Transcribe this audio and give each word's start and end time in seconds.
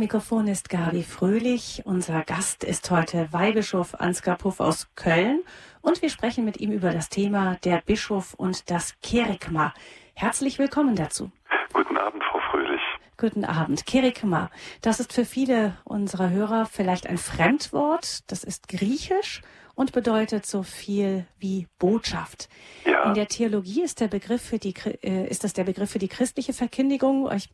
am 0.00 0.04
Mikrofon 0.04 0.48
ist 0.48 0.70
Gabi 0.70 1.02
Fröhlich. 1.02 1.82
Unser 1.84 2.22
Gast 2.22 2.64
ist 2.64 2.90
heute 2.90 3.30
Weihbischof 3.32 3.94
Ansgar 3.96 4.38
Puff 4.38 4.58
aus 4.58 4.88
Köln 4.96 5.42
und 5.82 6.00
wir 6.00 6.08
sprechen 6.08 6.46
mit 6.46 6.58
ihm 6.58 6.72
über 6.72 6.90
das 6.90 7.10
Thema 7.10 7.58
der 7.64 7.82
Bischof 7.84 8.32
und 8.32 8.70
das 8.70 8.94
Kerygma. 9.02 9.74
Herzlich 10.14 10.58
willkommen 10.58 10.96
dazu. 10.96 11.30
Guten 11.74 11.98
Abend, 11.98 12.22
Frau 12.24 12.40
Fröhlich. 12.50 12.80
Guten 13.18 13.44
Abend. 13.44 13.84
Kerygma, 13.84 14.50
das 14.80 15.00
ist 15.00 15.12
für 15.12 15.26
viele 15.26 15.76
unserer 15.84 16.30
Hörer 16.30 16.64
vielleicht 16.64 17.06
ein 17.06 17.18
Fremdwort. 17.18 18.20
Das 18.30 18.42
ist 18.42 18.68
griechisch 18.68 19.42
und 19.80 19.92
bedeutet 19.92 20.44
so 20.44 20.62
viel 20.62 21.24
wie 21.38 21.66
Botschaft. 21.78 22.50
Ja. 22.84 23.04
In 23.04 23.14
der 23.14 23.28
Theologie 23.28 23.80
ist 23.80 24.00
der 24.00 24.08
Begriff 24.08 24.42
für 24.42 24.58
die 24.58 24.74
äh, 25.02 25.26
ist 25.26 25.42
das 25.42 25.54
der 25.54 25.64
Begriff 25.64 25.92
für 25.92 25.98
die 25.98 26.06
christliche 26.06 26.52
Verkündigung. 26.52 27.30
Ich, 27.34 27.48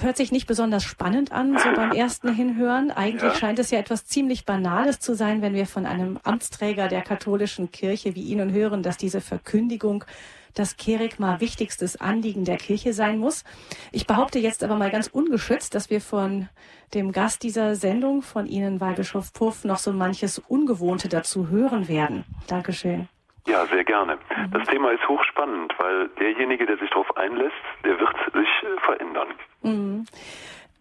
hört 0.00 0.16
sich 0.16 0.32
nicht 0.32 0.46
besonders 0.46 0.82
spannend 0.82 1.30
an, 1.30 1.58
so 1.58 1.70
beim 1.74 1.92
ersten 1.92 2.34
Hinhören. 2.34 2.90
Eigentlich 2.90 3.34
ja. 3.34 3.38
scheint 3.38 3.58
es 3.58 3.70
ja 3.70 3.78
etwas 3.78 4.06
ziemlich 4.06 4.46
Banales 4.46 4.98
zu 4.98 5.14
sein, 5.14 5.42
wenn 5.42 5.52
wir 5.52 5.66
von 5.66 5.84
einem 5.84 6.18
Amtsträger 6.22 6.88
der 6.88 7.02
katholischen 7.02 7.70
Kirche 7.70 8.14
wie 8.14 8.22
Ihnen 8.22 8.50
hören, 8.50 8.82
dass 8.82 8.96
diese 8.96 9.20
Verkündigung 9.20 10.06
das 10.54 10.76
Kerygma 10.76 11.40
wichtigstes 11.40 12.00
Anliegen 12.00 12.44
der 12.44 12.56
Kirche 12.56 12.92
sein 12.92 13.18
muss. 13.18 13.44
Ich 13.92 14.06
behaupte 14.06 14.38
jetzt 14.38 14.64
aber 14.64 14.76
mal 14.76 14.90
ganz 14.90 15.08
ungeschützt, 15.08 15.74
dass 15.74 15.90
wir 15.90 16.00
von 16.00 16.48
dem 16.94 17.12
Gast 17.12 17.42
dieser 17.42 17.74
Sendung, 17.74 18.22
von 18.22 18.46
Ihnen, 18.46 18.80
Weihbischof 18.80 19.32
Puff, 19.32 19.64
noch 19.64 19.78
so 19.78 19.92
manches 19.92 20.38
Ungewohnte 20.38 21.08
dazu 21.08 21.48
hören 21.48 21.88
werden. 21.88 22.24
Dankeschön. 22.46 23.08
Ja, 23.46 23.66
sehr 23.66 23.84
gerne. 23.84 24.16
Mhm. 24.16 24.50
Das 24.52 24.68
Thema 24.68 24.90
ist 24.90 25.06
hochspannend, 25.08 25.72
weil 25.78 26.08
derjenige, 26.20 26.66
der 26.66 26.78
sich 26.78 26.90
darauf 26.90 27.16
einlässt, 27.16 27.54
der 27.84 27.98
wird 27.98 28.14
sich 28.34 28.48
verändern. 28.84 29.28
Mhm. 29.62 30.06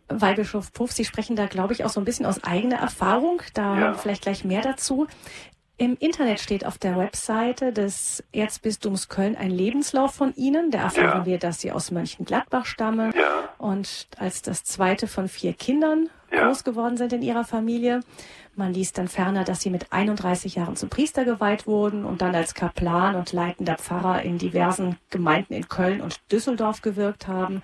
Weihbischof 0.09 0.72
Puff, 0.73 0.91
Sie 0.91 1.05
sprechen 1.05 1.36
da, 1.36 1.47
glaube 1.47 1.73
ich, 1.73 1.84
auch 1.84 1.89
so 1.89 1.99
ein 1.99 2.05
bisschen 2.05 2.25
aus 2.25 2.44
eigener 2.44 2.77
Erfahrung. 2.77 3.41
Da 3.53 3.77
ja. 3.77 3.94
vielleicht 3.94 4.23
gleich 4.23 4.45
mehr 4.45 4.61
dazu. 4.61 5.08
Im 5.80 5.95
Internet 6.00 6.39
steht 6.39 6.66
auf 6.66 6.80
der 6.80 6.97
Webseite 6.97 7.72
des 7.72 8.23
Erzbistums 8.31 9.09
Köln 9.09 9.36
ein 9.36 9.52
Lebenslauf 9.52 10.16
von 10.16 10.33
Ihnen. 10.36 10.72
Da 10.72 10.80
erfahren 10.80 11.20
ja. 11.20 11.25
wir, 11.28 11.38
dass 11.38 11.61
Sie 11.61 11.72
aus 11.72 11.92
Mönchengladbach 11.92 12.66
stammen 12.66 13.14
ja. 13.16 13.50
und 13.59 14.08
als 14.17 14.42
das 14.42 14.64
zweite 14.64 15.05
von 15.05 15.28
vier 15.28 15.53
Kindern 15.53 16.09
ja. 16.31 16.48
groß 16.48 16.64
geworden 16.64 16.98
sind 16.98 17.14
in 17.14 17.22
Ihrer 17.22 17.44
Familie. 17.44 18.00
Man 18.58 18.73
liest 18.73 18.97
dann 18.97 19.08
ferner, 19.08 19.44
dass 19.44 19.61
sie 19.61 19.69
mit 19.69 19.94
31 19.94 20.55
Jahren 20.55 20.75
zum 20.75 20.89
Priester 20.89 21.25
geweiht 21.25 21.67
wurden 21.67 22.05
und 22.05 22.23
dann 22.23 22.33
als 22.33 22.55
Kaplan 22.55 23.14
und 23.14 23.31
leitender 23.31 23.75
Pfarrer 23.75 24.23
in 24.23 24.39
diversen 24.39 24.97
Gemeinden 25.11 25.53
in 25.53 25.69
Köln 25.69 26.02
und 26.02 26.19
Düsseldorf 26.31 26.81
gewirkt 26.81 27.27
haben. 27.27 27.61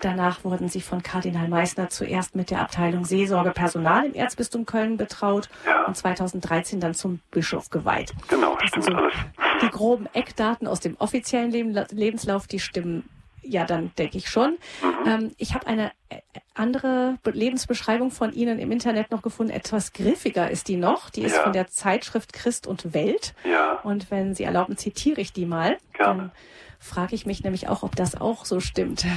Danach 0.00 0.44
wurden 0.44 0.68
sie 0.68 0.80
von 0.80 1.02
Kardinal 1.02 1.48
Meissner 1.48 1.88
zuerst 1.88 2.36
mit 2.36 2.52
der 2.52 2.60
Abteilung 2.60 3.04
Seelsorge 3.04 3.50
Personal 3.50 4.06
im 4.06 4.14
Erzbistum 4.14 4.64
Köln 4.64 4.96
betraut 4.96 5.48
ja. 5.66 5.86
und 5.86 5.96
2013 5.96 6.78
dann 6.78 6.94
zum 6.94 7.18
Bischof 7.32 7.70
geweiht. 7.70 8.12
Genau, 8.28 8.56
das 8.60 8.68
stimmt 8.68 8.84
so 8.84 8.92
alles. 8.92 9.14
Die 9.60 9.70
groben 9.70 10.06
Eckdaten 10.12 10.68
aus 10.68 10.78
dem 10.78 10.96
offiziellen 10.98 11.50
Lebenslauf, 11.50 12.46
die 12.46 12.60
stimmen 12.60 13.08
ja, 13.48 13.64
dann 13.64 13.92
denke 13.98 14.18
ich 14.18 14.28
schon. 14.28 14.58
Mhm. 14.82 15.06
Ähm, 15.06 15.34
ich 15.38 15.54
habe 15.54 15.66
eine 15.66 15.92
äh, 16.08 16.20
andere 16.54 17.18
Lebensbeschreibung 17.24 18.10
von 18.10 18.32
Ihnen 18.32 18.58
im 18.58 18.70
Internet 18.70 19.10
noch 19.10 19.22
gefunden. 19.22 19.52
Etwas 19.52 19.92
griffiger 19.92 20.50
ist 20.50 20.68
die 20.68 20.76
noch. 20.76 21.10
Die 21.10 21.22
ist 21.22 21.36
ja. 21.36 21.42
von 21.42 21.52
der 21.52 21.68
Zeitschrift 21.68 22.32
Christ 22.32 22.66
und 22.66 22.94
Welt. 22.94 23.34
Ja. 23.44 23.80
Und 23.82 24.10
wenn 24.10 24.34
Sie 24.34 24.44
erlauben, 24.44 24.76
zitiere 24.76 25.20
ich 25.20 25.32
die 25.32 25.46
mal. 25.46 25.78
Gerne. 25.94 26.18
Dann 26.18 26.32
frage 26.78 27.14
ich 27.14 27.26
mich 27.26 27.42
nämlich 27.42 27.68
auch, 27.68 27.82
ob 27.82 27.96
das 27.96 28.20
auch 28.20 28.44
so 28.44 28.60
stimmt. 28.60 29.04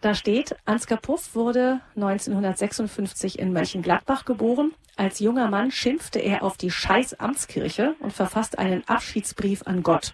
Da 0.00 0.14
steht, 0.14 0.54
Ansgar 0.66 0.98
Puff 0.98 1.34
wurde 1.34 1.80
1956 1.96 3.38
in 3.38 3.54
Mönchengladbach 3.54 4.26
geboren. 4.26 4.74
Als 4.96 5.18
junger 5.18 5.48
Mann 5.48 5.70
schimpfte 5.70 6.18
er 6.18 6.42
auf 6.42 6.58
die 6.58 6.70
Scheiß 6.70 7.14
Amtskirche 7.20 7.94
und 8.00 8.12
verfasste 8.12 8.58
einen 8.58 8.86
Abschiedsbrief 8.86 9.62
an 9.64 9.82
Gott. 9.82 10.12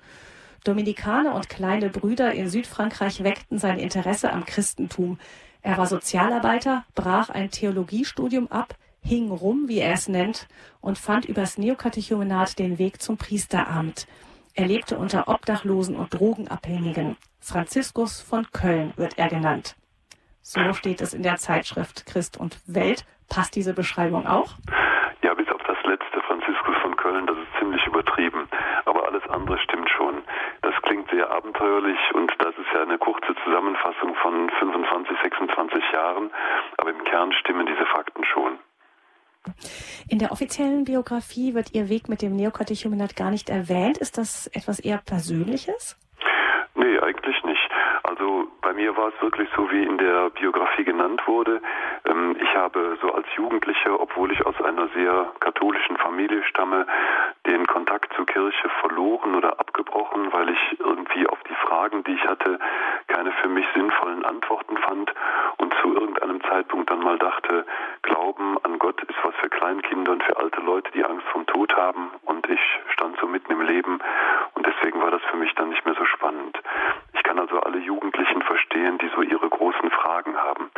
Dominikaner 0.64 1.34
und 1.34 1.48
kleine 1.48 1.88
Brüder 1.88 2.32
in 2.32 2.48
Südfrankreich 2.48 3.24
weckten 3.24 3.58
sein 3.58 3.78
Interesse 3.78 4.32
am 4.32 4.44
Christentum. 4.44 5.18
Er 5.62 5.76
war 5.78 5.86
Sozialarbeiter, 5.86 6.84
brach 6.94 7.30
ein 7.30 7.50
Theologiestudium 7.50 8.48
ab, 8.48 8.74
hing 9.02 9.30
rum, 9.30 9.68
wie 9.68 9.78
er 9.78 9.92
es 9.92 10.08
nennt, 10.08 10.48
und 10.80 10.98
fand 10.98 11.24
übers 11.24 11.58
Neokatechumenat 11.58 12.58
den 12.58 12.78
Weg 12.78 13.00
zum 13.00 13.16
Priesteramt. 13.16 14.06
Er 14.54 14.66
lebte 14.66 14.98
unter 14.98 15.28
Obdachlosen 15.28 15.96
und 15.96 16.12
Drogenabhängigen. 16.12 17.16
Franziskus 17.40 18.20
von 18.20 18.46
Köln 18.52 18.92
wird 18.96 19.18
er 19.18 19.28
genannt. 19.28 19.76
So 20.42 20.72
steht 20.72 21.00
es 21.00 21.14
in 21.14 21.22
der 21.22 21.36
Zeitschrift 21.36 22.06
Christ 22.06 22.36
und 22.38 22.58
Welt. 22.66 23.04
Passt 23.28 23.54
diese 23.54 23.74
Beschreibung 23.74 24.26
auch? 24.26 24.54
Ja, 25.22 25.34
bis 25.34 25.48
auf 25.48 25.62
das 25.66 25.76
letzte 25.84 26.20
Franziskus 26.26 26.76
von 26.82 26.96
Köln, 26.96 27.26
das 27.26 27.36
ist 27.36 27.58
ziemlich 27.58 27.86
übertrieben. 27.86 28.48
Aber 28.86 29.06
alles 29.06 29.22
andere 29.28 29.58
stimmt 29.58 29.88
schon. 29.90 30.22
Das 30.62 30.74
klingt 30.82 31.08
sehr 31.10 31.30
abenteuerlich 31.60 31.98
und 32.14 32.32
das 32.38 32.54
ist 32.56 32.72
ja 32.74 32.82
eine 32.82 32.98
kurze 32.98 33.34
Zusammenfassung 33.44 34.14
von 34.22 34.50
25, 34.58 35.16
26 35.22 35.82
Jahren. 35.92 36.30
Aber 36.78 36.90
im 36.90 37.04
Kern 37.04 37.32
stimmen 37.32 37.66
diese 37.66 37.86
Fakten 37.86 38.24
schon. 38.24 38.58
In 40.08 40.18
der 40.18 40.32
offiziellen 40.32 40.84
Biografie 40.84 41.54
wird 41.54 41.74
Ihr 41.74 41.88
Weg 41.88 42.08
mit 42.08 42.22
dem 42.22 42.36
Neokatechumenat 42.36 43.16
gar 43.16 43.30
nicht 43.30 43.48
erwähnt. 43.48 43.98
Ist 43.98 44.18
das 44.18 44.48
etwas 44.48 44.80
eher 44.80 44.98
Persönliches? 44.98 45.96
Nee, 46.74 46.98
eigentlich 46.98 47.42
nicht. 47.44 47.70
Also 48.02 48.48
bei 48.70 48.76
mir 48.76 48.96
war 48.96 49.08
es 49.08 49.20
wirklich 49.20 49.48
so, 49.56 49.68
wie 49.72 49.82
in 49.82 49.98
der 49.98 50.30
Biografie 50.30 50.84
genannt 50.84 51.26
wurde. 51.26 51.60
Ähm, 52.04 52.36
ich 52.40 52.54
habe 52.54 52.96
so 53.02 53.12
als 53.12 53.26
Jugendlicher, 53.34 53.98
obwohl 53.98 54.30
ich 54.30 54.46
aus 54.46 54.54
einer 54.62 54.86
sehr 54.94 55.32
katholischen 55.40 55.96
Familie 55.96 56.44
stamme, 56.44 56.86
den 57.48 57.66
Kontakt 57.66 58.14
zur 58.14 58.26
Kirche 58.26 58.68
verloren 58.80 59.34
oder 59.34 59.58
abgebrochen, 59.58 60.32
weil 60.32 60.50
ich 60.50 60.78
irgendwie 60.78 61.26
auf 61.26 61.40
die 61.48 61.54
Fragen, 61.66 62.04
die 62.04 62.12
ich 62.12 62.24
hatte, 62.24 62.60
keine 63.08 63.32
für 63.42 63.48
mich 63.48 63.66
sinnvollen 63.74 64.24
Antworten 64.24 64.76
fand 64.76 65.12
und 65.56 65.74
zu 65.82 65.92
irgendeinem 65.92 66.40
Zeitpunkt 66.42 66.90
dann 66.90 67.00
mal 67.00 67.18
dachte, 67.18 67.66
Glauben 68.02 68.56
an 68.62 68.78
Gott 68.78 69.02
ist 69.02 69.18
was 69.24 69.34
für 69.40 69.48
Kleinkinder 69.48 70.12
und 70.12 70.22
für 70.22 70.36
alte 70.36 70.60
Leute, 70.60 70.92
die 70.92 71.04
Angst 71.04 71.26
vom 71.32 71.44
Tod 71.46 71.74
haben 71.74 72.12
und 72.22 72.48
ich 72.48 72.60
stand 72.92 73.18
so 73.18 73.26
mitten 73.26 73.50
im 73.50 73.62
Leben 73.62 73.98
und 74.54 74.64
deswegen 74.64 75.02
war 75.02 75.10
das 75.10 75.22
für 75.22 75.38
mich 75.38 75.52
dann 75.56 75.70
nicht 75.70 75.84
mehr 75.84 75.96
so 75.96 76.04
spannend. 76.04 76.56
Kann 77.30 77.38
also 77.38 77.60
alle 77.60 77.78
Jugendlichen 77.78 78.42
verstehen, 78.42 78.98
die 78.98 79.08
so 79.14 79.22
ihre 79.22 79.48
großen 79.48 79.88
Fragen 79.92 80.36
haben. 80.36 80.68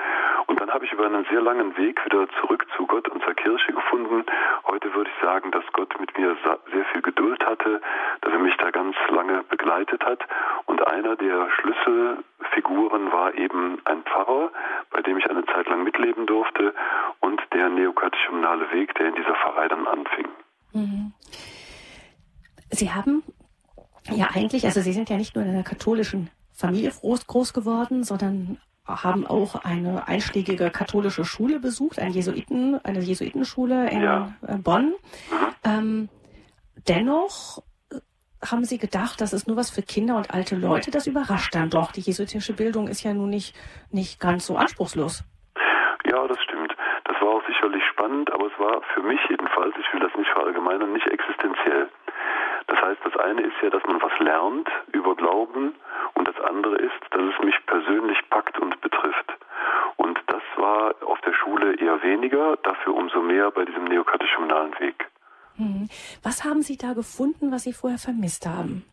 Und 0.48 0.60
dann 0.60 0.70
habe 0.70 0.84
ich 0.84 0.92
über 0.92 1.06
einen 1.06 1.24
sehr 1.30 1.40
langen 1.40 1.74
Weg 1.78 2.04
wieder 2.04 2.28
zurück 2.42 2.66
zu 2.76 2.86
Gott 2.86 3.08
und 3.08 3.24
zur 3.24 3.32
Kirche 3.32 3.72
gefunden. 3.72 4.26
Heute 4.66 4.92
würde 4.92 5.08
ich 5.08 5.22
sagen, 5.22 5.50
dass 5.50 5.64
Gott 5.72 5.98
mit 5.98 6.14
mir 6.18 6.36
sehr 6.70 6.84
viel 6.92 7.00
Geduld 7.00 7.42
hatte, 7.46 7.80
dass 8.20 8.34
er 8.34 8.38
mich 8.38 8.54
da 8.58 8.70
ganz 8.70 8.94
lange 9.08 9.44
begleitet 9.44 10.04
hat. 10.04 10.20
Und 10.66 10.86
einer 10.86 11.16
der 11.16 11.48
Schlüsselfiguren 11.52 13.10
war 13.10 13.32
eben 13.32 13.80
ein 13.86 14.02
Pfarrer, 14.02 14.50
bei 14.90 15.00
dem 15.00 15.16
ich 15.16 15.30
eine 15.30 15.46
Zeit 15.46 15.70
lang 15.70 15.84
mitleben 15.84 16.26
durfte 16.26 16.74
und 17.20 17.40
der 17.54 17.70
neokatechumnale 17.70 18.70
Weg, 18.72 18.94
der 18.96 19.06
in 19.06 19.14
dieser 19.14 19.36
Pfarrei 19.36 19.68
dann 19.68 19.86
anfing. 19.86 20.28
Mhm. 20.74 21.14
Sie 22.68 22.92
haben 22.92 23.22
ja 24.10 24.28
eigentlich, 24.34 24.66
also 24.66 24.82
Sie 24.82 24.92
sind 24.92 25.08
ja 25.08 25.16
nicht 25.16 25.34
nur 25.34 25.46
in 25.46 25.52
einer 25.52 25.62
katholischen 25.62 26.28
Familie 26.62 26.90
groß, 26.90 27.26
groß 27.26 27.52
geworden, 27.52 28.04
sondern 28.04 28.58
haben 28.86 29.26
auch 29.26 29.64
eine 29.64 30.06
einschlägige 30.06 30.70
katholische 30.70 31.24
Schule 31.24 31.58
besucht, 31.58 31.98
eine 31.98 32.10
Jesuiten, 32.10 32.80
eine 32.84 33.00
Jesuitenschule 33.00 33.90
in 33.90 34.02
ja. 34.02 34.32
Äh, 34.46 34.58
Bonn. 34.58 34.94
Ähm, 35.64 36.08
dennoch 36.88 37.62
äh, 37.90 37.98
haben 38.44 38.64
Sie 38.64 38.78
gedacht, 38.78 39.20
das 39.20 39.32
ist 39.32 39.46
nur 39.48 39.56
was 39.56 39.70
für 39.70 39.82
Kinder 39.82 40.16
und 40.16 40.32
alte 40.32 40.56
Leute? 40.56 40.90
Das 40.90 41.06
überrascht 41.06 41.54
dann 41.54 41.70
doch. 41.70 41.92
Die 41.92 42.00
jesuitische 42.00 42.54
Bildung 42.54 42.88
ist 42.88 43.02
ja 43.02 43.12
nun 43.12 43.30
nicht, 43.30 43.56
nicht 43.90 44.20
ganz 44.20 44.46
so 44.46 44.56
anspruchslos. 44.56 45.24
Ja, 46.04 46.26
das 46.26 46.38
stimmt. 46.42 46.74
Das 47.04 47.16
war 47.20 47.28
auch 47.28 47.46
sicherlich 47.46 47.82
spannend, 47.92 48.32
aber 48.32 48.46
es 48.46 48.58
war 48.58 48.82
für 48.94 49.02
mich 49.02 49.20
jedenfalls, 49.28 49.74
ich 49.78 49.92
will 49.92 50.00
das 50.00 50.14
nicht 50.16 50.30
verallgemeinern, 50.30 50.92
nicht 50.92 51.06
existenziell. 51.06 51.88
Das 52.66 52.80
heißt, 52.80 53.00
das 53.04 53.16
eine 53.16 53.42
ist 53.42 53.54
ja, 53.62 53.70
dass 53.70 53.82
man 53.84 54.00
was 54.00 54.18
lernt 54.18 54.68
über 54.92 55.14
Glauben 55.14 55.74
und 56.14 56.28
das 56.28 56.38
andere 56.40 56.76
ist, 56.76 57.00
dass 57.10 57.22
es 57.22 57.44
mich 57.44 57.54
persönlich 57.66 58.18
packt 58.30 58.58
und 58.58 58.80
betrifft. 58.80 59.32
Und 59.96 60.18
das 60.26 60.42
war 60.56 60.94
auf 61.06 61.20
der 61.22 61.32
Schule 61.34 61.74
eher 61.76 62.02
weniger, 62.02 62.56
dafür 62.58 62.94
umso 62.94 63.20
mehr 63.20 63.50
bei 63.50 63.64
diesem 63.64 63.84
neokatechumenalen 63.84 64.78
Weg. 64.80 65.08
Hm. 65.56 65.88
Was 66.22 66.44
haben 66.44 66.62
Sie 66.62 66.76
da 66.76 66.94
gefunden, 66.94 67.52
was 67.52 67.64
Sie 67.64 67.72
vorher 67.72 67.98
vermisst 67.98 68.46
haben? 68.46 68.84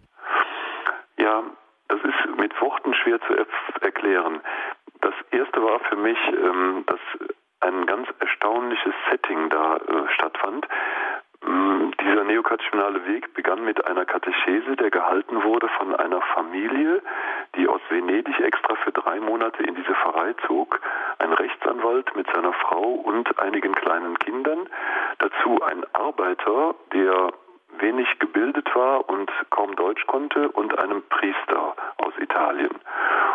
Ja, 1.17 1.43
das 1.87 1.99
ist 2.03 2.37
mit 2.37 2.59
Worten 2.61 2.93
schwer 2.93 3.19
zu 3.21 3.33
er 3.33 3.45
erklären. 3.81 4.41
Das 5.01 5.13
erste 5.31 5.61
war 5.63 5.79
für 5.81 5.95
mich, 5.95 6.17
ähm, 6.27 6.83
dass 6.85 6.99
ein 7.61 7.85
ganz 7.85 8.07
erstaunliches 8.19 8.93
Setting 9.09 9.49
da 9.49 9.77
äh, 9.77 10.13
stattfand. 10.13 10.67
Mm, 11.45 11.91
dieser 12.01 12.23
neokatechumenale 12.23 13.05
Weg 13.07 13.33
begann 13.33 13.63
mit 13.63 13.85
einer 13.85 14.05
Katechese, 14.05 14.75
der 14.75 14.91
gehalten 14.91 15.43
wurde 15.43 15.69
von 15.69 15.95
einer 15.95 16.21
Familie, 16.33 17.01
die 17.55 17.67
aus 17.67 17.81
Venedig 17.89 18.39
extra 18.39 18.75
für 18.75 18.91
drei 18.91 19.19
Monate 19.19 19.63
in 19.63 19.75
diese 19.75 19.93
Pfarrei 19.93 20.33
zog, 20.47 20.79
ein 21.19 21.33
Rechtsanwalt 21.33 22.15
mit 22.15 22.27
seiner 22.33 22.53
Frau 22.53 22.83
und 22.83 23.39
einigen 23.39 23.73
kleinen 23.73 24.19
Kindern, 24.19 24.67
dazu 25.19 25.61
ein 25.63 25.85
Arbeiter, 25.93 26.75
der 26.93 27.31
wenig 27.79 28.19
gebildet 28.19 28.73
war 28.75 29.07
und 29.09 29.31
kaum 29.49 29.75
Deutsch 29.75 30.05
konnte 30.07 30.49
und 30.49 30.77
einem 30.77 31.01
Priester 31.09 31.75
aus 31.97 32.13
Italien. 32.19 32.75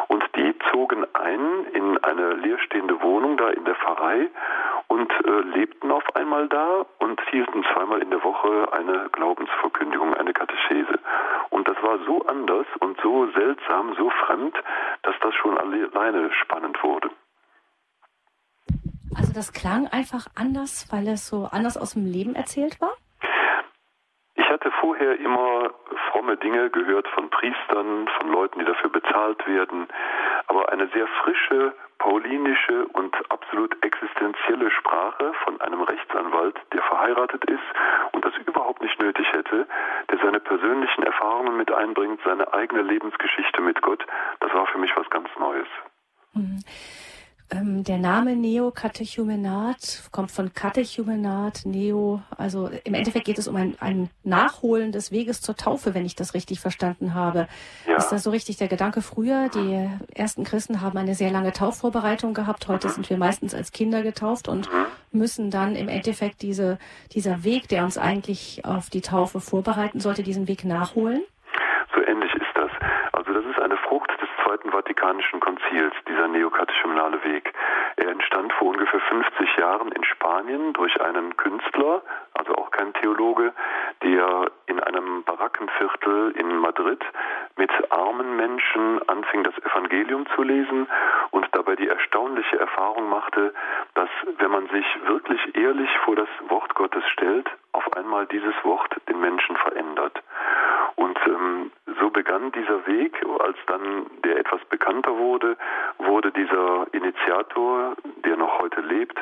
Und 0.09 0.25
die 0.37 0.55
zogen 0.71 1.07
ein 1.15 1.65
in 1.73 2.03
eine 2.05 2.35
leerstehende 2.35 3.01
Wohnung 3.03 3.37
da 3.37 3.49
in 3.51 3.65
der 3.65 3.75
Pfarrei 3.77 4.29
und 4.95 5.11
äh, 5.27 5.41
lebten 5.59 5.91
auf 5.91 6.05
einmal 6.15 6.49
da 6.49 6.87
und 7.01 7.21
hielten 7.31 7.65
zweimal 7.73 8.01
in 8.01 8.11
der 8.11 8.23
Woche 8.23 8.73
eine 8.73 9.09
Glaubensverkündigung, 9.11 10.15
eine 10.15 10.33
Katechese. 10.33 11.01
Und 11.51 11.67
das 11.67 11.77
war 11.83 11.99
so 12.07 12.25
anders 12.27 12.67
und 12.79 12.97
so 13.03 13.27
seltsam, 13.33 13.95
so 13.97 14.09
fremd, 14.25 14.55
dass 15.03 15.17
das 15.21 15.35
schon 15.35 15.59
alleine 15.59 16.31
spannend 16.43 16.81
wurde. 16.85 17.11
Also 19.17 19.33
das 19.33 19.53
klang 19.53 19.89
einfach 19.89 20.27
anders, 20.37 20.87
weil 20.93 21.09
es 21.09 21.27
so 21.27 21.49
anders 21.51 21.77
aus 21.77 21.95
dem 21.95 22.07
Leben 22.07 22.37
erzählt 22.37 22.81
war? 22.81 22.95
Ich 24.37 24.49
hatte 24.49 24.71
vorher 24.81 25.19
immer 25.19 25.71
fromme 26.11 26.37
Dinge 26.37 26.71
gehört 26.71 27.09
von 27.09 27.31
Priestern, 27.31 28.09
von 28.19 28.31
Leuten, 28.31 28.61
die 28.61 28.65
dafür 28.65 28.91
bezahlt 28.91 29.45
werden, 29.47 29.89
aber 30.55 30.71
eine 30.71 30.89
sehr 30.89 31.07
frische, 31.23 31.75
paulinische 31.99 32.87
und 32.93 33.13
absolut 33.31 33.77
existenzielle 33.83 34.71
Sprache 34.71 35.33
von 35.43 35.61
einem 35.61 35.83
Rechtsanwalt, 35.83 36.57
der 36.73 36.83
verheiratet 36.83 37.45
ist 37.47 37.63
und 38.13 38.25
das 38.25 38.35
überhaupt 38.47 38.81
nicht 38.81 39.01
nötig 39.01 39.27
hätte, 39.33 39.67
der 40.11 40.19
seine 40.19 40.39
persönlichen 40.39 41.03
Erfahrungen 41.03 41.57
mit 41.57 41.73
einbringt, 41.73 42.21
seine 42.25 42.53
eigene 42.53 42.83
Lebensgeschichte 42.83 43.63
mit 43.63 43.83
Gott, 43.83 44.07
das 44.41 44.53
war 44.55 44.67
für 44.67 44.79
mich 44.79 44.93
was 44.97 45.11
ganz 45.11 45.29
Neues. 45.39 45.69
Mhm. 46.35 46.61
Ähm, 47.51 47.85
der 47.85 47.99
Name 47.99 48.37
Neokatechumenat 48.37 50.05
kommt 50.11 50.31
von 50.31 50.55
Katechumenat, 50.55 51.63
Neo. 51.67 52.23
Also 52.37 52.71
im 52.85 52.95
Endeffekt 52.95 53.27
geht 53.27 53.39
es 53.39 53.49
um 53.49 53.57
ein, 53.57 53.77
ein 53.81 54.09
Nachholen 54.23 54.93
des 54.93 55.13
Weges 55.13 55.43
zur 55.43 55.55
Taufe, 55.55 55.95
wenn 55.95 56.07
ich 56.07 56.17
das 56.17 56.35
richtig 56.35 56.61
verstanden 56.61 57.15
habe. 57.15 57.47
Ja. 57.87 57.97
Ist 57.97 58.09
das 58.09 58.23
so 58.23 58.31
richtig 58.31 58.57
der 58.57 58.69
Gedanke 58.69 59.03
früher? 59.03 59.51
Die 59.51 59.89
ersten 60.15 60.45
Christen 60.45 60.81
haben 60.81 60.97
eine 60.97 61.15
sehr 61.15 61.31
lange 61.31 61.53
Taufvorbereitung 61.53 62.33
gehabt. 62.33 62.67
Heute 62.69 62.89
sind 62.89 63.11
wir 63.11 63.19
meistens 63.19 63.55
als 63.55 63.73
Kinder 63.73 64.03
getauft 64.03 64.49
und 64.49 64.69
müssen 65.13 65.51
dann 65.51 65.77
im 65.77 65.89
Endeffekt 65.89 66.43
diese, 66.43 66.79
dieser 67.13 67.45
Weg, 67.45 67.69
der 67.69 67.85
uns 67.85 67.99
eigentlich 67.99 68.65
auf 68.65 68.89
die 68.89 69.03
Taufe 69.03 69.41
vorbereiten 69.41 70.01
sollte, 70.01 70.23
diesen 70.23 70.49
Weg 70.49 70.65
nachholen? 70.65 71.23
So 71.95 72.01
ähnlich 72.03 72.33
ist 72.35 72.55
das. 72.55 72.71
Also 73.13 73.33
das 73.33 73.45
ist 73.45 73.61
eine 73.61 73.77
Frucht 73.77 74.11
des 74.21 74.29
Zweiten 74.45 74.71
Vatikanischen 74.71 75.41
Konzils, 75.41 75.95
neokatechumenale 76.35 77.23
Weg. 77.25 77.53
Er 77.97 78.09
entstand 78.09 78.53
vor 78.55 78.69
ungefähr 78.69 79.01
50 79.01 79.57
Jahren 79.57 79.93
in 79.93 80.05
Spanien 80.05 80.73
durch 80.73 81.01
einen 81.01 81.37
Künstler, 81.37 82.03
also 82.35 82.55
auch 82.57 82.71
kein 82.71 82.93
Theologe, 82.95 83.53
der 84.03 84.51
in 84.67 84.81
einem 84.81 85.23
Barackenviertel 85.25 86.33
in 86.33 86.57
Madrid 86.59 87.03
mit 87.57 87.71
armen 87.91 88.37
Menschen 88.37 89.01
anfing, 89.09 89.45
das 89.45 89.57
Evangelium 89.59 90.27
zu 90.35 90.43
lesen 90.43 90.89
und 91.31 91.49
dabei 91.53 91.77
die 91.77 91.89
erstaunliche 91.89 92.59
Erfahrung 92.59 93.09
machte, 93.09 93.55
dass 93.95 94.09
wenn 94.39 94.51
man 94.51 94.67
sich 94.69 94.87
wirklich 95.07 95.57
ehrlich 95.57 95.91
vor 96.05 96.17
das 96.17 96.29
Wort 96.49 96.75
Gottes 96.75 97.05
stellt, 97.13 97.49
auf 97.75 97.93
einmal 97.97 98.27
dieses 98.27 98.55
Wort 98.63 98.95
den 99.09 99.21
Menschen 99.21 99.57
verändert. 99.57 100.23
Und 100.97 101.19
ähm, 101.27 101.73
so 102.01 102.11
begann 102.11 102.53
dieser 102.53 102.87
Weg, 102.87 103.21
als 103.41 103.57
dann 103.67 104.07
der 104.25 104.39
etwas 104.39 104.65
bekannter 104.67 105.17
wurde, 105.17 105.57
wurde 105.99 106.31
dieser 106.31 106.87
Initiator, 106.93 107.97
der 108.25 108.37
noch 108.37 108.61
heute 108.61 108.81
lebt, 108.81 109.19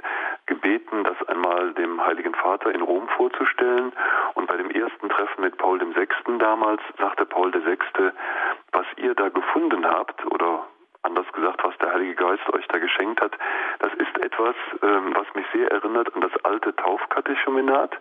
gebeten, 0.46 1.04
das 1.04 1.28
einmal 1.28 1.72
dem 1.74 2.04
Heiligen 2.04 2.34
Vater 2.34 2.72
in 2.72 2.82
Rom 2.82 3.08
vorzustellen. 3.16 3.92
Und 4.34 4.46
bei 4.46 4.56
dem 4.56 4.70
ersten 4.70 5.08
Treffen 5.08 5.42
mit 5.42 5.56
Paul 5.56 5.80
VI. 5.80 6.08
damals 6.38 6.82
sagte 6.98 7.24
Paul 7.24 7.52
VI., 7.52 7.78
was 8.72 8.86
ihr 8.96 9.14
da 9.14 9.28
gefunden 9.28 9.86
habt 9.86 10.24
oder 10.26 10.66
anders 11.02 11.26
gesagt, 11.32 11.62
was 11.64 11.76
der 11.78 11.92
Heilige 11.92 12.14
Geist 12.14 12.42
euch 12.52 12.66
da 12.68 12.78
geschenkt 12.78 13.20
hat, 13.20 13.32
das 13.80 13.92
ist 13.94 14.24
etwas, 14.24 14.54
ähm, 14.82 15.14
was 15.14 15.26
mich 15.34 15.46
sehr 15.52 15.70
erinnert 15.70 16.14
an 16.14 16.20
das 16.20 16.32
alte 16.44 16.74
Taufkatechumenat. 16.76 17.96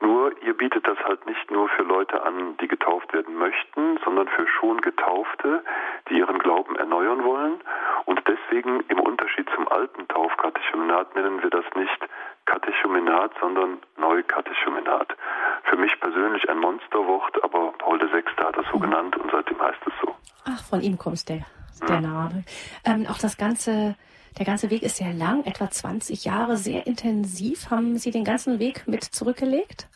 Nur 0.00 0.32
ihr 0.42 0.56
bietet 0.56 0.86
das 0.86 0.98
halt 1.04 1.26
nicht 1.26 1.50
nur 1.50 1.68
für 1.70 1.82
Leute 1.82 2.22
an, 2.22 2.56
die 2.58 2.68
getauft 2.68 3.12
werden 3.12 3.36
möchten, 3.36 3.98
sondern 4.04 4.28
für 4.28 4.46
schon 4.46 4.80
Getaufte, 4.80 5.64
die 6.08 6.18
ihren 6.18 6.38
Glauben 6.38 6.76
erneuern 6.76 7.24
wollen. 7.24 7.60
Und 8.04 8.22
deswegen 8.28 8.80
im 8.88 9.00
Unterschied 9.00 9.48
zum 9.54 9.66
alten 9.68 10.06
Taufkatechumenat 10.08 11.14
nennen 11.16 11.42
wir 11.42 11.50
das 11.50 11.64
nicht 11.74 12.08
Katechumenat, 12.44 13.32
sondern 13.40 13.78
Neukatechumenat. 13.96 15.16
Für 15.64 15.76
mich 15.76 15.98
persönlich 16.00 16.48
ein 16.48 16.58
Monsterwort, 16.58 17.42
aber 17.42 17.72
Paul 17.78 17.98
VI. 18.00 18.22
hat 18.38 18.56
das 18.56 18.66
so 18.70 18.78
mhm. 18.78 18.82
genannt 18.82 19.16
und 19.16 19.30
seitdem 19.32 19.60
heißt 19.60 19.80
es 19.86 19.92
so. 20.00 20.14
Ach, 20.44 20.62
von 20.70 20.80
ihm 20.80 20.96
kommst 20.96 21.28
der 21.28 21.44
der 21.80 22.00
Name. 22.00 22.44
Ähm, 22.84 23.06
auch 23.06 23.18
das 23.18 23.36
ganze, 23.36 23.96
der 24.38 24.46
ganze 24.46 24.70
Weg 24.70 24.82
ist 24.82 24.96
sehr 24.96 25.12
lang, 25.12 25.44
etwa 25.44 25.70
20 25.70 26.24
Jahre, 26.24 26.56
sehr 26.56 26.86
intensiv. 26.86 27.70
Haben 27.70 27.98
Sie 27.98 28.10
den 28.10 28.24
ganzen 28.24 28.58
Weg 28.58 28.86
mit 28.86 29.04
zurückgelegt? 29.04 29.88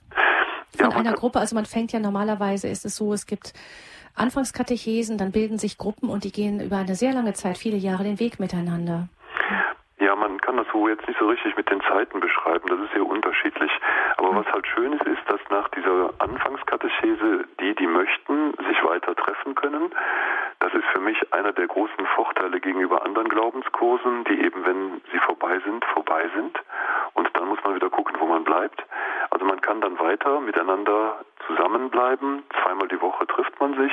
Von 0.77 0.91
ja, 0.91 0.97
einer 0.97 1.15
Gruppe, 1.15 1.41
also 1.41 1.55
man 1.55 1.67
fängt 1.67 1.93
ja 1.93 1.99
normalerweise, 1.99 2.69
ist 2.69 2.85
es 2.85 2.97
so, 2.97 3.13
es 3.13 3.27
gibt 3.27 3.53
Anfangskatechesen, 4.15 5.19
dann 5.19 5.33
bilden 5.33 5.59
sich 5.59 5.79
Gruppen 5.79 6.09
und 6.09 6.25
die 6.25 6.33
gehen 6.33 6.61
über 6.61 6.79
eine 6.79 6.95
sehr 6.95 7.13
lange 7.13 7.33
Zeit, 7.33 7.59
viele 7.59 7.77
Jahre 7.77 8.05
den 8.05 8.21
Weg 8.21 8.39
miteinander. 8.39 9.09
Man 10.21 10.39
kann 10.39 10.59
das 10.59 10.67
so 10.71 10.87
jetzt 10.87 11.09
nicht 11.09 11.19
so 11.19 11.29
richtig 11.29 11.57
mit 11.57 11.71
den 11.71 11.81
Zeiten 11.81 12.21
beschreiben, 12.21 12.69
das 12.69 12.79
ist 12.81 12.93
sehr 12.93 13.07
unterschiedlich. 13.07 13.73
Aber 14.19 14.37
was 14.37 14.47
halt 14.53 14.67
schön 14.67 14.93
ist, 14.93 15.07
ist, 15.07 15.23
dass 15.29 15.41
nach 15.49 15.69
dieser 15.71 16.11
Anfangskatechese 16.19 17.47
die, 17.59 17.75
die 17.75 17.87
möchten, 17.87 18.53
sich 18.69 18.85
weiter 18.85 19.17
treffen 19.17 19.55
können. 19.55 19.91
Das 20.59 20.75
ist 20.75 20.85
für 20.93 21.01
mich 21.01 21.33
einer 21.33 21.53
der 21.53 21.67
großen 21.67 22.07
Vorteile 22.15 22.61
gegenüber 22.61 23.03
anderen 23.03 23.31
Glaubenskursen, 23.31 24.25
die 24.25 24.45
eben, 24.45 24.63
wenn 24.67 25.01
sie 25.11 25.19
vorbei 25.21 25.59
sind, 25.65 25.83
vorbei 25.87 26.29
sind. 26.35 26.61
Und 27.15 27.31
dann 27.35 27.49
muss 27.49 27.65
man 27.65 27.75
wieder 27.75 27.89
gucken, 27.89 28.17
wo 28.21 28.27
man 28.27 28.45
bleibt. 28.45 28.85
Also 29.31 29.47
man 29.47 29.63
kann 29.63 29.81
dann 29.81 29.99
weiter 29.99 30.39
miteinander 30.41 31.25
zusammenbleiben. 31.47 32.43
Zweimal 32.63 32.89
die 32.89 33.01
Woche 33.01 33.27
trifft 33.27 33.59
man 33.59 33.75
sich 33.75 33.93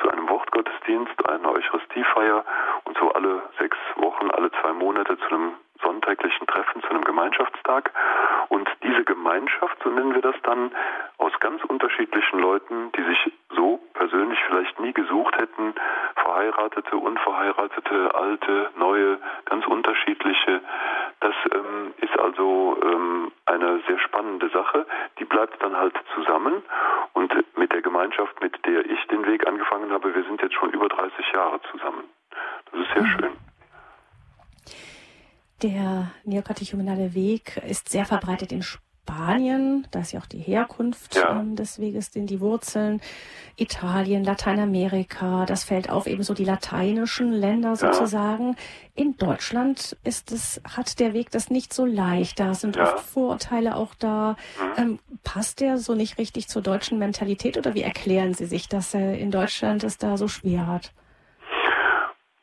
zu 0.00 0.08
einem 0.08 0.26
Wortgottesdienst, 0.26 1.28
einer 1.28 1.52
Eucharistiefeier 1.52 2.44
und 2.84 2.96
so 2.96 3.12
alle 3.12 3.42
sechs 3.58 3.76
Wochen, 3.96 4.30
alle 4.30 4.50
zwei 4.52 4.72
Monate 4.72 5.18
zu 5.18 5.26
einem 5.26 5.52
sonntäglichen 5.82 6.46
Treffen, 6.46 6.82
zu 6.82 6.90
einem 6.90 7.04
Gemeinschaftstag. 7.04 7.90
Und 8.48 8.68
diese 8.82 9.04
Gemeinschaft, 9.04 9.76
so 9.82 9.90
nennen 9.90 10.14
wir 10.14 10.22
das 10.22 10.36
dann, 10.42 10.72
aus 11.18 11.32
ganz 11.40 11.62
unterschiedlichen 11.64 12.38
Leuten, 12.38 12.92
die 12.92 13.02
sich 13.02 13.32
so 13.54 13.80
persönlich 13.94 14.38
vielleicht 14.46 14.78
nie 14.80 14.92
gesucht 14.92 15.36
hätten, 15.36 15.74
verheiratete, 16.14 16.96
unverheiratete, 16.96 18.14
alte, 18.14 18.70
neue, 18.76 19.18
ganz 19.46 19.66
unterschiedliche. 19.66 20.60
Das 21.20 21.34
ähm, 21.52 21.94
ist 21.98 22.18
also 22.18 22.78
ähm, 22.82 23.32
eine 23.46 23.80
sehr 23.86 23.98
spannende 24.00 24.48
Sache. 24.50 24.86
Die 25.18 25.24
bleibt 25.24 25.62
dann 25.62 25.76
halt 25.76 25.94
zusammen 26.14 26.62
und 27.14 27.32
mit 27.56 27.72
der 27.72 27.82
Gemeinschaft, 27.82 28.40
mit 28.40 28.64
der 28.66 28.84
ich 28.84 29.06
den 29.06 29.26
Weg 29.26 29.46
angefangen 29.46 29.90
habe, 29.90 30.14
wir 30.14 30.24
sind 30.24 30.42
jetzt 30.42 30.54
schon 30.54 30.70
über 30.70 30.88
30 30.88 31.32
Jahre 31.32 31.60
zusammen. 31.72 32.04
Das 32.70 32.80
ist 32.80 32.92
sehr 32.92 33.02
mhm. 33.02 33.06
schön. 33.06 33.32
Der 35.62 36.10
neokatechumenale 36.24 37.14
Weg 37.14 37.56
ist 37.66 37.88
sehr 37.88 38.04
verbreitet 38.04 38.52
in 38.52 38.62
Spanien, 39.06 39.86
da 39.92 40.00
ist 40.00 40.12
ja 40.12 40.20
auch 40.20 40.26
die 40.26 40.40
Herkunft 40.40 41.14
ja. 41.14 41.30
ähm, 41.30 41.54
des 41.54 41.80
Weges, 41.80 42.14
in 42.16 42.26
die 42.26 42.40
Wurzeln, 42.40 43.00
Italien, 43.56 44.24
Lateinamerika, 44.24 45.46
das 45.46 45.62
fällt 45.64 45.88
auf, 45.90 46.06
ebenso 46.06 46.34
die 46.34 46.44
lateinischen 46.44 47.32
Länder 47.32 47.76
sozusagen. 47.76 48.48
Ja. 48.48 48.54
In 48.96 49.16
Deutschland 49.16 49.96
ist 50.04 50.32
es, 50.32 50.60
hat 50.76 50.98
der 50.98 51.14
Weg 51.14 51.30
das 51.30 51.50
nicht 51.50 51.72
so 51.72 51.86
leicht, 51.86 52.40
da 52.40 52.52
sind 52.52 52.76
ja. 52.76 52.82
oft 52.82 53.00
Vorurteile 53.00 53.76
auch 53.76 53.94
da. 53.94 54.36
Mhm. 54.76 54.82
Ähm, 54.82 54.98
passt 55.22 55.60
der 55.60 55.78
so 55.78 55.94
nicht 55.94 56.18
richtig 56.18 56.48
zur 56.48 56.62
deutschen 56.62 56.98
Mentalität 56.98 57.56
oder 57.56 57.74
wie 57.74 57.82
erklären 57.82 58.34
Sie 58.34 58.46
sich, 58.46 58.68
dass 58.68 58.92
er 58.92 59.16
in 59.16 59.30
Deutschland 59.30 59.84
es 59.84 59.98
da 59.98 60.16
so 60.16 60.26
schwer 60.26 60.66
hat? 60.66 60.92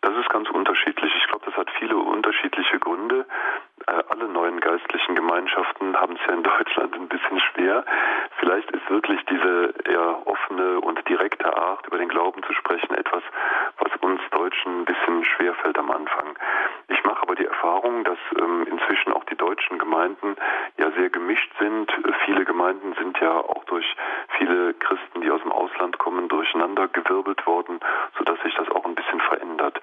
Das 0.01 0.13
ist 0.15 0.29
ganz 0.29 0.49
unterschiedlich. 0.49 1.11
Ich 1.21 1.27
glaube, 1.27 1.45
das 1.45 1.55
hat 1.55 1.67
viele 1.77 1.97
Äh, 3.11 3.25
alle 4.09 4.27
neuen 4.27 4.59
geistlichen 4.59 5.15
Gemeinschaften 5.15 5.95
haben 5.95 6.15
es 6.15 6.21
ja 6.27 6.33
in 6.33 6.43
Deutschland 6.43 6.95
ein 6.95 7.07
bisschen 7.07 7.39
schwer. 7.39 7.85
Vielleicht 8.39 8.69
ist 8.71 8.89
wirklich 8.89 9.19
diese 9.25 9.73
eher 9.85 10.27
offene 10.27 10.79
und 10.79 11.07
direkte 11.07 11.55
Art, 11.55 11.85
über 11.87 11.97
den 11.97 12.09
Glauben 12.09 12.41
zu 12.43 12.53
sprechen, 12.53 12.95
etwas, 12.95 13.23
was 13.79 13.91
uns 14.01 14.21
Deutschen 14.31 14.81
ein 14.81 14.85
bisschen 14.85 15.23
schwer 15.25 15.53
fällt 15.55 15.77
am 15.77 15.91
Anfang. 15.91 16.37
Ich 16.87 17.03
mache 17.03 17.21
aber 17.21 17.35
die 17.35 17.45
Erfahrung, 17.45 18.03
dass 18.03 18.17
ähm, 18.39 18.65
inzwischen 18.69 19.13
auch 19.13 19.23
die 19.25 19.35
deutschen 19.35 19.79
Gemeinden 19.79 20.35
ja 20.77 20.91
sehr 20.91 21.09
gemischt 21.09 21.51
sind. 21.59 21.91
Viele 22.25 22.45
Gemeinden 22.45 22.93
sind 22.95 23.19
ja 23.19 23.31
auch 23.31 23.63
durch 23.65 23.85
viele 24.37 24.73
Christen, 24.75 25.21
die 25.21 25.31
aus 25.31 25.41
dem 25.41 25.51
Ausland 25.51 25.97
kommen, 25.97 26.27
durcheinander 26.27 26.87
gewirbelt 26.87 27.45
worden, 27.45 27.79
sodass 28.17 28.39
sich 28.41 28.53
das 28.55 28.69
auch 28.71 28.85
ein 28.85 28.95
bisschen 28.95 29.21
verändert. 29.21 29.81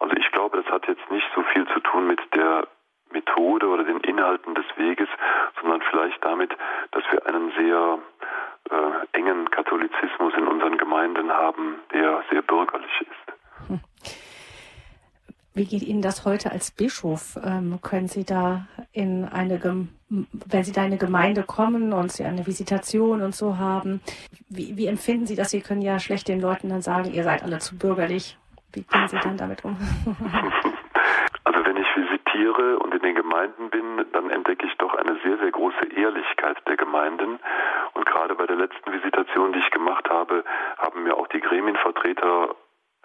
Also 0.00 0.14
ich 0.16 0.30
glaube, 0.32 0.62
das 0.62 0.72
hat 0.72 0.86
jetzt 0.86 1.10
nicht 1.10 1.28
so 1.34 1.42
viel 1.42 1.66
zu 1.68 1.80
tun 1.80 2.06
mit 2.06 2.20
der 2.34 2.66
Methode 3.10 3.68
oder 3.68 3.84
den 3.84 4.00
Inhalten 4.00 4.54
des 4.54 4.66
Weges, 4.76 5.08
sondern 5.60 5.80
vielleicht 5.90 6.24
damit, 6.24 6.50
dass 6.92 7.04
wir 7.10 7.26
einen 7.26 7.52
sehr 7.56 7.98
äh, 8.70 9.16
engen 9.16 9.50
Katholizismus 9.50 10.34
in 10.36 10.46
unseren 10.46 10.76
Gemeinden 10.78 11.30
haben, 11.30 11.76
der 11.92 12.22
sehr 12.30 12.42
bürgerlich 12.42 13.00
ist. 13.00 13.80
Wie 15.56 15.64
geht 15.64 15.82
Ihnen 15.82 16.02
das 16.02 16.26
heute 16.26 16.52
als 16.52 16.70
Bischof? 16.70 17.38
Ähm, 17.42 17.78
können 17.80 18.08
Sie 18.08 18.24
da 18.24 18.66
in 18.92 19.24
eine, 19.24 19.58
wenn 20.10 20.64
Sie 20.64 20.72
da 20.72 20.82
in 20.82 20.88
eine 20.88 20.98
Gemeinde 20.98 21.44
kommen 21.44 21.94
und 21.94 22.12
Sie 22.12 22.24
eine 22.24 22.46
Visitation 22.46 23.22
und 23.22 23.34
so 23.34 23.56
haben, 23.56 24.02
wie, 24.50 24.76
wie 24.76 24.86
empfinden 24.86 25.24
Sie 25.24 25.34
das? 25.34 25.50
Sie 25.50 25.62
können 25.62 25.80
ja 25.80 25.98
schlecht 25.98 26.28
den 26.28 26.42
Leuten 26.42 26.68
dann 26.68 26.82
sagen, 26.82 27.10
ihr 27.10 27.24
seid 27.24 27.42
alle 27.42 27.58
zu 27.58 27.78
bürgerlich. 27.78 28.36
Wie 28.74 28.82
gehen 28.82 29.08
Sie 29.08 29.18
dann 29.18 29.38
damit 29.38 29.64
um? 29.64 29.78
Also 31.44 31.64
wenn 31.64 31.76
ich 31.76 31.86
visitiere 31.94 32.76
und 32.80 32.92
in 32.92 33.00
den 33.00 33.14
Gemeinden 33.36 33.68
bin, 33.68 34.06
dann 34.12 34.30
entdecke 34.30 34.66
ich 34.66 34.74
doch 34.78 34.94
eine 34.94 35.18
sehr, 35.22 35.36
sehr 35.36 35.50
große 35.50 35.92
Ehrlichkeit 35.94 36.56
der 36.66 36.78
Gemeinden. 36.78 37.38
Und 37.92 38.06
gerade 38.06 38.34
bei 38.34 38.46
der 38.46 38.56
letzten 38.56 38.90
Visitation, 38.90 39.52
die 39.52 39.58
ich 39.58 39.70
gemacht 39.70 40.08
habe, 40.08 40.42
haben 40.78 41.02
mir 41.02 41.18
auch 41.18 41.26
die 41.26 41.40
Gremienvertreter 41.40 42.54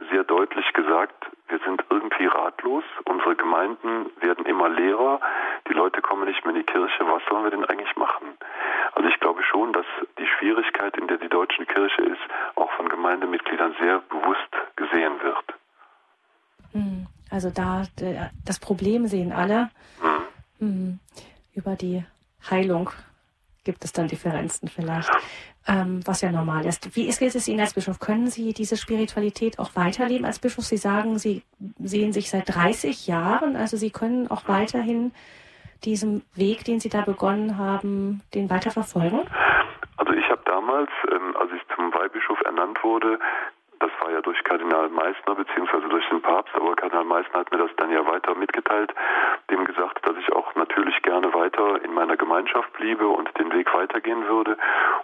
sehr 0.09 0.23
deutlich 0.23 0.71
gesagt, 0.71 1.25
wir 1.49 1.59
sind 1.65 1.83
irgendwie 1.89 2.27
ratlos, 2.27 2.83
unsere 3.03 3.35
Gemeinden 3.35 4.09
werden 4.21 4.45
immer 4.45 4.69
leerer, 4.69 5.19
die 5.67 5.73
Leute 5.73 6.01
kommen 6.01 6.25
nicht 6.25 6.43
mehr 6.45 6.55
in 6.55 6.61
die 6.61 6.71
Kirche, 6.71 7.05
was 7.05 7.21
sollen 7.29 7.43
wir 7.43 7.51
denn 7.51 7.65
eigentlich 7.65 7.95
machen? 7.97 8.37
Also 8.93 9.09
ich 9.09 9.19
glaube 9.19 9.43
schon, 9.43 9.73
dass 9.73 9.85
die 10.17 10.25
Schwierigkeit, 10.25 10.97
in 10.97 11.07
der 11.07 11.17
die 11.17 11.29
deutsche 11.29 11.65
Kirche 11.65 12.01
ist, 12.03 12.21
auch 12.55 12.71
von 12.71 12.87
Gemeindemitgliedern 12.87 13.75
sehr 13.79 13.99
bewusst 13.99 14.49
gesehen 14.77 15.21
wird. 15.21 15.45
Hm, 16.71 17.05
also 17.31 17.49
da 17.49 17.83
das 18.45 18.59
Problem 18.59 19.07
sehen 19.07 19.31
alle. 19.31 19.69
Mhm. 20.59 20.99
Über 21.53 21.75
die 21.75 22.03
Heilung 22.49 22.91
gibt 23.63 23.83
es 23.83 23.93
dann 23.93 24.07
Differenzen 24.07 24.67
vielleicht 24.67 25.09
ähm, 25.67 26.01
was 26.05 26.21
ja 26.21 26.31
normal 26.31 26.65
ist. 26.65 26.95
Wie 26.95 27.07
ist 27.07 27.21
es 27.21 27.47
Ihnen 27.47 27.59
als 27.59 27.73
Bischof? 27.73 27.99
Können 27.99 28.27
Sie 28.27 28.53
diese 28.53 28.77
Spiritualität 28.77 29.59
auch 29.59 29.75
weiterleben 29.75 30.25
als 30.25 30.39
Bischof? 30.39 30.65
Sie 30.65 30.77
sagen, 30.77 31.19
Sie 31.19 31.43
sehen 31.79 32.13
sich 32.13 32.29
seit 32.29 32.53
30 32.53 33.07
Jahren, 33.07 33.55
also 33.55 33.77
Sie 33.77 33.91
können 33.91 34.29
auch 34.29 34.47
weiterhin 34.47 35.13
diesen 35.83 36.23
Weg, 36.35 36.63
den 36.65 36.79
Sie 36.79 36.89
da 36.89 37.01
begonnen 37.01 37.57
haben, 37.57 38.21
den 38.33 38.49
weiter 38.49 38.71
verfolgen? 38.71 39.21
Also 39.97 40.13
ich 40.13 40.27
habe 40.29 40.41
damals, 40.45 40.89
ähm, 41.11 41.35
als 41.37 41.51
ich 41.55 41.61
zum 41.75 41.93
Weihbischof 41.93 42.39
ernannt 42.41 42.83
wurde, 42.83 43.19
das 43.81 43.91
war 43.99 44.11
ja 44.11 44.21
durch 44.21 44.41
Kardinal 44.43 44.89
Meissner 44.89 45.35
beziehungsweise 45.35 45.87
durch 45.89 46.07
den 46.09 46.21
Papst, 46.21 46.53
aber 46.55 46.75
Kardinal 46.75 47.05
Meissner 47.05 47.39
hat 47.39 47.51
mir 47.51 47.57
das 47.57 47.71
dann 47.77 47.91
ja 47.91 48.05
weiter 48.05 48.35
mitgeteilt, 48.35 48.93
dem 49.49 49.65
gesagt, 49.65 50.05
dass 50.05 50.15
ich 50.17 50.31
auch 50.31 50.53
natürlich 50.55 51.01
gerne 51.01 51.33
weiter 51.33 51.83
in 51.83 51.93
meiner 51.93 52.15
Gemeinschaft 52.15 52.71
bliebe 52.73 53.07
und 53.07 53.35
den 53.39 53.51
Weg 53.51 53.73
weitergehen 53.73 54.27
würde. 54.27 54.55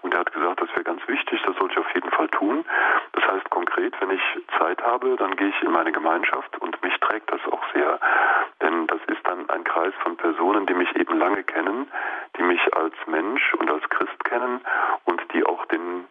Und 0.01 0.13
er 0.13 0.19
hat 0.19 0.31
gesagt, 0.31 0.61
das 0.61 0.69
wäre 0.69 0.83
ganz 0.83 1.01
wichtig, 1.07 1.41
das 1.45 1.55
sollte 1.57 1.73
ich 1.73 1.79
auf 1.79 1.95
jeden 1.95 2.11
Fall 2.11 2.27
tun. 2.29 2.65
Das 3.13 3.25
heißt 3.25 3.49
konkret, 3.49 3.99
wenn 3.99 4.11
ich 4.11 4.21
Zeit 4.59 4.81
habe, 4.83 5.15
dann 5.15 5.35
gehe 5.35 5.49
ich 5.49 5.63
in 5.63 5.71
meine 5.71 5.91
Gemeinschaft 5.91 6.57
und 6.59 6.81
mich 6.83 6.97
trägt 6.99 7.31
das 7.31 7.41
auch 7.51 7.63
sehr. 7.73 7.99
Denn 8.61 8.85
das 8.87 8.99
ist 9.07 9.25
dann 9.25 9.49
ein 9.49 9.63
Kreis 9.63 9.93
von 10.03 10.17
Personen, 10.17 10.67
die 10.67 10.75
mich 10.75 10.95
eben 10.95 11.17
lange 11.17 11.43
kennen, 11.43 11.91
die 12.37 12.43
mich 12.43 12.61
als 12.75 12.93
Mensch 13.07 13.53
und 13.55 13.71
als 13.71 13.87
Christ 13.89 14.23
kennen 14.25 14.61
und 15.05 15.21
die 15.33 15.43
auch 15.45 15.65
den 15.65 16.05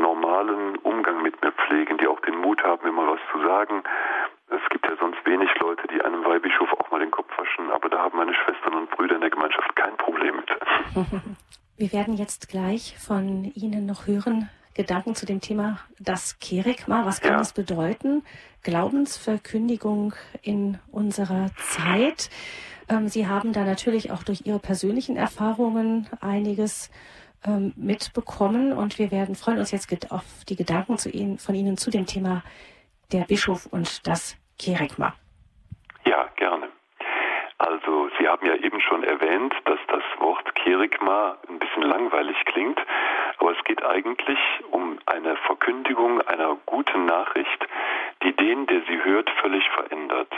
normalen 0.00 0.76
Umgang 0.78 1.22
mit 1.22 1.40
mir 1.42 1.52
pflegen, 1.52 1.98
die 1.98 2.06
auch 2.06 2.20
den 2.20 2.36
Mut 2.38 2.62
haben, 2.62 2.86
immer 2.86 3.06
was 3.06 3.20
zu 3.32 3.40
sagen. 3.46 3.82
Es 4.48 4.68
gibt 4.70 4.86
ja 4.86 4.96
sonst 4.98 5.24
wenig 5.24 5.50
Leute, 5.60 5.86
die 5.88 6.00
einem 6.02 6.24
Weihbischof 6.24 6.72
auch 6.74 6.90
mal 6.90 7.00
den 7.00 7.10
Kopf 7.10 7.30
waschen, 7.36 7.70
aber 7.70 7.88
da 7.88 7.98
haben 8.00 8.18
meine 8.18 8.34
Schwestern 8.34 8.74
und 8.74 8.90
Brüder 8.90 9.14
in 9.14 9.20
der 9.20 9.30
Gemeinschaft 9.30 9.74
kein 9.76 9.96
Problem 9.96 10.36
mit. 10.36 10.50
Wir 11.76 11.92
werden 11.92 12.14
jetzt 12.14 12.48
gleich 12.48 12.96
von 12.98 13.50
Ihnen 13.54 13.86
noch 13.86 14.06
hören, 14.06 14.50
Gedanken 14.74 15.14
zu 15.14 15.26
dem 15.26 15.40
Thema 15.40 15.78
das 15.98 16.38
Kerigma. 16.38 17.04
Was 17.04 17.20
kann 17.20 17.32
ja. 17.32 17.38
das 17.38 17.52
bedeuten? 17.52 18.22
Glaubensverkündigung 18.62 20.14
in 20.42 20.78
unserer 20.90 21.50
Zeit. 21.56 22.30
Ähm, 22.88 23.08
Sie 23.08 23.26
haben 23.26 23.52
da 23.52 23.64
natürlich 23.64 24.12
auch 24.12 24.22
durch 24.22 24.46
Ihre 24.46 24.58
persönlichen 24.58 25.16
Erfahrungen 25.16 26.08
einiges 26.20 26.90
ähm, 27.44 27.72
mitbekommen 27.76 28.72
und 28.72 28.98
wir 28.98 29.10
werden 29.10 29.34
freuen 29.34 29.58
uns 29.58 29.70
jetzt 29.70 30.12
auf 30.12 30.24
die 30.48 30.56
Gedanken 30.56 30.98
zu 30.98 31.10
Ihnen, 31.10 31.38
von 31.38 31.54
Ihnen 31.54 31.76
zu 31.76 31.90
dem 31.90 32.06
Thema 32.06 32.42
der 33.12 33.24
Bischof 33.24 33.66
und 33.66 34.06
das 34.06 34.36
Kerigma. 34.58 35.14
Ja, 36.04 36.28
gerne. 36.36 36.68
Also 37.58 38.08
Sie 38.18 38.26
haben 38.26 38.46
ja 38.46 38.54
eben 38.54 38.80
schon 38.80 39.04
erwähnt, 39.04 39.54
dass 39.64 39.78
das 39.88 40.02
Wort 40.18 40.54
Kerigma 40.56 41.36
ein 41.48 41.58
bisschen 41.58 41.82
langweilig 41.82 42.36
klingt, 42.46 42.78
aber 43.38 43.56
es 43.56 43.64
geht 43.64 43.84
eigentlich 43.84 44.38
um 44.70 44.98
eine 45.06 45.36
Verkündigung 45.46 46.20
einer 46.22 46.56
guten 46.66 47.06
Nachricht, 47.06 47.66
die 48.22 48.34
den, 48.34 48.66
der 48.66 48.82
sie 48.88 49.02
hört, 49.04 49.30
völlig 49.40 49.64
verändert. 49.70 50.32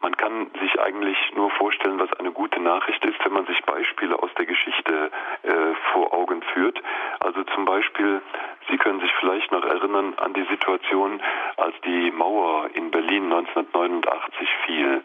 Man 0.00 0.16
kann 0.16 0.50
sich 0.60 0.80
eigentlich 0.80 1.18
nur 1.34 1.50
vorstellen, 1.50 1.98
was 1.98 2.12
eine 2.20 2.30
gute 2.30 2.60
Nachricht 2.60 3.04
ist, 3.04 3.18
wenn 3.24 3.32
man 3.32 3.46
sich 3.46 3.60
Beispiele 3.64 4.16
aus 4.22 4.30
der 4.38 4.46
Geschichte 4.46 5.10
äh, 5.42 5.50
vor 5.92 6.14
Augen 6.14 6.40
führt. 6.54 6.80
Also 7.18 7.42
zum 7.54 7.64
Beispiel, 7.64 8.22
Sie 8.70 8.76
können 8.76 9.00
sich 9.00 9.10
vielleicht 9.18 9.50
noch 9.50 9.64
erinnern 9.64 10.14
an 10.18 10.34
die 10.34 10.44
Situation, 10.44 11.20
als 11.56 11.74
die 11.84 12.10
Mauer 12.10 12.68
in 12.74 12.90
Berlin 12.90 13.24
1989 13.24 14.48
fiel. 14.66 15.02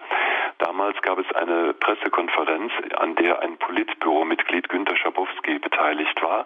Damals 0.59 1.01
gab 1.01 1.17
es 1.17 1.31
eine 1.33 1.73
Pressekonferenz, 1.73 2.71
an 2.97 3.15
der 3.15 3.41
ein 3.41 3.57
Politbüromitglied 3.57 4.69
Günter 4.69 4.95
Schabowski 4.97 5.59
beteiligt 5.59 6.21
war. 6.21 6.45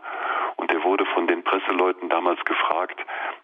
Und 0.67 0.74
er 0.74 0.83
wurde 0.83 1.05
von 1.05 1.27
den 1.27 1.43
Presseleuten 1.43 2.09
damals 2.09 2.43
gefragt, 2.43 3.00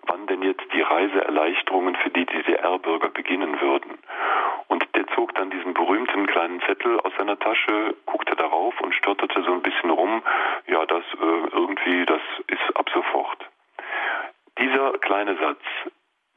wann 0.08 0.28
denn 0.28 0.42
jetzt 0.42 0.66
die 0.74 0.82
Reiseerleichterungen 0.82 1.96
für 1.96 2.10
die 2.10 2.26
DDR-Bürger 2.26 3.12
beginnen 3.12 3.62
würden. 3.62 3.98
Und 4.68 4.86
der 4.94 5.08
zog 5.16 5.34
dann 5.36 5.50
diesen 5.50 5.74
berühmten 5.74 6.28
kleinen 6.28 6.60
Zettel 6.64 7.00
aus 7.00 7.14
seiner 7.18 7.40
Tasche, 7.40 7.96
guckte 8.06 8.36
darauf 8.36 8.78
und 8.82 8.94
stotterte 8.94 9.42
so 9.44 9.54
ein 9.54 9.62
bisschen 9.62 9.90
rum, 9.90 10.22
ja, 10.68 10.86
das 10.86 11.06
äh, 11.14 11.48
irgendwie, 11.54 12.06
das 12.06 12.20
ist 12.48 12.76
ab 12.76 12.90
sofort. 12.94 13.40
Dieser 14.60 14.92
kleine 14.98 15.38
Satz, 15.38 15.64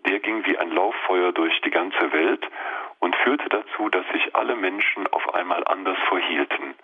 der 0.07 0.21
ging 0.21 0.47
wie 0.47 0.57
ein 0.57 0.71
Lauffeuer 0.71 1.33
durch 1.33 1.61
die 1.63 1.71
ganze 1.71 2.13
Welt 2.13 2.49
und 3.01 3.17
führte 3.17 3.49
dazu, 3.49 3.89
dass 3.89 4.07
sich 4.13 4.37
alle 4.37 4.55
Menschen 4.55 5.09
auf 5.09 5.35
einmal 5.35 5.65
anders 5.67 5.99
verhielten. 6.09 6.77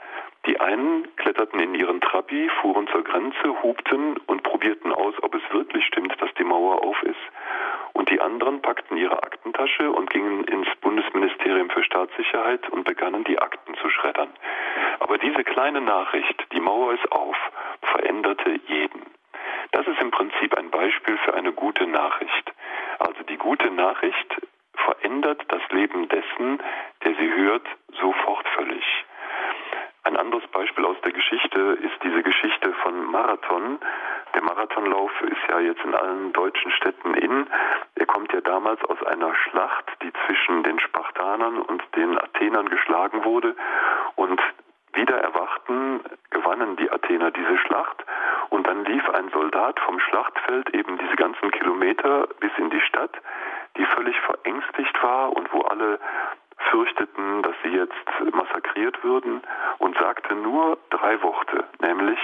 Die 0.46 0.58
einen 0.58 1.14
kletterten 1.16 1.60
in 1.60 1.74
ihren 1.76 2.00
Trabi, 2.00 2.50
fuhren 2.60 2.88
zur 2.88 3.04
Grenze, 3.04 3.62
hupten 3.62 4.16
und 4.26 4.42
probierten 4.42 4.92
aus, 4.92 5.14
ob 5.22 5.36
es 5.36 5.42
wirklich 5.52 5.86
stimmt, 5.86 6.20
dass 6.20 6.34
die 6.34 6.42
Mauer 6.44 6.82
auf 6.82 7.00
ist. 7.04 7.20
Und 7.92 8.10
die 8.10 8.20
anderen 8.20 8.60
packten 8.60 8.96
ihre 8.96 9.22
Aktentasche 9.22 9.92
und 9.92 10.10
gingen 10.10 10.42
ins 10.44 10.68
Bundesministerium 10.80 11.70
für 11.70 11.84
Staatssicherheit 11.84 12.68
und 12.70 12.84
begannen 12.84 13.22
die 13.22 13.38
Akten 13.38 13.76
zu 13.76 13.88
schreddern. 13.88 14.30
Aber 14.98 15.16
diese 15.18 15.44
kleine 15.44 15.80
Nachricht, 15.80 16.44
die 16.52 16.60
Mauer 16.60 16.94
ist 16.94 17.12
auf, 17.12 17.36
veränderte 17.82 18.58
jeden. 18.66 19.02
Das 19.70 19.86
ist 19.86 20.00
im 20.00 20.10
Prinzip 20.10 20.56
ein 20.58 20.70
Beispiel 20.70 21.18
für 21.18 21.34
eine 21.34 21.52
gute 21.52 21.86
Nachricht. 21.86 22.52
Also 22.98 23.22
die 23.28 23.36
gute 23.36 23.70
Nachricht 23.70 24.42
verändert 24.74 25.44
das 25.48 25.62
Leben 25.70 26.08
dessen, 26.08 26.60
der 27.04 27.14
sie 27.14 27.32
hört, 27.32 27.66
sofort 28.00 28.46
völlig. 28.48 28.84
Ein 30.04 30.16
anderes 30.16 30.46
Beispiel 30.48 30.84
aus 30.84 30.96
der 31.04 31.12
Geschichte 31.12 31.78
ist 31.80 32.02
diese 32.02 32.22
Geschichte 32.22 32.72
von 32.82 33.04
Marathon. 33.04 33.78
Der 34.34 34.42
Marathonlauf 34.42 35.12
ist 35.22 35.48
ja 35.48 35.60
jetzt 35.60 35.82
in 35.84 35.94
allen 35.94 36.32
deutschen 36.32 36.72
Städten 36.72 37.14
in. 37.14 37.46
Er 37.94 38.06
kommt 38.06 38.32
ja 38.32 38.40
damals 38.40 38.82
aus 38.84 39.00
einer 39.04 39.32
Schlacht, 39.34 39.86
die 40.02 40.12
zwischen 40.26 40.64
den 40.64 40.80
Spartanern 40.80 41.58
und 41.62 41.82
den 41.94 42.18
Athenern 42.18 42.68
geschlagen 42.68 43.24
wurde. 43.24 43.54
Und 44.16 44.40
wieder 44.94 45.18
erwachten, 45.18 46.00
gewannen 46.30 46.76
die 46.76 46.90
Athener 46.90 47.30
diese 47.30 47.56
Schlacht. 47.58 48.04
Und 48.50 48.66
dann 48.66 48.84
lief 48.84 49.08
ein 49.10 49.30
Soldat 49.30 49.78
vom 49.80 50.00
Schlachtfeld 50.00 50.70
eben 50.74 50.98
diese 50.98 51.14
ganzen 51.14 51.50
Kilometer 51.52 52.26
bis 52.40 52.50
in 52.58 52.70
die 52.70 52.80
Stadt, 52.80 53.12
die 53.76 53.84
völlig 53.86 54.18
verängstigt 54.20 55.00
war 55.02 55.32
und 55.32 55.52
wo 55.52 55.60
alle 55.62 56.00
fürchteten, 56.70 57.42
dass 57.42 57.54
sie 57.62 57.70
jetzt 57.70 58.34
massakriert 58.34 59.02
würden 59.04 59.42
und 59.78 59.96
sagte 59.98 60.34
nur 60.34 60.78
drei 60.90 61.22
Worte, 61.22 61.64
nämlich 61.80 62.18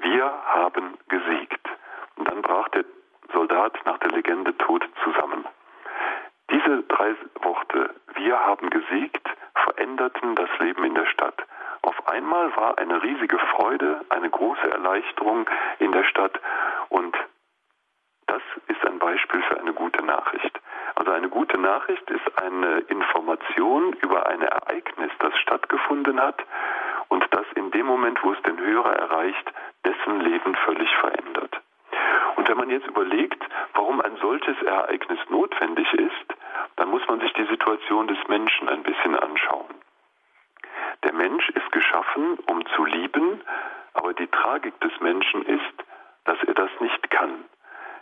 wir 0.00 0.32
haben 0.46 0.96
gesiegt. 1.08 1.68
Und 2.16 2.28
dann 2.28 2.42
brach 2.42 2.68
der 2.70 2.84
Soldat 3.32 3.78
nach 3.84 3.98
der 3.98 4.10
Legende 4.10 4.56
tot 4.58 4.86
zusammen. 5.02 5.44
Diese 6.50 6.82
drei 6.84 7.14
Worte, 7.42 7.90
wir 8.14 8.38
haben 8.38 8.70
gesiegt, 8.70 9.28
veränderten 9.54 10.34
das 10.34 10.50
Leben 10.60 10.84
in 10.84 10.94
der 10.94 11.06
Stadt. 11.06 11.42
Auf 11.82 12.06
einmal 12.08 12.54
war 12.56 12.78
eine 12.78 13.02
riesige 13.02 13.38
Freude, 13.38 14.00
eine 14.08 14.30
große 14.30 14.70
Erleichterung 14.70 15.48
in 15.78 15.92
der 15.92 16.04
Stadt 16.04 16.38
und 16.88 17.16
das 18.34 18.42
ist 18.66 18.84
ein 18.84 18.98
Beispiel 18.98 19.40
für 19.42 19.60
eine 19.60 19.72
gute 19.72 20.04
Nachricht. 20.04 20.60
Also 20.96 21.12
eine 21.12 21.28
gute 21.28 21.56
Nachricht 21.56 22.10
ist 22.10 22.42
eine 22.42 22.80
Information 22.88 23.92
über 24.02 24.26
ein 24.26 24.42
Ereignis, 24.42 25.12
das 25.20 25.36
stattgefunden 25.38 26.20
hat 26.20 26.42
und 27.08 27.24
das 27.30 27.46
in 27.54 27.70
dem 27.70 27.86
Moment, 27.86 28.18
wo 28.24 28.32
es 28.32 28.42
den 28.42 28.58
Hörer 28.58 28.92
erreicht, 28.96 29.52
dessen 29.84 30.20
Leben 30.20 30.56
völlig 30.56 30.90
verändert. 30.96 31.60
Und 32.34 32.48
wenn 32.48 32.56
man 32.56 32.70
jetzt 32.70 32.88
überlegt, 32.88 33.40
warum 33.74 34.00
ein 34.00 34.16
solches 34.20 34.60
Ereignis 34.62 35.20
notwendig 35.28 35.92
ist, 35.94 36.34
dann 36.74 36.88
muss 36.88 37.06
man 37.06 37.20
sich 37.20 37.32
die 37.34 37.46
Situation 37.46 38.08
des 38.08 38.18
Menschen 38.26 38.68
ein 38.68 38.82
bisschen 38.82 39.16
anschauen. 39.16 39.74
Der 41.04 41.12
Mensch 41.12 41.48
ist 41.50 41.70
geschaffen, 41.70 42.36
um 42.46 42.66
zu 42.74 42.84
lieben, 42.84 43.42
aber 43.92 44.12
die 44.12 44.26
Tragik 44.26 44.78
des 44.80 44.98
Menschen 44.98 45.46
ist, 45.46 45.84
dass 46.24 46.42
er 46.42 46.54
das 46.54 46.70
nicht 46.80 47.10
kann. 47.10 47.44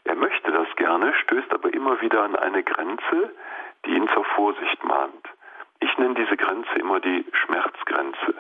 Er 0.04 0.16
möchte 0.16 0.50
das 0.52 0.68
gerne, 0.76 1.14
stößt 1.14 1.52
aber 1.52 1.72
immer 1.72 2.00
wieder 2.00 2.22
an 2.22 2.36
eine 2.36 2.62
Grenze, 2.62 3.34
die 3.84 3.90
ihn 3.90 4.08
zur 4.08 4.24
Vorsicht 4.24 4.82
mahnt. 4.84 5.28
Ich 5.80 5.96
nenne 5.98 6.14
diese 6.14 6.36
Grenze 6.36 6.74
immer 6.76 7.00
die 7.00 7.24
Schmerzgrenze. 7.32 8.34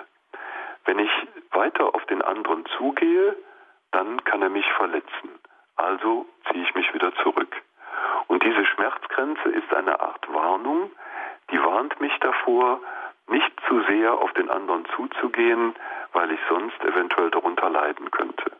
Wenn 0.84 0.98
ich 0.98 1.10
weiter 1.52 1.94
auf 1.94 2.04
den 2.06 2.22
anderen 2.22 2.66
zugehe, 2.76 3.36
dann 3.92 4.22
kann 4.24 4.42
er 4.42 4.50
mich 4.50 4.70
verletzen. 4.72 5.30
Also 5.76 6.26
ziehe 6.50 6.64
ich 6.64 6.74
mich 6.74 6.92
wieder 6.94 7.14
zurück. 7.16 7.54
Und 8.26 8.42
diese 8.44 8.64
Schmerzgrenze 8.64 9.48
ist 9.50 9.72
eine 9.74 10.00
Art 10.00 10.32
Warnung, 10.32 10.90
die 11.50 11.62
warnt 11.62 12.00
mich 12.00 12.16
davor, 12.20 12.80
nicht 13.28 13.52
zu 13.68 13.82
sehr 13.82 14.14
auf 14.14 14.32
den 14.32 14.50
anderen 14.50 14.84
zuzugehen, 14.96 15.74
weil 16.12 16.30
ich 16.32 16.40
sonst 16.48 16.82
eventuell 16.84 17.30
darunter 17.30 17.70
leiden 17.70 18.10
könnte. 18.10 18.52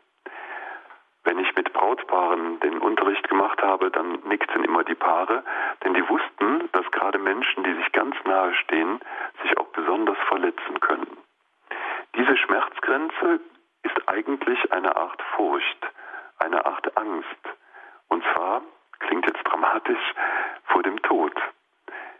Wenn 1.25 1.39
ich 1.39 1.55
mit 1.55 1.71
Brautpaaren 1.71 2.59
den 2.59 2.79
Unterricht 2.79 3.27
gemacht 3.29 3.61
habe, 3.61 3.89
dann 3.91 4.19
nickten 4.25 4.63
immer 4.63 4.83
die 4.83 4.95
Paare, 4.95 5.43
denn 5.83 5.93
die 5.93 6.07
wussten, 6.09 6.69
dass 6.73 6.89
gerade 6.91 7.17
Menschen, 7.17 7.63
die 7.63 7.73
sich 7.73 7.91
ganz 7.93 8.15
nahe 8.25 8.53
stehen, 8.55 8.99
sich 9.41 9.57
auch 9.57 9.67
besonders 9.67 10.17
verletzen 10.27 10.79
können. 10.81 11.17
Diese 12.15 12.35
Schmerzgrenze 12.37 13.39
ist 13.83 14.09
eigentlich 14.09 14.71
eine 14.71 14.95
Art 14.95 15.21
Furcht, 15.35 15.87
eine 16.39 16.65
Art 16.65 16.97
Angst. 16.97 17.39
Und 18.09 18.23
zwar, 18.33 18.61
klingt 18.99 19.25
jetzt 19.25 19.43
dramatisch, 19.45 20.13
vor 20.65 20.83
dem 20.83 21.01
Tod. 21.03 21.33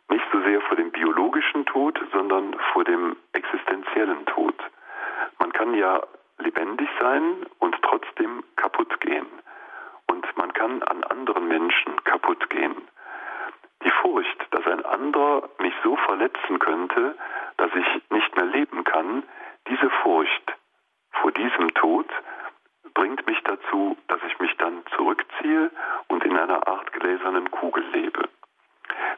Nicht 0.09 0.25
so 0.31 0.41
sehr 0.41 0.61
vor 0.61 0.77
dem 0.77 0.91
biologischen 0.91 1.65
Tod, 1.65 1.99
sondern 2.13 2.55
vor 2.71 2.83
dem 2.83 3.17
existenziellen 3.33 4.25
Tod. 4.27 4.55
Man 5.39 5.51
kann 5.51 5.73
ja 5.73 6.01
lebendig 6.37 6.89
sein 6.99 7.45
und 7.59 7.75
trotzdem 7.81 8.43
kaputt 8.55 8.99
gehen. 9.01 9.27
Und 10.07 10.25
man 10.37 10.53
kann 10.53 10.83
an 10.83 11.03
anderen 11.03 11.47
Menschen 11.47 12.03
kaputt 12.03 12.49
gehen. 12.49 12.75
Die 13.83 13.91
Furcht, 14.01 14.47
dass 14.51 14.65
ein 14.67 14.85
anderer 14.85 15.49
mich 15.59 15.73
so 15.83 15.95
verletzen 15.95 16.59
könnte, 16.59 17.15
dass 17.57 17.71
ich 17.75 18.11
nicht 18.11 18.35
mehr 18.35 18.45
leben 18.45 18.83
kann, 18.83 19.23
diese 19.67 19.89
Furcht 20.01 20.53
vor 21.11 21.31
diesem 21.31 21.73
Tod 21.73 22.07
bringt 22.93 23.25
mich 23.27 23.41
dazu, 23.43 23.97
dass 24.07 24.19
ich 24.27 24.39
mich 24.39 24.55
dann 24.57 24.83
zurückziehe 24.95 25.71
und 26.07 26.23
in 26.23 26.37
einer 26.37 26.67
Art 26.67 26.91
gläsernen 26.93 27.49
Kugel 27.51 27.83
lebe. 27.93 28.29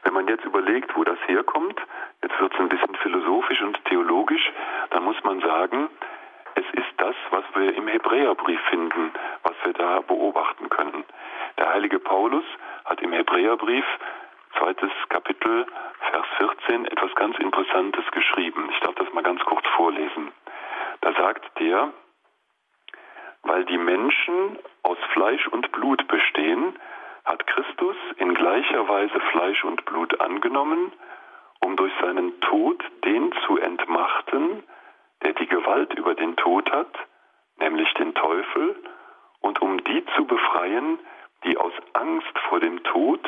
Wenn 0.02 0.14
man 0.14 0.28
jetzt 0.28 0.44
überlegt, 0.44 0.96
wo 0.96 1.04
das 1.04 1.18
herkommt, 1.26 1.80
jetzt 2.22 2.38
wird 2.40 2.54
es 2.54 2.60
ein 2.60 2.68
bisschen 2.68 2.94
philosophisch 2.96 3.60
und 3.62 3.84
theologisch, 3.86 4.52
dann 4.90 5.04
muss 5.04 5.22
man 5.24 5.40
sagen, 5.40 5.88
das, 7.06 7.14
was 7.30 7.44
wir 7.54 7.72
im 7.76 7.86
Hebräerbrief 7.86 8.60
finden, 8.68 9.12
was 9.44 9.54
wir 9.62 9.72
da 9.74 10.00
beobachten 10.00 10.68
können. 10.68 11.04
Der 11.56 11.68
heilige 11.72 12.00
Paulus 12.00 12.44
hat 12.84 13.00
im 13.00 13.12
Hebräerbrief, 13.12 13.84
zweites 14.58 14.90
Kapitel, 15.08 15.66
Vers 16.10 16.26
14, 16.38 16.86
etwas 16.86 17.14
ganz 17.14 17.38
Interessantes 17.38 18.04
geschrieben. 18.10 18.68
Ich 18.72 18.80
darf 18.80 18.96
das 18.96 19.12
mal 19.12 19.22
ganz 19.22 19.40
kurz 19.44 19.64
vorlesen. 19.76 20.32
Da 21.02 21.12
sagt 21.12 21.44
der, 21.60 21.92
weil 23.42 23.64
die 23.66 23.78
Menschen 23.78 24.58
aus 24.82 24.98
Fleisch 25.12 25.46
und 25.46 25.70
Blut 25.70 26.08
bestehen, 26.08 26.74
hat 27.24 27.46
Christus 27.46 27.96
in 28.16 28.34
gleicher 28.34 28.88
Weise 28.88 29.20
Fleisch 29.30 29.62
und 29.62 29.84
Blut 29.84 30.20
angenommen, 30.20 30.92
um 31.60 31.76
durch 31.76 31.92
seinen 32.00 32.40
Tod 32.40 32.82
den 33.04 33.32
zu 33.46 33.58
entmachten, 33.58 34.64
der 35.22 35.32
die 35.34 35.46
Gewalt 35.46 35.92
über 35.94 36.14
den 36.14 36.36
Tod 36.36 36.70
hat, 36.70 36.94
nämlich 37.58 37.92
den 37.94 38.14
Teufel, 38.14 38.76
und 39.40 39.60
um 39.62 39.82
die 39.84 40.04
zu 40.16 40.26
befreien, 40.26 40.98
die 41.44 41.56
aus 41.56 41.72
Angst 41.92 42.38
vor 42.48 42.60
dem 42.60 42.82
Tod 42.82 43.20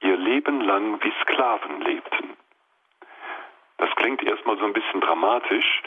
ihr 0.00 0.16
Leben 0.16 0.60
lang 0.60 1.02
wie 1.02 1.12
Sklaven 1.22 1.80
lebten. 1.80 2.36
Das 3.78 3.90
klingt 3.96 4.22
erstmal 4.22 4.56
so 4.58 4.64
ein 4.64 4.72
bisschen 4.72 5.00
dramatisch, 5.00 5.82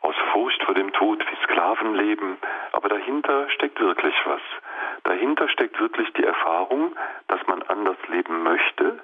aus 0.00 0.14
Furcht 0.32 0.62
vor 0.64 0.74
dem 0.74 0.92
Tod 0.92 1.24
wie 1.30 1.44
Sklaven 1.44 1.94
leben, 1.94 2.38
aber 2.72 2.88
dahinter 2.88 3.48
steckt 3.50 3.80
wirklich 3.80 4.14
was. 4.26 4.42
Dahinter 5.04 5.48
steckt 5.48 5.80
wirklich 5.80 6.12
die 6.12 6.24
Erfahrung, 6.24 6.94
dass 7.28 7.44
man 7.46 7.62
anders 7.62 7.96
leben 8.08 8.42
möchte, 8.42 9.00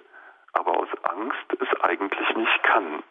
aber 0.52 0.76
aus 0.76 0.88
Angst 1.04 1.56
es 1.58 1.80
eigentlich 1.80 2.36
nicht 2.36 2.62
kann. 2.64 3.02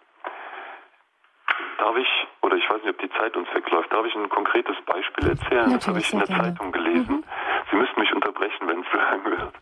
Darf 1.80 1.98
ich, 1.98 2.28
oder 2.50 2.58
ich 2.58 2.68
weiß 2.68 2.82
nicht, 2.82 2.90
ob 2.90 2.98
die 2.98 3.12
Zeit 3.12 3.38
uns 3.38 3.48
wegläuft, 3.54 3.94
darf 3.94 4.06
ich 4.08 4.16
ein 4.16 4.28
konkretes 4.28 4.76
Beispiel 4.82 5.30
erzählen? 5.30 5.72
das 5.72 5.88
habe 5.88 6.00
ich 6.00 6.12
in 6.12 6.20
der 6.20 6.28
gerne. 6.28 6.44
Zeitung 6.44 6.72
gelesen. 6.72 7.16
Mhm. 7.18 7.24
Sie 7.70 7.76
müssen 7.76 8.00
mich 8.00 8.12
unterbrechen, 8.12 8.68
wenn 8.68 8.82
es 8.82 8.90
zu 8.90 8.98
lang 8.98 9.24
wird. 9.26 9.54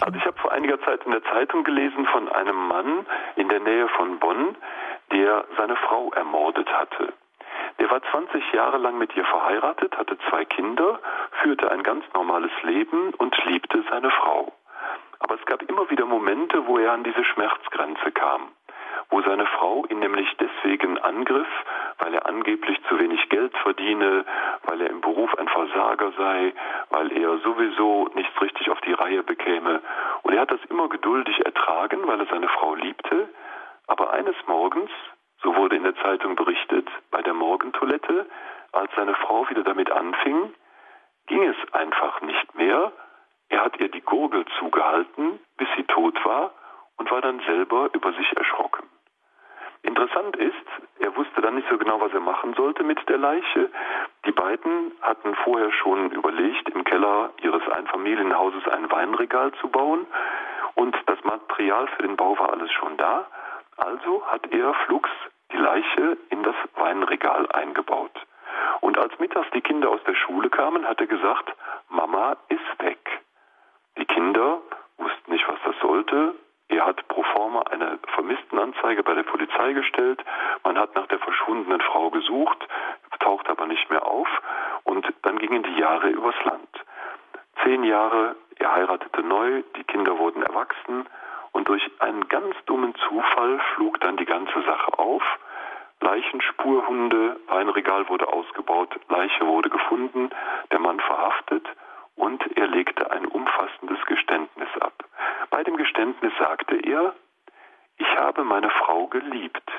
Also 0.00 0.18
ich 0.18 0.24
habe 0.24 0.38
vor 0.38 0.52
einiger 0.52 0.80
Zeit 0.82 1.04
in 1.04 1.10
der 1.12 1.22
Zeitung 1.24 1.64
gelesen 1.64 2.06
von 2.06 2.30
einem 2.30 2.56
Mann 2.68 3.06
in 3.36 3.48
der 3.50 3.60
Nähe 3.60 3.88
von 3.88 4.18
Bonn, 4.18 4.56
der 5.12 5.44
seine 5.58 5.76
Frau 5.76 6.10
ermordet 6.12 6.72
hatte. 6.72 7.12
Der 7.78 7.90
war 7.90 8.00
20 8.10 8.52
Jahre 8.54 8.78
lang 8.78 8.96
mit 8.96 9.14
ihr 9.14 9.24
verheiratet, 9.24 9.96
hatte 9.98 10.16
zwei 10.30 10.46
Kinder, 10.46 11.00
führte 11.42 11.70
ein 11.70 11.82
ganz 11.82 12.04
normales 12.14 12.50
Leben 12.62 13.12
und 13.18 13.36
liebte 13.44 13.84
seine 13.90 14.10
Frau. 14.10 14.52
Aber 15.20 15.34
es 15.34 15.44
gab 15.44 15.60
immer 15.62 15.90
wieder 15.90 16.06
Momente, 16.06 16.66
wo 16.66 16.78
er 16.78 16.92
an 16.92 17.04
diese 17.04 17.24
Schmerzgrenze 17.24 18.12
kam 18.12 18.48
wo 19.10 19.22
seine 19.22 19.46
Frau 19.46 19.84
ihn 19.86 20.00
nämlich 20.00 20.28
deswegen 20.38 20.98
angriff, 20.98 21.48
weil 21.98 22.14
er 22.14 22.26
angeblich 22.26 22.78
zu 22.88 22.98
wenig 22.98 23.28
Geld 23.28 23.56
verdiene, 23.58 24.24
weil 24.64 24.80
er 24.80 24.90
im 24.90 25.00
Beruf 25.00 25.36
ein 25.36 25.48
Versager 25.48 26.12
sei, 26.12 26.52
weil 26.90 27.12
er 27.12 27.38
sowieso 27.38 28.08
nichts 28.14 28.40
richtig 28.40 28.70
auf 28.70 28.80
die 28.82 28.92
Reihe 28.92 29.22
bekäme. 29.22 29.82
Und 30.22 30.34
er 30.34 30.42
hat 30.42 30.50
das 30.50 30.64
immer 30.70 30.88
geduldig 30.88 31.44
ertragen, 31.44 32.06
weil 32.06 32.20
er 32.20 32.26
seine 32.26 32.48
Frau 32.48 32.74
liebte. 32.74 33.28
Aber 33.86 34.12
eines 34.12 34.36
Morgens, 34.46 34.90
so 35.42 35.54
wurde 35.56 35.76
in 35.76 35.82
der 35.82 35.96
Zeitung 35.96 36.36
berichtet, 36.36 36.88
bei 37.10 37.22
der 37.22 37.34
Morgentoilette, 37.34 38.26
als 38.72 38.90
seine 38.94 39.14
Frau 39.14 39.48
wieder 39.48 39.64
damit 39.64 39.90
anfing, 39.90 40.52
ging 41.26 41.42
es 41.44 41.72
einfach 41.72 42.20
nicht 42.22 42.54
mehr. 42.54 42.92
Er 43.48 43.64
hat 43.64 43.78
ihr 43.80 43.88
die 43.88 44.02
Gurgel 44.02 44.44
zugehalten, 44.58 45.40
bis 45.56 45.68
sie 45.76 45.84
tot 45.84 46.22
war 46.24 46.52
und 46.96 47.10
war 47.10 47.20
dann 47.20 47.40
selber 47.40 47.88
über 47.92 48.12
sich 48.12 48.36
erschrocken. 48.36 48.88
Interessant 49.82 50.36
ist, 50.36 50.54
er 50.98 51.14
wusste 51.16 51.40
dann 51.40 51.54
nicht 51.54 51.68
so 51.68 51.78
genau, 51.78 52.00
was 52.00 52.12
er 52.12 52.20
machen 52.20 52.54
sollte 52.54 52.82
mit 52.82 53.08
der 53.08 53.18
Leiche. 53.18 53.70
Die 54.26 54.32
beiden 54.32 54.92
hatten 55.02 55.34
vorher 55.36 55.70
schon 55.72 56.10
überlegt, 56.10 56.68
im 56.70 56.84
Keller 56.84 57.30
ihres 57.42 57.66
Einfamilienhauses 57.68 58.66
ein 58.68 58.90
Weinregal 58.90 59.52
zu 59.60 59.68
bauen 59.68 60.06
und 60.74 60.96
das 61.06 61.22
Material 61.24 61.88
für 61.88 62.02
den 62.02 62.16
Bau 62.16 62.38
war 62.38 62.52
alles 62.52 62.70
schon 62.72 62.96
da. 62.96 63.26
Also 63.76 64.24
hat 64.26 64.52
er 64.52 64.74
flugs 64.86 65.10
die 65.52 65.56
Leiche 65.56 66.18
in 66.30 66.42
das 66.42 66.56
Weinregal 66.74 67.50
eingebaut. 67.52 68.12
Und 68.80 68.98
als 68.98 69.18
mittags 69.18 69.48
die 69.54 69.60
Kinder 69.60 69.90
aus 69.90 70.02
der 70.06 70.14
Schule 70.14 70.50
kamen, 70.50 70.86
hat 70.86 71.00
er 71.00 71.06
gesagt, 71.06 71.52
Mama 71.88 72.36
ist 72.48 72.82
weg. 72.82 72.98
Die 73.96 74.04
Kinder 74.04 74.60
wussten 74.98 75.32
nicht, 75.32 75.46
was 75.48 75.58
das 75.64 75.74
sollte, 75.80 76.34
er 76.68 76.84
hat 76.84 77.06
pro 77.08 77.22
forma 77.22 77.62
eine 77.70 77.98
Vermisstenanzeige 78.14 79.02
bei 79.02 79.14
der 79.14 79.22
Polizei 79.22 79.72
gestellt. 79.72 80.22
Man 80.64 80.78
hat 80.78 80.94
nach 80.94 81.06
der 81.06 81.18
verschwundenen 81.18 81.80
Frau 81.80 82.10
gesucht, 82.10 82.58
taucht 83.20 83.48
aber 83.48 83.66
nicht 83.66 83.90
mehr 83.90 84.06
auf. 84.06 84.28
Und 84.84 85.06
dann 85.22 85.38
gingen 85.38 85.62
die 85.62 85.78
Jahre 85.78 86.08
übers 86.08 86.36
Land. 86.44 86.68
Zehn 87.64 87.84
Jahre, 87.84 88.36
er 88.56 88.74
heiratete 88.74 89.22
neu, 89.22 89.62
die 89.76 89.84
Kinder 89.84 90.18
wurden 90.18 90.42
erwachsen. 90.42 91.06
Und 91.52 91.68
durch 91.68 91.82
einen 92.00 92.28
ganz 92.28 92.54
dummen 92.66 92.94
Zufall 93.08 93.58
flog 93.74 94.00
dann 94.00 94.16
die 94.16 94.26
ganze 94.26 94.62
Sache 94.62 94.98
auf. 94.98 95.22
Leichenspurhunde, 96.00 97.40
Weinregal 97.48 98.08
wurde 98.08 98.32
ausgebaut, 98.32 98.94
Leiche 99.08 99.46
wurde 99.46 99.68
gefunden, 99.68 100.30
der 100.70 100.78
Mann 100.78 101.00
verhaftet 101.00 101.66
und 102.14 102.56
er 102.56 102.68
legte 102.68 103.10
ein 103.10 103.26
umfassendes 103.26 103.98
Geständnis 104.06 104.68
ab. 104.80 105.07
Bei 105.50 105.62
dem 105.64 105.76
Geständnis 105.76 106.32
sagte 106.38 106.76
er, 106.76 107.14
ich 107.96 108.16
habe 108.16 108.44
meine 108.44 108.70
Frau 108.70 109.06
geliebt, 109.06 109.70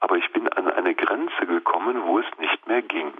aber 0.00 0.16
ich 0.16 0.30
bin 0.32 0.48
an 0.48 0.70
eine 0.70 0.94
Grenze 0.94 1.46
gekommen, 1.46 2.04
wo 2.06 2.18
es 2.18 2.26
nicht 2.38 2.66
mehr 2.66 2.82
ging. 2.82 3.12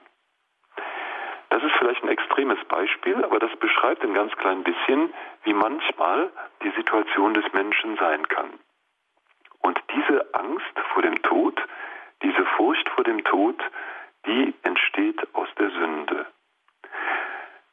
Das 1.49 1.63
ist 1.63 1.75
vielleicht 1.79 2.03
ein 2.03 2.09
extremes 2.09 2.63
Beispiel, 2.69 3.25
aber 3.25 3.39
das 3.39 3.55
beschreibt 3.57 4.03
ein 4.03 4.15
ganz 4.15 4.33
klein 4.37 4.63
bisschen, 4.63 5.13
wie 5.45 5.55
manchmal 5.55 6.31
die 6.63 6.71
Situation 6.71 7.35
des 7.35 7.51
Menschen 7.53 7.97
sein 7.97 8.27
kann. 8.29 8.51
Und 9.61 9.81
diese 9.95 10.35
Angst 10.35 10.79
vor 10.93 11.03
dem 11.03 11.21
Tod, 11.23 11.61
diese 12.23 12.45
Furcht 12.57 12.89
vor 12.91 13.05
dem 13.05 13.25
Tod, 13.25 13.57
die 14.27 14.55
entsteht 14.63 15.35
aus 15.35 15.49
der 15.59 15.71
Sünde. 15.71 16.27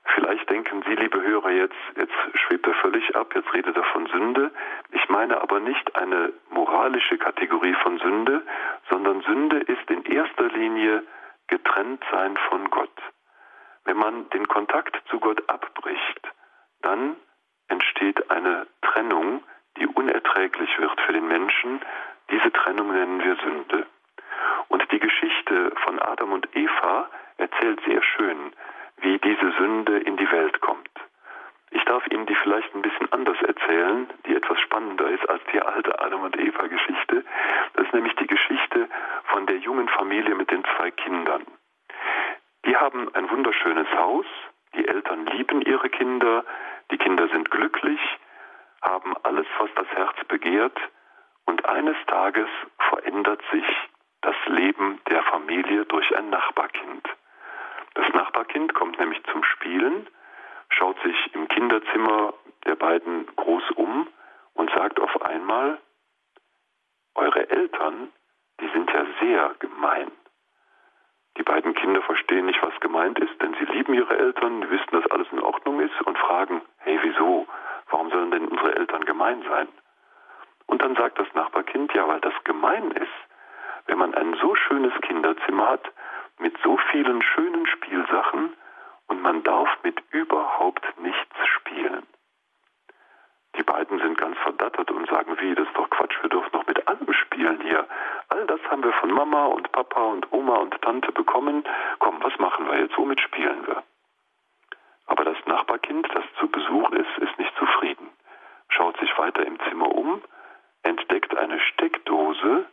Vielleicht 0.05 0.49
denken 0.49 0.83
Sie, 0.85 0.95
liebe 0.95 1.21
Hörer, 1.21 1.51
jetzt, 1.51 1.75
jetzt 1.95 2.13
schwebt 2.35 2.67
er 2.67 2.73
völlig 2.75 3.15
ab, 3.15 3.33
jetzt 3.35 3.53
redet 3.53 3.75
er 3.75 3.83
von 3.85 4.05
Sünde. 4.07 4.51
Ich 4.91 5.07
meine 5.09 5.41
aber 5.41 5.59
nicht 5.59 5.95
eine 5.95 6.33
moralische 6.49 7.17
Kategorie 7.17 7.73
von 7.81 7.97
Sünde, 7.99 8.43
sondern 8.89 9.21
Sünde 9.21 9.59
ist 9.59 9.89
in 9.89 10.03
erster 10.05 10.49
Linie 10.49 11.03
getrennt 11.47 12.03
sein 12.11 12.37
von 12.49 12.69
Gott. 12.69 12.89
Wenn 13.85 13.97
man 13.97 14.29
den 14.29 14.47
Kontakt 14.47 15.01
zu 15.09 15.19
Gott 15.19 15.41
abbricht, 15.49 16.21
dann 16.81 17.15
entsteht 17.67 18.29
eine 18.29 18.67
Trennung, 18.81 19.43
die 19.77 19.87
unerträglich 19.87 20.77
wird 20.77 20.99
für 21.01 21.13
den 21.13 21.27
Menschen. 21.27 21.81
Diese 22.29 22.51
Trennung 22.51 22.93
nennen 22.93 23.23
wir 23.23 23.35
Sünde. 23.37 23.85
Und 24.67 24.89
die 24.91 24.99
Geschichte 24.99 25.71
von 25.83 25.99
Adam 25.99 26.33
und 26.33 26.47
Eva 26.55 27.09
erzählt 27.37 27.81
sehr 27.85 28.01
schön, 28.03 28.53
wie 28.97 29.17
diese 29.19 29.51
Sünde 29.57 29.99
in 29.99 30.17
die 30.17 30.29
Welt 30.31 30.61
kommt. 30.61 30.89
Ich 31.71 31.83
darf 31.85 32.05
Ihnen 32.07 32.25
die 32.27 32.35
vielleicht 32.35 32.73
ein 32.75 32.83
bisschen 32.83 33.11
anders 33.11 33.41
erzählen, 33.41 34.07
die 34.27 34.35
etwas 34.35 34.59
spannender 34.59 35.09
ist 35.09 35.27
als 35.27 35.41
die 35.51 35.59
alte 35.59 35.99
Adam 35.99 36.21
und 36.21 36.37
Eva 36.39 36.67
Geschichte. 36.67 37.25
Das 37.73 37.85
ist 37.85 37.93
nämlich 37.93 38.15
die 38.15 38.27
Geschichte 38.27 38.87
von 39.25 39.47
der 39.47 39.57
jungen 39.57 39.89
Familie 39.89 40.35
mit 40.35 40.51
den 40.51 40.63
zwei 40.75 40.91
Kindern. 40.91 41.43
Die 42.65 42.77
haben 42.77 43.13
ein 43.15 43.29
wunderschönes 43.29 43.87
Haus, 43.97 44.25
die 44.75 44.87
Eltern 44.87 45.25
lieben 45.25 45.61
ihre 45.61 45.89
Kinder, 45.89 46.45
die 46.91 46.97
Kinder 46.97 47.27
sind 47.29 47.49
glücklich, 47.51 47.99
haben 48.81 49.15
alles, 49.23 49.47
was 49.57 49.69
das 49.75 49.87
Herz 49.87 50.15
begehrt, 50.27 50.77
und 51.45 51.65
eines 51.65 51.97
Tages 52.07 52.47
verändert 52.89 53.41
sich 53.51 53.65
das 54.21 54.35
Leben 54.45 55.01
der 55.09 55.23
Familie 55.23 55.85
durch 55.85 56.15
ein 56.15 56.29
Nachbarkind. 56.29 57.03
Das 57.93 58.07
Nachbarkind 58.13 58.73
kommt 58.73 58.99
nämlich 58.99 59.23
zum 59.31 59.43
Spielen, 59.43 60.07
schaut 60.69 60.99
sich 61.03 61.35
im 61.35 61.47
Kinderzimmer 61.47 62.33
der 62.65 62.75
beiden 62.75 63.27
groß 63.35 63.71
um 63.75 64.07
und 64.53 64.71
sagt 64.71 64.99
auf 64.99 65.21
einmal, 65.21 65.79
eure 67.15 67.49
Eltern, 67.49 68.11
die 68.59 68.69
sind 68.69 68.91
ja 68.91 69.05
sehr 69.19 69.55
gemein. 69.59 70.11
Die 71.37 71.43
beiden 71.43 71.73
Kinder 71.73 72.01
verstehen 72.01 72.45
nicht, 72.45 72.61
was 72.61 72.79
gemeint 72.79 73.19
ist, 73.19 73.41
denn 73.41 73.55
sie 73.55 73.65
lieben 73.65 73.93
ihre 73.93 74.17
Eltern, 74.17 74.61
die 74.61 74.69
wissen, 74.69 74.91
dass 74.91 75.09
alles 75.11 75.27
in 75.31 75.39
Ordnung 75.41 75.79
ist 75.79 75.99
und 76.03 76.17
fragen, 76.17 76.61
hey, 76.77 76.99
wieso? 77.01 77.47
Warum 77.89 78.09
sollen 78.11 78.31
denn 78.31 78.47
unsere 78.47 78.75
Eltern 78.75 79.05
gemein 79.05 79.43
sein? 79.49 79.67
Und 80.67 80.81
dann 80.81 80.95
sagt 80.95 81.19
das 81.19 81.27
Nachbarkind, 81.33 81.93
ja, 81.93 82.07
weil 82.07 82.21
das 82.21 82.33
gemein 82.43 82.91
ist, 82.91 83.11
wenn 83.87 83.97
man 83.97 84.13
ein 84.13 84.35
so 84.41 84.55
schönes 84.55 84.93
Kinderzimmer 85.01 85.69
hat, 85.69 85.91
mit 86.43 86.57
so 86.61 86.77
vielen 86.91 87.21
schönen 87.21 87.65
Spielsachen 87.67 88.53
und 89.07 89.21
man 89.21 89.43
darf 89.43 89.69
mit 89.83 90.03
überhaupt 90.11 90.85
nichts 90.99 91.35
spielen. 91.55 92.05
Die 93.55 93.63
beiden 93.63 93.97
sind 93.99 94.17
ganz 94.17 94.37
verdattert 94.39 94.91
und 94.91 95.09
sagen, 95.09 95.37
wie, 95.39 95.55
das 95.55 95.65
ist 95.65 95.77
doch 95.77 95.89
Quatsch, 95.89 96.21
wir 96.21 96.29
dürfen 96.29 96.49
noch 96.51 96.67
mit 96.67 96.85
allem 96.85 97.13
spielen 97.13 97.61
hier. 97.61 97.87
All 98.27 98.45
das 98.45 98.59
haben 98.69 98.83
wir 98.83 98.91
von 98.93 99.11
Mama 99.11 99.45
und 99.45 99.71
Papa 99.71 100.01
und 100.01 100.33
Oma 100.33 100.57
und 100.57 100.81
Tante 100.81 101.13
bekommen. 101.13 101.63
Komm, 101.99 102.21
was 102.21 102.37
machen 102.39 102.67
wir 102.67 102.77
jetzt? 102.77 102.97
Womit 102.97 103.21
spielen 103.21 103.65
wir? 103.65 103.81
Aber 105.05 105.23
das 105.23 105.37
Nachbarkind, 105.45 106.09
das 106.13 106.25
zu 106.39 106.49
Besuch 106.49 106.89
ist, 106.91 107.17
ist 107.19 107.39
nicht 107.39 107.55
zufrieden. 107.57 108.09
Schaut 108.67 108.97
sich 108.99 109.17
weiter 109.17 109.45
im 109.45 109.57
Zimmer 109.69 109.87
um, 109.95 110.21
entdeckt 110.81 111.37
eine 111.37 111.59
Steckdose, 111.61 112.65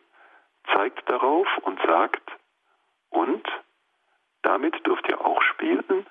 zeigt 0.72 1.09
darauf 1.09 1.46
und 1.59 1.80
sagt, 1.83 2.22
und 3.11 3.46
damit 4.42 4.87
dürft 4.87 5.09
ihr 5.09 5.20
auch 5.20 5.42
spielen? 5.42 6.07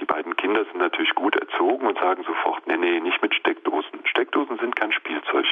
Die 0.00 0.04
beiden 0.04 0.36
Kinder 0.36 0.64
sind 0.64 0.78
natürlich 0.78 1.14
gut 1.14 1.36
erzogen 1.36 1.86
und 1.86 1.98
sagen 1.98 2.24
sofort, 2.24 2.66
nee, 2.66 2.76
nee, 2.76 3.00
nicht 3.00 3.20
mit 3.22 3.34
Steckdosen. 3.34 4.06
Steckdosen 4.06 4.58
sind 4.58 4.76
kein 4.76 4.92
Spielzeug. 4.92 5.46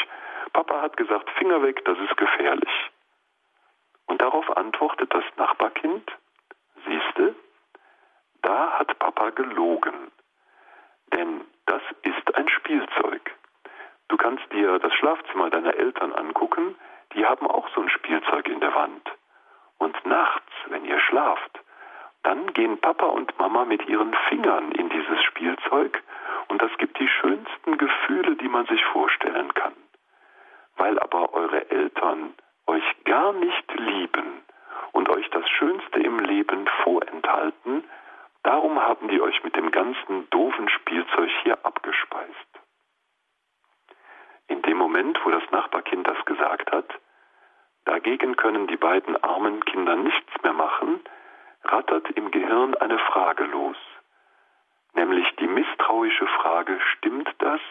Papa 0.53 0.81
hat 0.81 0.97
gesagt, 0.97 1.31
Finger 1.31 1.63
weg, 1.63 1.85
das 1.85 1.99
ist 1.99 2.17
gefährlich. 2.17 2.91
Und 4.07 4.23
darauf 4.23 4.57
antwortet 4.57 5.13
das 5.13 5.25
Nachbarkind, 5.37 6.11
siehste, 6.87 7.35
da 8.43 8.79
hat 8.79 8.99
Papa 8.99 9.31
gelogen. 9.31 10.11
Denn 11.13 11.45
das 11.67 11.83
ist 12.03 12.35
ein 12.35 12.49
Spielzeug. 12.49 13.35
Du 14.09 14.17
kannst 14.17 14.51
dir 14.53 14.79
das 14.79 14.95
Schlafzimmer 14.95 15.51
deiner 15.51 15.75
Eltern 15.75 16.15
angucken, 16.15 16.75
die 17.15 17.27
haben 17.27 17.47
auch 17.47 17.69
so 17.75 17.83
ein 17.83 17.91
Spielzeug 17.91 18.49
in 18.49 18.61
der 18.61 18.75
Wand. 18.75 19.11
Und 19.79 20.07
nachts, 20.07 20.53
wenn 20.69 20.85
ihr 20.85 21.01
schlaft, 21.01 21.61
dann 22.23 22.53
gehen 22.53 22.79
Papa 22.79 23.07
und 23.07 23.39
Mama 23.39 23.65
mit 23.65 23.89
ihren 23.89 24.13
Fingern 24.29 24.73
in 24.73 24.89
dieses 24.89 25.23
Spielzeug 25.25 26.03
und 26.49 26.61
das 26.61 26.71
gibt 26.79 26.99
die 26.99 27.09
schönsten 27.09 27.79
Gefühle, 27.79 28.37
die 28.37 28.49
man 28.49 28.67
sich 28.67 28.85
vorstellen 28.87 29.55
kann. 29.55 29.75
Weil 30.77 30.99
aber 30.99 31.33
eure 31.33 31.71
Eltern 31.71 32.35
euch 32.67 32.85
gar 33.05 33.33
nicht 33.33 33.73
lieben 33.75 34.43
und 34.93 35.09
euch 35.09 35.29
das 35.31 35.49
Schönste 35.49 36.01
im 36.01 36.19
Leben 36.21 36.69
vorenthalten, 36.83 37.85
darum 38.43 38.81
haben 38.81 39.09
die 39.09 39.21
euch 39.21 39.43
mit 39.45 39.57
dem 39.57 39.71
ganzen 39.71 40.29
doofen 40.31 40.69
Spielzeug 40.69 41.31
hier 41.43 41.65
abgespeist. 41.65 42.49
In 44.49 44.63
dem 44.63 44.79
Moment, 44.79 45.19
wo 45.25 45.31
das 45.31 45.49
Nachbarkind 45.51 46.07
das 46.07 46.25
gesagt 46.25 46.73
hat, 46.73 46.89
Dagegen 47.89 48.37
können 48.37 48.67
die 48.67 48.77
beiden 48.77 49.17
armen 49.25 49.65
Kinder 49.65 49.97
nichts 49.97 50.31
mehr 50.43 50.53
machen, 50.53 51.01
rattert 51.65 52.11
im 52.11 52.31
Gehirn 52.31 52.75
eine 52.75 52.99
Frage 52.99 53.45
los, 53.45 53.79
nämlich 54.93 55.27
die 55.37 55.47
misstrauische 55.47 56.27
Frage, 56.27 56.79
stimmt 56.93 57.35
das 57.39 57.63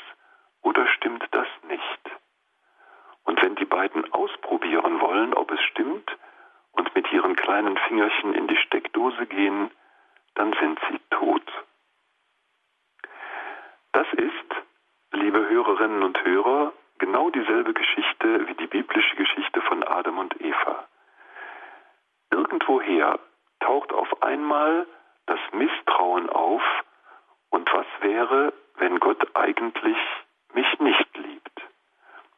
oder 0.64 0.88
stimmt 0.88 1.24
das 1.30 1.46
nicht? 1.70 2.02
Und 3.26 3.40
wenn 3.44 3.54
die 3.58 3.66
beiden 3.66 4.12
ausprobieren 4.12 5.00
wollen, 5.02 5.36
ob 5.36 5.52
es 5.52 5.62
stimmt, 5.62 6.10
und 6.72 6.96
mit 6.96 7.12
ihren 7.12 7.36
kleinen 7.36 7.78
Fingerchen 7.78 8.34
in 8.34 8.48
die 8.48 8.58
Steckdose 8.58 9.28
gehen, 9.28 9.70
dann 10.34 10.52
sind 10.54 10.80
sie 10.90 11.00
tot. 11.12 11.44
Das 13.92 14.08
ist, 14.14 14.66
liebe 15.12 15.48
Hörerinnen 15.48 16.02
und 16.02 16.26
Hörer, 16.26 16.74
genau 17.00 17.30
dieselbe 17.30 17.74
Geschichte 17.74 18.48
wie 18.48 18.54
die 18.56 18.68
biblische 18.68 19.16
Geschichte 19.16 19.62
von 19.62 19.84
Adam 19.84 20.18
und 20.18 20.40
Eva. 20.42 20.88
Irgendwoher 22.32 23.20
taucht 23.60 23.94
auf 23.94 24.22
einmal 24.22 24.86
das 25.26 25.40
Misstrauen 25.52 26.30
auf 26.30 26.62
und 27.50 27.72
was 27.74 27.86
wäre, 28.02 28.54
wenn 28.76 29.00
Gott 29.00 29.36
eigentlich 29.36 29.98
mich 30.54 30.80
nicht 30.80 31.18
liebt? 31.18 31.62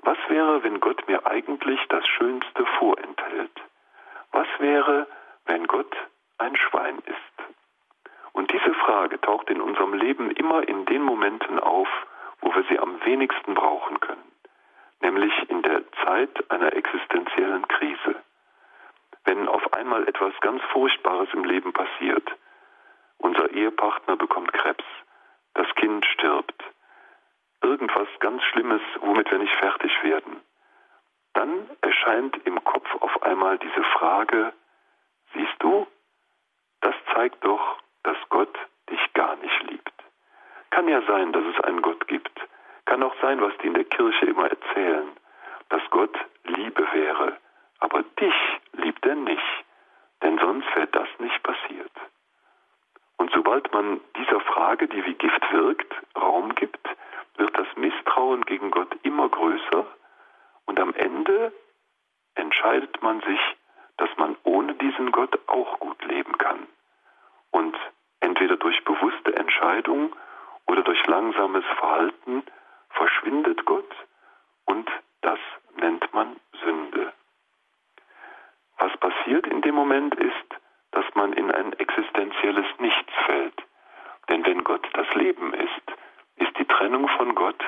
Was 0.03 0.17
wäre, 0.27 0.63
wenn 0.63 0.79
Gott 0.79 1.07
mir 1.07 1.25
eigentlich 1.27 1.79
das 1.89 2.07
Schönste 2.07 2.65
vorenthält? 2.77 3.51
Was 4.31 4.47
wäre, 4.59 5.07
wenn 5.45 5.67
Gott 5.67 5.95
ein 6.37 6.55
Schwein 6.55 6.99
ist? 6.99 7.47
Und 8.33 8.51
diese 8.53 8.73
Frage 8.75 9.19
taucht 9.19 9.49
in 9.49 9.61
unserem 9.61 9.93
Leben 9.93 10.31
immer 10.31 10.67
in 10.67 10.85
den 10.85 11.01
Momenten 11.01 11.59
auf, 11.59 11.89
wo 12.41 12.53
wir 12.55 12.63
sie 12.69 12.79
am 12.79 13.03
wenigsten 13.03 13.53
brauchen 13.53 13.99
können 13.99 14.28
nämlich 15.01 15.33
in 15.49 15.61
der 15.61 15.83
Zeit 16.03 16.51
einer 16.51 16.73
existenziellen 16.73 17.67
Krise. 17.67 18.15
Wenn 19.25 19.47
auf 19.47 19.73
einmal 19.73 20.07
etwas 20.07 20.33
ganz 20.41 20.61
Furchtbares 20.71 21.29
im 21.33 21.43
Leben 21.43 21.73
passiert, 21.73 22.27
unser 23.17 23.49
Ehepartner 23.51 24.15
bekommt 24.15 24.53
Krebs, 24.53 24.85
das 25.53 25.67
Kind 25.75 26.05
stirbt, 26.05 26.63
irgendwas 27.61 28.07
ganz 28.19 28.43
Schlimmes, 28.43 28.81
womit 29.01 29.29
wir 29.29 29.39
nicht 29.39 29.55
fertig 29.55 29.91
werden, 30.03 30.41
dann 31.33 31.69
erscheint 31.81 32.37
im 32.45 32.63
Kopf 32.63 32.87
auf 33.01 33.23
einmal 33.23 33.57
diese 33.59 33.83
Frage, 33.83 34.53
siehst 35.33 35.55
du, 35.59 35.87
das 36.81 36.95
zeigt 37.13 37.43
doch, 37.43 37.77
dass 38.03 38.17
Gott 38.29 38.57
dich 38.89 39.13
gar 39.13 39.35
nicht 39.37 39.63
liebt. 39.69 39.93
Kann 40.71 40.87
ja 40.87 41.01
sein, 41.03 41.33
dass 41.33 41.43
es 41.45 41.63
einen 41.63 41.81
Gott 41.81 42.07
gibt, 42.07 42.31
kann 42.89 43.03
auch 43.03 43.13
sein, 43.21 43.39
was 43.39 43.55
die 43.61 43.67
in 43.67 43.75
der 43.75 43.83
Kirche 43.83 44.25
immer 44.25 44.49
erzählen, 44.49 45.11
dass 45.69 45.81
Gott 45.91 46.17
Liebe 46.45 46.87
wäre, 46.91 47.37
aber 47.77 48.01
dich 48.19 48.33
liebt 48.71 49.05
er 49.05 49.13
nicht, 49.13 49.63
denn 50.23 50.39
sonst 50.39 50.65
wäre 50.75 50.87
das 50.87 51.07
nicht 51.19 51.43
passiert. 51.43 51.91
Und 53.17 53.29
sobald 53.31 53.71
man 53.73 54.01
dieser 54.17 54.39
Frage, 54.39 54.87
die 54.87 55.05
wie 55.05 55.13
Gift 55.13 55.53
wirkt, 55.53 55.93
Raum 56.19 56.55
gibt, 56.55 56.79
wird 57.37 57.55
das 57.55 57.67
Misstrauen 57.75 58.43
gegen 58.45 58.71
Gott 58.71 58.89
immer 59.03 59.29
größer 59.29 59.85
und 60.65 60.79
am 60.79 60.95
Ende 60.95 61.53
entscheidet 62.33 63.03
man 63.03 63.21
sich, 63.21 63.39
dass 63.97 64.09
man 64.17 64.35
ohne 64.45 64.73
diesen 64.73 65.11
Gott 65.11 65.37
auch 65.45 65.79
gut 65.79 66.03
leben 66.05 66.35
kann. 66.39 66.65
Und 67.51 67.77
entweder 68.19 68.57
durch 68.57 68.83
bewusste 68.83 69.35
Entscheidung 69.35 70.15
oder 70.65 70.81
durch 70.81 71.05
langsames 71.05 71.65
Verhalten 71.77 72.43
verschwindet 72.89 73.65
Gott 73.65 73.95
und 74.65 74.89
das 75.21 75.39
nennt 75.75 76.13
man 76.13 76.39
Sünde. 76.63 77.13
Was 78.77 78.95
passiert 78.97 79.47
in 79.47 79.61
dem 79.61 79.75
Moment 79.75 80.15
ist, 80.15 80.49
dass 80.91 81.05
man 81.15 81.33
in 81.33 81.51
ein 81.51 81.73
existenzielles 81.73 82.65
Nichts 82.79 83.13
fällt. 83.25 83.63
Denn 84.29 84.45
wenn 84.45 84.63
Gott 84.63 84.87
das 84.93 85.07
Leben 85.15 85.53
ist, 85.53 85.81
ist 86.37 86.57
die 86.57 86.65
Trennung 86.65 87.07
von 87.09 87.35
Gott, 87.35 87.63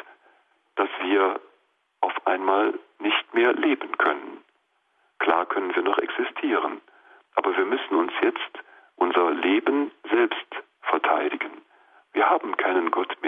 dass 0.76 0.90
wir 1.02 1.40
auf 2.02 2.28
einmal 2.28 2.74
nicht 3.00 3.34
mehr 3.34 3.54
leben 3.54 3.98
können. 3.98 4.44
Klar 5.20 5.46
können 5.46 5.76
wir 5.76 5.84
noch 5.84 5.98
existieren, 5.98 6.82
aber 7.36 7.56
wir 7.56 7.66
müssen 7.66 7.96
uns 7.96 8.14
jetzt 8.22 8.60
unser 8.96 9.32
Leben 9.32 9.92
selbst 10.10 10.48
verteidigen. 10.82 11.62
Wir 12.14 12.30
haben 12.30 12.58
keinen 12.58 12.92
Gott 12.92 13.21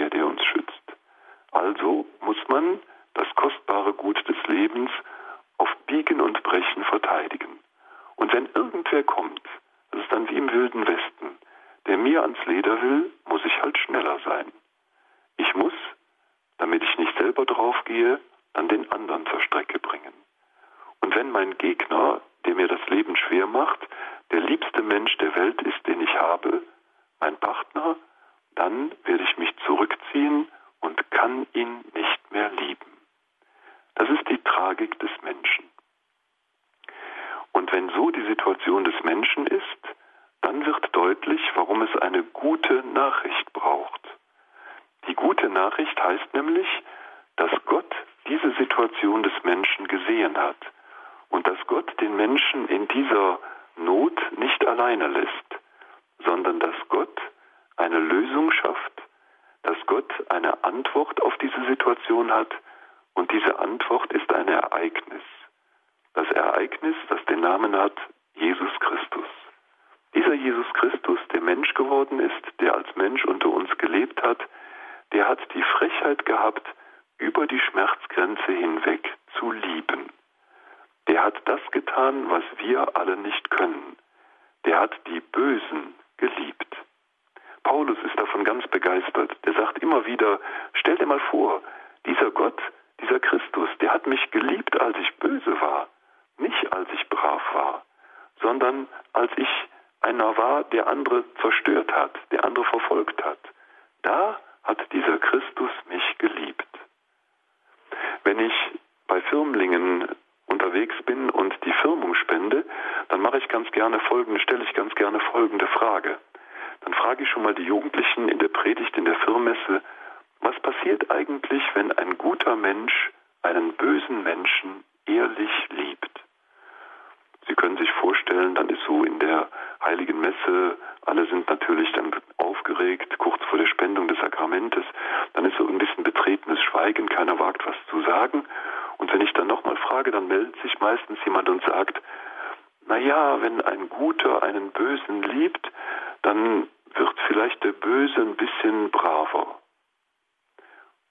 Böse 147.84 148.18
ein 148.18 148.34
bisschen 148.36 148.90
braver. 148.90 149.60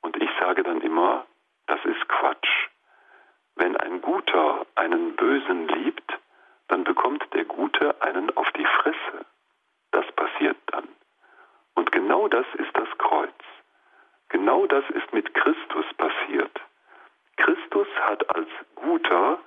Und 0.02 0.18
ich 0.18 0.30
sage 0.40 0.64
dann 0.64 0.82
immer, 0.82 1.24
das 1.68 1.80
ist 1.86 2.10
Quatsch. 2.10 2.68
Wenn 3.56 3.78
ein 3.78 4.02
Guter 4.02 4.66
einen 4.74 5.16
Bösen 5.16 5.68
liebt, 5.68 6.20
dann 6.70 6.84
bekommt 6.84 7.32
der 7.36 7.46
Gute 7.46 8.02
einen 8.02 8.36
auf 8.36 8.52
die 8.54 8.66
Fresse. 8.66 9.24
Das 9.92 10.12
passiert 10.14 10.58
dann. 10.66 10.88
Und 11.76 11.92
genau 11.92 12.28
das 12.28 12.48
ist 12.56 12.76
das 12.76 12.90
Kreuz. 12.98 13.44
Genau 14.30 14.66
das 14.66 14.84
ist 14.90 15.14
mit 15.14 15.32
Christus 15.36 15.86
passiert. 15.98 16.60
Christus 17.38 17.88
hat 18.02 18.36
als 18.36 18.50
Guter 18.74 19.38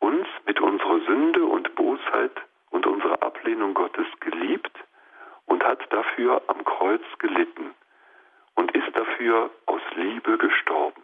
uns 0.00 0.28
mit 0.44 0.60
unserer 0.60 1.00
Sünde 1.06 1.46
und 1.46 1.74
Bosheit 1.76 2.42
und 2.68 2.84
unserer 2.86 3.22
Ablehnung 3.22 3.72
Gottes 3.72 4.06
geliebt 4.20 4.84
und 5.46 5.64
hat 5.64 5.80
dafür 5.92 6.42
am 6.46 6.64
Kreuz 6.64 7.02
gelitten 7.18 7.74
und 8.54 8.74
ist 8.74 8.96
dafür 8.96 9.50
aus 9.66 9.82
Liebe 9.94 10.38
gestorben. 10.38 11.02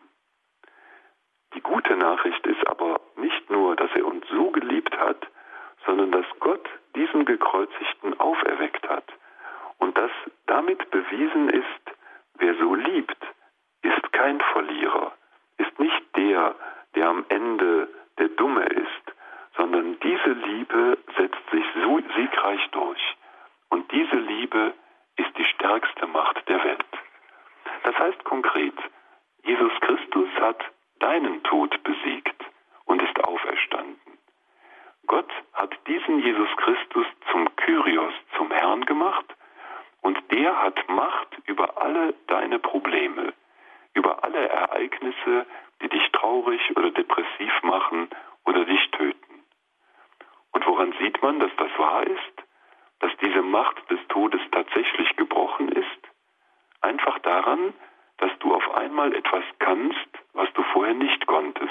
Die 1.55 1.61
gute 1.61 1.97
Nachricht 1.97 2.47
ist 2.47 2.67
aber 2.69 3.01
nicht 3.17 3.51
nur, 3.51 3.77
dass 3.77 3.91
er 3.95 4.07
uns 4.07 4.25
so 4.29 4.51
geliebt 4.51 4.97
hat, 4.97 5.27
sondern 5.87 6.13
dass 6.13 6.27
Gott 6.39 6.69
diesen 6.95 7.25
Gekreuzigten 7.25 8.19
auferweckt 8.21 8.89
hat 8.89 9.05
und 9.79 9.97
dass 9.97 10.11
damit 10.47 10.91
bewiesen 10.91 11.49
ist, 11.51 11.97
wer 12.35 12.55
so 12.57 12.75
liebt, 12.75 13.19
ist 13.83 14.13
kein 14.13 14.41
Verlierer, 14.41 15.13
ist 15.59 15.79
nicht 15.79 16.17
der, 16.17 16.55
der 16.95 17.09
am 17.09 17.25
Ende 17.29 17.89
der 18.19 18.29
Dumme 18.29 18.65
ist, 18.65 19.15
sondern 19.57 19.99
diese 20.01 20.33
Liebe 20.33 20.99
setzt 21.17 21.51
sich 21.51 21.65
so 21.83 22.01
siegreich 22.17 22.69
durch. 22.71 23.17
Und 23.71 23.91
diese 23.93 24.17
Liebe 24.17 24.75
ist 25.17 25.37
die 25.39 25.45
stärkste 25.45 26.07
Macht 26.07 26.49
der 26.49 26.63
Welt. 26.63 26.87
Das 27.85 27.97
heißt 27.99 28.23
konkret, 28.25 28.75
Jesus 29.45 29.73
Christus 29.81 30.29
hat 30.41 30.63
deinen 30.99 31.43
Tod 31.45 31.83
besiegt 31.83 32.45
und 32.85 33.03
ist 33.03 33.19
auferstanden. 33.25 34.19
Gott 35.07 35.31
hat 35.55 35.75
diesen 35.87 36.21
Jesus 36.21 36.49
Christus 36.57 37.07
zum 37.31 37.49
Kyrios, 37.57 38.13
zum 38.37 38.51
Herrn 38.51 38.85
gemacht 38.85 39.27
und 40.03 40.19
der 40.31 40.63
hat 40.63 40.89
Macht 40.89 41.37
über 41.47 41.81
alle 41.81 42.15
deine 42.27 42.59
Probleme, 42.59 43.33
über 43.95 44.23
alle 44.25 44.49
Ereignisse, 44.49 45.47
die 45.83 45.89
dich 45.89 46.11
traurig 46.13 46.61
oder 46.77 46.91
depressiv 46.91 47.63
machen 47.63 48.09
oder 48.45 48.65
dich 48.65 48.91
töten. 48.93 49.45
Und 50.53 50.67
woran 50.67 50.95
sieht 51.01 51.21
man, 51.23 51.41
dass 51.41 51.51
das 51.57 51.71
wahr 51.79 52.07
ist? 52.07 52.50
Dass 53.01 53.13
diese 53.21 53.43
Macht 53.43 53.91
des 53.91 54.01
Todes 54.09 54.41
tatsächlich 54.53 55.17
gebrochen 55.17 55.71
ist? 55.71 56.01
Einfach 56.81 57.19
daran, 57.21 57.75
dass 58.19 58.31
du 58.41 58.55
auf 58.55 58.75
einmal 58.75 59.15
etwas 59.15 59.45
kannst, 59.59 60.09
was 60.35 60.53
du 60.53 60.63
vorher 60.73 60.95
nicht 60.95 61.27
konntest. 61.27 61.71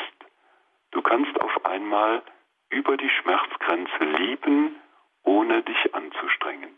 Du 0.91 1.01
kannst 1.01 1.39
auf 1.39 1.65
einmal 1.65 2.23
über 2.69 2.97
die 2.97 3.09
Schmerzgrenze 3.09 4.03
lieben, 4.03 4.75
ohne 5.23 5.61
dich 5.63 5.93
anzustrengen. 5.93 6.75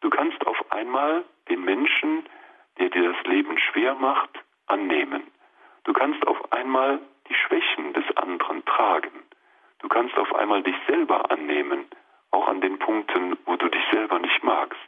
Du 0.00 0.10
kannst 0.10 0.46
auf 0.46 0.72
einmal 0.72 1.24
den 1.48 1.64
Menschen, 1.64 2.24
der 2.78 2.90
dir 2.90 3.12
das 3.12 3.22
Leben 3.24 3.58
schwer 3.58 3.94
macht, 3.94 4.30
annehmen. 4.66 5.22
Du 5.84 5.92
kannst 5.92 6.26
auf 6.26 6.52
einmal 6.52 7.00
die 7.28 7.34
Schwächen 7.34 7.92
des 7.94 8.04
anderen 8.16 8.64
tragen. 8.64 9.10
Du 9.78 9.88
kannst 9.88 10.16
auf 10.18 10.34
einmal 10.34 10.62
dich 10.62 10.76
selber 10.86 11.30
annehmen, 11.30 11.86
auch 12.30 12.48
an 12.48 12.60
den 12.60 12.78
Punkten, 12.78 13.36
wo 13.46 13.56
du 13.56 13.68
dich 13.68 13.82
selber 13.90 14.18
nicht 14.18 14.42
magst. 14.42 14.78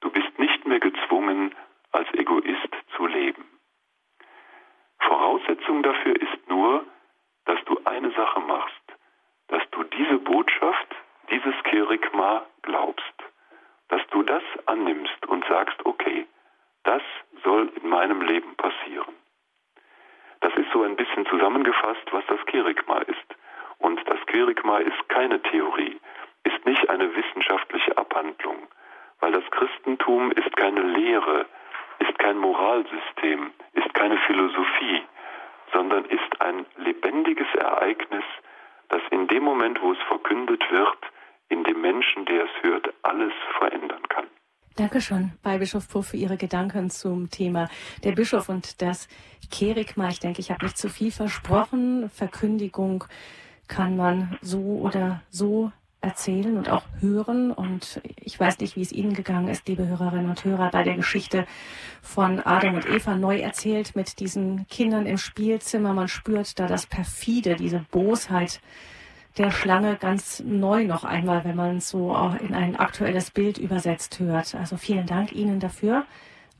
Du 0.00 0.10
bist 0.10 0.38
nicht 0.38 0.66
mehr 0.66 0.80
gezwungen, 0.80 1.54
als 1.92 2.08
Egoist 2.14 2.74
zu 2.96 3.06
leben. 3.06 3.44
Voraussetzung 5.00 5.82
dafür 5.82 6.16
ist 6.16 6.48
nur, 6.48 6.84
dass 7.44 7.62
du 7.64 7.80
eine 7.84 8.10
Sache 8.12 8.40
machst, 8.40 8.82
dass 9.48 9.62
du 9.70 9.82
diese 9.84 10.18
Botschaft, 10.18 10.94
dieses 11.30 11.54
Kerigma 11.64 12.46
glaubst, 12.62 13.14
dass 13.88 14.02
du 14.10 14.22
das 14.22 14.42
annimmst 14.66 15.26
und 15.26 15.44
sagst, 15.46 15.84
okay, 15.84 16.26
das 16.84 17.02
soll 17.42 17.72
in 17.82 17.88
meinem 17.88 18.22
Leben 18.22 18.54
passieren. 18.56 19.14
Das 20.40 20.54
ist 20.54 20.70
so 20.72 20.82
ein 20.82 20.96
bisschen 20.96 21.26
zusammengefasst, 21.26 22.06
was 22.12 22.24
das 22.26 22.44
Kerigma 22.46 22.98
ist. 22.98 23.36
Und 23.78 24.00
das 24.08 24.24
Kerigma 24.26 24.78
ist 24.78 25.08
keine 25.08 25.42
Theorie, 25.42 25.98
ist 26.44 26.64
nicht 26.66 26.88
eine 26.88 27.14
wissenschaftliche 27.14 27.96
Abhandlung, 27.96 28.68
weil 29.20 29.32
das 29.32 29.44
Christentum 29.50 30.32
ist 30.32 30.56
keine 30.56 30.82
Lehre, 30.82 31.46
ist 31.98 32.18
kein 32.18 32.38
Moralsystem, 32.38 33.50
ist 33.72 33.92
keine 33.94 34.18
Philosophie, 34.26 35.02
sondern 35.72 36.04
ist 36.06 36.40
ein 36.40 36.66
lebendiges 36.76 37.46
Ereignis, 37.54 38.24
das 38.88 39.02
in 39.10 39.28
dem 39.28 39.44
Moment, 39.44 39.80
wo 39.82 39.92
es 39.92 39.98
verkündet 40.08 40.62
wird, 40.70 40.98
in 41.48 41.64
dem 41.64 41.80
Menschen, 41.80 42.24
der 42.26 42.44
es 42.44 42.62
hört, 42.62 42.92
alles 43.02 43.32
verändern 43.58 44.02
kann. 44.08 44.26
Dankeschön, 44.76 45.32
Weihbischof 45.42 45.88
Puff, 45.88 46.08
für 46.08 46.16
Ihre 46.16 46.36
Gedanken 46.36 46.90
zum 46.90 47.28
Thema 47.28 47.68
der 48.02 48.12
Bischof 48.12 48.48
und 48.48 48.80
das 48.80 49.08
Kerigma. 49.50 50.08
Ich 50.08 50.20
denke, 50.20 50.40
ich 50.40 50.50
habe 50.50 50.64
nicht 50.64 50.78
zu 50.78 50.88
viel 50.88 51.10
versprochen. 51.10 52.08
Verkündigung 52.08 53.04
kann 53.68 53.96
man 53.96 54.38
so 54.40 54.80
oder 54.82 55.22
so 55.28 55.72
erzählen 56.00 56.56
und 56.56 56.70
auch 56.70 56.84
hören. 57.00 57.50
Und 57.52 58.00
ich 58.16 58.38
weiß 58.38 58.58
nicht, 58.60 58.76
wie 58.76 58.82
es 58.82 58.92
Ihnen 58.92 59.14
gegangen 59.14 59.48
ist, 59.48 59.68
liebe 59.68 59.86
Hörerinnen 59.86 60.30
und 60.30 60.44
Hörer, 60.44 60.70
bei 60.70 60.82
der 60.82 60.96
Geschichte 60.96 61.46
von 62.02 62.40
Adam 62.40 62.74
und 62.74 62.88
Eva 62.88 63.16
neu 63.16 63.38
erzählt 63.38 63.94
mit 63.96 64.20
diesen 64.20 64.66
Kindern 64.68 65.06
im 65.06 65.18
Spielzimmer. 65.18 65.92
Man 65.92 66.08
spürt 66.08 66.58
da 66.58 66.66
das 66.66 66.86
Perfide, 66.86 67.56
diese 67.56 67.84
Bosheit 67.90 68.60
der 69.38 69.50
Schlange 69.50 69.96
ganz 69.96 70.42
neu 70.44 70.84
noch 70.84 71.04
einmal, 71.04 71.44
wenn 71.44 71.56
man 71.56 71.76
es 71.76 71.88
so 71.88 72.14
auch 72.14 72.34
in 72.34 72.54
ein 72.54 72.76
aktuelles 72.76 73.30
Bild 73.30 73.58
übersetzt 73.58 74.18
hört. 74.18 74.54
Also 74.54 74.76
vielen 74.76 75.06
Dank 75.06 75.32
Ihnen 75.32 75.60
dafür. 75.60 76.04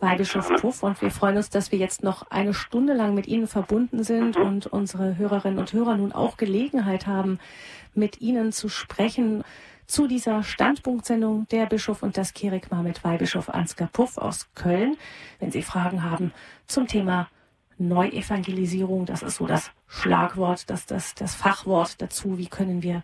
Weihbischof 0.01 0.49
Puff 0.61 0.83
und 0.83 1.01
wir 1.03 1.11
freuen 1.11 1.37
uns, 1.37 1.51
dass 1.51 1.73
wir 1.73 1.79
jetzt 1.79 2.03
noch 2.03 2.31
eine 2.31 2.55
Stunde 2.55 2.95
lang 2.95 3.15
mit 3.15 3.27
Ihnen 3.27 3.47
verbunden 3.47 4.03
sind 4.03 4.37
und 4.37 4.67
unsere 4.67 5.19
Hörerinnen 5.19 5.59
und 5.59 5.73
Hörer 5.73 5.97
nun 5.97 6.13
auch 6.13 6.37
Gelegenheit 6.37 7.07
haben, 7.07 7.39
mit 7.95 8.21
Ihnen 8.21 8.53
zu 8.53 8.69
sprechen 8.69 9.45
zu 9.87 10.07
dieser 10.07 10.43
Standpunktsendung 10.43 11.49
der 11.49 11.67
Bischof 11.67 12.03
und 12.03 12.17
das 12.17 12.33
Kirigma 12.33 12.83
mit 12.83 13.03
Weihbischof 13.05 13.49
Ansgar 13.51 13.89
Puff 13.93 14.19
aus 14.19 14.49
Köln. 14.55 14.97
Wenn 15.39 15.51
Sie 15.51 15.63
Fragen 15.63 16.03
haben 16.03 16.33
zum 16.67 16.87
Thema 16.87 17.29
Neuevangelisierung, 17.81 19.07
das 19.07 19.23
ist 19.23 19.37
so 19.37 19.47
das 19.47 19.71
Schlagwort, 19.87 20.69
das, 20.71 20.87
das, 20.87 21.15
das 21.15 21.35
Fachwort 21.35 22.01
dazu. 22.01 22.39
Wie 22.39 22.47
können 22.47 22.83
wir 22.83 23.03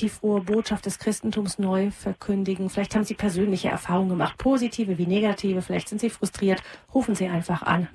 die 0.00 0.08
frohe 0.08 0.40
Botschaft 0.40 0.86
des 0.86 0.98
Christentums 0.98 1.58
neu 1.58 1.90
verkündigen? 1.90 2.70
Vielleicht 2.70 2.94
haben 2.94 3.04
Sie 3.04 3.14
persönliche 3.14 3.68
Erfahrungen 3.68 4.10
gemacht, 4.10 4.38
positive 4.38 4.96
wie 4.96 5.06
negative. 5.06 5.60
Vielleicht 5.60 5.88
sind 5.88 6.00
Sie 6.00 6.10
frustriert. 6.10 6.62
Rufen 6.94 7.14
Sie 7.14 7.28
einfach 7.28 7.62
an. 7.62 7.88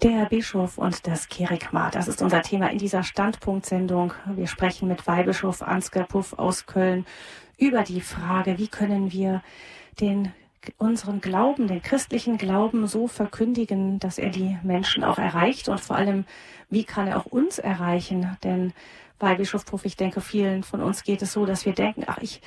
Der 0.00 0.26
Bischof 0.26 0.78
und 0.78 1.08
das 1.08 1.28
Kerigma, 1.28 1.90
das 1.90 2.06
ist 2.06 2.22
unser 2.22 2.42
Thema 2.42 2.70
in 2.70 2.78
dieser 2.78 3.02
Standpunktsendung. 3.02 4.12
Wir 4.26 4.46
sprechen 4.46 4.86
mit 4.86 5.08
Weihbischof 5.08 5.60
Ansgar 5.60 6.06
Puff 6.06 6.34
aus 6.34 6.66
Köln 6.66 7.04
über 7.56 7.82
die 7.82 8.00
Frage, 8.00 8.58
wie 8.58 8.68
können 8.68 9.10
wir 9.10 9.42
den 9.98 10.32
unseren 10.76 11.20
Glauben, 11.20 11.66
den 11.66 11.82
christlichen 11.82 12.38
Glauben 12.38 12.86
so 12.86 13.08
verkündigen, 13.08 13.98
dass 13.98 14.18
er 14.18 14.30
die 14.30 14.56
Menschen 14.62 15.02
auch 15.02 15.18
erreicht 15.18 15.68
und 15.68 15.80
vor 15.80 15.96
allem, 15.96 16.26
wie 16.70 16.84
kann 16.84 17.08
er 17.08 17.18
auch 17.18 17.26
uns 17.26 17.58
erreichen? 17.58 18.36
Denn 18.44 18.74
bei 19.18 19.34
Bischof 19.34 19.64
Puff, 19.64 19.84
ich 19.84 19.96
denke, 19.96 20.20
vielen 20.20 20.62
von 20.62 20.82
uns 20.82 21.02
geht 21.02 21.22
es 21.22 21.32
so, 21.32 21.46
dass 21.46 21.66
wir 21.66 21.72
denken, 21.72 22.04
ach, 22.06 22.18
ich 22.18 22.40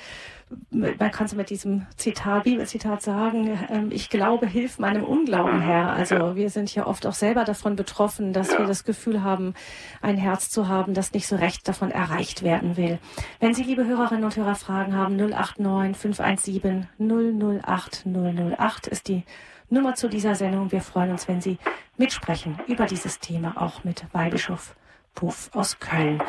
man 0.70 1.10
kann 1.10 1.26
es 1.26 1.34
mit 1.34 1.50
diesem 1.50 1.86
Zitat, 1.96 2.44
Bibelzitat 2.44 3.02
sagen, 3.02 3.58
ähm, 3.70 3.90
ich 3.90 4.10
glaube, 4.10 4.46
hilf 4.46 4.78
meinem 4.78 5.04
Unglauben. 5.04 5.60
Herr. 5.60 5.90
Also 5.90 6.14
ja. 6.14 6.36
wir 6.36 6.50
sind 6.50 6.74
ja 6.74 6.86
oft 6.86 7.06
auch 7.06 7.14
selber 7.14 7.44
davon 7.44 7.76
betroffen, 7.76 8.32
dass 8.32 8.52
ja. 8.52 8.58
wir 8.58 8.66
das 8.66 8.84
Gefühl 8.84 9.22
haben, 9.22 9.54
ein 10.00 10.16
Herz 10.16 10.50
zu 10.50 10.68
haben, 10.68 10.94
das 10.94 11.12
nicht 11.12 11.26
so 11.26 11.36
recht 11.36 11.66
davon 11.68 11.90
erreicht 11.90 12.42
werden 12.42 12.76
will. 12.76 12.98
Wenn 13.40 13.54
Sie, 13.54 13.62
liebe 13.62 13.86
Hörerinnen 13.86 14.24
und 14.24 14.36
Hörer, 14.36 14.54
Fragen 14.54 14.96
haben, 14.96 15.16
089 15.16 15.96
517 15.96 16.88
008 16.98 18.06
008 18.06 18.86
ist 18.88 19.08
die 19.08 19.24
Nummer 19.70 19.94
zu 19.94 20.08
dieser 20.08 20.34
Sendung. 20.34 20.70
Wir 20.70 20.82
freuen 20.82 21.10
uns, 21.10 21.28
wenn 21.28 21.40
Sie 21.40 21.58
mitsprechen 21.96 22.58
über 22.66 22.86
dieses 22.86 23.20
Thema, 23.20 23.54
auch 23.60 23.84
mit 23.84 24.04
Weihbischof 24.12 24.74
Puff 25.14 25.50
aus 25.52 25.78
Köln. 25.78 26.22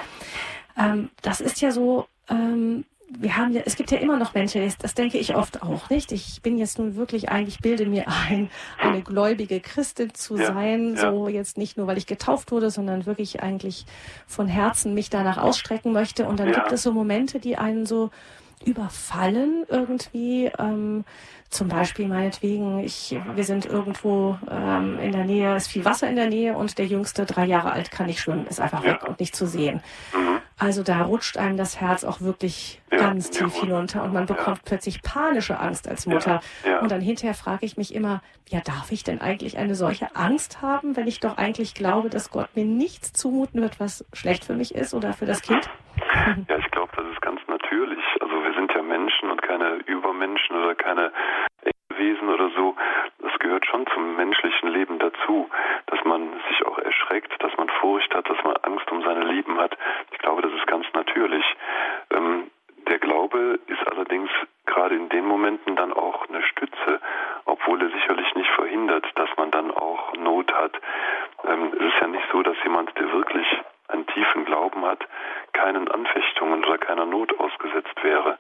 Ähm, 0.77 1.09
das 1.21 1.41
ist 1.41 1.61
ja 1.61 1.71
so, 1.71 2.07
ähm, 2.29 2.85
wir 3.19 3.37
haben 3.37 3.53
ja, 3.53 3.61
es 3.65 3.75
gibt 3.75 3.91
ja 3.91 3.99
immer 3.99 4.17
noch 4.17 4.33
Menschen, 4.33 4.71
das 4.79 4.95
denke 4.95 5.17
ich 5.17 5.35
oft 5.35 5.61
auch 5.61 5.89
nicht. 5.89 6.11
Ich 6.11 6.41
bin 6.41 6.57
jetzt 6.57 6.79
nun 6.79 6.95
wirklich 6.95 7.29
eigentlich, 7.29 7.59
bilde 7.59 7.85
mir 7.85 8.05
ein, 8.07 8.49
eine 8.79 9.01
gläubige 9.01 9.59
Christin 9.59 10.13
zu 10.13 10.37
ja, 10.37 10.47
sein. 10.47 10.95
Ja. 10.95 11.11
So 11.11 11.27
jetzt 11.27 11.57
nicht 11.57 11.77
nur, 11.77 11.87
weil 11.87 11.97
ich 11.97 12.07
getauft 12.07 12.51
wurde, 12.51 12.69
sondern 12.71 13.05
wirklich 13.05 13.43
eigentlich 13.43 13.85
von 14.25 14.47
Herzen 14.47 14.93
mich 14.93 15.09
danach 15.09 15.37
ausstrecken 15.37 15.91
möchte. 15.91 16.25
Und 16.25 16.39
dann 16.39 16.49
ja. 16.49 16.55
gibt 16.55 16.71
es 16.71 16.83
so 16.83 16.91
Momente, 16.91 17.39
die 17.39 17.57
einen 17.57 17.85
so 17.85 18.09
überfallen 18.65 19.65
irgendwie. 19.69 20.51
Ähm, 20.57 21.05
zum 21.49 21.67
Beispiel 21.67 22.07
meinetwegen, 22.07 22.79
ich, 22.79 23.15
wir 23.35 23.43
sind 23.43 23.67
irgendwo 23.67 24.37
ähm, 24.49 24.97
in 24.99 25.11
der 25.11 25.23
Nähe, 25.23 25.55
ist 25.55 25.67
viel 25.67 25.85
Wasser 25.85 26.09
in 26.09 26.15
der 26.15 26.27
Nähe 26.27 26.57
und 26.57 26.79
der 26.79 26.87
Jüngste, 26.87 27.25
drei 27.25 27.45
Jahre 27.45 27.71
alt, 27.71 27.91
kann 27.91 28.07
nicht 28.07 28.19
schwimmen, 28.19 28.47
ist 28.47 28.59
einfach 28.59 28.83
weg 28.83 29.07
und 29.07 29.19
nicht 29.19 29.35
zu 29.35 29.45
sehen. 29.45 29.83
Mhm. 30.13 30.39
Also 30.57 30.81
da 30.81 31.03
rutscht 31.03 31.37
einem 31.37 31.57
das 31.57 31.79
Herz 31.79 32.03
auch 32.03 32.21
wirklich 32.21 32.81
ja, 32.91 32.97
ganz 32.97 33.29
tief 33.29 33.55
ja, 33.55 33.61
hinunter 33.61 34.03
und 34.03 34.13
man 34.13 34.25
bekommt 34.25 34.57
ja. 34.57 34.63
plötzlich 34.65 35.01
panische 35.01 35.59
Angst 35.59 35.87
als 35.87 36.05
Mutter. 36.05 36.41
Und 36.81 36.91
dann 36.91 37.01
hinterher 37.01 37.33
frage 37.33 37.65
ich 37.65 37.75
mich 37.75 37.93
immer, 37.93 38.21
ja, 38.49 38.61
darf 38.61 38.91
ich 38.91 39.03
denn 39.03 39.19
eigentlich 39.19 39.57
eine 39.57 39.75
solche 39.75 40.15
Angst 40.15 40.61
haben, 40.61 40.95
wenn 40.95 41.07
ich 41.07 41.19
doch 41.19 41.37
eigentlich 41.37 41.73
glaube, 41.73 42.09
dass 42.09 42.31
Gott 42.31 42.49
mir 42.55 42.65
nichts 42.65 43.13
zumuten 43.13 43.61
wird, 43.61 43.79
was 43.79 44.05
schlecht 44.13 44.45
für 44.45 44.53
mich 44.53 44.73
ist 44.75 44.93
oder 44.93 45.13
für 45.13 45.25
das 45.25 45.41
Kind? 45.41 45.69
Ja, 46.47 46.57
ich 46.57 46.71
glaube, 46.71 46.91
das 46.95 47.05
ist 47.11 47.21
ganz 47.21 47.41
natürlich. 47.47 48.03
Also 48.21 48.33
wir 48.33 48.53
sind 48.53 48.71
ja 48.73 48.81
Menschen 48.81 49.31
und 49.31 49.41
keine 49.41 49.75
Übermenschen 49.85 50.55
oder 50.73 50.75
keine 50.75 51.11
Wesen 51.95 52.29
oder 52.29 52.49
so. 52.55 52.75
Das 53.19 53.37
gehört 53.39 53.65
schon 53.65 53.85
zum 53.93 54.15
menschlichen 54.15 54.69
Leben 54.69 54.99
dazu, 54.99 55.49
dass 55.87 56.03
man 56.03 56.33
sich 56.49 56.65
auch 56.65 56.79
erschreckt, 56.79 57.31
dass 57.41 57.55
man 57.57 57.69
Furcht 57.69 58.13
hat, 58.15 58.29
dass 58.29 58.43
man 58.43 58.55
Angst 58.63 58.91
um 58.91 59.03
seine 59.03 59.23
Lieben 59.25 59.59
hat. 59.59 59.77
Ich 60.11 60.17
glaube, 60.19 60.41
das 60.41 60.51
ist 60.53 60.67
ganz 60.67 60.85
natürlich. 60.93 61.45
Ähm, 62.09 62.49
der 62.87 62.99
Glaube 62.99 63.59
ist 63.67 63.87
allerdings 63.87 64.29
gerade 64.65 64.95
in 64.95 65.09
den 65.09 65.25
Momenten 65.25 65.75
dann 65.75 65.93
auch 65.93 66.27
eine 66.27 66.43
Stütze, 66.43 66.99
obwohl 67.45 67.81
er 67.81 67.89
sicherlich 67.89 68.33
nicht 68.35 68.49
verhindert, 68.51 69.05
dass 69.15 69.29
man 69.37 69.51
dann 69.51 69.71
auch 69.71 70.13
Not 70.15 70.51
hat. 70.53 70.73
Ähm, 71.45 71.71
es 71.73 71.85
ist 71.85 72.01
ja 72.01 72.07
nicht 72.07 72.25
so, 72.31 72.41
dass 72.41 72.57
jemand, 72.63 72.97
der 72.97 73.11
wirklich 73.13 73.47
einen 73.87 74.07
tiefen 74.07 74.45
Glauben 74.45 74.83
hat, 74.85 75.07
keinen 75.53 75.87
Anfechtungen 75.87 76.65
oder 76.65 76.77
keiner 76.77 77.05
Not 77.05 77.39
ausgesetzt 77.39 77.95
wäre. 78.01 78.37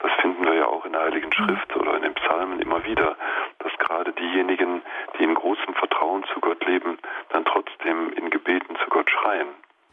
Das 0.00 0.10
finden 0.22 0.44
wir 0.44 0.54
ja 0.54 0.66
auch 0.66 0.84
in 0.86 0.92
der 0.92 1.02
Heiligen 1.02 1.32
Schrift 1.32 1.76
oder 1.76 1.96
in 1.96 2.02
den 2.02 2.14
Psalmen 2.14 2.58
immer 2.60 2.84
wieder, 2.84 3.16
dass 3.58 3.72
gerade 3.78 4.12
diejenigen, 4.12 4.82
die 5.18 5.24
in 5.24 5.34
großem 5.34 5.74
Vertrauen 5.74 6.24
zu 6.32 6.40
Gott 6.40 6.64
leben, 6.64 6.98
dann 7.30 7.44
trotzdem 7.44 8.10
in 8.14 8.30
Gebeten 8.30 8.76
zu 8.82 8.88
Gott 8.88 9.10
schreien. 9.10 9.48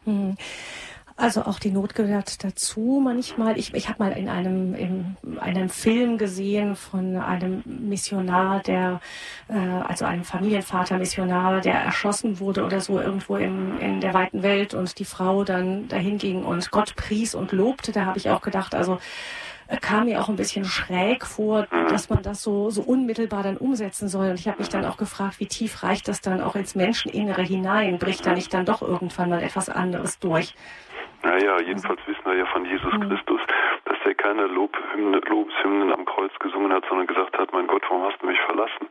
Hm. 0.05 0.38
Also 1.28 1.41
auch 1.41 1.59
die 1.59 1.71
Not 1.71 1.93
gehört 1.93 2.41
dazu 2.45 3.01
manchmal. 3.03 3.59
Ich, 3.59 3.73
ich 3.73 3.89
habe 3.89 4.01
mal 4.01 4.13
in 4.13 4.30
einem, 4.30 4.73
in 4.73 5.17
einem 5.41 5.67
Film 5.67 6.17
gesehen 6.17 6.78
von 6.78 7.17
einem 7.17 7.63
Missionar, 7.65 8.61
der, 8.61 9.01
äh, 9.49 9.57
also 9.57 10.05
einem 10.05 10.23
Familienvater 10.23 10.97
Missionar, 10.97 11.59
der 11.59 11.73
erschossen 11.73 12.39
wurde 12.39 12.63
oder 12.63 12.80
so 12.80 13.01
irgendwo 13.01 13.36
im, 13.36 13.78
in 13.82 13.99
der 13.99 14.13
weiten 14.13 14.41
Welt 14.41 14.73
und 14.73 14.99
die 14.99 15.03
Frau 15.03 15.43
dann 15.43 15.89
dahin 15.89 16.17
ging 16.17 16.45
und 16.45 16.71
Gott 16.71 16.95
pries 16.95 17.36
und 17.36 17.51
lobte. 17.51 17.91
Da 17.91 18.05
habe 18.05 18.17
ich 18.17 18.30
auch 18.30 18.39
gedacht, 18.39 18.73
also 18.73 18.97
kam 19.82 20.05
mir 20.05 20.21
auch 20.21 20.30
ein 20.30 20.38
bisschen 20.38 20.63
schräg 20.63 21.25
vor, 21.25 21.67
dass 21.89 22.09
man 22.09 22.23
das 22.23 22.41
so, 22.41 22.69
so 22.69 22.82
unmittelbar 22.82 23.43
dann 23.43 23.57
umsetzen 23.57 24.07
soll. 24.07 24.30
Und 24.30 24.39
ich 24.39 24.47
habe 24.47 24.59
mich 24.59 24.69
dann 24.69 24.86
auch 24.86 24.95
gefragt, 24.95 25.39
wie 25.39 25.47
tief 25.47 25.84
reicht 25.84 26.07
das 26.07 26.21
dann 26.21 26.39
auch 26.39 26.55
ins 26.55 26.75
Menscheninnere 26.75 27.41
hinein? 27.41 27.99
Bricht 27.99 28.25
da 28.25 28.34
nicht 28.34 28.53
dann 28.53 28.65
doch 28.65 28.82
irgendwann 28.82 29.30
mal 29.30 29.43
etwas 29.43 29.67
anderes 29.67 30.19
durch? 30.19 30.55
Naja, 31.28 31.59
jedenfalls 31.59 31.99
wissen 32.07 32.23
wir 32.23 32.36
ja 32.36 32.45
von 32.45 32.63
Jesus 32.63 32.93
mhm. 32.93 33.09
Christus, 33.09 33.41
dass 33.84 33.97
er 34.05 34.15
keine 34.15 34.47
Lobhymne, 34.47 35.19
Lobeshymnen 35.28 35.91
am 35.91 36.05
Kreuz 36.05 36.32
gesungen 36.39 36.71
hat, 36.71 36.86
sondern 36.88 37.05
gesagt 37.05 37.38
hat, 37.38 37.51
mein 37.51 37.67
Gott, 37.67 37.84
warum 37.89 38.03
hast 38.03 38.21
du 38.21 38.28
mich 38.28 38.39
verlassen? 38.45 38.88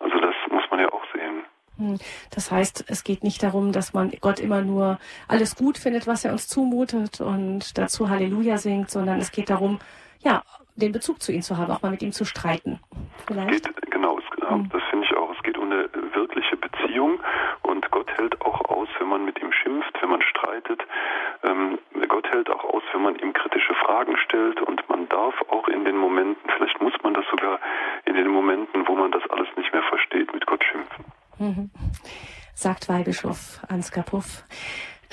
Also 0.00 0.18
das 0.18 0.34
muss 0.50 0.64
man 0.70 0.80
ja 0.80 0.90
auch 0.90 1.04
sehen. 1.12 1.44
Hm. 1.76 1.98
Das 2.34 2.50
heißt, 2.50 2.86
es 2.88 3.04
geht 3.04 3.22
nicht 3.22 3.42
darum, 3.42 3.72
dass 3.72 3.92
man 3.92 4.10
Gott 4.20 4.40
immer 4.40 4.62
nur 4.62 4.98
alles 5.28 5.56
gut 5.56 5.76
findet, 5.76 6.06
was 6.06 6.24
er 6.24 6.32
uns 6.32 6.48
zumutet 6.48 7.20
und 7.20 7.76
dazu 7.76 8.08
Halleluja 8.08 8.56
singt, 8.56 8.90
sondern 8.90 9.18
es 9.18 9.30
geht 9.30 9.50
darum, 9.50 9.78
ja, 10.20 10.42
den 10.76 10.92
Bezug 10.92 11.20
zu 11.20 11.32
ihm 11.32 11.42
zu 11.42 11.58
haben, 11.58 11.70
auch 11.70 11.82
mal 11.82 11.90
mit 11.90 12.02
ihm 12.02 12.12
zu 12.12 12.24
streiten. 12.24 12.80
Vielleicht? 13.26 13.64
Geht, 13.64 13.90
genau, 13.90 14.18
es, 14.18 14.48
hm. 14.48 14.68
das 14.70 14.82
finde 14.90 15.06
ich 15.06 15.14
auch. 15.16 15.30
Es 15.36 15.42
geht 15.42 15.58
um 15.58 15.70
eine 15.70 15.88
wirkliche 16.14 16.56
Beziehung 16.56 17.20
und 17.62 17.88
Gott 17.90 18.10
hält 18.16 18.40
auch 18.42 18.60
aus, 18.70 18.88
wenn 18.98 19.08
man 19.08 19.24
mit 19.24 19.40
ihm 19.40 19.52
schimpft, 19.52 19.94
wenn 20.00 20.10
man 20.10 20.22
streitet. 20.22 20.80
Ähm, 21.44 21.78
Gott 22.08 22.26
hält 22.30 22.50
auch 22.50 22.64
aus, 22.64 22.82
wenn 22.98 23.04
man 23.04 23.16
ihm 23.16 23.32
kritische 23.32 23.74
Fragen 23.74 24.16
stellt 24.16 24.60
und 24.60 24.88
man 24.88 25.08
darf 25.08 25.34
auch 25.50 25.68
in 25.68 25.84
den 25.84 25.96
Momenten, 25.96 26.50
vielleicht 26.56 26.80
muss 26.82 26.92
man 27.04 27.14
das 27.14 27.24
sogar 27.30 27.60
in 28.06 28.14
den 28.14 28.26
Momenten, 28.26 28.88
wo 28.88 28.96
man 28.96 29.12
das 29.12 29.22
alles 29.30 29.46
nicht 29.56 29.72
mehr 29.72 29.84
versteht, 29.84 30.34
mit 30.34 30.44
Gott 30.46 30.64
schimpfen. 30.64 31.04
Mhm. 31.38 31.70
Sagt 32.54 32.88
Weihbischof 32.88 33.60
Ansgar 33.68 34.02
Puff. 34.02 34.42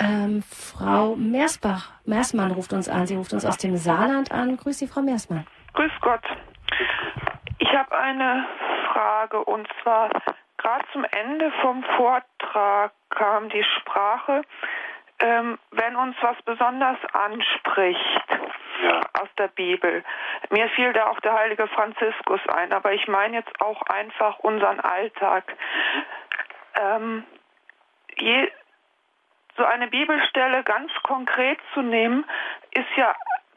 Ähm, 0.00 0.42
Frau 0.42 1.14
Meersbach, 1.14 1.92
Meersmann 2.04 2.50
ruft 2.50 2.72
uns 2.72 2.88
an. 2.88 3.06
Sie 3.06 3.14
ruft 3.14 3.32
uns 3.32 3.46
aus 3.46 3.56
dem 3.56 3.76
Saarland 3.76 4.32
an. 4.32 4.56
Grüß 4.56 4.80
Sie, 4.80 4.88
Frau 4.88 5.00
Meersmann. 5.00 5.46
Grüß 5.74 5.92
Gott. 6.00 6.24
Ich 7.58 7.72
habe 7.72 7.96
eine 7.96 8.46
Frage 8.92 9.44
und 9.44 9.68
zwar 9.82 10.10
gerade 10.58 10.84
zum 10.92 11.04
Ende 11.04 11.52
vom 11.62 11.84
Vortrag 11.96 12.92
kam 13.10 13.48
die 13.48 13.64
Sprache, 13.78 14.42
ähm, 15.18 15.58
wenn 15.70 15.96
uns 15.96 16.16
was 16.20 16.40
besonders 16.42 16.98
anspricht 17.12 18.24
ja. 18.82 19.00
aus 19.20 19.28
der 19.38 19.48
Bibel. 19.48 20.04
Mir 20.50 20.68
fiel 20.70 20.92
da 20.92 21.06
auch 21.06 21.20
der 21.20 21.34
heilige 21.34 21.66
Franziskus 21.68 22.40
ein, 22.48 22.72
aber 22.72 22.92
ich 22.92 23.08
meine 23.08 23.38
jetzt 23.38 23.60
auch 23.60 23.82
einfach 23.82 24.38
unseren 24.40 24.80
Alltag. 24.80 25.56
Ähm, 26.78 27.24
je, 28.18 28.50
so 29.56 29.64
eine 29.64 29.88
Bibelstelle 29.88 30.62
ganz 30.64 30.92
konkret 31.02 31.58
zu 31.72 31.80
nehmen, 31.82 32.24
ist 32.72 32.96
ja 32.96 33.14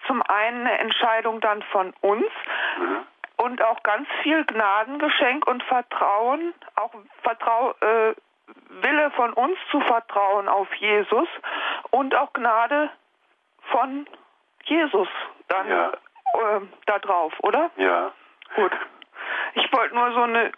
zum 0.08 0.22
einen 0.24 0.66
eine 0.66 0.80
Entscheidung 0.80 1.42
dann 1.42 1.62
von 1.64 1.94
uns 2.02 2.32
mhm. 2.78 3.06
und 3.38 3.62
auch 3.62 3.84
ganz 3.84 4.08
viel 4.24 4.46
Gnadengeschenk 4.46 5.46
und 5.48 5.62
Vertrauen, 5.64 6.54
auch 6.76 6.92
Vertrau, 7.22 7.74
äh, 7.82 8.16
Wille 8.82 9.12
von 9.12 9.34
uns 9.34 9.58
zu 9.72 9.80
vertrauen 9.82 10.48
auf 10.48 10.74
Jesus 10.76 11.28
und 11.92 12.16
auch 12.16 12.34
Gnade 12.34 12.90
von 13.72 14.08
Jesus 14.66 15.08
dann 15.48 15.70
ja. 15.70 15.90
äh, 15.90 16.62
da 16.86 17.00
drauf, 17.00 17.34
oder? 17.40 17.72
Ja. 17.78 18.12
Gut. 18.56 18.72
Ich 19.56 19.72
wollte 19.74 19.96
nur 19.96 20.12
so 20.14 20.22
eine 20.22 20.52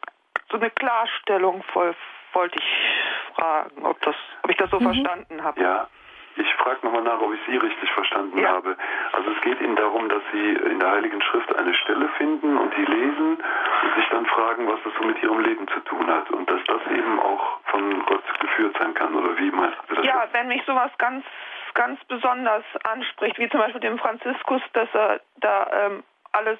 so 0.49 0.57
eine 0.57 0.69
Klarstellung 0.69 1.63
voll 1.73 1.95
wollte 2.33 2.57
ich 2.59 3.35
fragen, 3.35 3.85
ob 3.85 4.01
das 4.01 4.15
ob 4.43 4.49
ich 4.49 4.57
das 4.57 4.69
so 4.69 4.79
mhm. 4.79 4.93
verstanden 4.93 5.43
habe. 5.43 5.61
Ja. 5.61 5.87
Ich 6.35 6.53
frage 6.55 6.79
nochmal 6.83 7.03
nach, 7.03 7.19
ob 7.19 7.33
ich 7.33 7.39
Sie 7.47 7.57
richtig 7.57 7.91
verstanden 7.91 8.37
ja. 8.37 8.49
habe. 8.49 8.77
Also 9.11 9.31
es 9.31 9.41
geht 9.41 9.59
Ihnen 9.61 9.75
darum, 9.75 10.09
dass 10.09 10.21
Sie 10.31 10.53
in 10.53 10.79
der 10.79 10.91
Heiligen 10.91 11.21
Schrift 11.21 11.55
eine 11.57 11.73
Stelle 11.73 12.07
finden 12.17 12.57
und 12.57 12.75
die 12.75 12.85
lesen 12.85 13.37
und 13.83 13.95
sich 13.95 14.07
dann 14.09 14.25
fragen, 14.25 14.67
was 14.67 14.79
das 14.83 14.93
so 14.99 15.05
mit 15.05 15.21
Ihrem 15.21 15.39
Leben 15.39 15.67
zu 15.67 15.79
tun 15.81 16.07
hat 16.07 16.29
und 16.31 16.49
dass 16.49 16.63
das 16.65 16.81
eben 16.91 17.19
auch 17.19 17.59
von 17.65 18.05
Gott 18.05 18.23
geführt 18.39 18.75
sein 18.79 18.93
kann 18.93 19.13
oder 19.15 19.37
wie 19.37 19.51
meinst 19.51 19.77
du 19.87 19.95
das? 19.95 20.05
Ja, 20.05 20.27
wenn 20.31 20.47
mich 20.47 20.63
sowas 20.65 20.91
ganz 20.97 21.25
ganz 21.73 22.03
besonders 22.05 22.63
anspricht, 22.83 23.39
wie 23.39 23.49
zum 23.49 23.61
Beispiel 23.61 23.79
dem 23.79 23.97
Franziskus, 23.97 24.61
dass 24.73 24.89
er 24.93 25.21
da 25.37 25.67
ähm, 25.73 26.03
alles 26.33 26.59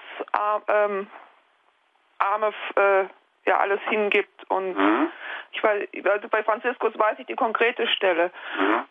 ähm, 0.67 1.07
arme 2.19 2.53
äh, 2.75 3.05
ja 3.45 3.57
alles 3.57 3.79
hingibt 3.89 4.49
und 4.49 4.77
mhm. 4.77 5.09
ich 5.51 5.63
weiß 5.63 5.87
also 6.05 6.27
bei 6.29 6.43
Franziskus 6.43 6.97
weiß 6.97 7.17
ich 7.19 7.25
die 7.25 7.35
konkrete 7.35 7.87
Stelle 7.87 8.31
mhm. 8.59 8.83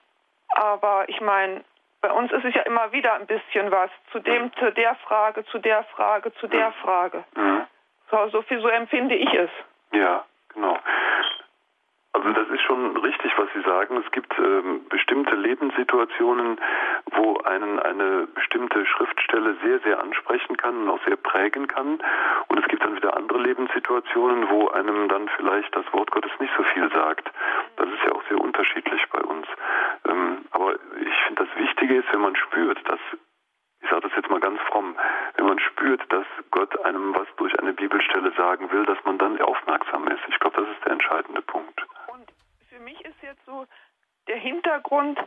Aber 0.54 1.08
ich 1.08 1.20
meine 1.20 1.64
bei 2.02 2.10
uns 2.10 2.32
ist 2.32 2.44
es 2.44 2.54
ja 2.54 2.62
immer 2.62 2.92
wieder 2.92 3.12
ein 3.14 3.26
bisschen 3.26 3.70
was. 3.70 3.90
Zu 4.10 4.20
dem 4.20 4.52
zu 4.54 4.72
der 4.72 4.94
Frage 5.06 5.44
zu 5.46 5.58
der 5.58 5.84
Frage 5.84 6.32
zu 6.34 6.46
der. 6.46 6.72
Frage. 6.72 7.24
Mhm. 7.36 7.66
so, 8.10 8.28
so 8.28 8.42
viel 8.42 8.60
so 8.60 8.68
empfinde 8.68 9.14
ich 9.14 9.32
es. 9.34 9.50
Ja 9.92 10.24
genau 10.54 10.78
also 12.12 12.32
das 12.32 12.48
ist 12.48 12.62
schon 12.62 12.96
richtig, 12.96 13.32
was 13.38 13.48
Sie 13.54 13.62
sagen. 13.62 13.96
Es 14.04 14.10
gibt 14.10 14.36
ähm, 14.36 14.84
bestimmte 14.88 15.36
Lebenssituationen, 15.36 16.60
wo 17.12 17.38
einen 17.38 17.78
eine 17.78 18.26
bestimmte 18.34 18.84
Schriftstelle 18.84 19.56
sehr, 19.64 19.78
sehr 19.80 20.00
ansprechen 20.00 20.56
kann 20.56 20.82
und 20.82 20.88
auch 20.90 21.04
sehr 21.06 21.16
prägen 21.16 21.68
kann. 21.68 22.00
Und 22.48 22.58
es 22.58 22.66
gibt 22.66 22.82
dann 22.82 22.96
wieder 22.96 23.16
andere 23.16 23.38
Lebenssituationen, 23.38 24.50
wo 24.50 24.68
einem 24.68 25.08
dann 25.08 25.28
vielleicht 25.36 25.74
das 25.76 25.84
Wort 25.92 26.10
Gottes 26.10 26.32
nicht 26.40 26.52
so 26.56 26.64
viel 26.64 26.90
sagt. 26.90 27.30
Das 27.76 27.88
ist 27.88 28.02
ja 28.04 28.12
auch 28.12 28.22
sehr 28.28 28.40
unterschiedlich 28.40 29.02
bei 29.12 29.20
uns. 29.20 29.46
Ähm, 30.08 30.44
aber 30.50 30.74
ich 30.74 31.16
finde, 31.26 31.46
das 31.46 31.62
Wichtige 31.62 31.94
ist, 31.94 32.12
wenn 32.12 32.22
man 32.22 32.34
spürt, 32.34 32.78
dass 32.90 33.00
ich 33.82 33.88
sage 33.88 34.02
das 34.02 34.12
jetzt 34.16 34.28
mal 34.28 34.40
ganz 34.40 34.60
fromm, 34.68 34.94
wenn 35.36 35.46
man 35.46 35.58
spürt, 35.58 36.02
dass 36.12 36.26
Gott 36.50 36.78
einem 36.84 37.14
was 37.14 37.26
durch 37.36 37.58
eine 37.58 37.72
Bibelstelle 37.72 38.30
sagen 38.36 38.70
will, 38.70 38.84
dass 38.84 38.98
man 39.04 39.16
dann 39.16 39.40
aufmerksam 39.40 40.06
ist. 40.08 40.20
Ich 40.28 40.38
glaube, 40.38 40.60
das 40.60 40.68
ist 40.68 40.84
der 40.84 40.92
entscheidende 40.92 41.40
Punkt 41.40 41.80
jetzt 43.30 43.44
so 43.46 43.66
der 44.28 44.36
Hintergrund, 44.36 45.18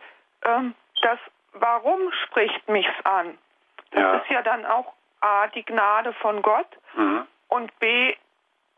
ähm, 0.44 0.76
dass 1.02 1.20
warum 1.54 2.12
spricht 2.26 2.68
mich's 2.68 3.06
an? 3.06 3.38
Das 3.92 4.02
ja. 4.02 4.16
ist 4.18 4.30
ja 4.30 4.42
dann 4.42 4.66
auch 4.66 4.94
A, 5.22 5.48
die 5.48 5.64
Gnade 5.64 6.14
von 6.14 6.42
Gott 6.42 6.68
mhm. 6.96 7.26
und 7.48 7.80
B, 7.80 8.16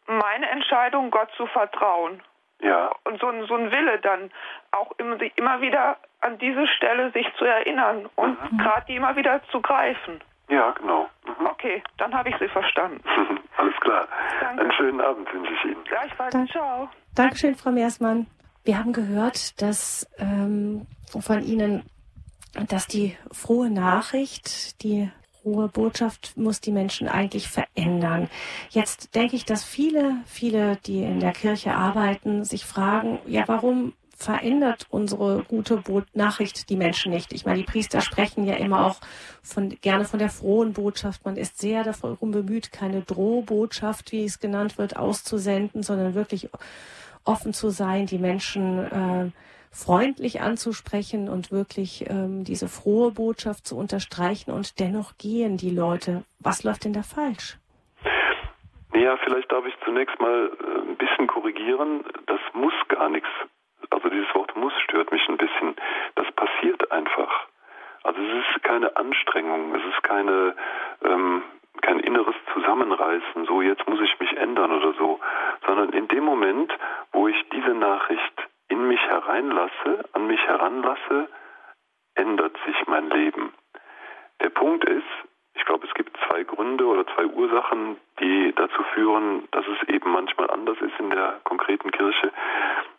meine 0.07 0.49
Entscheidung, 0.49 1.09
Gott 1.09 1.29
zu 1.37 1.47
vertrauen. 1.47 2.21
Ja. 2.59 2.91
Und 3.03 3.19
so 3.19 3.27
ein, 3.27 3.45
so 3.47 3.55
ein 3.55 3.71
Wille 3.71 3.99
dann 3.99 4.31
auch 4.71 4.91
immer, 4.97 5.17
immer 5.35 5.61
wieder 5.61 5.97
an 6.21 6.37
diese 6.37 6.67
Stelle 6.67 7.11
sich 7.11 7.27
zu 7.37 7.45
erinnern 7.45 8.09
und 8.15 8.51
mhm. 8.51 8.57
gerade 8.57 8.85
die 8.87 8.95
immer 8.95 9.15
wieder 9.15 9.41
zu 9.51 9.61
greifen. 9.61 10.21
Ja, 10.47 10.71
genau. 10.71 11.09
Mhm. 11.25 11.47
Okay, 11.47 11.83
dann 11.97 12.13
habe 12.13 12.29
ich 12.29 12.37
Sie 12.37 12.47
verstanden. 12.47 13.03
Alles 13.57 13.75
klar. 13.79 14.07
Danke. 14.41 14.61
Einen 14.61 14.71
schönen 14.73 15.01
Abend 15.01 15.33
wünsche 15.33 15.51
ich 15.53 15.65
Ihnen. 15.65 15.83
Gleichfalls. 15.85 16.31
Dank. 16.31 16.49
Ciao. 16.51 16.89
Dankeschön, 17.15 17.55
Frau 17.55 17.71
Meersmann. 17.71 18.27
Wir 18.65 18.79
haben 18.79 18.93
gehört, 18.93 19.61
dass 19.61 20.07
ähm, 20.17 20.87
von 21.07 21.43
Ihnen, 21.43 21.83
dass 22.67 22.87
die 22.87 23.15
frohe 23.31 23.69
Nachricht, 23.69 24.81
die 24.81 25.11
frohe 25.43 25.67
Botschaft 25.67 26.35
muss 26.35 26.61
die 26.61 26.71
Menschen 26.71 27.07
eigentlich 27.07 27.47
verändern. 27.47 28.27
Jetzt 28.71 29.13
denke 29.13 29.35
ich, 29.35 29.45
dass 29.45 29.63
viele, 29.63 30.17
viele, 30.25 30.77
die 30.77 31.03
in 31.03 31.19
der 31.19 31.31
Kirche 31.33 31.75
arbeiten, 31.75 32.43
sich 32.43 32.65
fragen, 32.65 33.19
ja, 33.27 33.43
warum 33.45 33.93
verändert 34.17 34.87
unsere 34.89 35.43
gute 35.43 35.83
Nachricht 36.13 36.69
die 36.69 36.77
Menschen 36.77 37.11
nicht. 37.11 37.33
Ich 37.33 37.45
meine, 37.45 37.59
die 37.59 37.65
Priester 37.65 38.01
sprechen 38.01 38.45
ja 38.45 38.55
immer 38.55 38.85
auch 38.87 39.01
von, 39.43 39.69
gerne 39.81 40.05
von 40.05 40.19
der 40.19 40.29
frohen 40.29 40.73
Botschaft. 40.73 41.25
Man 41.25 41.35
ist 41.35 41.59
sehr 41.59 41.83
darum 41.83 42.31
bemüht, 42.31 42.71
keine 42.71 43.01
Drohbotschaft, 43.01 44.11
wie 44.11 44.23
es 44.23 44.39
genannt 44.39 44.77
wird, 44.79 44.95
auszusenden, 44.95 45.83
sondern 45.83 46.15
wirklich 46.15 46.49
offen 47.25 47.53
zu 47.53 47.69
sein, 47.69 48.05
die 48.05 48.19
Menschen 48.19 48.79
äh, 48.79 49.31
freundlich 49.71 50.41
anzusprechen 50.41 51.27
und 51.27 51.51
wirklich 51.51 52.09
ähm, 52.09 52.45
diese 52.45 52.69
frohe 52.69 53.11
Botschaft 53.11 53.67
zu 53.67 53.77
unterstreichen 53.77 54.51
und 54.51 54.79
dennoch 54.79 55.17
gehen 55.17 55.57
die 55.57 55.69
Leute. 55.69 56.23
Was 56.39 56.63
läuft 56.63 56.85
denn 56.85 56.93
da 56.93 57.03
falsch? 57.03 57.57
Ja, 58.93 59.17
vielleicht 59.17 59.51
darf 59.51 59.65
ich 59.65 59.73
zunächst 59.83 60.17
mal 60.21 60.49
äh, 60.49 60.89
ein 60.89 60.95
bisschen 60.95 61.27
korrigieren. 61.27 62.05
Das 62.27 62.39
muss 62.53 62.73
gar 62.87 63.09
nichts. 63.09 63.27
Also 63.89 64.09
dieses 64.09 64.33
Wort 64.33 64.55
muss 64.55 64.73
stört 64.85 65.11
mich 65.11 65.27
ein 65.27 65.37
bisschen. 65.37 65.75
Das 66.15 66.31
passiert 66.31 66.89
einfach. 66.91 67.47
Also 68.03 68.21
es 68.21 68.45
ist 68.55 68.63
keine 68.63 68.95
Anstrengung, 68.95 69.75
es 69.75 69.83
ist 69.93 70.03
keine 70.03 70.55
ähm, 71.03 71.41
kein 71.81 71.99
inneres 71.99 72.35
Zusammenreißen, 72.53 73.45
so 73.45 73.61
jetzt 73.61 73.87
muss 73.87 73.99
ich 74.01 74.19
mich 74.19 74.35
ändern 74.37 74.71
oder 74.71 74.93
so, 74.93 75.19
sondern 75.65 75.89
in 75.89 76.07
dem 76.07 76.23
Moment, 76.23 76.71
wo 77.11 77.27
ich 77.27 77.49
diese 77.49 77.73
Nachricht 77.73 78.47
in 78.67 78.87
mich 78.87 79.01
hereinlasse, 79.01 80.05
an 80.13 80.27
mich 80.27 80.41
heranlasse, 80.41 81.29
ändert 82.15 82.57
sich 82.65 82.75
mein 82.87 83.09
Leben. 83.09 83.53
Der 84.41 84.49
Punkt 84.49 84.83
ist, 84.85 85.03
ich 85.55 85.65
glaube, 85.65 85.87
es 85.87 85.93
gibt 85.93 86.15
zwei 86.27 86.43
Gründe 86.43 86.85
oder 86.85 87.05
zwei 87.15 87.25
Ursachen, 87.25 87.97
die 88.19 88.53
dazu 88.55 88.83
führen, 88.93 89.47
dass 89.51 89.65
es 89.67 89.87
eben 89.89 90.11
manchmal 90.11 90.49
anders 90.49 90.77
ist 90.79 90.99
in 90.99 91.09
der 91.09 91.39
konkreten 91.43 91.91
Kirche. 91.91 92.31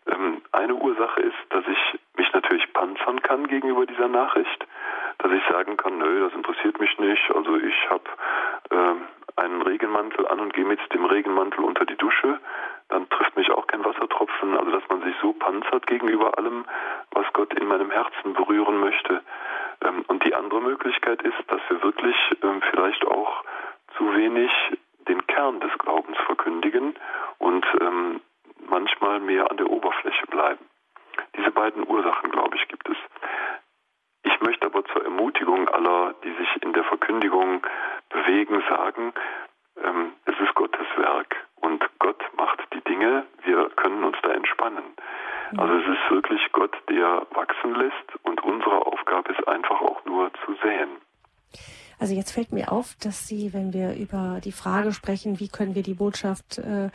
Ähm, 0.06 0.42
eine 0.52 0.74
Ursache 0.74 1.20
ist, 1.20 1.36
dass 1.50 1.64
ich 1.66 2.00
mich 2.16 2.32
natürlich 2.32 2.72
panzern 2.72 3.20
kann 3.22 3.46
gegenüber 3.46 3.86
dieser 3.86 4.08
Nachricht, 4.08 4.66
dass 5.18 5.32
ich 5.32 5.42
sagen 5.50 5.76
kann, 5.76 5.98
nö, 5.98 6.24
das 6.24 6.34
interessiert 6.34 6.80
mich 6.80 6.98
nicht. 6.98 7.30
Also 7.34 7.56
ich 7.56 7.90
habe 7.90 8.04
äh, 8.70 9.40
einen 9.40 9.62
Regenmantel 9.62 10.26
an 10.26 10.40
und 10.40 10.54
gehe 10.54 10.64
mit 10.64 10.80
dem 10.92 11.04
Regenmantel 11.04 11.62
unter 11.62 11.84
die 11.84 11.96
Dusche. 11.96 12.40
Dann 12.88 13.08
trifft 13.10 13.36
mich 13.36 13.50
auch 13.50 13.66
kein 13.66 13.84
Wassertropfen. 13.84 14.56
Also 14.56 14.70
dass 14.70 14.88
man 14.88 15.02
sich 15.02 15.14
so 15.20 15.32
panzert 15.34 15.86
gegenüber 15.86 16.38
allem, 16.38 16.64
was 17.10 17.26
Gott 17.32 17.52
in 17.54 17.68
meinem 17.68 17.90
Herzen 17.90 18.32
berühren 18.32 18.80
möchte 18.80 19.16
Ähm, 19.16 19.22
und 20.08 20.24
die 20.24 20.34
andere 20.34 20.60
Möglichkeit 20.60 21.22
ist, 21.22 21.36
dass 21.48 21.60
wir 21.68 21.82
wirklich 21.82 22.16
ähm, 22.42 22.62
vielleicht 22.70 23.04
auch 23.06 23.44
zu 23.96 24.14
wenig 24.14 24.50
den 25.08 25.26
Kern 25.26 25.60
des 25.60 25.76
Glaubens 25.78 26.16
verkündigen 26.26 26.94
und 27.38 27.66
ähm, 27.80 28.20
manchmal 28.68 29.20
mehr 29.20 29.50
an 29.50 29.56
der 29.56 29.70
Oberfläche 29.70 30.26
bleiben. 30.26 30.64
Diese 31.36 31.50
beiden 31.50 31.86
Ursachen, 31.86 32.30
glaube 32.30 32.56
ich, 32.56 32.66
gibt 32.68 32.88
es. 32.88 32.96
Ich 34.24 34.40
möchte 34.40 34.66
aber 34.66 34.84
zur 34.86 35.04
Ermutigung 35.04 35.68
aller, 35.68 36.14
die 36.24 36.32
sich 36.32 36.62
in 36.62 36.72
der 36.72 36.84
Verkündigung 36.84 37.64
bewegen, 38.10 38.62
sagen, 38.68 39.12
ähm, 39.82 40.12
es 40.24 40.38
ist 40.40 40.54
Gottes 40.54 40.86
Werk 40.96 41.36
und 41.56 41.84
Gott 41.98 42.22
macht 42.36 42.60
die 42.72 42.80
Dinge, 42.82 43.26
wir 43.44 43.70
können 43.70 44.04
uns 44.04 44.16
da 44.22 44.30
entspannen. 44.30 44.84
Also 45.56 45.74
es 45.74 45.84
ist 45.84 46.10
wirklich 46.10 46.40
Gott, 46.52 46.74
der 46.90 47.26
wachsen 47.32 47.74
lässt 47.74 48.24
und 48.24 48.42
unsere 48.42 48.86
Aufgabe 48.86 49.32
ist 49.32 49.46
einfach 49.46 49.80
auch 49.80 50.04
nur 50.04 50.30
zu 50.44 50.54
säen. 50.62 50.88
Also 51.98 52.14
jetzt 52.14 52.32
fällt 52.32 52.52
mir 52.52 52.72
auf, 52.72 52.94
dass 53.02 53.26
Sie, 53.26 53.54
wenn 53.54 53.72
wir 53.72 53.94
über 53.94 54.40
die 54.44 54.52
Frage 54.52 54.92
sprechen, 54.92 55.40
wie 55.40 55.48
können 55.48 55.74
wir 55.74 55.82
die 55.82 55.94
Botschaft 55.94 56.58
äh, 56.58 56.90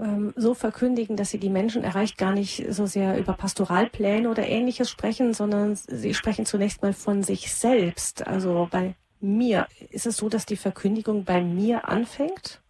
ähm, 0.00 0.32
so 0.36 0.54
verkündigen, 0.54 1.16
dass 1.16 1.30
sie 1.30 1.38
die 1.38 1.50
Menschen 1.50 1.84
erreicht, 1.84 2.16
gar 2.16 2.32
nicht 2.32 2.72
so 2.72 2.86
sehr 2.86 3.18
über 3.18 3.34
Pastoralpläne 3.34 4.30
oder 4.30 4.46
ähnliches 4.46 4.90
sprechen, 4.90 5.34
sondern 5.34 5.74
sie 5.74 6.14
sprechen 6.14 6.46
zunächst 6.46 6.82
mal 6.82 6.92
von 6.92 7.22
sich 7.22 7.52
selbst. 7.52 8.26
Also 8.26 8.68
bei 8.70 8.94
mir. 9.20 9.66
Ist 9.90 10.06
es 10.06 10.16
so, 10.16 10.28
dass 10.28 10.46
die 10.46 10.56
Verkündigung 10.56 11.24
bei 11.24 11.42
mir 11.42 11.88
anfängt? 11.88 12.60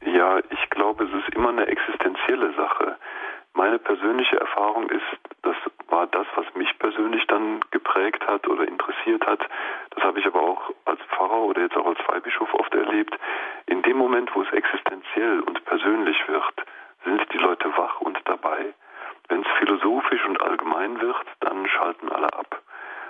Ja, 0.00 0.38
ich 0.38 0.70
glaube, 0.70 1.04
es 1.04 1.10
ist 1.12 1.34
immer 1.34 1.50
eine 1.50 1.66
existenzielle 1.66 2.54
Sache. 2.54 2.96
Meine 3.54 3.78
persönliche 3.78 4.38
Erfahrung 4.38 4.88
ist, 4.90 5.02
das 5.42 5.56
war 5.88 6.06
das, 6.06 6.26
was 6.36 6.46
mich 6.54 6.78
persönlich 6.78 7.26
dann 7.26 7.60
geprägt 7.70 8.26
hat 8.26 8.46
oder 8.46 8.66
interessiert 8.68 9.26
hat. 9.26 9.40
Das 9.90 10.04
habe 10.04 10.20
ich 10.20 10.26
aber 10.26 10.40
auch 10.40 10.70
als 10.84 11.00
Pfarrer 11.10 11.42
oder 11.42 11.62
jetzt 11.62 11.76
auch 11.76 11.86
als 11.86 11.98
Weihbischof 12.06 12.52
oft 12.54 12.74
erlebt. 12.74 13.14
In 13.66 13.82
dem 13.82 13.96
Moment, 13.96 14.34
wo 14.34 14.42
es 14.42 14.52
existenziell 14.52 15.40
und 15.40 15.64
persönlich 15.64 16.16
wird, 16.28 16.54
sind 17.04 17.20
die 17.32 17.38
Leute 17.38 17.76
wach 17.76 18.00
und 18.00 18.18
dabei. 18.26 18.74
Wenn 19.28 19.42
es 19.42 19.48
philosophisch 19.58 20.24
und 20.26 20.40
allgemein 20.40 21.00
wird, 21.00 21.26
dann 21.40 21.66
schalten 21.68 22.10
alle 22.10 22.32
ab. 22.32 22.62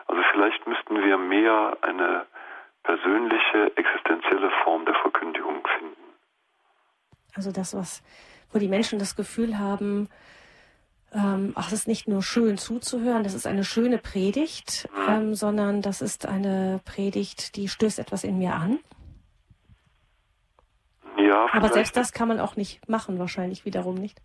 Also 0.07 0.23
vielleicht 0.33 0.67
müssten 0.67 1.03
wir 1.03 1.19
mehr 1.19 1.77
eine 1.83 2.27
persönliche, 2.83 3.77
existenzielle 3.77 4.51
Form 4.65 4.85
der 4.85 4.95
Verkündigung 4.95 5.67
finden. 5.79 5.97
Also 7.37 7.53
das, 7.53 7.77
was, 7.77 8.03
wo 8.53 8.59
die 8.59 8.69
Menschen 8.69 8.99
das 8.99 9.15
Gefühl 9.15 9.59
haben, 9.59 10.09
ähm, 11.15 11.53
ach, 11.55 11.69
es 11.69 11.73
ist 11.73 11.89
nicht 11.89 12.09
nur 12.09 12.23
schön 12.23 12.59
zuzuhören, 12.59 13.23
das 13.23 13.35
ist 13.35 13.47
eine 13.47 13.65
schöne 13.65 13.99
Predigt, 13.99 14.89
ähm, 15.09 15.35
sondern 15.35 15.81
das 15.81 16.03
ist 16.03 16.27
eine 16.27 16.81
Predigt, 16.85 17.57
die 17.57 17.69
stößt 17.69 17.99
etwas 17.99 18.25
in 18.25 18.39
mir 18.39 18.55
an. 18.55 18.79
Ja, 21.17 21.49
Aber 21.53 21.69
selbst 21.69 21.97
das 21.97 22.13
kann 22.13 22.29
man 22.29 22.41
auch 22.41 22.57
nicht 22.57 22.89
machen, 22.89 23.19
wahrscheinlich 23.19 23.65
wiederum 23.65 23.95
nicht. 23.95 24.19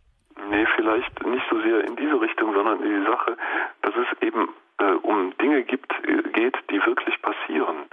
Nee, 0.50 0.66
vielleicht 0.76 1.26
nicht 1.26 1.46
so 1.50 1.60
sehr 1.62 1.84
in 1.86 1.96
diese 1.96 2.20
Richtung, 2.20 2.54
sondern 2.54 2.84
in 2.84 3.02
die 3.02 3.10
Sache, 3.10 3.38
dass 3.82 3.94
es 3.96 4.22
eben 4.22 4.50
äh, 4.78 4.94
um 5.02 5.36
Dinge 5.38 5.64
gibt, 5.64 5.92
äh, 6.04 6.30
geht, 6.32 6.56
die 6.70 6.86
wirklich 6.86 7.22
passieren. 7.22 7.86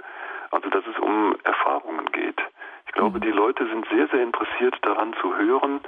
Also 0.51 0.69
dass 0.69 0.83
es 0.85 0.99
um 0.99 1.35
Erfahrungen 1.43 2.05
geht. 2.11 2.39
Ich 2.87 2.91
glaube, 2.93 3.19
mhm. 3.19 3.21
die 3.21 3.31
Leute 3.31 3.65
sind 3.67 3.87
sehr, 3.89 4.07
sehr 4.09 4.21
interessiert 4.21 4.77
daran 4.81 5.13
zu 5.21 5.35
hören, 5.35 5.79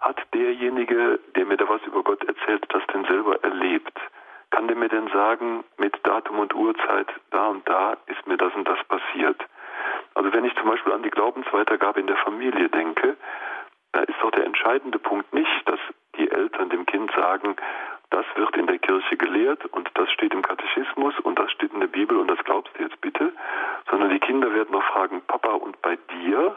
hat 0.00 0.20
derjenige, 0.34 1.20
der 1.36 1.46
mir 1.46 1.56
da 1.56 1.68
was 1.68 1.82
über 1.82 2.02
Gott 2.02 2.24
erzählt, 2.24 2.64
das 2.70 2.82
denn 2.92 3.04
selber 3.04 3.42
erlebt? 3.42 3.98
Kann 4.50 4.66
der 4.66 4.76
mir 4.76 4.88
denn 4.88 5.08
sagen, 5.08 5.64
mit 5.78 5.94
Datum 6.02 6.38
und 6.40 6.54
Uhrzeit, 6.54 7.08
da 7.30 7.48
und 7.48 7.68
da 7.68 7.96
ist 8.06 8.26
mir 8.26 8.36
das 8.36 8.54
und 8.54 8.66
das 8.66 8.82
passiert? 8.84 9.44
Also 10.14 10.32
wenn 10.32 10.44
ich 10.44 10.54
zum 10.56 10.68
Beispiel 10.68 10.92
an 10.92 11.02
die 11.02 11.10
Glaubensweitergabe 11.10 12.00
in 12.00 12.06
der 12.06 12.16
Familie 12.16 12.68
denke, 12.68 13.16
da 13.92 14.00
ist 14.00 14.16
doch 14.20 14.30
der 14.30 14.44
entscheidende 14.44 14.98
Punkt 14.98 15.32
nicht, 15.32 15.68
dass 15.68 15.80
die 16.16 16.30
Eltern 16.30 16.70
dem 16.70 16.86
Kind 16.86 17.10
sagen, 17.12 17.56
das 18.10 18.24
wird 18.34 18.56
in 18.56 18.66
der 18.66 18.78
Kirche 18.78 19.16
gelehrt 19.16 19.64
und 19.66 19.88
das 19.94 20.10
steht 20.10 20.34
im 20.34 20.42
Katechismus 20.42 21.14
und 21.20 21.38
das 21.38 21.50
steht 21.52 21.72
in 21.72 21.80
der 21.80 21.86
Bibel 21.86 22.18
und 22.18 22.28
das 22.28 22.42
glaubst 22.44 22.76
du 22.76 22.82
jetzt 22.82 23.00
bitte, 23.00 23.32
sondern 23.88 24.10
die 24.10 24.18
Kinder 24.18 24.52
werden 24.52 24.72
noch 24.72 24.82
fragen, 24.82 25.22
Papa 25.26 25.52
und 25.52 25.80
bei 25.82 25.96
dir, 26.12 26.56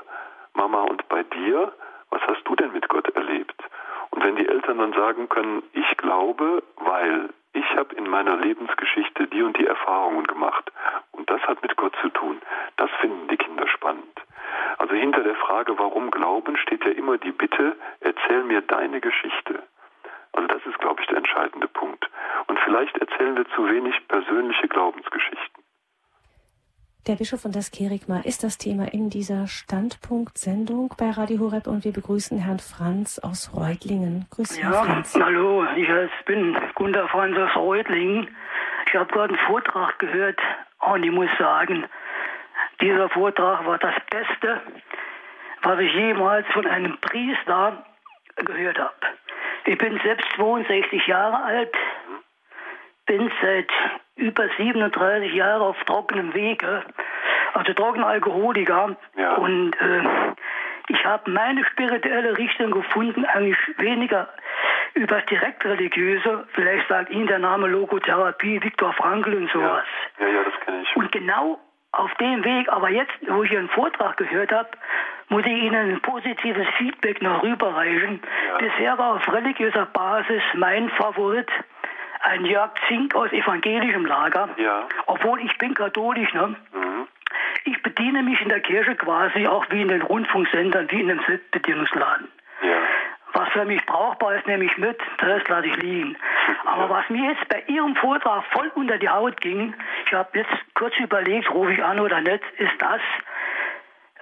Mama 0.55 0.81
und 0.81 1.07
bei 1.09 1.23
dir, 1.23 1.71
was 2.13 2.21
hast 2.27 2.47
du 2.47 2.55
denn 2.55 2.71
mit 2.71 2.87
Gott 2.89 3.09
erlebt? 3.15 3.59
Und 4.11 4.23
wenn 4.23 4.35
die 4.35 4.47
Eltern 4.47 4.77
dann 4.77 4.93
sagen 4.93 5.27
können, 5.29 5.63
ich 5.73 5.97
glaube, 5.97 6.61
weil 6.77 7.29
ich 7.53 7.65
habe 7.75 7.95
in 7.95 8.07
meiner 8.07 8.37
Lebensgeschichte 8.37 9.27
die 9.27 9.41
und 9.41 9.57
die 9.57 9.65
Erfahrungen 9.65 10.25
gemacht 10.27 10.71
und 11.11 11.27
das 11.29 11.41
hat 11.41 11.63
mit 11.63 11.75
Gott 11.75 11.95
zu 12.01 12.09
tun, 12.09 12.39
das 12.77 12.91
finden 13.01 13.27
die 13.29 13.37
Kinder 13.37 13.67
spannend. 13.67 14.21
Also 14.77 14.93
hinter 14.93 15.23
der 15.23 15.35
Frage, 15.35 15.77
warum 15.79 16.11
glauben, 16.11 16.55
steht 16.57 16.85
ja 16.85 16.91
immer 16.91 17.17
die 17.17 17.31
Bitte, 17.31 17.75
erzähl 18.01 18.43
mir 18.43 18.61
deine 18.61 19.01
Geschichte. 19.01 19.63
Also 20.33 20.47
das 20.47 20.63
ist, 20.65 20.77
glaube 20.79 21.01
ich, 21.01 21.07
der 21.07 21.17
entscheidende 21.17 21.67
Punkt. 21.67 22.07
Und 22.47 22.59
vielleicht 22.59 22.95
erzählen 22.97 23.37
wir 23.37 23.47
zu 23.55 23.67
wenig 23.67 23.95
persönliche 24.07 24.67
Glaubensgeschichten. 24.67 25.62
Der 27.05 27.15
Bischof 27.15 27.41
von 27.41 27.51
das 27.51 27.69
Kerigma 27.69 28.21
ist 28.23 28.45
das 28.45 28.57
Thema 28.57 28.93
in 28.93 29.09
dieser 29.09 29.45
Standpunkt-Sendung 29.45 30.95
bei 30.97 31.09
Radio 31.09 31.39
Horeb 31.39 31.67
und 31.67 31.83
wir 31.83 31.91
begrüßen 31.91 32.37
Herrn 32.37 32.59
Franz 32.59 33.19
aus 33.19 33.51
Reutlingen. 33.53 34.25
Grüß 34.29 34.57
ja, 34.57 34.71
Franz. 34.71 35.13
hallo, 35.13 35.65
ich 35.75 35.89
bin 36.25 36.55
Gunter 36.75 37.09
Franz 37.09 37.37
aus 37.37 37.53
Reutlingen. 37.57 38.29
Ich 38.87 38.95
habe 38.95 39.11
gerade 39.11 39.33
einen 39.33 39.47
Vortrag 39.47 39.99
gehört 39.99 40.39
und 40.79 41.03
ich 41.03 41.11
muss 41.11 41.27
sagen, 41.37 41.83
dieser 42.79 43.09
Vortrag 43.09 43.65
war 43.65 43.79
das 43.79 43.95
Beste, 44.09 44.61
was 45.63 45.79
ich 45.81 45.93
jemals 45.93 46.47
von 46.53 46.65
einem 46.65 46.97
Priester 47.01 47.83
gehört 48.37 48.79
habe. 48.79 48.93
Ich 49.65 49.77
bin 49.77 49.99
selbst 50.05 50.25
62 50.37 51.05
Jahre 51.07 51.43
alt, 51.43 51.73
bin 53.17 53.31
seit 53.41 53.69
über 54.15 54.47
37 54.57 55.33
Jahre 55.33 55.63
auf 55.63 55.77
trockenem 55.85 56.33
Wege, 56.33 56.83
also 57.53 57.73
trockener 57.73 58.07
Alkoholiker. 58.07 58.95
Ja. 59.15 59.35
Und 59.35 59.73
äh, 59.79 60.01
ich 60.87 61.05
habe 61.05 61.29
meine 61.29 61.63
spirituelle 61.65 62.35
Richtung 62.37 62.71
gefunden, 62.71 63.23
eigentlich 63.25 63.57
weniger 63.77 64.29
über 64.95 65.17
das 65.17 65.25
direkt 65.27 65.63
religiöse. 65.63 66.47
Vielleicht 66.53 66.87
sagt 66.87 67.11
Ihnen 67.11 67.27
der 67.27 67.39
Name 67.39 67.67
Logotherapie, 67.67 68.63
Viktor 68.63 68.93
Frankl 68.93 69.35
und 69.35 69.51
sowas. 69.51 69.85
Ja, 70.19 70.25
ja, 70.25 70.33
ja 70.33 70.43
das 70.43 70.59
kenne 70.65 70.81
ich. 70.81 70.95
Und 70.95 71.11
genau 71.11 71.59
auf 71.91 72.11
dem 72.15 72.43
Weg, 72.43 72.69
aber 72.69 72.89
jetzt, 72.89 73.13
wo 73.27 73.43
ich 73.43 73.51
Ihren 73.51 73.69
Vortrag 73.69 74.17
gehört 74.17 74.51
habe, 74.51 74.69
muss 75.29 75.45
ich 75.45 75.51
Ihnen 75.51 75.91
ein 75.91 76.01
positives 76.01 76.67
Feedback 76.79 77.21
noch 77.21 77.43
rüberreichen. 77.43 78.21
Ja. 78.47 78.57
Bisher 78.57 78.97
war 78.97 79.15
auf 79.15 79.31
religiöser 79.31 79.85
Basis 79.85 80.41
mein 80.55 80.89
Favorit 80.89 81.49
ein 82.23 82.45
Jörg 82.45 82.71
Zink 82.87 83.15
aus 83.15 83.31
evangelischem 83.31 84.05
Lager, 84.05 84.49
ja. 84.57 84.87
obwohl 85.05 85.41
ich 85.41 85.57
bin 85.57 85.73
katholisch. 85.73 86.33
Ne? 86.33 86.55
Mhm. 86.73 87.07
Ich 87.65 87.81
bediene 87.83 88.23
mich 88.23 88.41
in 88.41 88.49
der 88.49 88.61
Kirche 88.61 88.95
quasi 88.95 89.47
auch 89.47 89.65
wie 89.69 89.81
in 89.81 89.89
den 89.89 90.01
Rundfunksendern, 90.01 90.89
wie 90.89 91.01
in 91.01 91.11
einem 91.11 91.21
Selbstbedienungsladen. 91.27 92.27
Ja. 92.61 92.77
Was 93.33 93.49
für 93.49 93.65
mich 93.65 93.83
brauchbar 93.85 94.35
ist, 94.35 94.47
nehme 94.47 94.63
ich 94.63 94.77
mit, 94.77 94.97
das 95.17 95.47
lasse 95.47 95.67
ich 95.67 95.75
liegen. 95.77 96.15
Aber 96.65 96.89
was 96.89 97.09
mir 97.09 97.31
jetzt 97.31 97.47
bei 97.49 97.63
Ihrem 97.67 97.95
Vortrag 97.95 98.43
voll 98.51 98.71
unter 98.75 98.97
die 98.97 99.09
Haut 99.09 99.41
ging, 99.41 99.73
ich 100.05 100.13
habe 100.13 100.37
jetzt 100.37 100.53
kurz 100.75 100.93
überlegt, 100.99 101.49
rufe 101.51 101.73
ich 101.73 101.83
an 101.83 101.99
oder 101.99 102.21
nicht, 102.21 102.43
ist 102.57 102.79
das, 102.79 103.01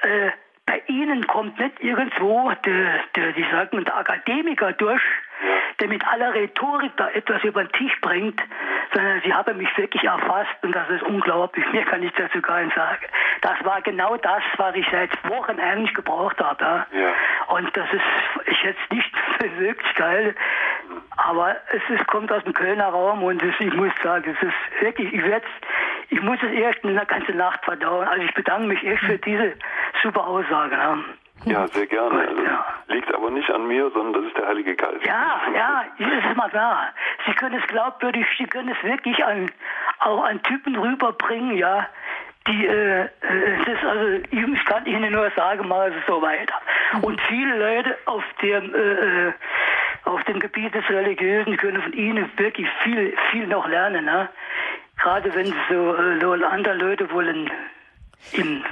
äh, 0.02 0.32
bei 0.66 0.82
Ihnen 0.88 1.28
kommt 1.28 1.60
nicht 1.60 1.82
irgendwo 1.82 2.52
der, 2.66 2.99
der, 3.16 3.34
die 3.34 3.45
sagen, 3.52 3.84
der 3.84 3.97
Akademiker 3.97 4.72
durch, 4.74 5.02
der 5.82 5.89
mit 5.89 6.07
aller 6.07 6.34
Rhetorik 6.34 6.91
da 6.95 7.09
etwas 7.09 7.43
über 7.43 7.63
den 7.63 7.71
Tisch 7.73 7.99
bringt, 8.01 8.41
sondern 8.93 9.21
sie 9.21 9.34
haben 9.34 9.57
mich 9.57 9.75
wirklich 9.77 10.03
erfasst 10.03 10.51
und 10.61 10.73
das 10.75 10.89
ist 10.89 11.03
unglaublich. 11.03 11.65
Mehr 11.73 11.86
kann 11.86 12.03
ich 12.03 12.13
dazu 12.13 12.41
gar 12.41 12.61
nicht 12.61 12.75
sagen. 12.75 13.05
Das 13.41 13.63
war 13.63 13.82
genau 13.82 14.15
das, 14.17 14.43
was 14.57 14.75
ich 14.75 14.86
seit 14.91 15.11
Wochen 15.29 15.59
eigentlich 15.59 15.93
gebraucht 15.93 16.39
habe. 16.39 16.63
Ja. 16.63 16.86
ja. 16.93 17.13
Und 17.47 17.75
das 17.75 17.91
ist 17.91 18.01
ich 18.45 18.63
jetzt 18.63 18.91
nicht 18.91 19.11
wirklich 19.57 19.95
geil, 19.95 20.36
aber 21.17 21.55
es 21.71 21.82
ist, 21.89 22.07
kommt 22.07 22.32
aus 22.32 22.43
dem 22.43 22.53
Kölner 22.53 22.88
Raum 22.88 23.23
und 23.23 23.41
es, 23.41 23.55
ich 23.59 23.73
muss 23.73 23.91
sagen, 24.03 24.36
es 24.38 24.47
ist 24.47 24.82
wirklich, 24.82 25.11
ich 25.13 25.23
werde 25.23 25.45
ich 26.09 26.21
muss 26.21 26.38
es 26.43 26.51
erst 26.51 26.84
eine 26.84 27.05
ganze 27.05 27.32
Nacht 27.32 27.63
verdauen. 27.63 28.07
Also 28.07 28.23
ich 28.23 28.34
bedanke 28.34 28.67
mich 28.67 28.84
echt 28.86 29.01
für 29.03 29.17
diese 29.17 29.53
super 30.03 30.27
Aussage. 30.27 30.75
Ja. 30.75 30.97
Ja, 31.46 31.68
sehr 31.68 31.88
gerne. 31.88 32.28
Ja. 32.44 32.66
Liegt 32.88 33.14
aber 33.14 33.32
nicht 33.32 33.50
an 33.50 33.68
mir, 33.68 33.89
sondern 33.92 34.22
das 34.22 34.32
ist 34.32 34.38
der 34.38 34.48
Heilige 34.48 34.76
Geist. 34.76 35.06
Ja, 35.06 35.42
ja, 35.56 35.86
das 35.98 36.26
ist 36.26 36.38
mal 36.38 36.50
da. 36.52 36.89
Sie 37.26 37.34
können 37.34 37.60
es 37.60 37.68
glaubwürdig, 37.68 38.26
Sie 38.38 38.46
können 38.46 38.70
es 38.70 38.84
wirklich 38.84 39.24
an, 39.26 39.52
auch 40.00 40.24
an 40.24 40.42
Typen 40.44 40.76
rüberbringen, 40.76 41.58
ja, 41.58 41.88
die, 42.48 42.66
äh, 42.66 43.08
es 43.22 43.68
ist 43.68 43.84
also, 43.84 44.24
ich 44.32 44.66
kann 44.66 44.86
Ihnen 44.86 45.12
nur 45.14 45.30
sagen, 45.36 45.68
mal 45.68 45.94
so 46.08 46.22
weiter. 46.22 46.56
Und 47.02 47.22
viele 47.22 47.58
Leute 47.58 47.98
auf 48.06 48.24
dem, 48.42 48.74
äh, 48.74 49.28
äh, 49.28 49.34
auf 50.06 50.24
dem 50.24 50.39
Gebiet 50.39 50.74
des 50.74 50.88
Religiösen 50.89 51.56
können 51.58 51.82
von 51.82 51.94
Ihnen 51.94 52.30
wirklich 52.38 52.68
viel, 52.84 53.16
viel 53.30 53.48
noch 53.48 53.68
lernen. 53.68 54.06
Ne? 54.06 54.28
Gerade 54.98 55.34
wenn 55.36 55.54
so, 55.70 55.96
äh, 55.96 56.46
andere 56.46 56.76
Leute 56.76 57.12
wollen 57.12 57.50
im 58.34 58.64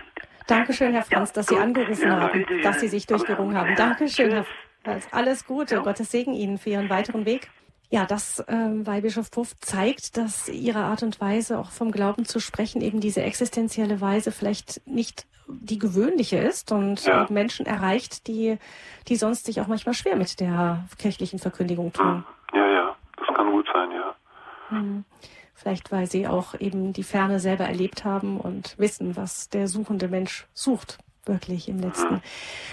Dankeschön, 0.50 0.94
Herr 0.94 1.04
Franz, 1.04 1.30
ja, 1.30 1.36
dass 1.36 1.48
Sie 1.48 1.58
angerufen 1.58 2.08
ja, 2.08 2.20
haben, 2.20 2.40
bitte, 2.40 2.62
dass 2.62 2.80
Sie 2.80 2.88
sich 2.88 3.06
durchgerungen 3.06 3.56
haben. 3.56 3.76
Dankeschön, 3.76 4.32
Herr 4.32 4.46
Franz. 4.84 5.08
Alles 5.12 5.46
Gute. 5.46 5.82
Gottes 5.82 6.12
Segen 6.12 6.34
Ihnen 6.34 6.58
für 6.58 6.72
Ihren 6.72 6.90
weiteren 6.90 7.26
Weg. 7.26 7.50
Ja, 7.92 8.06
das 8.06 8.44
ähm, 8.48 8.86
Weihbischof 8.86 9.32
Puff 9.32 9.56
zeigt, 9.62 10.16
dass 10.16 10.48
ihre 10.48 10.84
Art 10.84 11.02
und 11.02 11.20
Weise, 11.20 11.58
auch 11.58 11.72
vom 11.72 11.92
Glauben 11.92 12.24
zu 12.26 12.40
sprechen, 12.40 12.82
eben 12.82 13.00
diese 13.00 13.24
existenzielle 13.24 14.00
Weise 14.00 14.32
vielleicht 14.32 14.86
nicht 14.86 15.26
die 15.48 15.80
gewöhnliche 15.80 16.38
ist 16.38 16.72
und 16.72 17.04
ja. 17.06 17.26
Menschen 17.32 17.66
erreicht, 17.66 18.28
die, 18.28 18.60
die 19.08 19.16
sonst 19.16 19.46
sich 19.46 19.60
auch 19.60 19.68
manchmal 19.68 19.96
schwer 19.96 20.16
mit 20.16 20.40
der 20.40 20.86
kirchlichen 21.00 21.40
Verkündigung 21.40 21.92
tun. 21.92 22.24
Ja, 22.54 22.68
ja, 22.68 22.96
das 23.18 23.36
kann 23.36 23.52
gut 23.52 23.68
sein, 23.74 23.92
ja. 23.92 24.16
Hm. 24.70 25.04
Vielleicht, 25.62 25.92
weil 25.92 26.10
sie 26.10 26.26
auch 26.26 26.58
eben 26.60 26.94
die 26.94 27.04
Ferne 27.04 27.42
selber 27.42 27.66
erlebt 27.66 28.06
haben 28.06 28.40
und 28.40 28.78
wissen, 28.78 29.18
was 29.18 29.50
der 29.50 29.68
suchende 29.68 30.08
Mensch 30.08 30.48
sucht 30.54 31.00
wirklich 31.26 31.68
im 31.68 31.80
letzten. 31.80 32.22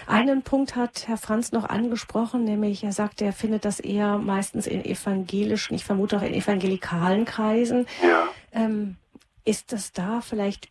Einen 0.07 0.43
Punkt 0.43 0.77
hat 0.77 1.09
Herr 1.09 1.19
Franz 1.19 1.53
noch 1.53 1.65
angesprochen, 1.65 2.45
nämlich 2.45 2.85
er 2.85 2.93
sagt, 2.93 3.21
er 3.21 3.33
findet 3.33 3.65
das 3.65 3.81
eher 3.81 4.19
meistens 4.19 4.67
in 4.67 4.85
evangelischen, 4.85 5.75
ich 5.75 5.85
vermute 5.85 6.17
auch 6.17 6.23
in 6.23 6.33
evangelikalen 6.33 7.25
Kreisen. 7.25 7.87
Ja. 8.03 8.29
Ähm, 8.53 8.97
ist 9.45 9.73
das 9.73 9.93
da 9.93 10.21
vielleicht 10.23 10.69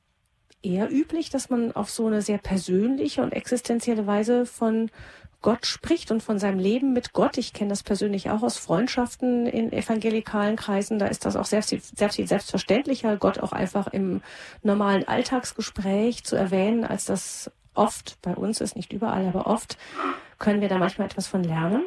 eher 0.63 0.91
üblich, 0.91 1.29
dass 1.29 1.49
man 1.49 1.73
auf 1.73 1.89
so 1.89 2.07
eine 2.07 2.21
sehr 2.21 2.39
persönliche 2.39 3.21
und 3.21 3.33
existenzielle 3.33 4.07
Weise 4.07 4.45
von 4.45 4.89
Gott 5.41 5.65
spricht 5.65 6.11
und 6.11 6.23
von 6.23 6.39
seinem 6.39 6.59
Leben 6.59 6.93
mit 6.93 7.13
Gott. 7.13 7.37
Ich 7.37 7.53
kenne 7.53 7.69
das 7.69 7.83
persönlich 7.83 8.29
auch 8.29 8.43
aus 8.43 8.57
Freundschaften 8.57 9.45
in 9.45 9.71
evangelikalen 9.71 10.55
Kreisen. 10.55 10.99
Da 10.99 11.07
ist 11.07 11.25
das 11.25 11.35
auch 11.35 11.45
sehr, 11.45 11.61
sehr 11.61 12.09
viel 12.09 12.27
selbstverständlicher, 12.27 13.17
Gott 13.17 13.39
auch 13.39 13.51
einfach 13.51 13.87
im 13.87 14.21
normalen 14.63 15.07
Alltagsgespräch 15.07 16.23
zu 16.23 16.35
erwähnen, 16.35 16.83
als 16.83 17.05
das 17.05 17.51
oft 17.73 18.17
bei 18.21 18.33
uns 18.33 18.61
ist, 18.61 18.75
nicht 18.75 18.93
überall, 18.93 19.27
aber 19.27 19.47
oft. 19.47 19.77
Können 20.39 20.61
wir 20.61 20.69
da 20.69 20.77
manchmal 20.77 21.07
etwas 21.07 21.27
von 21.27 21.43
lernen? 21.43 21.85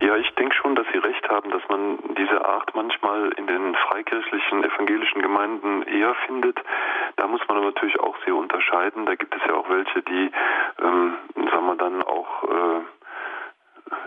Ja, 0.00 0.16
ich 0.16 0.26
denke 0.46 0.56
schon, 0.62 0.76
dass 0.76 0.86
Sie 0.92 0.98
recht 0.98 1.28
haben, 1.28 1.50
dass 1.50 1.62
man 1.68 1.98
diese 2.16 2.44
Art 2.44 2.72
manchmal 2.76 3.32
in 3.36 3.48
den 3.48 3.74
freikirchlichen, 3.74 4.62
evangelischen 4.62 5.20
Gemeinden 5.20 5.82
eher 5.82 6.14
findet. 6.26 6.56
Da 7.16 7.26
muss 7.26 7.40
man 7.48 7.56
aber 7.56 7.66
natürlich 7.66 7.98
auch 7.98 8.16
sehr 8.24 8.36
unterscheiden. 8.36 9.06
Da 9.06 9.16
gibt 9.16 9.34
es 9.34 9.42
ja 9.44 9.54
auch 9.54 9.68
welche, 9.68 10.02
die, 10.02 10.30
ähm, 10.80 11.14
sagen 11.34 11.66
wir 11.66 11.74
dann 11.74 12.00
auch, 12.02 12.44
äh, 12.44 12.80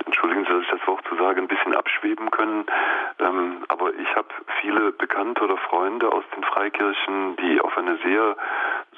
entschuldigen 0.06 0.46
Sie, 0.46 0.54
dass 0.54 0.64
ich 0.64 0.70
das 0.70 0.88
Wort 0.88 1.04
zu 1.10 1.16
sagen, 1.18 1.42
ein 1.42 1.48
bisschen 1.50 1.76
abschweben 1.76 2.32
können. 2.32 2.66
Ähm, 3.20 3.66
aber 3.68 3.94
ich 3.96 4.16
habe 4.16 4.30
viele 4.62 4.94
Bekannte 4.94 5.44
oder 5.44 5.58
Freunde 5.58 6.10
aus 6.10 6.24
den 6.38 6.44
Freikirchen, 6.46 7.36
die 7.36 7.60
auf 7.60 7.78
eine 7.78 7.98
sehr 7.98 8.38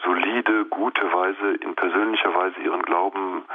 solide, 0.03 0.65
gute 0.65 1.11
Weise, 1.11 1.55
in 1.61 1.73
persönlicher 1.73 2.35
Weise 2.35 2.59
ihren 2.59 2.83
Glauben 2.83 3.45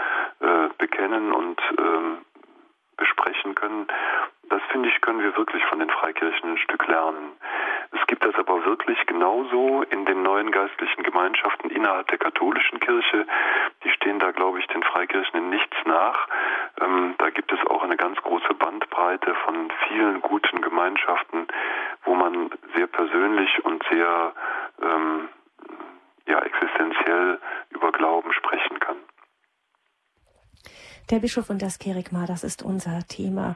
äh, 0.40 0.68
bekennen 0.76 1.30
und 1.30 1.60
äh, 1.78 2.25
besprechen 2.96 3.54
können. 3.54 3.86
Das 4.48 4.62
finde 4.70 4.88
ich, 4.88 5.00
können 5.00 5.20
wir 5.20 5.36
wirklich 5.36 5.64
von 5.64 5.80
den 5.80 5.90
Freikirchen 5.90 6.50
ein 6.50 6.58
Stück 6.58 6.86
lernen. 6.86 7.32
Es 7.92 8.06
gibt 8.06 8.24
das 8.24 8.34
aber 8.36 8.64
wirklich 8.64 9.04
genauso 9.06 9.82
in 9.90 10.04
den 10.06 10.22
neuen 10.22 10.50
geistlichen 10.50 11.02
Gemeinschaften 11.02 11.70
innerhalb 11.70 12.08
der 12.08 12.18
katholischen 12.18 12.80
Kirche. 12.80 13.26
Die 13.84 13.90
stehen 13.90 14.18
da, 14.18 14.30
glaube 14.30 14.60
ich, 14.60 14.66
den 14.68 14.82
Freikirchen 14.82 15.38
in 15.38 15.50
nichts 15.50 15.76
nach. 15.84 16.28
Ähm, 16.80 17.14
da 17.18 17.30
gibt 17.30 17.52
es 17.52 17.58
auch 17.66 17.82
eine 17.82 17.96
ganz 17.96 18.20
große 18.22 18.54
Bandbreite 18.54 19.34
von 19.44 19.70
vielen 19.88 20.20
guten 20.20 20.60
Gemeinschaften, 20.60 21.46
wo 22.04 22.14
man 22.14 22.50
sehr 22.76 22.86
persönlich 22.86 23.64
und 23.64 23.84
sehr 23.90 24.32
ähm, 24.82 25.28
ja, 26.26 26.40
existenziell 26.40 27.40
über 27.70 27.92
Glauben 27.92 28.32
sprechen 28.32 28.78
kann. 28.80 28.96
Der 31.08 31.20
Bischof 31.20 31.50
und 31.50 31.62
das 31.62 31.78
Kerigma, 31.78 32.26
das 32.26 32.42
ist 32.42 32.64
unser 32.64 33.06
Thema 33.06 33.54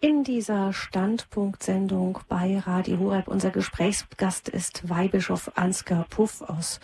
in 0.00 0.22
dieser 0.22 0.72
Standpunktsendung 0.72 2.20
bei 2.28 2.60
Radio 2.60 3.00
Horeb. 3.00 3.26
Unser 3.26 3.50
Gesprächsgast 3.50 4.48
ist 4.48 4.88
Weihbischof 4.88 5.50
Ansgar 5.56 6.06
Puff 6.08 6.42
aus 6.42 6.78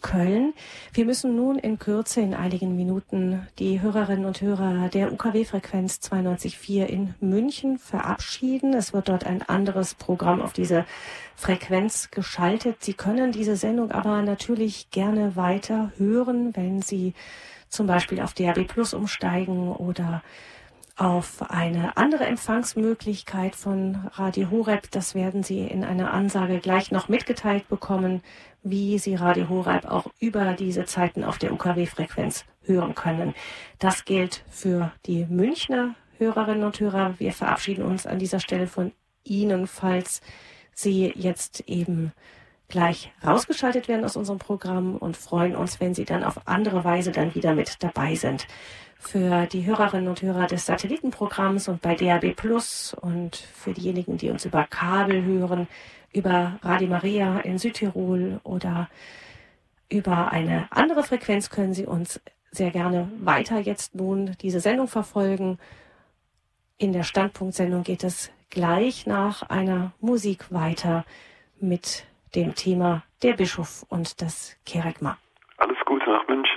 Köln. 0.00 0.52
Wir 0.92 1.04
müssen 1.04 1.36
nun 1.36 1.60
in 1.60 1.78
Kürze 1.78 2.22
in 2.22 2.34
einigen 2.34 2.74
Minuten 2.74 3.46
die 3.60 3.80
Hörerinnen 3.80 4.24
und 4.24 4.40
Hörer 4.40 4.88
der 4.88 5.12
UKW-Frequenz 5.12 6.00
92.4 6.10 6.86
in 6.86 7.14
München 7.20 7.78
verabschieden. 7.78 8.74
Es 8.74 8.92
wird 8.92 9.08
dort 9.08 9.24
ein 9.24 9.42
anderes 9.42 9.94
Programm 9.94 10.42
auf 10.42 10.52
diese 10.52 10.86
Frequenz 11.36 12.10
geschaltet. 12.10 12.82
Sie 12.82 12.94
können 12.94 13.30
diese 13.30 13.54
Sendung 13.54 13.92
aber 13.92 14.22
natürlich 14.22 14.90
gerne 14.90 15.36
weiter 15.36 15.92
hören, 15.98 16.56
wenn 16.56 16.82
Sie 16.82 17.14
zum 17.72 17.86
Beispiel 17.86 18.20
auf 18.20 18.34
DRB 18.34 18.68
Plus 18.68 18.94
umsteigen 18.94 19.72
oder 19.72 20.22
auf 20.96 21.50
eine 21.50 21.96
andere 21.96 22.26
Empfangsmöglichkeit 22.26 23.56
von 23.56 24.10
Radio 24.12 24.50
Horeb. 24.50 24.90
Das 24.90 25.14
werden 25.14 25.42
Sie 25.42 25.60
in 25.60 25.82
einer 25.82 26.12
Ansage 26.12 26.58
gleich 26.58 26.92
noch 26.92 27.08
mitgeteilt 27.08 27.66
bekommen, 27.68 28.22
wie 28.62 28.98
Sie 28.98 29.14
Radio 29.14 29.48
Horeb 29.48 29.86
auch 29.86 30.06
über 30.20 30.52
diese 30.52 30.84
Zeiten 30.84 31.24
auf 31.24 31.38
der 31.38 31.52
UKW-Frequenz 31.52 32.44
hören 32.62 32.94
können. 32.94 33.34
Das 33.78 34.04
gilt 34.04 34.44
für 34.50 34.92
die 35.06 35.24
Münchner 35.24 35.94
Hörerinnen 36.18 36.64
und 36.64 36.78
Hörer. 36.78 37.14
Wir 37.18 37.32
verabschieden 37.32 37.84
uns 37.84 38.06
an 38.06 38.18
dieser 38.18 38.38
Stelle 38.38 38.66
von 38.66 38.92
Ihnen, 39.24 39.66
falls 39.66 40.20
Sie 40.74 41.10
jetzt 41.16 41.64
eben 41.66 42.12
gleich 42.72 43.12
rausgeschaltet 43.24 43.86
werden 43.86 44.04
aus 44.04 44.16
unserem 44.16 44.38
Programm 44.38 44.96
und 44.96 45.16
freuen 45.16 45.54
uns, 45.54 45.78
wenn 45.78 45.94
Sie 45.94 46.06
dann 46.06 46.24
auf 46.24 46.48
andere 46.48 46.84
Weise 46.84 47.12
dann 47.12 47.34
wieder 47.34 47.54
mit 47.54 47.82
dabei 47.82 48.14
sind. 48.16 48.48
Für 48.98 49.46
die 49.46 49.66
Hörerinnen 49.66 50.08
und 50.08 50.22
Hörer 50.22 50.46
des 50.46 50.66
Satellitenprogramms 50.66 51.68
und 51.68 51.82
bei 51.82 51.94
DAB 51.94 52.34
Plus 52.34 52.94
und 52.94 53.36
für 53.36 53.72
diejenigen, 53.72 54.16
die 54.16 54.30
uns 54.30 54.44
über 54.46 54.64
Kabel 54.64 55.22
hören, 55.22 55.68
über 56.12 56.58
Radio 56.62 56.88
Maria 56.88 57.40
in 57.40 57.58
Südtirol 57.58 58.40
oder 58.42 58.88
über 59.90 60.32
eine 60.32 60.66
andere 60.70 61.02
Frequenz 61.02 61.50
können 61.50 61.74
Sie 61.74 61.84
uns 61.84 62.20
sehr 62.50 62.70
gerne 62.70 63.10
weiter 63.20 63.58
jetzt 63.58 63.94
nun 63.94 64.34
diese 64.40 64.60
Sendung 64.60 64.88
verfolgen. 64.88 65.58
In 66.78 66.92
der 66.92 67.02
Standpunktsendung 67.02 67.82
geht 67.82 68.02
es 68.02 68.30
gleich 68.48 69.06
nach 69.06 69.42
einer 69.42 69.92
Musik 70.00 70.50
weiter 70.50 71.04
mit 71.60 72.04
dem 72.34 72.54
Thema 72.54 73.02
der 73.22 73.34
Bischof 73.34 73.84
und 73.88 74.20
das 74.20 74.56
Kerygma. 74.66 75.18
Alles 75.58 75.78
Gute 75.86 76.10
nach 76.10 76.26
München. 76.28 76.51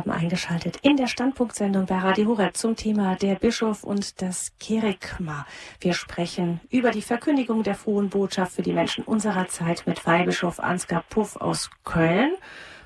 Haben 0.00 0.12
eingeschaltet 0.12 0.78
in 0.80 0.96
der 0.96 1.08
Standpunktsendung 1.08 1.84
bei 1.84 1.98
Radio 1.98 2.28
Horeb 2.28 2.56
zum 2.56 2.74
Thema 2.74 3.16
der 3.16 3.34
Bischof 3.34 3.84
und 3.84 4.22
das 4.22 4.56
Kerygma. 4.58 5.44
Wir 5.78 5.92
sprechen 5.92 6.58
über 6.70 6.90
die 6.90 7.02
Verkündigung 7.02 7.64
der 7.64 7.74
frohen 7.74 8.08
Botschaft 8.08 8.52
für 8.52 8.62
die 8.62 8.72
Menschen 8.72 9.04
unserer 9.04 9.48
Zeit 9.48 9.86
mit 9.86 10.06
Weihbischof 10.06 10.58
Ansgar 10.58 11.04
Puff 11.10 11.36
aus 11.36 11.70
Köln. 11.84 12.32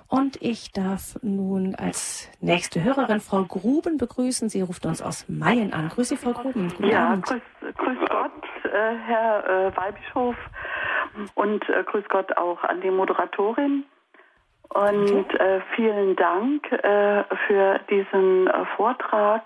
Und 0.09 0.43
ich 0.43 0.73
darf 0.73 1.17
nun 1.23 1.77
als 1.77 2.29
nächste 2.41 2.83
Hörerin 2.83 3.21
Frau 3.21 3.45
Gruben 3.45 3.97
begrüßen. 3.97 4.49
Sie 4.49 4.63
ruft 4.63 4.85
uns 4.85 5.01
aus 5.01 5.29
Mayen 5.29 5.73
an. 5.73 5.91
Grüße 5.91 6.17
Sie, 6.17 6.21
Frau 6.21 6.33
Gruben. 6.33 6.71
Guten 6.71 6.89
ja, 6.89 7.11
Abend. 7.11 7.27
Grüß, 7.27 7.43
grüß 7.77 7.99
Gott, 8.11 8.43
äh, 8.65 8.97
Herr 9.07 9.69
äh, 9.69 9.77
Weihbischof. 9.77 10.35
Und 11.35 11.69
äh, 11.69 11.85
grüß 11.85 12.09
Gott 12.09 12.37
auch 12.37 12.65
an 12.65 12.81
die 12.81 12.91
Moderatorin. 12.91 13.85
Und 14.71 15.33
äh, 15.39 15.61
vielen 15.77 16.17
Dank 16.17 16.71
äh, 16.73 17.23
für 17.47 17.79
diesen 17.91 18.49
äh, 18.49 18.65
Vortrag. 18.77 19.43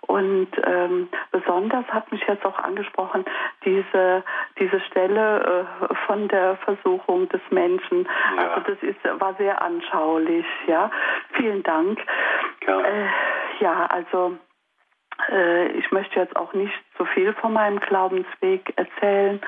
Und 0.00 0.48
ähm, 0.64 1.08
besonders 1.30 1.86
hat 1.86 2.10
mich 2.10 2.22
jetzt 2.26 2.44
auch 2.44 2.58
angesprochen, 2.58 3.24
diese, 3.64 4.24
diese 4.58 4.80
Stelle 4.80 5.66
äh, 5.88 5.94
von 6.06 6.26
der 6.26 6.56
Versuchung 6.56 7.28
des 7.28 7.40
Menschen. 7.50 8.08
Ja. 8.36 8.54
Also 8.54 8.72
das 8.72 8.82
ist, 8.82 9.20
war 9.20 9.34
sehr 9.34 9.62
anschaulich. 9.62 10.46
Ja, 10.66 10.90
vielen 11.34 11.62
Dank. 11.62 12.00
Ja, 12.66 12.80
äh, 12.80 13.06
ja 13.60 13.86
also 13.86 14.36
äh, 15.30 15.68
ich 15.72 15.90
möchte 15.92 16.18
jetzt 16.18 16.36
auch 16.36 16.52
nicht 16.54 16.72
so 17.02 17.06
viel 17.06 17.32
von 17.34 17.52
meinem 17.52 17.80
Glaubensweg 17.80 18.72
erzählen, 18.76 19.40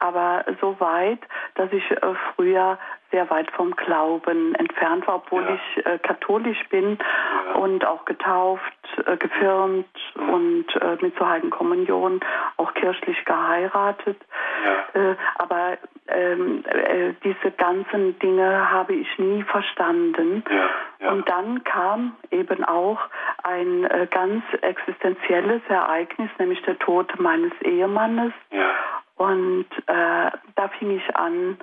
aber 0.00 0.44
so 0.60 0.78
weit, 0.80 1.20
dass 1.54 1.72
ich 1.72 1.88
äh, 1.90 1.96
früher 2.34 2.78
sehr 3.12 3.30
weit 3.30 3.50
vom 3.52 3.74
Glauben 3.76 4.54
entfernt 4.56 5.06
war, 5.06 5.16
obwohl 5.16 5.42
ja. 5.42 5.54
ich 5.54 5.86
äh, 5.86 5.98
katholisch 5.98 6.68
bin 6.70 6.98
ja. 7.46 7.54
und 7.54 7.86
auch 7.86 8.04
getauft, 8.04 8.62
äh, 9.06 9.16
gefirmt 9.16 9.86
und 10.16 10.66
äh, 10.80 10.96
mit 11.00 11.16
zur 11.16 11.28
Heiligen 11.28 11.50
Kommunion 11.50 12.20
auch 12.56 12.74
kirchlich 12.74 13.24
geheiratet. 13.24 14.18
Ja. 14.64 15.00
Äh, 15.00 15.16
aber 15.36 15.78
ähm, 16.08 16.64
äh, 16.66 17.14
diese 17.22 17.52
ganzen 17.52 18.18
Dinge 18.18 18.70
habe 18.70 18.94
ich 18.94 19.18
nie 19.18 19.44
verstanden. 19.44 20.42
Ja, 20.50 20.68
ja. 20.98 21.12
Und 21.12 21.28
dann 21.28 21.62
kam 21.64 22.16
eben 22.30 22.64
auch 22.64 22.98
ein 23.44 23.88
ganz 24.10 24.42
existenzielles 24.62 25.62
Ereignis, 25.68 26.30
nämlich 26.38 26.60
der 26.62 26.78
Tod 26.78 26.95
meines 27.18 27.52
Ehemannes. 27.62 28.32
Ja. 28.50 28.70
Und 29.16 29.66
äh, 29.86 30.30
da 30.54 30.68
fing 30.78 30.90
ich 30.90 31.16
an 31.16 31.58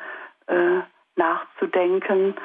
äh, 0.47 0.81
nachzudenken, 1.15 2.35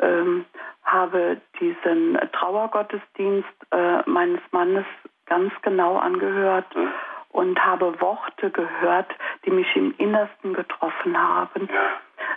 ähm, 0.00 0.44
habe 0.84 1.40
diesen 1.60 2.18
Trauergottesdienst 2.32 3.48
äh, 3.70 4.02
meines 4.08 4.40
Mannes 4.50 4.84
ganz 5.26 5.52
genau 5.62 5.96
angehört. 5.96 6.74
Mhm 6.74 6.90
und 7.30 7.62
habe 7.64 8.00
Worte 8.00 8.50
gehört, 8.50 9.10
die 9.44 9.50
mich 9.50 9.74
im 9.76 9.94
Innersten 9.98 10.54
getroffen 10.54 11.16
haben. 11.16 11.68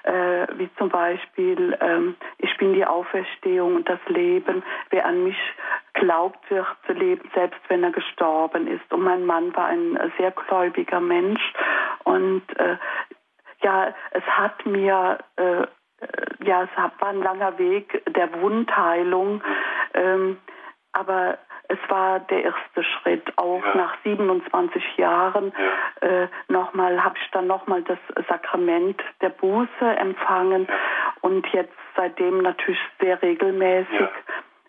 Äh, 0.04 0.48
wie 0.58 0.70
zum 0.78 0.90
Beispiel, 0.90 1.78
ähm, 1.80 2.16
ich 2.38 2.56
bin 2.58 2.74
die 2.74 2.86
Auferstehung 2.86 3.76
und 3.76 3.90
das 3.90 4.00
Leben. 4.08 4.64
Wer 4.90 5.06
an 5.06 5.24
mich 5.24 5.38
glaubt, 5.94 6.50
wird 6.50 6.66
zu 6.86 6.94
leben, 6.94 7.30
selbst 7.34 7.60
wenn 7.68 7.84
er 7.84 7.92
gestorben 7.92 8.68
ist. 8.68 8.92
Und 8.92 9.02
mein 9.02 9.26
Mann 9.26 9.56
war 9.56 9.68
ein 9.68 9.98
sehr 10.18 10.32
gläubiger 10.32 11.00
Mensch. 11.00 11.42
Und 12.04 12.44
äh, 12.58 12.78
ja, 13.62 13.94
es 14.12 14.24
hat 14.24 14.66
mir, 14.66 15.20
äh, 15.36 15.66
ja, 16.44 16.64
es 16.64 16.70
war 16.78 17.10
ein 17.10 17.22
langer 17.22 17.58
Weg 17.58 18.04
der 18.14 18.42
Wundheilung. 18.42 19.44
Ähm, 19.94 20.38
aber 20.94 21.38
es 21.72 21.80
war 21.90 22.20
der 22.20 22.44
erste 22.44 22.84
Schritt. 22.84 23.38
Auch 23.38 23.64
ja. 23.64 23.76
nach 23.76 23.96
27 24.04 24.98
Jahren 24.98 25.54
ja. 26.02 26.08
äh, 26.08 26.28
nochmal 26.50 27.02
habe 27.04 27.16
ich 27.18 27.32
dann 27.32 27.48
nochmal 27.48 27.82
das 27.84 27.98
Sakrament 28.28 29.02
der 29.22 29.30
Buße 29.30 29.86
empfangen 29.98 30.68
ja. 30.68 30.76
und 31.22 31.48
jetzt 31.54 31.74
seitdem 31.96 32.42
natürlich 32.42 32.80
sehr 33.00 33.22
regelmäßig. 33.22 34.10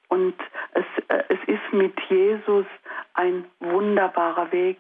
Und 0.08 0.34
es, 0.74 0.84
äh, 1.08 1.24
es 1.28 1.38
ist 1.46 1.72
mit 1.72 1.98
Jesus 2.08 2.66
ein 3.14 3.46
wunderbarer 3.60 4.52
Weg. 4.52 4.78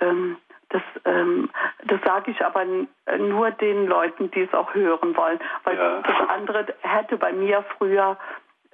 Ähm, 0.00 0.36
das, 0.68 0.82
ähm, 1.04 1.50
das 1.84 2.00
sage 2.04 2.32
ich 2.32 2.44
aber 2.44 2.64
nur 3.18 3.52
den 3.52 3.86
Leuten, 3.86 4.30
die 4.32 4.42
es 4.42 4.52
auch 4.52 4.74
hören 4.74 5.16
wollen, 5.16 5.38
weil 5.62 5.76
das 5.76 6.28
andere 6.28 6.66
hätte 6.82 7.16
bei 7.16 7.32
mir 7.32 7.64
früher 7.78 8.18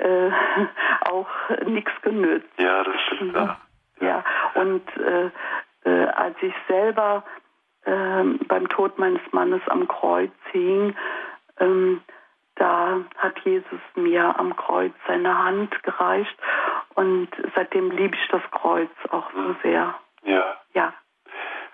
äh, 0.01 0.31
auch 1.09 1.29
nichts 1.67 1.93
genützt. 2.03 2.49
Ja, 2.59 2.85
das 2.85 3.01
stimmt. 3.07 3.35
Ja, 3.35 3.57
ja. 4.01 4.25
und 4.55 4.83
äh, 4.97 5.31
äh, 5.85 6.07
als 6.09 6.37
ich 6.43 6.55
selber 6.69 7.25
ähm, 7.87 8.39
beim 8.49 8.69
Tod 8.69 8.99
meines 8.99 9.21
Mannes 9.33 9.63
am 9.69 9.89
Kreuz 9.89 10.33
hing, 10.53 10.95
ähm, 11.59 12.03
da 12.57 13.01
hat 13.17 13.39
Jesus 13.41 13.81
mir 13.95 14.39
am 14.39 14.55
Kreuz 14.55 14.93
seine 15.07 15.39
Hand 15.39 15.83
gereicht 15.83 16.37
und 16.95 17.29
seitdem 17.55 17.91
liebe 17.91 18.15
ich 18.15 18.29
das 18.29 18.43
Kreuz 18.51 18.91
auch 19.11 19.31
so 19.33 19.57
sehr. 19.63 19.95
Ja. 20.25 20.57
Ja. 20.75 20.93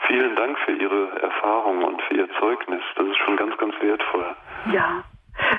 Vielen 0.07 0.37
Dank 0.37 0.57
für 0.61 0.73
Ihre 0.73 1.21
Erfahrung 1.21 1.83
und 1.83 2.01
für 2.03 2.15
Ihr 2.15 2.29
Zeugnis. 2.39 2.83
Das 2.95 3.07
ist 3.07 3.17
schon 3.17 3.37
ganz, 3.37 3.57
ganz 3.59 3.75
wertvoll. 3.81 4.37
Ja. 4.73 5.03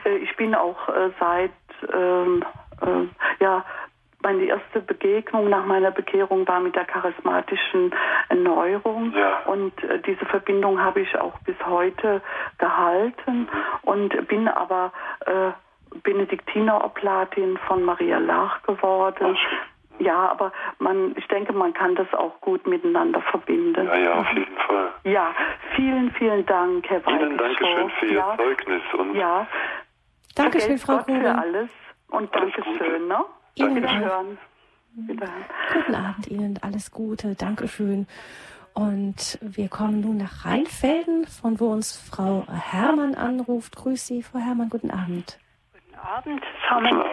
Äh, 0.05 0.17
ich 0.17 0.35
bin 0.37 0.55
auch 0.55 0.87
äh, 0.87 1.11
seit 1.19 1.51
ähm, 1.93 2.43
äh, 2.81 3.43
ja, 3.43 3.65
meine 4.23 4.43
erste 4.45 4.81
Begegnung 4.81 5.49
nach 5.49 5.65
meiner 5.65 5.91
Bekehrung 5.91 6.47
war 6.47 6.59
mit 6.59 6.75
der 6.75 6.85
charismatischen 6.85 7.93
Erneuerung 8.29 9.13
ja. 9.15 9.39
und 9.45 9.71
äh, 9.83 9.99
diese 10.01 10.25
Verbindung 10.25 10.81
habe 10.81 11.01
ich 11.01 11.17
auch 11.17 11.37
bis 11.39 11.55
heute 11.65 12.21
gehalten 12.57 13.41
mhm. 13.41 13.49
und 13.83 14.27
bin 14.27 14.47
aber 14.47 14.91
äh, 15.25 15.51
Benediktineroblatin 16.03 17.57
von 17.67 17.83
Maria 17.83 18.17
Lach 18.17 18.61
geworden. 18.63 19.37
Ach. 19.37 19.67
Ja, 19.99 20.29
aber 20.29 20.51
man, 20.77 21.15
ich 21.17 21.27
denke, 21.27 21.53
man 21.53 21.73
kann 21.73 21.95
das 21.95 22.13
auch 22.13 22.39
gut 22.41 22.67
miteinander 22.67 23.21
verbinden. 23.21 23.87
Ja, 23.87 23.95
ja, 23.95 24.13
auf 24.13 24.31
jeden 24.31 24.57
Fall. 24.57 24.89
Ja, 25.05 25.33
vielen, 25.75 26.11
vielen 26.11 26.45
Dank, 26.45 26.87
Herr 26.87 27.03
Weidischow. 27.03 27.21
Ihnen 27.29 27.37
danke 27.37 27.65
schön 27.65 27.89
für 27.89 28.05
Ihr 28.05 28.13
ja. 28.13 28.37
Zeugnis. 28.37 28.81
Und 28.95 29.15
ja. 29.15 29.47
Dankeschön, 30.37 30.77
Frau 30.77 30.97
Gott 30.97 31.05
für 31.05 31.35
alles. 31.35 31.69
Und 32.09 32.33
Dankeschön, 32.35 33.07
ne? 33.07 33.25
Ihnen 33.55 33.75
Wiederhören. 33.75 34.37
Wiederhören. 34.95 35.45
Guten 35.73 35.95
Abend 35.95 36.27
Ihnen, 36.27 36.59
alles 36.61 36.91
Gute, 36.91 37.35
Dankeschön. 37.35 38.07
Und 38.73 39.39
wir 39.41 39.69
kommen 39.69 40.01
nun 40.01 40.17
nach 40.17 40.45
Rheinfelden, 40.45 41.25
von 41.25 41.59
wo 41.59 41.71
uns 41.71 41.97
Frau 42.11 42.45
Hermann 42.47 43.15
anruft. 43.15 43.75
Grüß 43.75 44.05
Sie, 44.05 44.21
Frau 44.21 44.37
Hermann, 44.37 44.69
guten 44.69 44.91
Abend. 44.91 45.39
Guten 45.73 45.99
Abend 45.99 46.43
zusammen. 46.61 47.03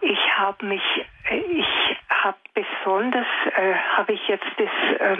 Ich 0.00 0.18
habe 0.36 0.66
mich, 0.66 0.82
äh, 1.30 1.38
ich 1.38 1.96
habe 2.08 2.38
besonders, 2.54 3.26
äh, 3.56 3.74
habe 3.96 4.12
ich 4.14 4.26
jetzt 4.26 4.44
das 4.58 5.00
äh, 5.00 5.16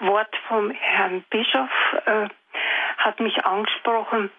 Wort 0.00 0.34
vom 0.48 0.70
Herrn 0.70 1.22
Bischof, 1.28 1.68
äh, 2.06 2.28
hat 2.96 3.20
mich 3.20 3.44
angesprochen, 3.44 4.30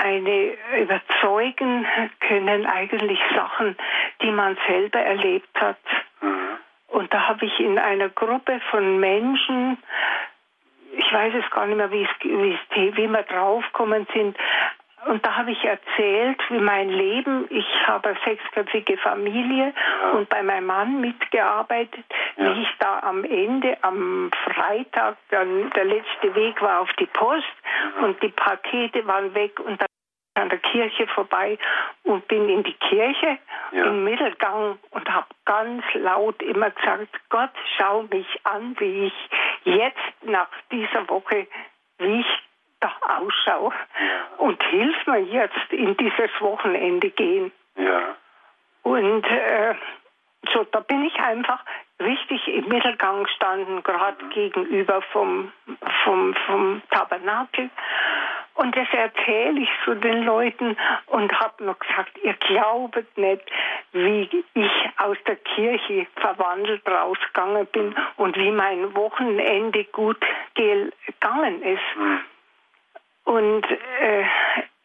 eine 0.00 0.56
überzeugen 0.78 1.86
können 2.20 2.66
eigentlich 2.66 3.20
Sachen, 3.34 3.76
die 4.22 4.30
man 4.30 4.56
selber 4.66 4.98
erlebt 4.98 5.60
hat. 5.60 5.78
Mhm. 6.20 6.58
Und 6.88 7.12
da 7.12 7.28
habe 7.28 7.44
ich 7.46 7.60
in 7.60 7.78
einer 7.78 8.08
Gruppe 8.08 8.60
von 8.70 8.98
Menschen, 8.98 9.78
ich 10.92 11.12
weiß 11.12 11.34
es 11.34 11.50
gar 11.50 11.66
nicht 11.66 11.76
mehr, 11.76 11.90
wie, 11.92 12.02
es, 12.02 12.10
wie, 12.22 12.52
es, 12.54 12.96
wie 12.96 13.08
wir 13.08 13.22
draufgekommen 13.22 14.06
sind, 14.12 14.36
und 15.06 15.24
da 15.24 15.36
habe 15.36 15.50
ich 15.50 15.64
erzählt, 15.64 16.38
wie 16.50 16.58
mein 16.58 16.90
Leben, 16.90 17.46
ich 17.50 17.66
habe 17.86 18.10
eine 18.10 18.18
sechsköpfige 18.24 18.98
Familie 18.98 19.72
ja. 20.02 20.10
und 20.10 20.28
bei 20.28 20.42
meinem 20.42 20.66
Mann 20.66 21.00
mitgearbeitet, 21.00 22.04
ja. 22.36 22.44
wie 22.44 22.62
ich 22.62 22.68
da 22.78 23.00
am 23.00 23.24
Ende, 23.24 23.78
am 23.82 24.30
Freitag, 24.44 25.16
dann 25.30 25.70
der 25.70 25.84
letzte 25.84 26.34
Weg 26.34 26.60
war 26.60 26.80
auf 26.80 26.92
die 26.98 27.06
Post 27.06 27.46
und 28.02 28.22
die 28.22 28.28
Pakete 28.28 29.06
waren 29.06 29.34
weg 29.34 29.58
und 29.60 29.80
dann 29.80 29.88
an 30.34 30.48
der 30.48 30.58
Kirche 30.58 31.06
vorbei 31.08 31.58
und 32.04 32.26
bin 32.28 32.48
in 32.48 32.62
die 32.62 32.74
Kirche 32.74 33.38
ja. 33.72 33.84
im 33.84 34.04
Mittelgang 34.04 34.78
und 34.90 35.08
habe 35.12 35.26
ganz 35.44 35.82
laut 35.94 36.40
immer 36.42 36.70
gesagt, 36.70 37.08
Gott, 37.30 37.50
schau 37.76 38.02
mich 38.02 38.26
an, 38.44 38.76
wie 38.78 39.06
ich 39.06 39.30
jetzt 39.64 39.98
nach 40.22 40.48
dieser 40.70 41.08
Woche, 41.08 41.46
wie 41.98 42.20
ich 42.20 42.49
da 42.80 42.92
ausschaue 43.18 43.72
und 44.38 44.62
hilf 44.64 45.06
mir 45.06 45.20
jetzt 45.20 45.72
in 45.72 45.96
dieses 45.96 46.30
Wochenende 46.40 47.10
gehen. 47.10 47.52
Ja. 47.76 48.16
Und 48.82 49.24
äh, 49.24 49.74
so, 50.52 50.64
da 50.64 50.80
bin 50.80 51.04
ich 51.04 51.14
einfach 51.18 51.62
richtig 52.00 52.48
im 52.48 52.68
Mittelgang 52.68 53.24
gestanden, 53.24 53.82
gerade 53.82 54.24
mhm. 54.24 54.30
gegenüber 54.30 55.02
vom, 55.12 55.52
vom, 56.04 56.34
vom 56.46 56.82
Tabernakel. 56.90 57.70
Und 58.54 58.76
das 58.76 58.88
erzähle 58.92 59.60
ich 59.60 59.70
zu 59.84 59.94
den 59.94 60.24
Leuten 60.24 60.76
und 61.06 61.32
habe 61.40 61.64
noch 61.64 61.78
gesagt, 61.78 62.10
ihr 62.22 62.34
glaubet 62.34 63.16
nicht, 63.16 63.42
wie 63.92 64.28
ich 64.54 64.72
aus 64.98 65.16
der 65.26 65.36
Kirche 65.36 66.06
verwandelt 66.16 66.86
rausgegangen 66.86 67.66
bin 67.66 67.94
und 68.16 68.36
wie 68.36 68.50
mein 68.50 68.94
Wochenende 68.94 69.84
gut 69.84 70.18
gegangen 70.54 71.62
ist. 71.62 71.96
Mhm. 71.96 72.20
Und 73.24 73.64
äh, 73.64 74.24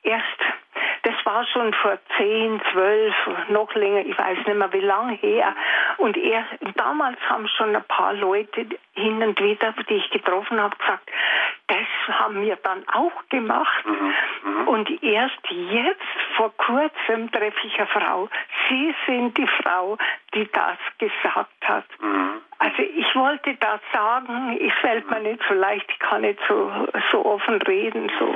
erst 0.03 0.39
war 1.25 1.45
schon 1.45 1.73
vor 1.73 1.97
zehn, 2.17 2.61
zwölf, 2.71 3.13
noch 3.49 3.73
länger, 3.73 4.05
ich 4.05 4.17
weiß 4.17 4.37
nicht 4.37 4.55
mehr 4.55 4.71
wie 4.73 4.79
lange 4.79 5.13
her. 5.13 5.55
Und 5.97 6.17
er, 6.17 6.45
damals 6.75 7.17
haben 7.27 7.47
schon 7.47 7.75
ein 7.75 7.83
paar 7.83 8.13
Leute 8.13 8.67
hin 8.93 9.21
und 9.23 9.39
wieder, 9.39 9.73
die 9.89 9.95
ich 9.95 10.09
getroffen 10.11 10.61
habe, 10.61 10.75
gesagt, 10.77 11.09
das 11.67 12.17
haben 12.19 12.41
wir 12.41 12.55
dann 12.57 12.87
auch 12.89 13.11
gemacht. 13.29 13.85
Mhm. 13.85 14.13
Mhm. 14.43 14.67
Und 14.67 15.03
erst 15.03 15.39
jetzt, 15.49 16.01
vor 16.37 16.55
kurzem, 16.57 17.31
treffe 17.31 17.67
ich 17.67 17.77
eine 17.77 17.87
Frau. 17.87 18.29
Sie 18.69 18.93
sind 19.07 19.37
die 19.37 19.47
Frau, 19.47 19.97
die 20.33 20.47
das 20.51 20.77
gesagt 20.99 21.67
hat. 21.67 21.85
Mhm. 21.99 22.41
Also 22.59 22.81
ich 22.81 23.15
wollte 23.15 23.55
das 23.55 23.79
sagen, 23.91 24.57
es 24.61 24.73
fällt 24.79 25.09
mir 25.09 25.19
nicht 25.19 25.41
so 25.47 25.55
leicht, 25.55 25.85
ich 25.89 25.99
kann 25.99 26.21
nicht 26.21 26.39
so, 26.47 26.71
so 27.11 27.25
offen 27.25 27.61
reden. 27.63 28.11
So. 28.19 28.35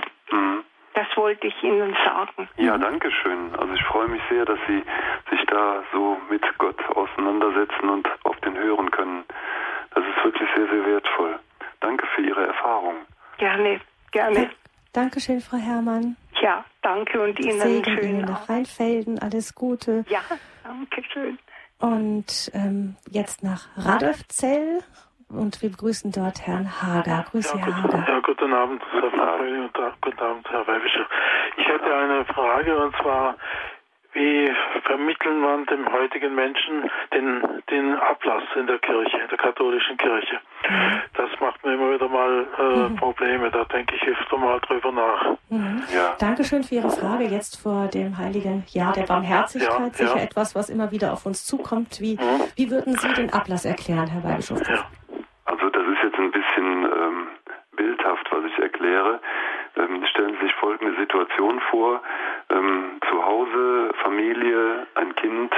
Das 0.94 1.08
wollte 1.16 1.48
ich 1.48 1.64
Ihnen 1.64 1.96
sagen. 2.06 2.50
Ja, 2.58 2.78
danke 2.78 3.12
schön. 3.12 3.56
Also 3.58 3.74
ich 3.74 3.84
freue 3.84 4.08
mich 4.08 4.22
sehr, 4.30 4.46
dass 4.46 4.60
Sie 4.68 4.84
sich 5.30 5.46
da 5.48 5.84
so 5.94 6.18
mit 6.30 6.42
Gott 6.58 6.80
auseinandersetzen 6.96 7.90
und 7.90 8.08
auf 8.24 8.38
den 8.42 8.58
hören 8.58 8.90
können. 8.92 9.24
Das 9.94 10.04
ist 10.04 10.24
wirklich 10.24 10.50
sehr, 10.56 10.68
sehr 10.68 10.86
wertvoll. 10.86 11.40
Danke 11.80 12.06
für 12.16 12.22
Ihre 12.22 12.48
Erfahrung. 12.48 12.96
Gerne, 13.38 13.80
gerne. 14.12 14.50
Dankeschön, 14.94 15.40
Frau 15.40 15.58
Herrmann. 15.58 16.16
Ja, 16.42 16.66
danke 16.82 17.22
und 17.22 17.40
Ihnen 17.40 17.60
Segen 17.60 17.84
schön 17.84 18.10
Ihnen 18.10 18.26
nach 18.26 18.50
Rheinfelden. 18.50 19.20
Alles 19.20 19.54
Gute. 19.54 20.06
Ja, 20.10 20.22
danke 20.64 21.04
schön. 21.14 21.38
Und 21.80 22.52
ähm, 22.54 22.96
jetzt 23.10 23.44
nach 23.44 23.68
Radolfzell 23.78 24.80
und 25.30 25.61
wir 25.61 25.69
begrüßen 25.69 26.11
dort 26.11 26.45
Herrn 26.45 26.69
Hager. 26.82 27.25
Grüße, 27.32 27.57
ja, 27.57 27.65
Herr 27.65 27.84
Hager. 27.84 28.05
Ja, 28.07 28.19
guten 28.19 28.53
Abend, 28.53 28.82
Herr 28.91 29.11
Frapelli 29.11 29.59
und 29.59 29.73
guten 30.01 30.19
Abend, 30.19 30.49
Herr 30.49 30.67
Weibischer. 30.67 31.05
Ich 31.57 31.67
hätte 31.67 31.95
eine 31.95 32.25
Frage 32.25 32.77
und 32.77 32.95
zwar, 32.97 33.36
wie 34.13 34.51
vermitteln 34.86 35.39
man 35.39 35.65
dem 35.67 35.91
heutigen 35.91 36.34
Menschen 36.34 36.89
den, 37.13 37.41
den 37.69 37.93
Ablass 37.95 38.43
in 38.55 38.65
der 38.65 38.80
Kirche, 38.80 39.17
in 39.17 39.27
der 39.30 39.38
katholischen 39.38 39.97
Kirche? 39.97 40.39
Mhm. 40.67 41.01
Das 41.13 41.30
macht 41.39 41.63
mir 41.63 41.73
immer 41.73 41.93
wieder 41.93 42.09
mal 42.09 42.47
äh, 42.57 42.89
mhm. 42.89 42.95
Probleme. 42.95 43.51
Da 43.51 43.63
denke 43.65 43.95
ich 43.95 44.07
öfter 44.07 44.38
mal 44.38 44.59
drüber 44.61 44.91
nach. 44.91 45.38
Mhm. 45.49 45.84
Ja. 45.93 46.15
Dankeschön 46.19 46.63
für 46.63 46.75
Ihre 46.75 46.89
Frage. 46.89 47.25
Jetzt 47.25 47.61
vor 47.61 47.88
dem 47.88 48.17
heiligen 48.17 48.63
Jahr 48.69 48.93
der 48.93 49.03
Barmherzigkeit. 49.03 49.80
Ja, 49.80 49.93
sicher 49.93 50.17
ja. 50.17 50.23
etwas, 50.23 50.55
was 50.55 50.69
immer 50.69 50.91
wieder 50.91 51.13
auf 51.13 51.27
uns 51.27 51.45
zukommt. 51.45 52.01
Wie, 52.01 52.15
mhm. 52.15 52.43
wie 52.55 52.71
würden 52.71 52.95
Sie 52.95 53.13
den 53.13 53.32
Ablass 53.32 53.65
erklären, 53.65 54.07
Herr 54.07 54.23
Weihbischof? 54.23 54.67
Ja. 54.67 54.86
Also 55.45 55.69
das 55.69 55.84
ist 55.84 56.03
jetzt 56.03 56.17
ein 56.17 56.32
bisschen 56.32 56.84
ähm, 56.84 57.27
bildhaft, 57.80 58.30
was 58.32 58.43
ich 58.43 58.59
erkläre. 58.59 59.19
Ähm, 59.77 60.05
stellen 60.07 60.36
Sie 60.39 60.47
sich 60.47 60.53
folgende 60.55 60.93
Situation 60.99 61.61
vor. 61.71 62.01
Ähm, 62.49 62.99
zu 63.09 63.25
Hause, 63.25 63.91
Familie, 64.03 64.86
ein 64.95 65.15
Kind 65.15 65.53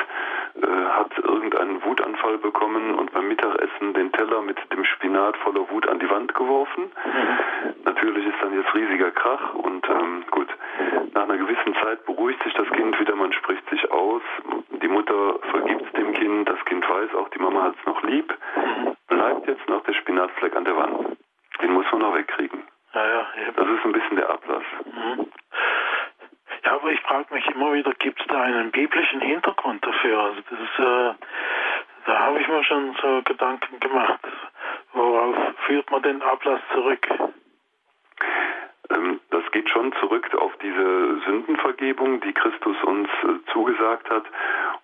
äh, 0.61 0.67
hat 0.67 1.17
irgendeinen 1.17 1.83
Wutanfall 1.83 2.37
bekommen 2.37 2.93
und 2.95 3.11
beim 3.11 3.27
Mittagessen 3.27 3.93
den 3.93 4.11
Teller 4.11 4.41
mit 4.41 4.57
dem 4.71 4.85
Spinat 4.85 5.35
voller 5.37 5.67
Wut 5.71 5.87
an 5.87 5.99
die 5.99 6.09
Wand 6.09 6.35
geworfen. 6.35 6.83
Mhm. 6.83 7.73
Natürlich 7.85 8.27
ist 8.27 8.37
dann 8.41 8.53
jetzt 8.53 8.73
riesiger 8.75 9.11
Krach 9.11 9.55
und 9.55 9.87
ähm, 9.89 10.23
gut, 10.29 10.49
nach 11.15 11.23
einer 11.23 11.37
gewissen 11.37 11.73
Zeit 11.81 12.05
beruhigt 12.05 12.43
sich 12.43 12.53
das 12.53 12.69
Kind 12.69 12.99
wieder, 12.99 13.15
man 13.15 13.33
spricht 13.33 13.67
sich 13.69 13.91
aus, 13.91 14.21
die 14.81 14.87
Mutter 14.87 15.39
vergibt 15.49 15.97
dem 15.97 16.13
Kind, 16.13 16.47
das 16.47 16.63
Kind 16.65 16.87
weiß 16.87 17.15
auch, 17.15 17.29
die 17.29 17.39
Mama 17.39 17.63
hat 17.63 17.75
es 17.79 17.85
noch 17.87 18.03
lieb, 18.03 18.31
mhm. 18.55 18.95
bleibt 19.07 19.47
jetzt 19.47 19.67
noch 19.67 19.83
der 19.83 19.93
Spinatfleck 19.93 20.55
an 20.55 20.65
der 20.65 20.77
Wand. 20.77 21.10
Den 21.61 21.73
muss 21.73 21.85
man 21.91 22.01
noch 22.01 22.15
wegkriegen. 22.15 22.63
Ja, 22.93 23.05
ja, 23.05 23.27
das 23.55 23.67
ist 23.67 23.85
ein 23.85 23.91
bisschen 23.91 24.17
der 24.17 24.29
Ablass. 24.29 24.63
Mhm. 24.85 25.27
Ja, 26.63 26.73
aber 26.73 26.91
ich 26.91 26.99
frage 27.01 27.33
mich 27.33 27.47
immer 27.47 27.73
wieder, 27.73 27.93
gibt 27.93 28.19
es 28.19 28.27
da 28.27 28.41
einen 28.41 28.71
biblischen 28.71 29.21
Hintergrund 29.21 29.85
dafür? 29.85 30.19
Also 30.19 30.41
das 30.49 30.59
ist, 30.59 30.79
äh, 30.79 31.13
da 32.05 32.19
habe 32.19 32.39
ich 32.39 32.47
mir 32.47 32.63
schon 32.63 32.95
so 33.01 33.21
Gedanken 33.23 33.79
gemacht. 33.79 34.19
Worauf 34.93 35.35
führt 35.65 35.89
man 35.89 36.01
den 36.03 36.21
Ablass 36.21 36.61
zurück? 36.73 37.07
Ähm, 38.89 39.19
das 39.29 39.43
geht 39.51 39.69
schon 39.69 39.93
zurück 39.93 40.33
auf 40.35 40.51
diese 40.61 41.21
Sündenvergebung, 41.25 42.19
die 42.21 42.33
Christus 42.33 42.75
uns 42.83 43.09
äh, 43.23 43.51
zugesagt 43.51 44.09
hat 44.09 44.25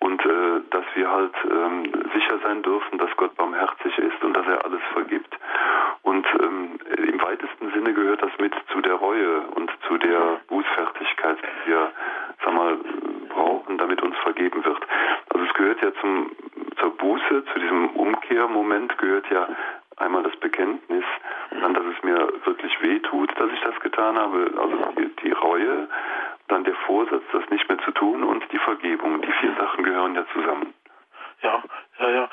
und 0.00 0.24
äh, 0.24 0.60
dass 0.70 0.84
wir 0.94 1.10
halt 1.10 1.34
ähm, 1.44 1.92
sicher 2.14 2.38
sein 2.42 2.62
dürfen, 2.62 2.98
dass 2.98 3.14
Gott 3.16 3.34
barmherzig 3.36 3.98
ist 3.98 4.22
und 4.22 4.34
dass 4.34 4.46
er 4.46 4.64
alles 4.64 4.82
vergibt. 4.92 5.37
Sinne 7.88 7.94
gehört 7.94 8.22
das 8.22 8.32
mit 8.38 8.52
zu 8.70 8.80
der 8.82 8.94
Reue 8.94 9.40
und 9.54 9.70
zu 9.86 9.96
der 9.96 10.40
Bußfertigkeit, 10.48 11.38
die 11.38 11.70
wir 11.70 11.90
sag 12.44 12.52
mal, 12.52 12.76
brauchen, 13.30 13.78
damit 13.78 14.02
uns 14.02 14.16
vergeben 14.18 14.62
wird. 14.62 14.80
Also 15.30 15.46
es 15.46 15.54
gehört 15.54 15.82
ja 15.82 15.92
zum, 16.00 16.30
zur 16.78 16.96
Buße, 16.98 17.44
zu 17.52 17.58
diesem 17.58 17.88
Umkehrmoment 17.90 18.98
gehört 18.98 19.30
ja 19.30 19.48
einmal 19.96 20.22
das 20.22 20.36
Bekenntnis, 20.36 21.04
dann, 21.50 21.72
dass 21.72 21.84
es 21.86 22.02
mir 22.02 22.28
wirklich 22.44 22.72
weh 22.82 22.98
tut, 23.00 23.30
dass 23.40 23.50
ich 23.52 23.60
das 23.60 23.80
getan 23.80 24.18
habe, 24.18 24.50
also 24.60 24.76
die, 24.98 25.10
die 25.22 25.32
Reue, 25.32 25.88
dann 26.48 26.64
der 26.64 26.74
Vorsatz, 26.86 27.22
das 27.32 27.48
nicht 27.48 27.68
mehr 27.68 27.78
zu 27.78 27.90
tun 27.92 28.22
und 28.22 28.44
die 28.52 28.58
Vergebung. 28.58 29.22
Die 29.22 29.32
vier 29.32 29.54
Sachen 29.58 29.82
gehören 29.82 30.14
ja 30.14 30.24
zusammen. 30.34 30.74
Ja, 31.42 31.62
ja, 32.00 32.10
ja. 32.10 32.28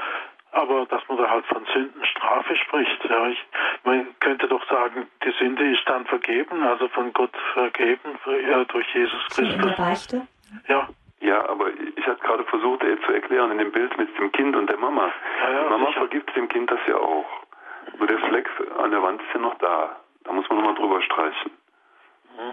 Aber 0.55 0.85
dass 0.85 1.01
man 1.09 1.17
da 1.17 1.29
halt 1.29 1.45
von 1.47 1.65
Sündenstrafe 1.73 2.55
spricht, 2.55 3.03
ja, 3.09 3.27
ich, 3.27 3.45
man 3.83 4.07
könnte 4.21 4.47
doch 4.47 4.65
sagen, 4.69 5.05
die 5.25 5.31
Sünde 5.31 5.69
ist 5.69 5.83
dann 5.85 6.05
vergeben, 6.05 6.63
also 6.63 6.87
von 6.87 7.11
Gott 7.11 7.35
vergeben 7.53 8.17
ja, 8.49 8.63
durch 8.63 8.87
Jesus 9.55 9.75
Christus. 9.75 9.85
Beichte? 9.85 10.27
Ja. 10.67 10.89
Ja, 11.21 11.49
aber 11.49 11.69
ich 11.69 12.05
hatte 12.05 12.21
gerade 12.21 12.43
versucht, 12.43 12.83
er 12.83 13.01
zu 13.01 13.11
erklären 13.11 13.51
in 13.51 13.57
dem 13.57 13.71
Bild 13.71 13.97
mit 13.97 14.15
dem 14.19 14.31
Kind 14.31 14.55
und 14.55 14.69
der 14.69 14.77
Mama. 14.77 15.11
Ja, 15.41 15.51
ja, 15.51 15.63
die 15.63 15.69
Mama 15.69 15.87
sicher. 15.87 15.99
vergibt 15.99 16.35
dem 16.35 16.47
Kind 16.49 16.69
das 16.69 16.79
ja 16.87 16.97
auch. 16.97 17.25
Nur 17.97 18.07
der 18.07 18.19
Fleck 18.19 18.47
an 18.77 18.91
der 18.91 19.01
Wand 19.01 19.21
ist 19.21 19.33
ja 19.33 19.39
noch 19.39 19.57
da. 19.57 19.95
Da 20.23 20.31
muss 20.31 20.47
man 20.49 20.59
nochmal 20.59 20.75
drüber 20.75 21.01
streichen. 21.01 21.51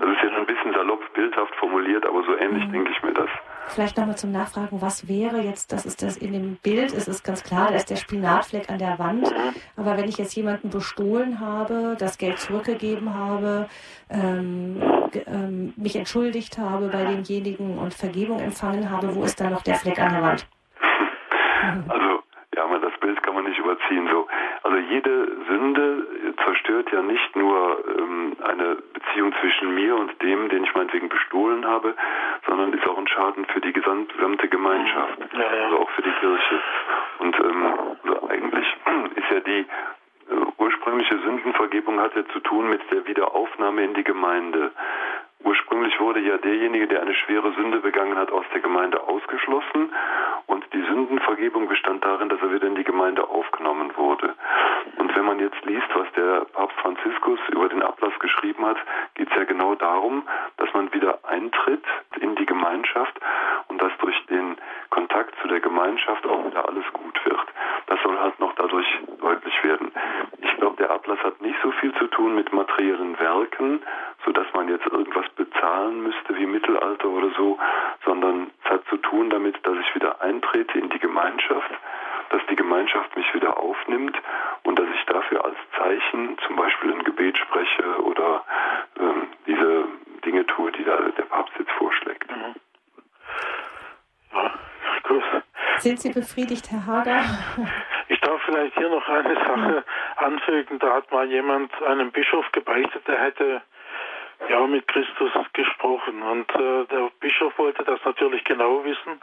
Das 0.01 0.09
ist 0.11 0.23
jetzt 0.23 0.35
ein 0.35 0.47
bisschen 0.47 0.73
salopp, 0.73 1.01
bildhaft 1.13 1.55
formuliert, 1.57 2.07
aber 2.07 2.23
so 2.23 2.37
ähnlich 2.37 2.67
mhm. 2.69 2.73
denke 2.73 2.93
ich 2.93 3.03
mir 3.03 3.13
das. 3.15 3.29
Vielleicht 3.67 3.97
nochmal 3.97 4.17
zum 4.17 4.31
Nachfragen, 4.31 4.81
was 4.81 5.09
wäre 5.09 5.41
jetzt, 5.41 5.73
das 5.73 5.87
ist 5.87 6.03
das 6.03 6.17
in 6.17 6.33
dem 6.33 6.57
Bild, 6.57 6.93
ist 6.93 7.09
es 7.09 7.23
ganz 7.23 7.43
klar, 7.43 7.69
da 7.69 7.75
ist 7.75 7.91
der 7.91 7.97
Spinatfleck 7.97 8.71
an 8.71 8.79
der 8.79 8.99
Wand. 8.99 9.31
Mhm. 9.31 9.55
Aber 9.77 9.97
wenn 9.97 10.09
ich 10.09 10.19
jetzt 10.19 10.35
jemanden 10.37 10.71
bestohlen 10.71 11.41
habe, 11.41 11.97
das 11.99 12.17
Geld 12.19 12.39
zurückgegeben 12.39 13.15
habe, 13.15 13.69
ähm, 14.09 14.81
ähm, 15.27 15.73
mich 15.77 15.97
entschuldigt 15.97 16.59
habe 16.59 16.89
bei 16.89 17.05
demjenigen 17.05 17.79
und 17.79 17.95
Vergebung 17.95 18.41
empfangen 18.41 18.91
habe, 18.91 19.15
wo 19.15 19.25
ist 19.25 19.41
da 19.41 19.51
noch 19.51 19.63
der 19.63 19.77
Fleck 19.77 19.99
an 19.99 20.13
der 20.13 20.23
Wand? 20.23 20.47
Also, 21.89 22.23
ja, 22.57 22.79
das 22.79 23.01
Bild 23.01 23.23
kann 23.23 23.35
man 23.35 23.45
nicht 23.45 23.59
überziehen. 23.59 24.09
So. 24.11 24.27
Also 24.63 24.79
jede 24.79 25.29
Sünde 25.49 26.07
zerstört 26.45 26.91
ja 26.93 27.03
nicht 27.03 27.37
nur 27.37 27.85
ähm, 27.99 28.37
eine 28.43 28.77
Beziehung 28.93 29.33
zwischen 29.41 29.75
mir 29.75 29.97
und 29.97 30.21
dem, 30.23 30.49
den 30.49 30.65
ich 30.65 30.75
meinetwegen 30.75 31.09
bestohlen 31.09 31.65
habe, 31.65 31.95
sondern 32.47 32.73
ist 32.73 32.87
auch 32.87 32.99
ein 32.99 33.09
Schaden 33.09 33.47
für 33.47 33.61
die 33.61 33.73
gesamte 33.73 34.49
Gemeinschaft, 34.49 35.19
also 35.33 35.79
auch 35.79 35.91
für 35.91 36.03
die 36.03 36.13
Kirche. 36.21 36.63
Und 37.19 37.39
ähm, 37.39 37.65
also 38.03 38.29
eigentlich 38.29 38.67
ist 39.17 39.31
ja 39.31 39.41
die 39.41 39.67
Sündenvergebung 41.73 42.01
hat 42.01 42.15
ja 42.15 42.23
zu 42.35 42.41
tun 42.41 42.69
mit 42.69 42.83
der 42.91 43.07
Wiederaufnahme 43.07 43.83
in 43.83 43.95
die 43.95 44.05
Gemeinde. 44.05 44.73
Ursprünglich 45.43 45.99
wurde 45.99 46.21
ja 46.21 46.37
derjenige, 46.37 46.87
der 46.87 47.01
eine 47.01 47.15
schwere 47.15 47.51
Sünde 47.55 47.81
begangen 47.81 48.19
hat, 48.19 48.31
aus 48.31 48.45
der 48.53 48.61
Gemeinde 48.61 49.03
ausgeschlossen 49.03 49.91
und 50.47 50.65
die 50.75 50.83
Sündenvergebung 50.83 51.69
bestand 51.69 52.05
darin, 52.05 52.29
dass 52.29 52.41
er 52.43 52.53
wieder 52.53 52.67
in 52.67 52.75
die 52.75 52.85
Gemeinde 52.85 53.27
aufgenommen 53.27 53.91
wurde. 53.97 54.35
Und 54.99 55.17
wenn 55.17 55.25
man 55.25 55.41
jetzt 55.41 55.65
liest, 55.65 55.89
was 55.95 56.07
der 56.13 56.45
Papst 56.53 56.79
Franziskus 56.81 57.41
über 57.49 57.69
den 57.71 57.83
Ablass 57.83 58.17
geschrieben 58.19 58.67
hat, 58.67 58.77
geht 59.15 59.31
es 59.31 59.37
ja 59.37 59.45
genau 59.45 59.75
darum, 59.75 60.25
dass 60.59 60.73
man 60.75 60.93
wieder 60.93 61.21
eintritt 61.27 61.85
in 62.21 62.37
die 62.37 62.47
Gemeinschaft 62.47 63.19
und 63.69 63.81
dass 63.81 63.93
durch 63.99 64.27
den 64.27 64.57
Kontakt 64.91 65.35
zu 65.41 65.49
der 65.49 65.61
Gemeinschaft 65.61 66.27
auch 66.27 66.45
wieder 66.47 66.69
alles 66.69 66.85
gut 66.93 67.19
wird. 67.25 67.47
Das 67.87 68.01
soll 68.03 68.19
halt 68.19 68.39
noch 68.39 68.55
dadurch 68.55 68.87
deutlich 69.21 69.65
werden. 69.65 69.91
Ich 70.41 70.57
glaube, 70.57 70.77
der 70.77 70.91
Ablass 70.91 71.19
hat 71.23 71.41
nicht 71.41 71.59
so 71.63 71.73
mit 72.35 72.53
materiellen 72.53 73.19
Werken, 73.19 73.83
sodass 74.25 74.47
man 74.55 74.69
jetzt 74.69 74.87
irgendwas 74.87 75.29
bezahlen 75.31 76.03
müsste 76.03 76.37
wie 76.37 76.47
Mittelalter 76.47 77.09
oder 77.09 77.31
so, 77.37 77.59
sondern 78.05 78.51
es 78.65 78.71
hat 78.71 78.85
zu 78.89 78.97
tun 78.99 79.31
damit, 79.31 79.57
dass 79.67 79.77
ich 79.79 79.95
wieder 79.95 80.21
eintrete 80.21 80.79
in 80.79 80.89
die 80.91 80.99
Gemeinschaft, 80.99 81.71
dass 82.31 82.43
die 82.51 82.57
Gemeinschaft 82.57 83.15
mich 83.17 83.33
wieder 83.35 83.59
aufnimmt 83.59 84.17
und 84.65 84.79
dass 84.79 84.89
ich 84.95 85.05
dafür 85.07 85.45
als 85.45 85.57
Zeichen 85.77 86.39
zum 86.47 86.57
Beispiel 86.57 86.93
ein 86.93 87.05
Gebet 87.05 87.37
spreche 87.39 88.03
oder 88.03 88.45
ähm, 88.99 89.29
diese 89.47 89.89
Dinge 90.25 90.47
tue, 90.47 90.73
die 90.73 90.85
da 90.85 90.97
der 90.97 91.25
Papst 91.25 91.53
jetzt 91.59 91.73
vorschlägt. 91.73 92.31
Mhm. 92.31 92.55
Ja, 94.33 94.51
gut. 95.03 95.23
Sind 95.79 96.01
Sie 96.01 96.13
befriedigt, 96.13 96.71
Herr 96.71 96.87
Hager? 96.87 97.25
Ich 98.09 98.21
darf 98.21 98.41
vielleicht 98.43 98.77
hier 98.79 98.89
noch 98.89 99.09
eine 99.09 99.35
Sache 99.35 99.85
anfügen. 100.23 100.79
Da 100.79 100.95
hat 100.95 101.11
mal 101.13 101.29
jemand 101.29 101.71
einem 101.83 102.11
Bischof 102.11 102.51
gebeichtet, 102.53 103.07
der 103.07 103.21
hätte 103.21 103.63
ja 104.49 104.67
mit 104.67 104.87
Christus 104.89 105.31
gesprochen. 105.53 106.23
Und 106.23 106.51
äh, 106.55 106.87
der 106.87 107.11
Bischof 107.21 107.57
wollte 107.59 107.85
das 107.85 108.01
natürlich 108.05 108.45
genau 108.45 108.85
wissen 108.85 109.21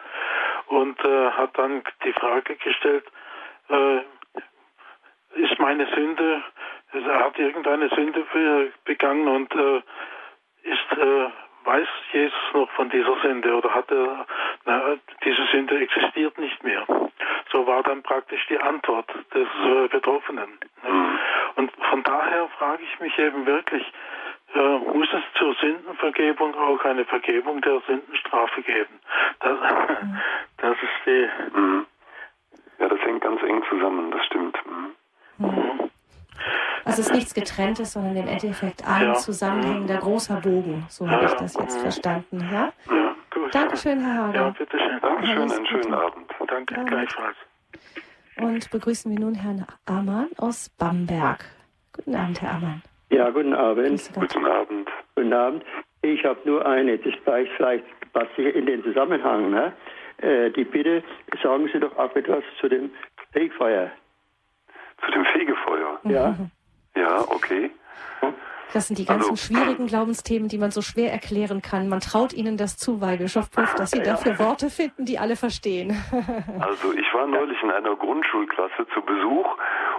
und 0.68 1.04
äh, 1.04 1.32
hat 1.32 1.58
dann 1.58 1.84
die 2.04 2.14
Frage 2.14 2.56
gestellt, 2.56 3.06
äh, 3.70 4.02
ist 5.36 5.60
meine 5.60 5.88
Sünde, 5.94 6.44
er 6.92 7.26
hat 7.26 7.38
irgendeine 7.38 7.90
Sünde 7.90 8.26
begangen 8.84 9.28
und 9.28 9.54
äh, 9.54 9.82
ist, 10.64 10.98
äh, 10.98 11.30
weiß 11.66 11.88
Jesus 12.14 12.54
noch 12.54 12.70
von 12.72 12.90
dieser 12.90 13.16
Sünde 13.22 13.54
oder 13.56 13.74
hat 13.74 13.92
er, 13.92 14.26
na, 14.66 14.96
diese 15.24 15.46
Sünde 15.52 15.80
existiert 15.80 16.38
nicht 16.40 16.64
mehr. 16.64 16.86
So 17.52 17.66
war 17.66 17.84
dann 17.84 18.04
praktisch 18.04 18.46
die 18.48 18.60
Antwort 18.60 19.10
des 19.34 19.48
äh, 19.66 19.88
Betroffenen. 19.88 20.50
Mhm. 20.84 21.20
Und 21.56 21.72
von 21.90 22.04
daher 22.04 22.48
frage 22.58 22.84
ich 22.84 23.00
mich 23.00 23.18
eben 23.18 23.46
wirklich, 23.46 23.84
äh, 24.54 24.78
muss 24.94 25.08
es 25.14 25.24
zur 25.38 25.54
Sündenvergebung 25.56 26.56
auch 26.56 26.84
eine 26.86 27.06
Vergebung 27.06 27.62
der 27.62 27.82
Sündenstrafe 27.88 28.62
geben. 28.62 29.00
Das, 29.40 29.58
das 30.58 30.78
ist 30.78 31.06
die. 31.06 31.30
Mhm. 31.58 31.86
Ja, 32.80 32.88
das 32.88 33.00
hängt 33.02 33.22
ganz 33.22 33.42
eng 33.44 33.62
zusammen, 33.70 34.12
das 34.12 34.26
stimmt. 34.26 34.58
Mhm. 34.66 35.46
Mhm. 35.46 35.90
Also 36.86 37.02
es 37.02 37.08
ist 37.10 37.14
nichts 37.14 37.34
Getrenntes, 37.34 37.94
sondern 37.94 38.16
im 38.16 38.28
Endeffekt 38.28 38.88
ein 38.88 39.08
ja. 39.08 39.14
zusammenhängender 39.14 39.98
großer 39.98 40.42
Bogen. 40.42 40.86
So 40.90 41.06
ja. 41.06 41.12
habe 41.12 41.26
ich 41.26 41.34
das 41.34 41.56
jetzt 41.56 41.78
verstanden. 41.82 42.48
Ja? 42.52 42.72
ja, 42.90 43.16
gut. 43.40 43.56
Dankeschön, 43.56 44.00
Herr 44.00 44.28
Hager. 44.28 44.36
Ja, 44.36 44.50
bitteschön. 44.50 45.00
Dankeschön, 45.02 45.52
einen 45.52 45.66
schönen 45.66 45.94
Abend. 45.94 46.32
Danke, 46.48 46.86
gleichfalls. 46.86 47.38
und 48.42 48.72
begrüßen 48.72 49.12
wir 49.12 49.20
nun 49.20 49.36
Herrn 49.36 49.66
Amann 49.86 50.30
aus 50.38 50.70
Bamberg. 50.70 51.46
Guten 51.94 52.16
Abend, 52.16 52.42
Herr 52.42 52.56
Amann. 52.56 52.82
Ja, 53.10 53.30
guten 53.30 53.54
Abend. 53.54 54.12
Guten 54.14 54.46
Abend. 54.46 54.90
Guten 55.16 55.34
Abend. 55.34 55.64
Ich 56.02 56.24
habe 56.24 56.40
nur 56.46 56.66
eine, 56.66 56.98
das 56.98 57.14
passt 57.26 57.50
vielleicht 57.58 57.86
passt 58.14 58.38
in 58.38 58.66
den 58.66 58.84
Zusammenhang. 58.84 59.52
Ne? 59.52 59.74
Äh, 60.18 60.52
die 60.52 60.64
Bitte, 60.64 61.04
sagen 61.42 61.70
Sie 61.72 61.80
doch 61.80 61.96
auch 61.98 62.16
etwas 62.16 62.44
zu 62.60 62.70
dem 62.70 62.92
Fegefeuer. 63.32 63.92
Zu 65.06 65.12
dem 65.12 65.26
Fegefeuer? 65.26 66.00
Ja. 66.04 66.36
Ja, 66.96 67.22
okay. 67.30 67.72
Das 68.74 68.88
sind 68.88 69.00
die 69.00 69.06
ganzen 69.06 69.32
Also- 69.32 69.48
schwierigen 69.48 69.88
Glaubensthemen, 69.88 70.48
die 70.48 70.58
man 70.60 70.72
so 70.72 70.82
schwer 70.82 71.12
erklären 71.12 71.62
kann. 71.62 71.90
Man 71.90 72.02
traut 72.02 72.34
ihnen 72.34 72.56
das 72.58 72.78
zu, 72.78 73.02
Weihbischof 73.02 73.50
Puff, 73.52 73.74
dass 73.76 73.92
sie 73.92 74.02
dafür 74.04 74.38
Worte 74.38 74.70
finden, 74.70 75.06
die 75.06 75.18
alle 75.18 75.36
verstehen. 75.36 75.98
Also 76.60 76.94
ich 76.94 77.12
war 77.14 77.26
neulich 77.26 77.62
in 77.64 77.72
einer 77.72 77.96
Grundschulklasse 77.96 78.86
zu 78.94 79.02
Besuch 79.02 79.48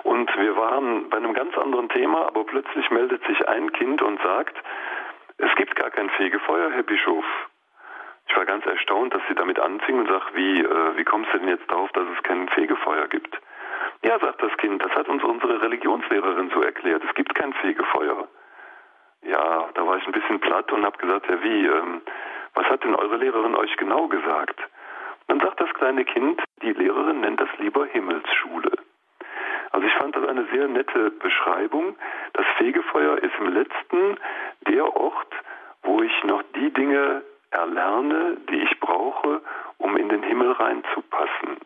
und 0.04 0.30
wir 0.36 0.56
waren 0.56 1.08
bei 1.10 1.16
einem 1.16 1.34
ganz 1.34 1.56
anderen 1.58 1.88
Thema, 1.88 2.26
aber 2.26 2.44
plötzlich 2.44 2.88
meldet 2.90 3.24
sich 3.26 3.48
ein 3.48 3.72
Kind 3.72 4.02
und 4.02 4.20
sagt, 4.22 4.56
es 5.38 5.54
gibt 5.56 5.74
gar 5.76 5.90
kein 5.90 6.08
Fegefeuer, 6.10 6.70
Herr 6.70 6.82
Bischof. 6.82 7.24
Ich 8.28 8.36
war 8.36 8.44
ganz 8.44 8.64
erstaunt, 8.66 9.12
dass 9.14 9.22
sie 9.28 9.34
damit 9.34 9.58
anfing 9.58 9.98
und 9.98 10.08
sagt, 10.08 10.34
wie, 10.36 10.60
äh, 10.60 10.96
wie 10.96 11.04
kommst 11.04 11.32
du 11.32 11.38
denn 11.38 11.48
jetzt 11.48 11.68
darauf, 11.68 11.90
dass 11.92 12.06
es 12.16 12.22
kein 12.22 12.48
Fegefeuer 12.50 13.08
gibt? 13.08 13.36
Ja, 14.02 14.18
sagt 14.20 14.42
das 14.42 14.56
Kind, 14.58 14.82
das 14.84 14.92
hat 14.92 15.08
uns 15.08 15.22
unsere 15.24 15.60
Religionslehrerin 15.60 16.50
so 16.54 16.62
erklärt, 16.62 17.02
es 17.08 17.14
gibt 17.14 17.34
kein 17.34 17.52
Fegefeuer. 17.54 18.28
Ja, 19.22 19.68
da 19.74 19.86
war 19.86 19.96
ich 19.98 20.06
ein 20.06 20.12
bisschen 20.12 20.40
platt 20.40 20.72
und 20.72 20.84
habe 20.84 20.98
gesagt, 20.98 21.28
ja 21.28 21.42
wie, 21.42 21.66
ähm, 21.66 22.02
was 22.54 22.66
hat 22.66 22.82
denn 22.84 22.94
eure 22.94 23.16
Lehrerin 23.16 23.54
euch 23.54 23.76
genau 23.76 24.08
gesagt? 24.08 24.60
Dann 25.28 25.40
sagt 25.40 25.60
das 25.60 25.72
kleine 25.74 26.04
Kind, 26.04 26.42
die 26.62 26.72
Lehrerin 26.72 27.20
nennt 27.20 27.40
das 27.40 27.48
lieber 27.58 27.86
Himmelsschule. 27.86 28.72
Also 29.70 29.86
ich 29.86 29.92
fand 29.94 30.16
das 30.16 30.26
eine 30.26 30.46
sehr 30.52 30.66
nette 30.66 31.10
Beschreibung. 31.10 31.96
Das 32.32 32.46
Fegefeuer 32.58 33.18
ist 33.18 33.32
im 33.38 33.52
letzten 33.52 34.18
der 34.66 34.96
Ort, 34.96 35.32
wo 35.82 36.02
ich 36.02 36.24
noch 36.24 36.42
die 36.56 36.72
Dinge 36.72 37.22
erlerne, 37.50 38.36
die 38.48 38.62
ich 38.62 38.80
brauche, 38.80 39.40
um 39.78 39.96
in 39.96 40.08
den 40.08 40.22
Himmel 40.22 40.52
reinzupassen. 40.52 41.58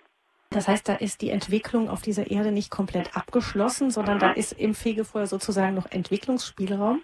Das 0.51 0.69
heißt, 0.69 0.89
da 0.89 0.95
ist 0.95 1.23
die 1.23 1.31
Entwicklung 1.31 1.89
auf 1.89 2.03
dieser 2.03 2.31
Erde 2.31 2.53
nicht 2.53 2.71
komplett 2.71 3.17
abgeschlossen, 3.17 3.91
sondern 3.91 4.19
da 4.19 4.31
ist 4.31 4.53
im 4.53 4.75
Fegefeuer 4.75 5.27
sozusagen 5.27 5.75
noch 5.75 5.91
Entwicklungsspielraum. 5.91 7.03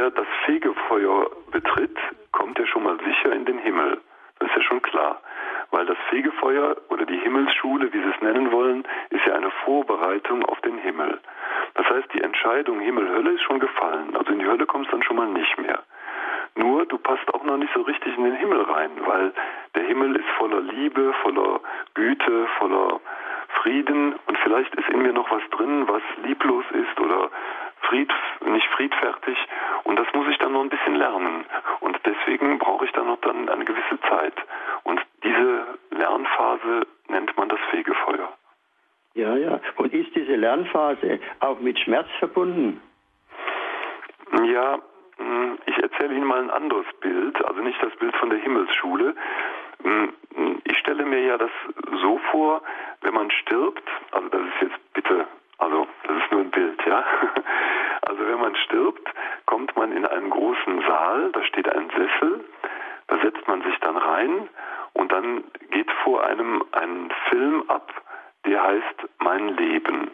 Wer 0.00 0.12
das 0.12 0.28
Fegefeuer 0.46 1.28
betritt, 1.50 1.98
kommt 2.30 2.56
ja 2.56 2.64
schon 2.68 2.84
mal 2.84 2.96
sicher 3.04 3.32
in 3.32 3.44
den 3.46 3.58
Himmel. 3.58 4.00
Das 4.38 4.48
ist 4.48 4.54
ja 4.54 4.62
schon 4.62 4.80
klar. 4.80 5.20
Weil 5.72 5.86
das 5.86 5.96
Fegefeuer 6.08 6.76
oder 6.90 7.04
die 7.04 7.18
Himmelsschule, 7.18 7.92
wie 7.92 7.98
Sie 7.98 8.08
es 8.14 8.22
nennen 8.22 8.52
wollen, 8.52 8.84
ist 9.10 9.26
ja 9.26 9.34
eine 9.34 9.50
Vorbereitung 9.64 10.44
auf 10.44 10.60
den 10.60 10.78
Himmel. 10.78 11.18
Das 11.74 11.90
heißt, 11.90 12.14
die 12.14 12.22
Entscheidung 12.22 12.78
Himmel-Hölle 12.78 13.32
ist 13.32 13.42
schon 13.42 13.58
gefallen. 13.58 14.14
Also 14.16 14.30
in 14.30 14.38
die 14.38 14.46
Hölle 14.46 14.66
kommst 14.66 14.86
du 14.92 14.92
dann 14.92 15.02
schon 15.02 15.16
mal 15.16 15.26
nicht 15.30 15.58
mehr. 15.58 15.82
Nur 16.54 16.86
du 16.86 16.96
passt 16.98 17.34
auch 17.34 17.42
noch 17.42 17.56
nicht 17.56 17.74
so 17.74 17.80
richtig 17.80 18.16
in 18.16 18.22
den 18.22 18.36
Himmel 18.36 18.62
rein, 18.62 18.92
weil 19.04 19.32
der 19.74 19.82
Himmel 19.82 20.14
ist 20.14 20.28
voller 20.38 20.60
Liebe, 20.60 21.12
voller 21.24 21.58
Güte, 21.94 22.46
voller 22.60 23.00
Frieden 23.48 24.14
und 24.26 24.38
vielleicht 24.44 24.72
ist 24.76 24.88
in 24.90 25.02
mir 25.02 25.12
noch 25.12 25.28
was 25.32 25.42
drin, 25.50 25.88
was 25.88 26.02
lieblos 26.22 26.64
ist 26.70 27.00
oder 27.00 27.30
fried, 27.82 28.12
nicht 28.44 28.66
friedfertig 28.68 29.38
und 29.84 29.96
das 29.98 30.06
muss 30.14 30.28
ich 30.28 30.38
dann 30.38 30.52
noch 30.52 30.62
ein 30.62 30.68
bisschen 30.68 30.96
lernen 30.96 31.44
und 31.80 31.98
deswegen 32.04 32.58
brauche 32.58 32.84
ich 32.84 32.92
dann 32.92 33.06
noch 33.06 33.20
dann 33.20 33.48
eine 33.48 33.64
gewisse 33.64 34.00
Zeit 34.08 34.34
und 34.84 35.00
diese 35.22 35.66
Lernphase 35.90 36.86
nennt 37.08 37.36
man 37.36 37.48
das 37.48 37.60
Fegefeuer. 37.70 38.32
Ja, 39.14 39.36
ja. 39.36 39.60
Und 39.76 39.92
ist 39.92 40.14
diese 40.14 40.36
Lernphase 40.36 41.18
auch 41.40 41.58
mit 41.60 41.78
Schmerz 41.80 42.06
verbunden? 42.18 42.80
Ja, 44.44 44.78
mh, 45.18 45.56
ich 45.66 45.76
erzähle 45.78 46.14
Ihnen 46.14 46.26
mal 46.26 46.40
ein 46.40 46.50
anderes 46.50 46.86
Bild, 47.00 47.42
also 47.44 47.60
nicht 47.62 47.82
das 47.82 47.94
Bild 47.96 48.14
von 48.16 48.30
der 48.30 48.38
Himmelsschule. 48.38 49.14
Mh, 49.82 50.08
Ich 50.64 50.78
stelle 50.78 51.04
mir 51.04 51.20
ja 51.20 51.36
das 51.38 51.50
so 52.02 52.18
vor, 52.30 52.62
wenn 53.00 53.14
man 53.14 53.30
stirbt, 53.30 53.82
also 54.12 54.28
das 54.28 54.40
ist 54.42 54.62
jetzt 54.62 54.92
bitte, 54.92 55.26
also 55.58 55.86
das 56.04 56.22
ist 56.22 56.32
nur 56.32 56.40
ein 56.40 56.50
Bild, 56.50 56.80
ja. 56.86 57.04
Also 58.02 58.26
wenn 58.26 58.40
man 58.40 58.56
stirbt, 58.56 59.06
kommt 59.44 59.76
man 59.76 59.92
in 59.92 60.06
einen 60.06 60.30
großen 60.30 60.80
Saal, 60.80 61.30
da 61.32 61.44
steht 61.44 61.68
ein 61.68 61.90
Sessel, 61.90 62.42
da 63.08 63.18
setzt 63.18 63.46
man 63.46 63.60
sich 63.62 63.78
dann 63.80 63.98
rein 63.98 64.48
und 64.94 65.12
dann 65.12 65.44
geht 65.70 65.90
vor 66.04 66.24
einem 66.24 66.64
ein 66.72 67.12
Film 67.28 67.64
ab, 67.68 67.92
der 68.46 68.62
heißt 68.62 69.08
Mein 69.18 69.48
Leben. 69.56 70.12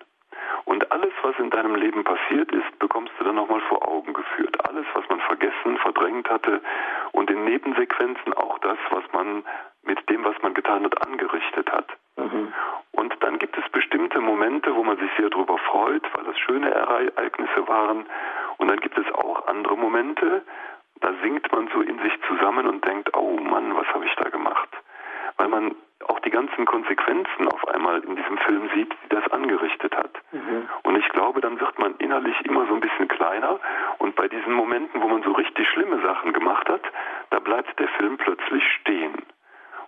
Und 0.64 0.90
alles, 0.92 1.12
was 1.22 1.38
in 1.38 1.50
deinem 1.50 1.74
Leben 1.74 2.05
passiert 2.05 2.50
ist, 2.52 2.78
bekommst 2.78 3.12
du 3.18 3.24
dann 3.24 3.36
nochmal 3.36 3.61
vor 3.62 3.86
Augen 3.86 4.12
geführt. 4.12 4.57
Alles, 4.68 4.86
was 4.94 5.09
man 5.09 5.20
vergessen, 5.20 5.78
verdrängt 5.78 6.28
hatte 6.30 6.61
und 7.12 7.30
in 7.30 7.44
Nebensequenzen 7.44 8.32
auch 8.34 8.59
das, 8.59 8.78
was 8.90 9.05
man 9.12 9.44
mit 9.82 10.09
dem, 10.09 10.24
was 10.24 10.40
man 10.42 10.55
getan 10.55 10.84
hat, 10.84 11.07
angerichtet 11.07 11.70
hat. 11.70 11.86
Und 12.92 13.14
dann 13.20 13.38
gibt 13.38 13.57
es 13.59 13.68
bestimmte 13.70 14.20
Momente, 14.20 14.74
wo 14.74 14.82
man 14.84 14.96
sich 14.98 15.11
sehr 15.18 15.30
darüber 15.30 15.59
freut, 15.59 16.02
weil 16.14 16.24
das 16.24 16.38
schöne 16.38 16.70
Ereignisse 16.70 17.68
waren. 17.68 18.07
Und 18.59 18.68
dann 18.68 18.80
gibt 18.80 18.96
es 18.96 19.12
auch 19.14 19.46
andere 19.46 19.76
Momente, 19.76 20.42
da 21.00 21.12
sinkt 21.22 21.52
man 21.52 21.68
so 21.74 21.82
in 21.82 21.98
sich 21.98 22.12
zusammen 22.28 22.66
und 22.66 22.84
denkt, 22.86 23.14
oh 23.16 23.38
Mann, 23.40 23.76
was 23.76 23.86
habe 23.88 24.07
ich 24.07 24.14
da 24.14 24.30
gemacht? 24.30 24.68
Weil 25.36 25.48
man 25.48 25.74
auch 26.09 26.20
die 26.20 26.30
ganzen 26.30 26.64
Konsequenzen 26.66 27.48
auf 27.48 27.66
einmal 27.68 28.00
in 28.05 28.16
diesem 28.16 28.38
Film 28.38 28.68
sieht, 28.74 28.92
die 29.05 29.09
das 29.11 29.26
angerichtet 29.32 29.96
hat. 29.96 30.11
Und 30.82 30.96
ich 30.96 31.09
glaube, 31.11 31.40
dann 31.40 31.61
wird 31.61 31.78
man 31.78 31.94
innerlich 31.98 32.38
immer 32.44 32.66
so 32.66 32.74
ein 32.74 32.80
bisschen 32.80 33.09
kleiner 33.09 33.59
und 33.98 34.14
bei 34.16 34.28
diesen 34.28 34.52
Momenten, 34.52 35.00
wo 35.02 35.09
man 35.09 35.22
so 35.22 35.32
richtig 35.32 35.68
schlimme 35.68 36.00
Sachen 36.02 36.32
gemacht 36.32 36.68
hat, 36.68 36.82
da 37.30 37.38
bleibt 37.40 37.78
der 37.78 37.88
Film 37.88 38.16
plötzlich 38.16 38.62
stehen. 38.80 39.14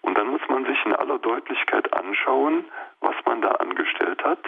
Und 0.03 0.17
dann 0.17 0.29
muss 0.29 0.41
man 0.49 0.65
sich 0.67 0.79
in 0.87 0.95
aller 0.95 1.19
Deutlichkeit 1.19 1.93
anschauen, 1.93 2.65
was 3.01 3.15
man 3.25 3.43
da 3.43 3.53
angestellt 3.53 4.23
hat. 4.25 4.39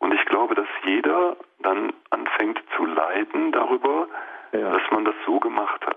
Und 0.00 0.12
ich 0.14 0.24
glaube, 0.26 0.54
dass 0.54 0.68
jeder 0.84 1.36
dann 1.60 1.92
anfängt 2.10 2.60
zu 2.76 2.84
leiden 2.86 3.52
darüber, 3.52 4.08
Ja. 4.52 4.70
dass 4.72 4.82
man 4.90 5.04
das 5.04 5.14
so 5.26 5.38
gemacht 5.40 5.84
hat. 5.86 5.96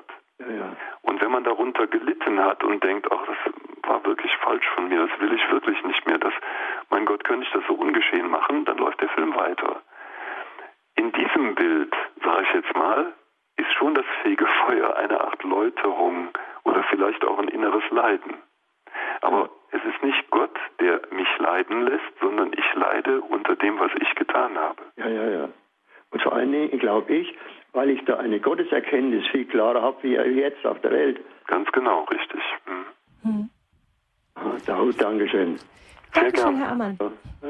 Ja. 0.49 0.75
Und 1.01 1.21
wenn 1.21 1.31
man 1.31 1.43
darunter 1.43 1.87
gelitten 1.87 2.43
hat 2.43 2.63
und 2.63 2.83
denkt, 2.83 3.07
ach, 3.11 3.25
das 3.25 3.53
war 3.83 4.03
wirklich 4.05 4.35
falsch 4.37 4.67
von 4.75 4.87
mir, 4.87 5.07
das 5.07 5.19
will 5.19 5.33
ich 5.33 5.51
wirklich 5.51 5.83
nicht 5.83 6.05
mehr, 6.07 6.17
das, 6.17 6.33
mein 6.89 7.05
Gott, 7.05 7.23
könnte 7.23 7.45
ich 7.45 7.51
das 7.51 7.63
so 7.67 7.73
ungeschehen 7.73 8.29
machen, 8.29 8.65
dann 8.65 8.77
läuft 8.77 9.01
der 9.01 9.09
Film 9.09 9.35
weiter. 9.35 9.81
In 10.95 11.11
diesem 11.11 11.55
Bild, 11.55 11.93
sage 12.23 12.43
ich 12.43 12.53
jetzt 12.53 12.75
mal, 12.75 13.13
ist 13.57 13.71
schon 13.73 13.95
das 13.95 14.05
Fegefeuer 14.23 14.95
eine 14.95 15.21
Art 15.21 15.43
Läuterung 15.43 16.29
oder 16.63 16.83
vielleicht 16.83 17.23
auch 17.25 17.39
ein 17.39 17.47
inneres 17.47 17.83
Leiden. 17.91 18.35
Aber 19.21 19.49
es 19.71 19.83
ist 19.83 20.03
nicht 20.03 20.29
Gott, 20.31 20.57
der 20.79 21.01
mich 21.11 21.27
leiden 21.37 21.83
lässt, 21.83 22.19
sondern 22.19 22.51
ich 22.53 22.73
leide 22.75 23.21
unter 23.21 23.55
dem, 23.55 23.79
was 23.79 23.91
ich 23.99 24.13
getan 24.15 24.57
habe. 24.57 24.83
Ja, 24.97 25.07
ja, 25.07 25.29
ja. 25.29 25.49
Und 26.11 26.21
vor 26.21 26.33
allen 26.33 26.51
Dingen 26.51 26.77
glaube 26.79 27.13
ich, 27.15 27.27
weil 27.73 27.89
ich 27.89 28.03
da 28.05 28.17
eine 28.17 28.39
Gotteserkenntnis 28.39 29.25
viel 29.31 29.45
klarer 29.45 29.81
habe 29.81 29.97
wie 30.03 30.13
jetzt 30.15 30.65
auf 30.65 30.79
der 30.81 30.91
Welt. 30.91 31.19
Ganz 31.47 31.69
genau, 31.71 32.03
richtig. 32.05 32.41
Hm. 33.23 33.49
Ah, 34.35 34.57
da, 34.65 34.83
Dankeschön. 34.97 35.57
Sehr 36.13 36.23
Dankeschön. 36.23 36.57
Herr 36.57 36.71
Ammann. 36.71 36.97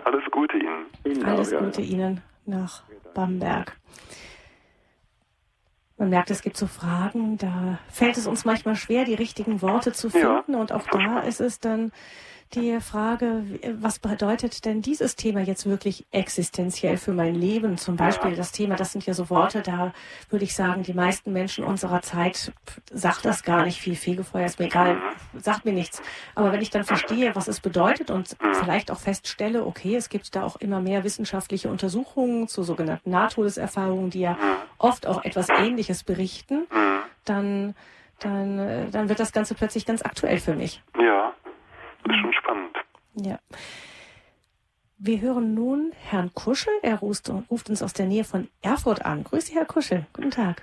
Alles 0.03 0.23
Gute 0.31 0.57
Ihnen. 0.57 0.85
Ihnen 1.03 1.25
Alles 1.25 1.49
auch, 1.49 1.59
ja. 1.59 1.65
Gute 1.65 1.81
Ihnen 1.81 2.21
nach 2.45 2.83
Bamberg. 3.15 3.75
Man 5.97 6.09
merkt, 6.09 6.31
es 6.31 6.41
gibt 6.41 6.57
so 6.57 6.65
Fragen, 6.65 7.37
da 7.37 7.77
fällt 7.89 8.17
es 8.17 8.25
uns 8.25 8.43
manchmal 8.43 8.75
schwer, 8.75 9.05
die 9.05 9.13
richtigen 9.13 9.61
Worte 9.61 9.91
zu 9.91 10.07
Ja. 10.07 10.41
finden. 10.43 10.55
Und 10.59 10.71
auch 10.71 10.87
da 10.87 11.19
ist 11.19 11.41
es 11.41 11.59
dann 11.59 11.91
die 12.55 12.79
Frage, 12.81 13.43
was 13.79 13.99
bedeutet 13.99 14.65
denn 14.65 14.81
dieses 14.81 15.15
Thema 15.15 15.41
jetzt 15.41 15.65
wirklich 15.65 16.05
existenziell 16.11 16.97
für 16.97 17.13
mein 17.13 17.35
Leben? 17.35 17.77
Zum 17.77 17.95
Beispiel 17.95 18.35
das 18.35 18.51
Thema, 18.51 18.75
das 18.75 18.91
sind 18.91 19.05
ja 19.05 19.13
so 19.13 19.29
Worte, 19.29 19.61
da 19.61 19.93
würde 20.29 20.45
ich 20.45 20.53
sagen, 20.53 20.83
die 20.83 20.93
meisten 20.93 21.31
Menschen 21.31 21.63
unserer 21.63 22.01
Zeit 22.01 22.51
sagt 22.91 23.25
das 23.25 23.43
gar 23.43 23.65
nicht 23.65 23.79
viel. 23.79 23.95
Fegefeuer 23.95 24.45
ist 24.45 24.59
mir 24.59 24.65
egal, 24.65 24.97
sagt 25.37 25.65
mir 25.65 25.73
nichts. 25.73 26.01
Aber 26.35 26.51
wenn 26.51 26.61
ich 26.61 26.69
dann 26.69 26.83
verstehe, 26.83 27.35
was 27.35 27.47
es 27.47 27.59
bedeutet 27.59 28.11
und 28.11 28.35
vielleicht 28.53 28.91
auch 28.91 28.99
feststelle, 28.99 29.65
okay, 29.65 29.95
es 29.95 30.09
gibt 30.09 30.35
da 30.35 30.43
auch 30.43 30.57
immer 30.57 30.81
mehr 30.81 31.03
wissenschaftliche 31.03 31.69
Untersuchungen 31.69 32.47
zu 32.47 32.63
sogenannten 32.63 33.11
Nahtodeserfahrungen, 33.11 34.09
die 34.09 34.21
ja 34.21 34.37
oft 34.77 35.07
auch 35.07 35.23
etwas 35.23 35.47
Ähnliches 35.49 36.03
berichten, 36.03 36.67
dann, 37.25 37.75
dann, 38.19 38.59
äh, 38.59 38.89
dann 38.89 39.09
wird 39.09 39.19
das 39.19 39.31
Ganze 39.31 39.55
plötzlich 39.55 39.85
ganz 39.85 40.01
aktuell 40.01 40.39
für 40.39 40.55
mich. 40.55 40.81
Ja, 40.99 41.33
das 42.03 42.15
ist 42.15 42.21
schon 42.21 42.33
spannend. 42.33 42.77
Ja. 43.15 43.39
Wir 44.97 45.19
hören 45.19 45.55
nun 45.55 45.91
Herrn 46.09 46.31
Kuschel. 46.33 46.73
Er 46.83 46.99
ruft, 46.99 47.29
ruft 47.49 47.69
uns 47.69 47.81
aus 47.81 47.93
der 47.93 48.05
Nähe 48.05 48.23
von 48.23 48.49
Erfurt 48.61 49.03
an. 49.03 49.23
Grüß 49.23 49.47
Sie, 49.47 49.55
Herr 49.55 49.65
Kuschel. 49.65 50.05
Guten 50.13 50.29
Tag. 50.29 50.61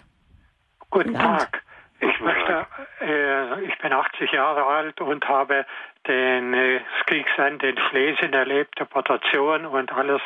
Guten 0.90 1.08
Guten 1.08 1.16
Abend. 1.16 1.40
Tag. 1.40 1.62
Ich 2.00 2.20
möchte, 2.20 2.66
äh, 3.00 3.64
ich 3.64 3.76
bin 3.78 3.92
80 3.92 4.30
Jahre 4.30 4.64
alt 4.64 5.00
und 5.00 5.28
habe 5.28 5.66
den 6.06 6.54
äh, 6.54 6.80
Kriegsende 7.06 7.70
in 7.70 7.78
Schlesien 7.90 8.32
erlebt, 8.32 8.78
Deportation 8.78 9.66
und 9.66 9.92
alles, 9.92 10.22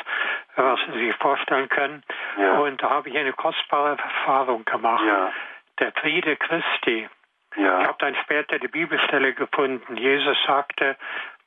was 0.57 0.79
Sie 0.93 1.07
sich 1.07 1.17
vorstellen 1.17 1.69
können. 1.71 2.03
Ja. 2.39 2.59
Und 2.59 2.83
da 2.83 2.91
habe 2.91 3.09
ich 3.09 3.17
eine 3.17 3.33
kostbare 3.33 3.97
Erfahrung 3.97 4.65
gemacht. 4.67 5.05
Ja. 5.07 5.33
Der 5.79 5.93
Friede 5.93 6.37
Christi. 6.37 7.09
Ich 7.57 7.63
Ja. 7.63 7.85
habe 7.87 7.97
dann 7.99 8.15
später 8.17 8.59
die 8.59 8.69
Bibelstelle 8.69 9.33
gefunden. 9.35 9.97
Jesus 9.97 10.37
sagte, 10.47 10.97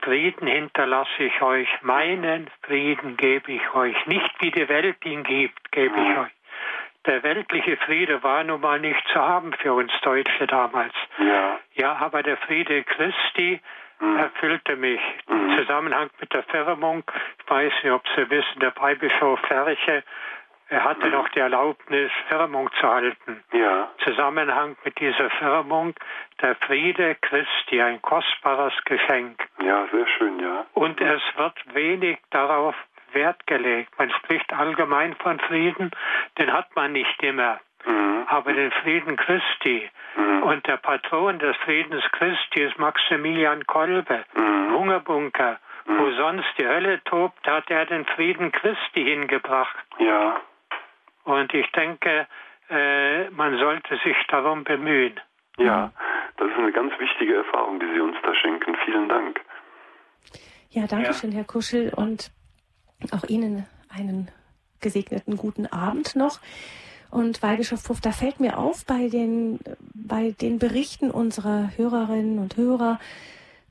Frieden 0.01 0.47
hinterlasse 0.47 1.23
ich 1.23 1.41
euch, 1.41 1.67
meinen 1.81 2.49
Frieden 2.63 3.17
gebe 3.17 3.51
ich 3.51 3.73
euch. 3.73 4.05
Nicht 4.05 4.29
wie 4.39 4.51
die 4.51 4.67
Welt 4.69 5.03
ihn 5.05 5.23
gibt, 5.23 5.71
gebe 5.71 5.95
ich 5.99 6.17
euch. 6.17 6.31
Der 7.05 7.23
weltliche 7.23 7.77
Friede 7.77 8.21
war 8.23 8.43
nun 8.43 8.61
mal 8.61 8.79
nicht 8.79 9.01
zu 9.09 9.19
haben 9.19 9.53
für 9.53 9.73
uns 9.73 9.91
Deutsche 10.01 10.47
damals. 10.47 10.93
Ja. 11.19 11.59
Ja, 11.73 11.95
aber 11.99 12.23
der 12.23 12.37
Friede 12.37 12.83
Christi 12.83 13.59
Mhm. 13.99 14.17
erfüllte 14.17 14.75
mich. 14.75 14.99
Mhm. 15.27 15.49
Im 15.49 15.57
Zusammenhang 15.57 16.09
mit 16.19 16.33
der 16.33 16.43
Firmung, 16.43 17.03
ich 17.39 17.49
weiß 17.49 17.71
nicht, 17.83 17.91
ob 17.93 18.03
Sie 18.15 18.29
wissen, 18.29 18.59
der 18.59 18.75
Weihbischof 18.75 19.39
Ferche, 19.41 20.03
er 20.75 20.83
hatte 20.83 21.05
Mhm. 21.07 21.13
noch 21.13 21.29
die 21.29 21.39
Erlaubnis, 21.39 22.11
Firmung 22.27 22.69
zu 22.81 22.87
halten. 22.87 23.41
Ja. 23.53 23.87
Zusammenhang 24.03 24.75
mit 24.83 24.99
dieser 24.99 25.29
Firmung, 25.29 25.93
der 26.41 26.55
Friede 26.55 27.15
Christi, 27.21 27.81
ein 27.81 28.01
kostbares 28.01 28.73
Geschenk. 28.83 29.39
Ja, 29.63 29.85
sehr 29.91 30.05
schön, 30.17 30.37
ja. 30.39 30.65
Und 30.73 30.99
es 30.99 31.21
wird 31.37 31.57
wenig 31.73 32.17
darauf 32.31 32.75
Wert 33.13 33.47
gelegt. 33.47 33.97
Man 33.97 34.11
spricht 34.11 34.51
allgemein 34.51 35.15
von 35.15 35.39
Frieden, 35.39 35.91
den 36.37 36.51
hat 36.51 36.75
man 36.75 36.91
nicht 36.91 37.23
immer. 37.23 37.59
Mhm. 37.85 38.25
Aber 38.27 38.51
den 38.51 38.71
Frieden 38.83 39.15
Christi. 39.15 39.89
Mhm. 40.17 40.43
Und 40.43 40.67
der 40.67 40.75
Patron 40.77 41.39
des 41.39 41.55
Friedens 41.57 42.03
Christi 42.11 42.63
ist 42.63 42.77
Maximilian 42.77 43.65
Kolbe, 43.65 44.25
Mhm. 44.33 44.73
Hungerbunker. 44.73 45.57
Mhm. 45.85 45.99
Wo 45.99 46.11
sonst 46.11 46.49
die 46.57 46.67
Hölle 46.67 47.01
tobt, 47.05 47.47
hat 47.47 47.69
er 47.69 47.85
den 47.85 48.05
Frieden 48.05 48.51
Christi 48.51 49.03
hingebracht. 49.05 49.77
Ja. 49.99 50.41
Und 51.25 51.53
ich 51.53 51.69
denke, 51.71 52.27
äh, 52.69 53.29
man 53.31 53.57
sollte 53.57 53.97
sich 54.03 54.15
darum 54.29 54.63
bemühen. 54.63 55.19
Ja. 55.57 55.91
Das 56.37 56.49
ist 56.49 56.57
eine 56.57 56.71
ganz 56.71 56.93
wichtige 56.99 57.35
Erfahrung, 57.35 57.79
die 57.79 57.91
Sie 57.93 57.99
uns 57.99 58.17
da 58.23 58.33
schenken. 58.35 58.75
Vielen 58.85 59.09
Dank. 59.09 59.41
Ja, 60.69 60.87
danke 60.87 61.13
schön, 61.13 61.31
Herr 61.31 61.45
Kuschel, 61.45 61.93
und 61.93 62.31
auch 63.11 63.23
Ihnen 63.27 63.65
einen 63.89 64.29
gesegneten 64.81 65.37
guten 65.37 65.67
Abend 65.67 66.15
noch. 66.15 66.39
Und 67.09 67.41
Weihbischof 67.41 67.83
Puff, 67.83 68.01
da 68.01 68.11
fällt 68.11 68.39
mir 68.39 68.57
auf 68.57 68.85
bei 68.85 69.07
den, 69.07 69.59
bei 69.93 70.35
den 70.41 70.59
Berichten 70.59 71.11
unserer 71.11 71.69
Hörerinnen 71.77 72.39
und 72.39 72.57
Hörer, 72.57 72.99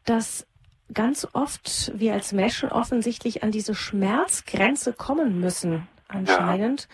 dass 0.07 0.47
ganz 0.93 1.29
oft 1.35 1.93
wir 1.95 2.15
als 2.15 2.33
Menschen 2.33 2.71
offensichtlich 2.71 3.43
an 3.43 3.51
diese 3.51 3.75
Schmerzgrenze 3.75 4.93
kommen 4.95 5.41
müssen, 5.41 5.87
anscheinend, 6.09 6.89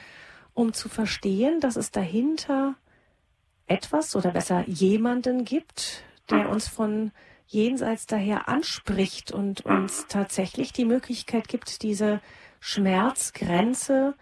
um 0.61 0.75
zu 0.75 0.91
verstehen, 0.91 1.61
dass 1.61 1.77
es 1.77 1.91
dahinter 1.91 2.75
etwas 3.67 4.15
oder 4.15 4.31
besser 4.31 4.69
jemanden 4.69 5.45
gibt, 5.45 6.05
der 6.29 6.51
uns 6.51 6.69
von 6.69 7.13
jenseits 7.47 8.07
daher 8.07 8.49
anspricht 8.49 9.33
und 9.33 9.65
uns 9.65 10.07
tatsächlich 10.09 10.73
die 10.73 10.85
Möglichkeit 10.85 11.49
gibt, 11.49 11.83
diese 11.83 12.21
Schmerzgrenze, 12.61 14.15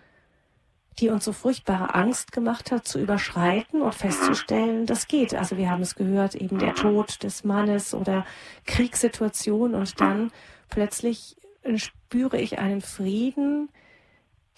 die 1.00 1.08
uns 1.08 1.24
so 1.24 1.32
furchtbare 1.32 1.94
Angst 1.94 2.30
gemacht 2.30 2.70
hat, 2.70 2.86
zu 2.86 3.00
überschreiten 3.00 3.82
und 3.82 3.94
festzustellen, 3.94 4.86
das 4.86 5.08
geht. 5.08 5.34
Also 5.34 5.56
wir 5.56 5.70
haben 5.70 5.82
es 5.82 5.96
gehört, 5.96 6.34
eben 6.34 6.58
der 6.58 6.74
Tod 6.74 7.22
des 7.22 7.42
Mannes 7.44 7.94
oder 7.94 8.24
Kriegssituation 8.64 9.74
und 9.74 10.00
dann 10.00 10.30
plötzlich 10.68 11.36
spüre 11.76 12.40
ich 12.40 12.58
einen 12.58 12.80
Frieden, 12.80 13.70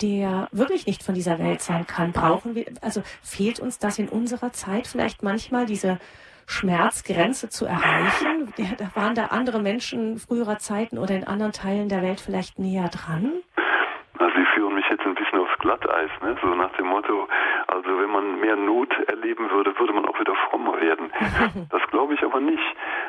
der 0.02 0.48
wirklich 0.52 0.86
nicht 0.86 1.02
von 1.02 1.14
dieser 1.14 1.38
Welt 1.38 1.60
sein 1.60 1.86
kann. 1.86 2.12
Brauchen 2.12 2.54
wir, 2.54 2.66
also 2.80 3.02
fehlt 3.22 3.60
uns 3.60 3.78
das 3.78 3.98
in 3.98 4.08
unserer 4.08 4.52
Zeit 4.52 4.86
vielleicht 4.86 5.22
manchmal, 5.22 5.66
diese 5.66 5.98
Schmerzgrenze 6.46 7.48
zu 7.48 7.66
erreichen? 7.66 8.52
Waren 8.94 9.14
da 9.14 9.26
andere 9.26 9.60
Menschen 9.60 10.18
früherer 10.18 10.58
Zeiten 10.58 10.98
oder 10.98 11.14
in 11.14 11.24
anderen 11.24 11.52
Teilen 11.52 11.88
der 11.88 12.02
Welt 12.02 12.20
vielleicht 12.20 12.58
näher 12.58 12.88
dran? 12.88 13.32
Also 14.18 14.34
Sie 14.36 14.46
führen 14.54 14.74
mich 14.74 14.84
jetzt 14.90 15.04
ein 15.04 15.14
bisschen 15.14 15.38
aufs 15.38 15.58
Glatteis, 15.70 16.10
ne? 16.20 16.36
so 16.42 16.48
nach 16.48 16.72
dem 16.72 16.86
Motto, 16.86 17.28
also 17.68 18.00
wenn 18.00 18.10
man 18.10 18.40
mehr 18.40 18.56
Not 18.56 18.92
erleben 19.06 19.50
würde, 19.50 19.78
würde 19.78 19.92
man 19.92 20.04
auch 20.04 20.18
wieder 20.18 20.34
frommer 20.48 20.80
werden. 20.80 21.12
Das 21.70 21.82
glaube 21.90 22.14
ich 22.14 22.22
aber 22.24 22.40
nicht. 22.40 22.62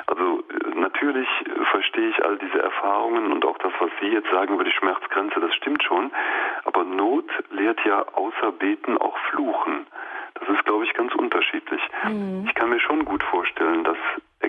Also 0.07 0.39
äh, 0.39 0.79
natürlich 0.79 1.27
äh, 1.45 1.65
verstehe 1.71 2.09
ich 2.09 2.23
all 2.23 2.37
diese 2.37 2.61
Erfahrungen 2.61 3.31
und 3.31 3.45
auch 3.45 3.57
das, 3.57 3.71
was 3.79 3.89
Sie 3.99 4.07
jetzt 4.07 4.29
sagen 4.29 4.53
über 4.53 4.63
die 4.63 4.71
Schmerzgrenze, 4.71 5.39
das 5.39 5.53
stimmt 5.55 5.83
schon. 5.83 6.11
Aber 6.65 6.83
Not 6.83 7.25
lehrt 7.49 7.79
ja 7.85 8.05
außer 8.13 8.51
Beten 8.51 8.97
auch 8.97 9.17
Fluchen. 9.29 9.87
Das 10.35 10.49
ist, 10.49 10.65
glaube 10.65 10.85
ich, 10.85 10.93
ganz 10.93 11.13
unterschiedlich. 11.15 11.81
Ich 12.45 12.55
kann 12.55 12.69
mir 12.69 12.79
schon 12.79 13.05
gut 13.05 13.23
vorstellen, 13.23 13.83
dass 13.83 13.97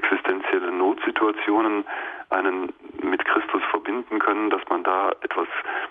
existenzielle 0.03 0.73
Notsituationen 0.73 1.85
einen 2.31 2.73
mit 3.03 3.25
Christus 3.25 3.63
verbinden 3.71 4.19
können, 4.19 4.51
dass 4.51 4.63
man 4.69 4.83
da 4.83 5.11
etwas, 5.21 5.49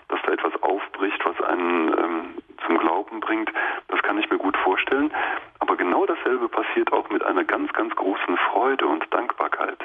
dass 0.08 0.20
da 0.22 0.32
etwas 0.32 0.60
aufbricht, 0.62 1.24
was 1.24 1.40
einen 1.46 1.88
ähm, 1.88 2.34
zum 2.66 2.78
Glauben 2.78 3.20
bringt. 3.20 3.50
Das 3.88 4.02
kann 4.02 4.18
ich 4.18 4.30
mir 4.30 4.38
gut 4.38 4.56
vorstellen. 4.56 5.12
Aber 5.60 5.76
genau 5.76 6.04
dasselbe 6.06 6.48
passiert 6.48 6.92
auch 6.92 7.08
mit 7.10 7.22
einer 7.24 7.44
ganz, 7.44 7.72
ganz 7.72 7.94
großen 7.94 8.36
Freude 8.50 8.86
und 8.86 9.06
Dankbarkeit. 9.12 9.78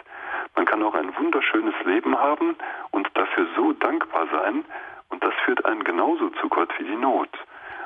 Man 0.55 0.65
kann 0.65 0.83
auch 0.83 0.95
ein 0.95 1.15
wunderschönes 1.17 1.75
Leben 1.85 2.17
haben 2.17 2.55
und 2.91 3.09
dafür 3.13 3.47
so 3.55 3.73
dankbar 3.73 4.27
sein. 4.31 4.65
Und 5.09 5.23
das 5.23 5.33
führt 5.45 5.63
einen 5.65 5.83
genauso 5.83 6.29
zu 6.41 6.49
Gott 6.49 6.69
wie 6.79 6.83
die 6.83 6.95
Not. 6.95 7.29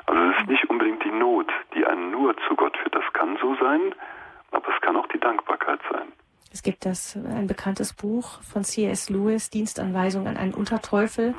Also 0.06 0.20
es 0.22 0.38
ist 0.38 0.48
nicht 0.48 0.68
unbedingt 0.70 1.04
die 1.04 1.12
Not, 1.12 1.52
die 1.74 1.86
einen 1.86 2.10
nur 2.10 2.34
zu 2.48 2.56
Gott 2.56 2.76
führt. 2.78 2.94
Das 2.94 3.12
kann 3.12 3.36
so 3.40 3.54
sein, 3.56 3.94
aber 4.50 4.68
es 4.74 4.80
kann 4.80 4.96
auch 4.96 5.06
die 5.08 5.20
Dankbarkeit 5.20 5.80
sein. 5.90 6.12
Es 6.52 6.62
gibt 6.62 6.84
das, 6.84 7.16
ein 7.16 7.46
bekanntes 7.46 7.94
Buch 7.94 8.42
von 8.42 8.62
C.S. 8.62 9.08
Lewis, 9.08 9.48
Dienstanweisung 9.48 10.26
an 10.26 10.36
einen 10.36 10.52
Unterteufel. 10.52 11.34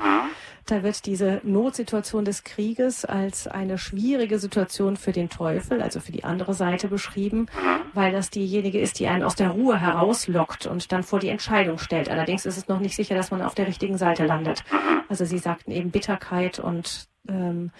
Da 0.66 0.82
wird 0.82 1.06
diese 1.06 1.40
Notsituation 1.44 2.24
des 2.24 2.42
Krieges 2.42 3.04
als 3.04 3.46
eine 3.46 3.78
schwierige 3.78 4.38
Situation 4.38 4.96
für 4.96 5.12
den 5.12 5.28
Teufel, 5.28 5.82
also 5.82 6.00
für 6.00 6.10
die 6.10 6.24
andere 6.24 6.54
Seite 6.54 6.88
beschrieben, 6.88 7.46
weil 7.92 8.12
das 8.12 8.30
diejenige 8.30 8.80
ist, 8.80 8.98
die 8.98 9.06
einen 9.06 9.22
aus 9.22 9.36
der 9.36 9.50
Ruhe 9.50 9.78
herauslockt 9.78 10.66
und 10.66 10.90
dann 10.90 11.04
vor 11.04 11.20
die 11.20 11.28
Entscheidung 11.28 11.78
stellt. 11.78 12.08
Allerdings 12.08 12.44
ist 12.44 12.56
es 12.56 12.66
noch 12.66 12.80
nicht 12.80 12.96
sicher, 12.96 13.14
dass 13.14 13.30
man 13.30 13.42
auf 13.42 13.54
der 13.54 13.68
richtigen 13.68 13.98
Seite 13.98 14.24
landet. 14.24 14.64
Also 15.08 15.24
Sie 15.24 15.38
sagten 15.38 15.70
eben 15.70 15.90
Bitterkeit 15.90 16.58
und 16.58 17.08
ähm, 17.28 17.70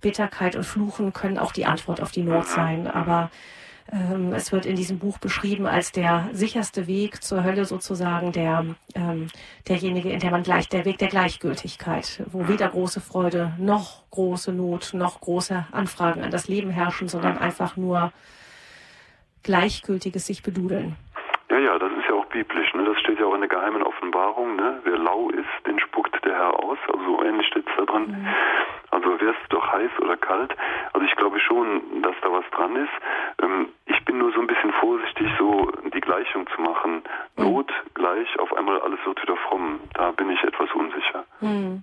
Bitterkeit 0.00 0.56
und 0.56 0.64
Fluchen 0.64 1.12
können 1.12 1.36
auch 1.36 1.52
die 1.52 1.66
Antwort 1.66 2.00
auf 2.00 2.10
die 2.10 2.22
Not 2.22 2.46
sein, 2.46 2.86
aber 2.86 3.30
ähm, 3.92 4.32
es 4.32 4.52
wird 4.52 4.66
in 4.66 4.76
diesem 4.76 4.98
Buch 4.98 5.18
beschrieben 5.18 5.66
als 5.66 5.90
der 5.92 6.28
sicherste 6.32 6.86
Weg 6.86 7.22
zur 7.22 7.42
Hölle 7.42 7.64
sozusagen, 7.64 8.32
der 8.32 8.64
ähm, 8.94 9.28
derjenige, 9.68 10.10
in 10.10 10.20
der 10.20 10.30
man 10.30 10.42
gleich 10.42 10.68
der 10.68 10.84
Weg 10.84 10.98
der 10.98 11.08
Gleichgültigkeit, 11.08 12.22
wo 12.30 12.46
weder 12.46 12.68
große 12.68 13.00
Freude 13.00 13.52
noch 13.58 14.08
große 14.10 14.52
Not 14.52 14.94
noch 14.94 15.20
große 15.20 15.66
Anfragen 15.72 16.22
an 16.22 16.30
das 16.30 16.46
Leben 16.46 16.70
herrschen, 16.70 17.08
sondern 17.08 17.38
einfach 17.38 17.76
nur 17.76 18.12
gleichgültiges 19.42 20.26
sich 20.26 20.42
bedudeln. 20.42 20.96
Ja, 21.50 21.58
ja, 21.58 21.78
das 21.80 21.90
ist 21.92 22.06
ja 22.08 22.14
auch 22.14 22.26
biblisch. 22.26 22.72
Ne? 22.74 22.84
Das 22.84 22.98
steht 23.00 23.18
ja 23.18 23.26
auch 23.26 23.34
in 23.34 23.40
der 23.40 23.48
geheimen 23.48 23.82
Offenbarung. 23.82 24.54
Ne? 24.54 24.80
Wer 24.84 24.98
lau 24.98 25.30
ist, 25.30 25.66
den 25.66 25.80
spuckt 25.80 26.24
der 26.24 26.34
Herr 26.34 26.62
aus. 26.62 26.78
Also 26.86 27.04
so 27.04 27.24
ähnlich 27.24 27.48
steht 27.48 27.68
es 27.68 27.76
da 27.76 27.84
drin. 27.84 28.26
Also 28.92 29.20
wär's 29.20 29.36
doch 29.48 29.72
heiß 29.72 29.90
oder 30.00 30.16
kalt. 30.16 30.54
Also 30.92 31.04
ich 31.04 31.14
glaube 31.16 31.40
schon, 31.40 32.02
dass 32.02 32.14
da 32.22 32.30
was 32.30 32.44
dran 32.52 32.76
ist. 32.76 32.92
Ähm, 33.42 33.68
ich 33.86 34.04
bin 34.04 34.18
nur 34.18 34.32
so 34.32 34.40
ein 34.40 34.46
bisschen 34.46 34.72
vorsichtig, 34.74 35.28
so 35.38 35.72
die 35.92 36.00
Gleichung 36.00 36.46
zu 36.54 36.60
machen. 36.62 37.02
Not 37.36 37.72
gleich, 37.94 38.38
auf 38.38 38.56
einmal 38.56 38.80
alles 38.80 39.00
wird 39.04 39.20
wieder 39.20 39.36
fromm. 39.36 39.80
Da 39.94 40.12
bin 40.12 40.30
ich 40.30 40.42
etwas 40.44 40.72
unsicher. 40.72 41.24
Hm. 41.40 41.82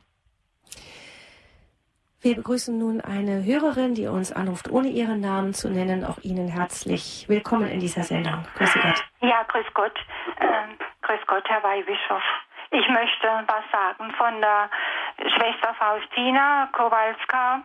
Wir 2.19 2.35
begrüßen 2.35 2.75
nun 2.75 2.99
eine 2.99 3.45
Hörerin, 3.45 3.93
die 3.93 4.07
uns 4.07 4.31
anruft, 4.33 4.71
ohne 4.71 4.87
ihren 4.87 5.21
Namen 5.21 5.53
zu 5.53 5.69
nennen. 5.69 6.03
Auch 6.03 6.17
Ihnen 6.23 6.47
herzlich 6.47 7.25
willkommen 7.29 7.69
in 7.69 7.79
dieser 7.79 8.01
Sendung. 8.01 8.43
Grüße 8.57 8.79
Gott. 8.79 9.05
Ja, 9.21 9.43
grüß 9.43 9.67
Gott. 9.75 9.93
Ähm, 10.39 10.77
grüß 11.03 11.19
Gott, 11.27 11.47
Herr 11.47 11.61
Weihbischof. 11.61 12.23
Ich 12.71 12.89
möchte 12.89 13.27
was 13.45 13.63
sagen 13.71 14.11
von 14.17 14.41
der 14.41 14.67
Schwester 15.29 15.75
Faustina 15.77 16.67
Kowalska. 16.71 17.61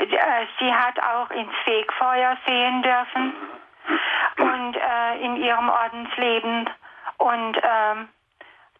Äh, 0.00 0.46
Sie 0.58 0.72
hat 0.74 0.98
auch 0.98 1.30
ins 1.30 1.54
Fegfeuer 1.64 2.36
sehen 2.44 2.82
dürfen 2.82 3.34
und 4.38 4.76
äh, 4.76 5.24
in 5.24 5.36
ihrem 5.36 5.68
Ordensleben. 5.68 6.68
Und 7.18 7.56
ähm, 7.56 8.08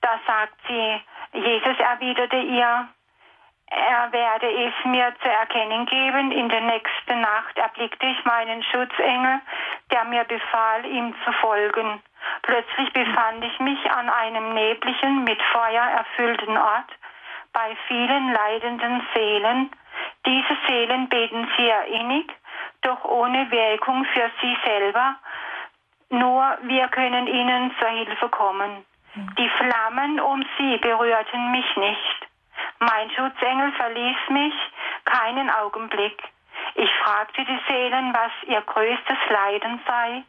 da 0.01 0.21
sagt 0.27 0.57
sie, 0.67 1.01
Jesus 1.33 1.79
erwiderte 1.79 2.39
ihr, 2.39 2.89
Er 3.69 4.13
werde 4.13 4.49
es 4.49 4.75
mir 4.85 5.13
zu 5.23 5.29
erkennen 5.29 5.87
geben. 5.87 6.31
In 6.31 6.49
der 6.49 6.61
nächsten 6.61 7.21
Nacht 7.21 7.57
erblickte 7.57 8.07
ich 8.07 8.25
meinen 8.25 8.63
Schutzengel, 8.63 9.41
der 9.91 10.05
mir 10.05 10.25
befahl, 10.25 10.85
ihm 10.87 11.15
zu 11.25 11.33
folgen. 11.33 12.01
Plötzlich 12.43 12.93
befand 12.93 13.45
ich 13.45 13.59
mich 13.61 13.91
an 13.91 14.09
einem 14.09 14.55
nebligen, 14.55 15.25
mit 15.25 15.41
Feuer 15.53 15.83
erfüllten 15.83 16.57
Ort 16.57 16.91
bei 17.53 17.77
vielen 17.89 18.33
leidenden 18.33 19.07
Seelen. 19.15 19.71
Diese 20.25 20.57
Seelen 20.69 21.09
beten 21.09 21.49
sehr 21.57 21.87
innig, 21.87 22.31
doch 22.83 23.05
ohne 23.05 23.51
Wirkung 23.51 24.05
für 24.07 24.31
sie 24.41 24.57
selber. 24.65 25.17
Nur 26.11 26.59
wir 26.63 26.87
können 26.89 27.27
ihnen 27.27 27.75
zur 27.79 27.89
Hilfe 27.89 28.29
kommen. 28.29 28.85
Die 29.39 29.49
Flammen 29.49 30.21
um 30.21 30.45
sie 30.59 30.77
berührten 30.77 31.51
mich 31.51 31.77
nicht. 31.77 32.26
Mein 32.81 33.11
Schutzengel 33.11 33.73
verließ 33.73 34.17
mich 34.31 34.55
keinen 35.05 35.51
Augenblick. 35.51 36.23
Ich 36.75 36.91
fragte 37.05 37.45
die 37.45 37.61
Seelen, 37.69 38.13
was 38.13 38.33
ihr 38.49 38.61
größtes 38.61 39.19
Leiden 39.31 39.81
sei. 39.87 40.23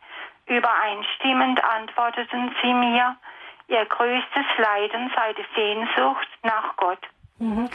Übereinstimmend 0.45 1.63
antworteten 1.63 2.55
sie 2.61 2.73
mir, 2.73 3.17
ihr 3.67 3.85
größtes 3.85 4.45
Leiden 4.57 5.11
sei 5.15 5.33
die 5.33 5.45
Sehnsucht 5.55 6.27
nach 6.43 6.75
Gott. 6.77 6.99
Mhm. 7.39 7.69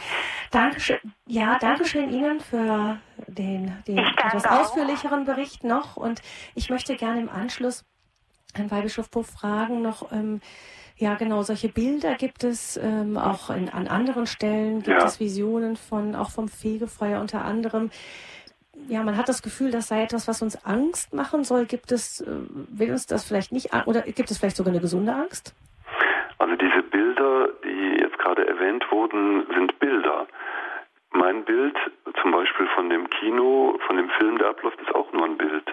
Dankeschön. 0.51 0.99
Ja, 1.25 1.57
Dankeschön 1.59 2.11
Ihnen 2.11 2.39
für 2.41 2.99
den, 3.27 3.81
den 3.87 3.97
etwas 3.97 4.45
ausführlicheren 4.45 5.25
Bericht 5.25 5.63
noch. 5.63 5.95
Und 5.95 6.21
ich 6.55 6.69
möchte 6.69 6.95
gerne 6.95 7.21
im 7.21 7.29
Anschluss 7.29 7.85
Herrn 8.55 8.69
Weihbischof 8.69 9.09
Puff 9.09 9.27
fragen 9.31 9.81
noch, 9.81 10.11
ähm, 10.11 10.41
ja 10.97 11.15
genau, 11.15 11.41
solche 11.43 11.69
Bilder 11.69 12.15
gibt 12.15 12.43
es 12.43 12.77
ähm, 12.77 13.17
auch 13.17 13.49
in, 13.49 13.69
an 13.69 13.87
anderen 13.87 14.25
Stellen, 14.27 14.83
gibt 14.83 14.99
Ja. 14.99 15.05
es 15.05 15.19
Visionen 15.19 15.75
von, 15.75 16.15
auch 16.15 16.29
vom 16.31 16.47
Fegefeuer 16.47 17.19
unter 17.19 17.43
anderem. 17.43 17.89
Ja, 18.87 19.03
man 19.03 19.17
hat 19.17 19.29
das 19.29 19.41
Gefühl, 19.41 19.71
das 19.71 19.87
sei 19.87 20.03
etwas, 20.03 20.27
was 20.27 20.41
uns 20.41 20.65
Angst 20.65 21.13
machen 21.13 21.43
soll. 21.43 21.65
Gibt 21.65 21.91
es, 21.91 22.21
äh, 22.21 22.25
will 22.69 22.91
uns 22.91 23.05
das 23.05 23.23
vielleicht 23.23 23.51
nicht, 23.51 23.69
oder 23.85 24.01
gibt 24.01 24.31
es 24.31 24.37
vielleicht 24.37 24.57
sogar 24.57 24.71
eine 24.73 24.81
gesunde 24.81 25.13
Angst? 25.13 25.53
Also 26.39 26.55
diese 26.55 26.81
Bilder, 26.83 27.49
die 27.63 28.01
jetzt 28.01 28.17
gerade 28.19 28.47
erwähnt 28.47 28.83
wurden, 28.91 29.45
sind 29.55 29.79
Bilder. 29.79 30.27
Mein 31.13 31.45
Bild, 31.45 31.75
zum 32.21 32.31
Beispiel 32.31 32.67
von 32.75 32.89
dem 32.89 33.09
Kino, 33.09 33.77
von 33.85 33.97
dem 33.97 34.09
Film, 34.11 34.37
der 34.39 34.49
abläuft, 34.49 34.81
ist 34.81 34.93
auch 34.95 35.11
nur 35.13 35.25
ein 35.25 35.37
Bild. 35.37 35.63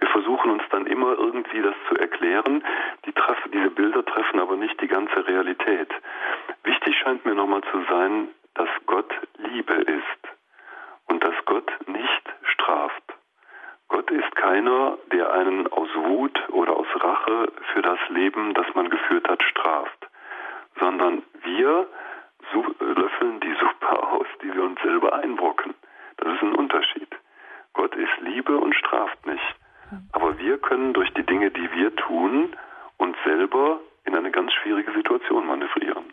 Wir 0.00 0.08
versuchen 0.08 0.50
uns 0.50 0.62
dann 0.70 0.86
immer 0.86 1.12
irgendwie 1.18 1.62
das 1.62 1.74
zu 1.88 1.94
erklären. 1.96 2.62
Die 3.06 3.12
treffen, 3.12 3.50
diese 3.52 3.70
Bilder 3.70 4.04
treffen 4.04 4.40
aber 4.40 4.56
nicht 4.56 4.80
die 4.80 4.88
ganze 4.88 5.26
Realität. 5.26 5.90
Wichtig 6.64 6.96
scheint 6.98 7.24
mir 7.24 7.34
nochmal 7.34 7.62
zu 7.70 7.82
sein, 7.88 8.28
dass 8.54 8.68
Gott 8.86 9.12
Liebe 9.38 9.74
ist 9.74 10.22
und 11.06 11.22
dass 11.22 11.34
Gott 11.46 11.70
nicht 11.86 12.22
straft. 12.44 13.02
Gott 13.88 14.10
ist 14.10 14.34
keiner, 14.36 14.98
der 15.12 15.32
einen 15.32 15.66
aus 15.68 15.88
Wut 15.94 16.38
oder 16.50 16.76
aus 16.76 16.86
Rache 16.96 17.52
für 17.72 17.82
das 17.82 17.98
Leben, 18.10 18.54
das 18.54 18.66
man 18.74 18.88
geführt 18.90 19.28
hat, 19.28 19.42
straft, 19.42 20.08
sondern 20.78 21.22
wir 21.42 21.86
su- 22.52 22.74
löffeln 22.84 23.40
die 23.40 23.54
Suppe 23.54 24.02
aus, 24.02 24.26
die 24.42 24.54
wir 24.54 24.62
uns 24.62 24.80
selber 24.82 25.12
einbrocken. 25.14 25.74
Das 26.18 26.34
ist 26.34 26.42
ein 26.42 26.54
Unterschied. 26.54 27.08
Gott 27.72 27.94
ist 27.96 28.12
Liebe 28.20 28.56
und 28.56 28.74
straft 28.76 29.26
nicht. 29.26 29.56
Aber 30.12 30.38
wir 30.38 30.58
können 30.58 30.92
durch 30.92 31.12
die 31.14 31.24
Dinge, 31.24 31.50
die 31.50 31.68
wir 31.72 31.94
tun, 31.96 32.54
uns 32.98 33.16
selber 33.24 33.80
in 34.04 34.14
eine 34.14 34.30
ganz 34.30 34.52
schwierige 34.52 34.92
Situation 34.92 35.46
manövrieren. 35.48 36.04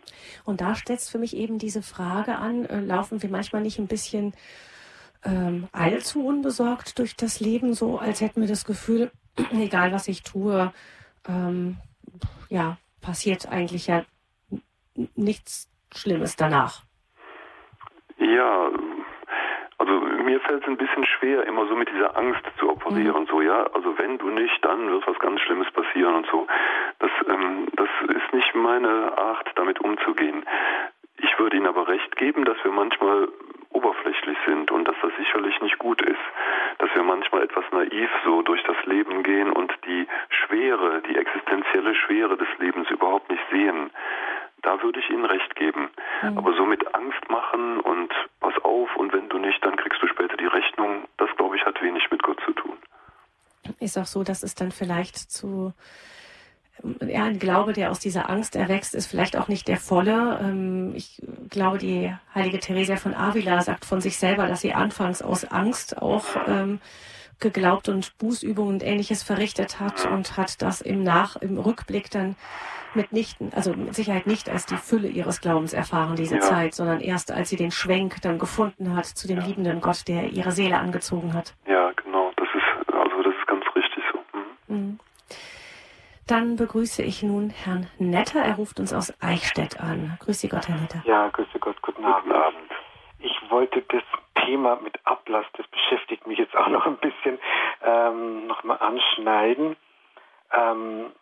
Und 0.58 0.66
da 0.66 0.74
setzt 0.74 1.12
für 1.12 1.18
mich 1.18 1.36
eben 1.36 1.58
diese 1.58 1.82
Frage 1.82 2.34
an, 2.36 2.64
äh, 2.64 2.80
laufen 2.80 3.22
wir 3.22 3.30
manchmal 3.30 3.62
nicht 3.62 3.78
ein 3.78 3.86
bisschen 3.86 4.32
ähm, 5.24 5.68
allzu 5.70 6.26
unbesorgt 6.26 6.98
durch 6.98 7.14
das 7.14 7.38
Leben, 7.38 7.74
so 7.74 7.98
als 7.98 8.20
hätten 8.20 8.40
wir 8.40 8.48
das 8.48 8.64
Gefühl, 8.64 9.12
egal 9.52 9.92
was 9.92 10.08
ich 10.08 10.24
tue, 10.24 10.72
ähm, 11.28 11.76
ja, 12.48 12.76
passiert 13.00 13.48
eigentlich 13.48 13.86
ja 13.86 14.04
nichts 15.14 15.70
Schlimmes 15.94 16.34
danach. 16.34 16.82
Ja, 18.18 18.70
also 19.78 19.92
mir 19.92 20.40
fällt 20.40 20.62
es 20.62 20.68
ein 20.68 20.76
bisschen 20.76 21.04
schwer, 21.04 21.46
immer 21.46 21.68
so 21.68 21.76
mit 21.76 21.88
dieser 21.88 22.16
Angst 22.16 22.42
zu 22.58 22.68
operieren, 22.68 23.28
so 23.30 23.40
ja, 23.40 23.62
also 23.74 23.96
wenn 23.96 24.18
du 24.18 24.28
nicht, 24.30 24.58
dann 24.64 24.90
wird 24.90 25.06
was 25.06 25.18
ganz 25.20 25.40
Schlimmes 25.40 25.70
passieren 25.70 26.16
und 26.16 26.26
so. 26.32 26.48
Das, 27.18 27.34
ähm, 27.34 27.68
das 27.76 27.88
ist 28.08 28.32
nicht 28.32 28.54
meine 28.54 29.16
Art, 29.16 29.48
damit 29.56 29.80
umzugehen. 29.80 30.44
Ich 31.20 31.38
würde 31.38 31.56
Ihnen 31.56 31.66
aber 31.66 31.88
recht 31.88 32.16
geben, 32.16 32.44
dass 32.44 32.56
wir 32.62 32.72
manchmal 32.72 33.28
oberflächlich 33.70 34.38
sind 34.46 34.70
und 34.70 34.86
dass 34.86 34.96
das 35.02 35.12
sicherlich 35.18 35.60
nicht 35.60 35.78
gut 35.78 36.00
ist, 36.02 36.18
dass 36.78 36.90
wir 36.94 37.02
manchmal 37.02 37.42
etwas 37.42 37.64
naiv 37.70 38.10
so 38.24 38.42
durch 38.42 38.62
das 38.64 38.76
Leben 38.86 39.22
gehen 39.22 39.52
und 39.52 39.72
die 39.86 40.06
Schwere, 40.30 41.02
die 41.02 41.16
existenzielle 41.16 41.94
Schwere 41.94 42.36
des 42.36 42.48
Lebens 42.58 42.90
überhaupt 42.90 43.30
nicht 43.30 43.42
sehen. 43.50 43.90
Da 44.62 44.82
würde 44.82 44.98
ich 45.00 45.10
Ihnen 45.10 45.24
recht 45.24 45.54
geben. 45.54 45.90
Aber 46.36 46.52
so 46.54 46.64
mit 46.64 46.94
Angst 46.94 47.28
machen 47.30 47.78
und 47.80 48.12
pass 48.40 48.54
auf 48.64 48.96
und 48.96 49.12
wenn 49.12 49.28
du 49.28 49.38
nicht, 49.38 49.64
dann 49.64 49.76
kriegst 49.76 50.02
du 50.02 50.08
später 50.08 50.36
die 50.36 50.46
Rechnung, 50.46 51.04
das 51.16 51.28
glaube 51.36 51.56
ich 51.56 51.64
hat 51.64 51.80
wenig 51.80 52.10
mit 52.10 52.22
Gott 52.22 52.40
zu 52.44 52.52
tun. 52.52 52.76
Ist 53.80 53.98
auch 53.98 54.06
so, 54.06 54.24
dass 54.24 54.42
es 54.42 54.54
dann 54.54 54.72
vielleicht 54.72 55.16
zu 55.16 55.72
ja, 57.06 57.24
ein 57.24 57.38
Glaube, 57.38 57.72
der 57.72 57.90
aus 57.90 57.98
dieser 57.98 58.28
Angst 58.30 58.56
erwächst, 58.56 58.94
ist 58.94 59.06
vielleicht 59.06 59.36
auch 59.36 59.48
nicht 59.48 59.68
der 59.68 59.76
volle. 59.78 60.38
Ähm, 60.42 60.92
Ich 60.96 61.20
glaube, 61.50 61.78
die 61.78 62.12
heilige 62.34 62.58
Theresia 62.58 62.96
von 62.96 63.14
Avila 63.14 63.60
sagt 63.62 63.84
von 63.84 64.00
sich 64.00 64.18
selber, 64.18 64.46
dass 64.46 64.60
sie 64.60 64.74
anfangs 64.74 65.22
aus 65.22 65.44
Angst 65.44 66.00
auch 66.00 66.24
ähm, 66.46 66.80
geglaubt 67.40 67.88
und 67.88 68.16
Bußübungen 68.18 68.74
und 68.74 68.82
ähnliches 68.82 69.22
verrichtet 69.22 69.78
hat 69.80 70.06
und 70.06 70.36
hat 70.36 70.60
das 70.62 70.80
im 70.80 71.02
Nach, 71.02 71.36
im 71.36 71.58
Rückblick 71.58 72.10
dann 72.10 72.34
mitnichten, 72.94 73.52
also 73.54 73.74
mit 73.74 73.94
Sicherheit 73.94 74.26
nicht 74.26 74.48
als 74.48 74.64
die 74.66 74.76
Fülle 74.76 75.08
ihres 75.08 75.40
Glaubens 75.40 75.72
erfahren, 75.74 76.16
diese 76.16 76.36
Ja. 76.36 76.40
Zeit, 76.40 76.74
sondern 76.74 77.00
erst 77.00 77.30
als 77.30 77.50
sie 77.50 77.56
den 77.56 77.70
Schwenk 77.70 78.20
dann 78.22 78.38
gefunden 78.38 78.96
hat 78.96 79.06
zu 79.06 79.28
dem 79.28 79.38
liebenden 79.40 79.80
Gott, 79.80 80.08
der 80.08 80.30
ihre 80.32 80.52
Seele 80.52 80.78
angezogen 80.78 81.34
hat. 81.34 81.54
Ja, 81.68 81.92
genau, 82.02 82.32
das 82.36 82.48
ist 82.54 82.92
also 82.92 83.22
das 83.22 83.34
ist 83.38 83.46
ganz 83.46 83.64
richtig 83.76 84.02
so. 84.10 84.18
Mhm. 84.74 84.76
Mhm. 84.80 84.98
Dann 86.28 86.56
begrüße 86.56 87.02
ich 87.02 87.22
nun 87.22 87.48
Herrn 87.48 87.88
Netter. 87.98 88.40
Er 88.40 88.56
ruft 88.56 88.78
uns 88.80 88.92
aus 88.92 89.14
Eichstätt 89.22 89.80
an. 89.80 90.18
Grüß 90.20 90.40
Sie 90.40 90.50
Gott, 90.50 90.68
Herr 90.68 90.76
Netter. 90.76 91.02
Ja, 91.06 91.28
grüße 91.28 91.58
Gott, 91.58 91.80
guten 91.80 92.04
Abend. 92.04 92.24
Guten 92.24 92.36
Abend. 92.36 92.70
Ich 93.18 93.50
wollte 93.50 93.80
das 93.88 94.02
Thema 94.44 94.76
mit 94.76 94.94
Ablass, 95.04 95.46
das 95.56 95.66
beschäftigt 95.68 96.26
mich 96.26 96.38
jetzt 96.38 96.54
auch 96.54 96.68
noch 96.68 96.84
ein 96.84 96.98
bisschen, 96.98 97.38
ähm, 97.82 98.46
nochmal 98.46 98.78
anschneiden. 98.78 99.76
Ähm, 100.52 101.12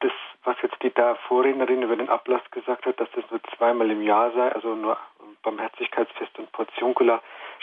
das, 0.00 0.12
was 0.42 0.56
jetzt 0.62 0.82
die 0.82 0.92
da 0.92 1.14
Vorrednerin 1.28 1.82
über 1.82 1.94
den 1.94 2.08
Ablass 2.08 2.42
gesagt 2.50 2.84
hat, 2.86 2.98
dass 2.98 3.08
das 3.14 3.30
nur 3.30 3.40
zweimal 3.56 3.88
im 3.88 4.02
Jahr 4.02 4.32
sei, 4.32 4.50
also 4.50 4.74
nur 4.74 4.98
Barmherzigkeitsfest 5.44 6.40
und 6.40 6.50
Portionkula, 6.50 7.22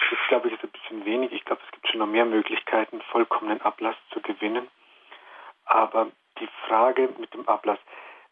das 0.09 0.19
glaube 0.29 0.47
ich 0.47 0.53
ist 0.53 0.63
ein 0.63 0.71
bisschen 0.71 1.05
wenig. 1.05 1.33
Ich 1.33 1.43
glaube, 1.43 1.61
es 1.65 1.71
gibt 1.73 1.89
schon 1.89 1.99
noch 1.99 2.07
mehr 2.07 2.25
Möglichkeiten, 2.25 3.01
vollkommenen 3.11 3.61
Ablass 3.61 3.95
zu 4.13 4.21
gewinnen. 4.21 4.69
Aber 5.65 6.07
die 6.39 6.49
Frage 6.67 7.09
mit 7.17 7.33
dem 7.33 7.47
Ablass, 7.47 7.79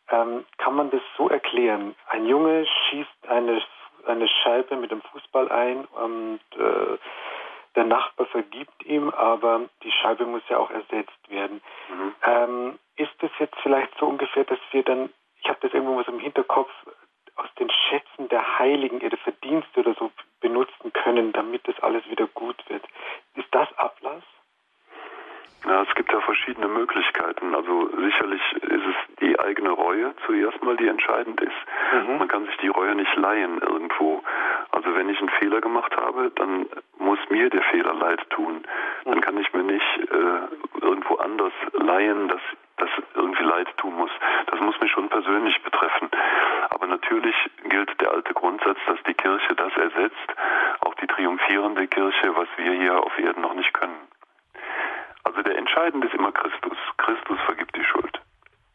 ähm, 0.09 0.45
kann 0.57 0.75
man 0.75 0.89
das 0.89 1.01
so 1.17 1.29
erklären? 1.29 1.95
Ein 2.09 2.25
Junge 2.25 2.65
schießt 2.65 3.27
eine, 3.27 3.61
eine 4.05 4.27
Scheibe 4.27 4.77
mit 4.77 4.91
dem 4.91 5.01
Fußball 5.01 5.51
ein 5.51 5.85
und 5.85 6.39
äh, 6.57 6.97
der 7.75 7.83
Nachbar 7.83 8.25
vergibt 8.27 8.85
ihm, 8.85 9.09
aber 9.09 9.61
die 9.83 9.91
Scheibe 9.91 10.25
muss 10.25 10.41
ja 10.49 10.57
auch 10.57 10.71
ersetzt 10.71 11.29
werden. 11.29 11.61
Mhm. 11.89 12.15
Ähm, 12.25 12.79
ist 12.95 13.21
es 13.21 13.31
jetzt 13.39 13.57
vielleicht 13.61 13.95
so 13.99 14.07
ungefähr, 14.07 14.45
dass 14.45 14.59
wir 14.71 14.83
dann, 14.83 15.13
ich 15.41 15.49
habe 15.49 15.59
das 15.61 15.73
irgendwo 15.73 15.97
was 15.97 16.07
im 16.07 16.19
Hinterkopf, 16.19 16.71
aus 17.35 17.53
den 17.59 17.69
Schätzen 17.69 18.29
der 18.29 18.59
Heiligen 18.59 18.99
ihre 18.99 19.17
Verdienste 19.17 19.81
oder 19.81 19.93
so 19.93 20.11
benutzen 20.41 20.91
können, 20.93 21.33
damit 21.33 21.67
das 21.67 21.79
alles 21.81 22.07
wieder 22.09 22.27
gut 22.27 22.57
wird? 22.67 22.83
Ist 23.35 23.47
das 23.51 23.71
Ablass? 23.77 24.23
Ja, 25.67 25.83
es 25.83 25.93
gibt 25.95 26.11
ja 26.13 26.21
verschiedene 26.21 26.67
Möglichkeiten. 26.67 27.53
Also 27.53 27.89
sicherlich 27.97 28.41
ist 28.53 28.85
es 28.85 29.15
die 29.19 29.37
eigene 29.37 29.71
Reue 29.71 30.13
zuerst 30.25 30.63
mal, 30.63 30.77
die 30.77 30.87
entscheidend 30.87 31.41
ist. 31.41 31.51
Mhm. 31.91 32.19
Man 32.19 32.27
kann 32.29 32.45
sich 32.45 32.55
die 32.57 32.69
Reue 32.69 32.95
nicht 32.95 33.13
leihen 33.17 33.59
irgendwo. 33.59 34.23
Also 34.71 34.95
wenn 34.95 35.09
ich 35.09 35.19
einen 35.19 35.29
Fehler 35.29 35.59
gemacht 35.59 35.95
habe, 35.97 36.31
dann 36.35 36.67
muss 36.99 37.19
mir 37.29 37.49
der 37.49 37.63
Fehler 37.63 37.93
leid 37.95 38.21
tun. 38.29 38.63
Dann 39.05 39.19
kann 39.19 39.37
ich 39.37 39.51
mir 39.53 39.63
nicht 39.63 39.99
äh, 40.09 40.85
irgendwo 40.85 41.15
anders 41.15 41.53
leihen, 41.73 42.29
dass 42.29 42.41
das 42.77 42.89
irgendwie 43.15 43.43
leid 43.43 43.67
tun 43.77 43.95
muss. 43.95 44.11
Das 44.45 44.59
muss 44.61 44.79
mich 44.79 44.91
schon 44.91 45.09
persönlich 45.09 45.61
betreffen. 45.63 46.09
Aber 46.69 46.87
natürlich 46.87 47.35
gilt 47.67 47.99
der 47.99 48.11
alte 48.11 48.33
Grundsatz, 48.33 48.77
dass 48.87 49.01
die 49.03 49.15
Kirche 49.15 49.55
das 49.55 49.75
ersetzt, 49.75 50.33
auch 50.81 50.93
die 50.95 51.07
triumphierende 51.07 51.87
Kirche, 51.87 52.35
was 52.35 52.47
wir 52.55 52.71
hier 52.71 53.03
auf 53.03 53.17
Erden 53.19 53.41
noch 53.41 53.55
nicht 53.55 53.73
können. 53.73 53.97
Also 55.23 55.41
der 55.41 55.57
Entscheidende 55.57 56.07
ist 56.07 56.13
immer 56.13 56.31
Christus. 56.31 56.77
Christus 56.97 57.37
vergibt 57.45 57.75
die 57.75 57.83
Schuld. 57.83 58.21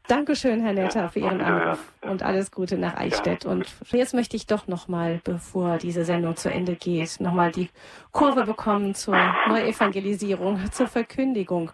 Dankeschön, 0.09 0.61
Herr 0.61 0.73
Netter, 0.75 1.09
für 1.09 1.21
Ihren 1.21 1.41
Anruf 1.41 1.79
und 2.03 2.23
alles 2.23 2.51
Gute 2.51 2.77
nach 2.77 2.97
Eichstätt. 2.97 3.47
Und 3.47 3.73
jetzt 3.93 4.15
möchte 4.15 4.37
ich 4.37 4.47
doch 4.47 4.67
nochmal, 4.67 5.21
bevor 5.25 5.79
diese 5.79 6.05
Sendung 6.05 6.37
zu 6.37 6.51
Ende 6.51 6.75
geht, 6.75 7.21
nochmal 7.21 7.53
die 7.53 7.71
Kurve 8.11 8.45
bekommen 8.45 8.95
zur 8.95 9.17
Neuevangelisierung, 9.49 10.71
zur 10.73 10.89
Verkündigung. 10.89 11.71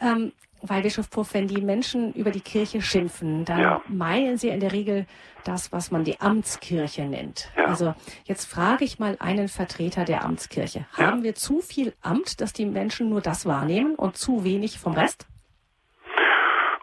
Ähm, 0.00 0.32
weil 0.62 0.82
Bischof 0.82 1.10
Puff, 1.10 1.34
wenn 1.34 1.46
die 1.46 1.60
Menschen 1.60 2.12
über 2.12 2.30
die 2.30 2.40
Kirche 2.40 2.82
schimpfen, 2.82 3.44
dann 3.44 3.60
ja. 3.60 3.82
meinen 3.88 4.36
sie 4.36 4.48
in 4.48 4.60
der 4.60 4.72
Regel 4.72 5.06
das, 5.44 5.72
was 5.72 5.90
man 5.90 6.04
die 6.04 6.20
Amtskirche 6.20 7.02
nennt. 7.02 7.50
Ja. 7.56 7.66
Also 7.66 7.94
jetzt 8.24 8.46
frage 8.46 8.84
ich 8.84 8.98
mal 8.98 9.16
einen 9.20 9.48
Vertreter 9.48 10.04
der 10.04 10.24
Amtskirche. 10.24 10.86
Ja. 10.96 11.06
Haben 11.06 11.22
wir 11.22 11.34
zu 11.34 11.60
viel 11.60 11.94
Amt, 12.02 12.40
dass 12.40 12.52
die 12.52 12.66
Menschen 12.66 13.08
nur 13.08 13.20
das 13.20 13.46
wahrnehmen 13.46 13.94
und 13.94 14.16
zu 14.16 14.44
wenig 14.44 14.78
vom 14.78 14.92
Rest? 14.92 15.26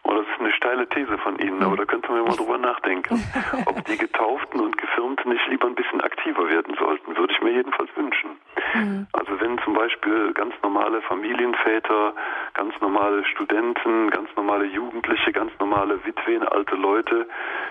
Oh, 0.04 0.14
das 0.14 0.26
ist 0.26 0.40
eine 0.40 0.54
steile 0.54 0.88
These 0.90 1.18
von 1.20 1.38
Ihnen, 1.40 1.62
aber 1.62 1.76
da 1.76 1.86
könnte 1.86 2.10
man 2.10 2.24
ja 2.24 2.30
mal 2.30 2.38
drüber 2.38 2.58
nachdenken. 2.58 3.22
Ob 3.66 3.86
die 3.86 3.98
Getauften 3.98 4.60
und 4.60 4.78
Gefirmten 4.78 5.32
nicht 5.32 5.48
lieber 5.50 5.68
ein 5.68 5.76
bisschen 5.76 6.02
aktiver 6.02 6.50
werden 6.50 6.76
sollten, 6.80 7.16
würde 7.16 7.34
ich 7.34 7.42
mir 7.42 7.52
jedenfalls 7.52 7.90
wünschen. 7.96 8.32
Mhm. 8.74 9.08
Also 9.14 9.40
wenn 9.40 9.58
zum 9.60 9.74
Beispiel 9.74 10.34
ganz 10.34 10.54
normale 10.62 11.02
Familienväter, 11.02 12.14
ganz 12.54 12.74
normale 12.82 13.24
Studenten, 13.26 14.10
ganz 14.10 14.30
normale 14.36 14.66
Jugendliche, 14.66 15.32
ganz 15.32 15.52
normale 15.60 16.04
Witwen, 16.06 16.44
alte 16.48 16.76
Leute 16.76 17.28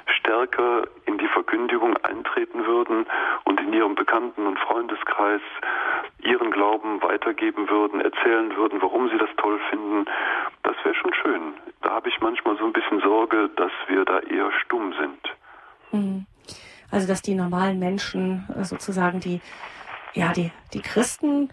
stärker 0.07 0.85
in 1.07 1.19
die 1.19 1.29
Verkündigung 1.29 1.97
eintreten 1.99 2.65
würden 2.67 3.07
und 3.45 3.61
in 3.61 3.73
ihrem 3.73 3.95
Bekannten- 3.95 4.47
und 4.47 4.59
Freundeskreis 4.59 5.41
ihren 6.23 6.51
Glauben 6.51 7.03
weitergeben 7.03 7.69
würden, 7.69 8.01
erzählen 8.01 8.55
würden, 8.57 8.81
warum 8.83 9.09
sie 9.11 9.19
das 9.19 9.31
toll 9.37 9.59
finden, 9.71 10.07
das 10.63 10.77
wäre 10.85 10.95
schon 10.95 11.15
schön. 11.15 11.55
Da 11.83 11.91
habe 11.91 12.09
ich 12.09 12.21
manchmal 12.21 12.57
so 12.59 12.65
ein 12.65 12.73
bisschen 12.73 13.01
Sorge, 13.01 13.51
dass 13.57 13.73
wir 13.87 14.05
da 14.05 14.19
eher 14.21 14.51
stumm 14.65 14.93
sind. 14.99 15.37
Mhm. 15.93 16.27
Also 16.91 17.09
dass 17.09 17.23
die 17.23 17.35
normalen 17.35 17.79
Menschen 17.79 18.47
sozusagen 18.63 19.21
die 19.21 19.41
ja, 20.17 20.33
die, 20.33 20.51
die 20.73 20.81
Christen, 20.81 21.51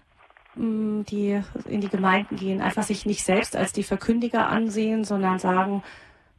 mm, 0.56 1.02
die 1.02 1.40
in 1.66 1.80
die 1.80 1.88
Gemeinden 1.88 2.36
gehen, 2.36 2.60
einfach 2.60 2.82
sich 2.82 3.06
nicht 3.06 3.24
selbst 3.24 3.56
als 3.56 3.72
die 3.72 3.82
Verkündiger 3.82 4.48
ansehen, 4.48 5.04
sondern 5.04 5.38
sagen, 5.38 5.82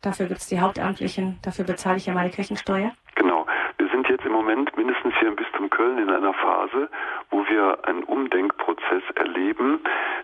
dafür 0.01 0.25
gibt 0.27 0.41
es 0.41 0.47
die 0.47 0.59
Hauptamtlichen, 0.59 1.39
dafür 1.43 1.65
bezahle 1.65 1.97
ich 1.97 2.07
ja 2.07 2.13
meine 2.13 2.31
Kirchensteuer? 2.31 2.91
Genau. 3.15 3.45
Wir 3.77 3.87
sind 3.89 4.09
jetzt 4.09 4.25
im 4.25 4.31
Moment 4.31 4.75
mindestens 4.75 5.13
hier 5.19 5.29
im 5.29 5.35
Bistum 5.35 5.69
Köln 5.69 5.99
in 5.99 6.09
einer 6.09 6.33
Phase, 6.33 6.89
wo 7.29 7.45
wir 7.47 7.77
einen 7.87 8.03
Umdenkprozess 8.03 9.03
erleben, 9.15 9.79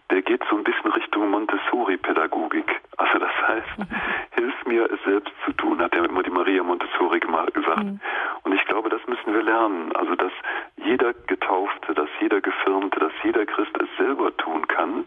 der 0.10 0.22
geht 0.22 0.44
so 0.50 0.58
ein 0.58 0.64
bisschen 0.64 0.92
Richtung 0.92 1.30
Montessori-Pädagogik. 1.30 2.82
Also 2.98 3.20
das 3.20 3.32
heißt, 3.48 3.80
mhm. 3.80 3.88
hilf 4.32 4.66
mir 4.66 4.92
es 4.92 5.00
selbst 5.06 5.34
zu 5.46 5.54
tun, 5.54 5.82
hat 5.82 5.96
ja 5.96 6.04
immer 6.04 6.24
die 6.24 6.30
Maria 6.30 6.64
Montessori 6.64 7.20
gesagt. 7.54 7.84
Mhm. 7.84 8.00
Und 8.44 8.54
ich 8.54 8.66
glaube, 8.66 8.90
das 8.90 9.02
müssen 9.08 9.34
wir 9.34 9.44
lernen. 9.44 9.92
Also 9.96 10.16
dass 10.16 10.32
jeder 10.78 11.14
Getaufte, 11.28 11.94
dass 11.94 12.10
jeder 12.20 12.42
Gefirmte, 12.42 13.00
dass 13.00 13.11
jeder 13.24 13.46
Christ 13.46 13.72
es 13.80 13.90
selber 13.98 14.36
tun 14.38 14.68
kann. 14.68 15.06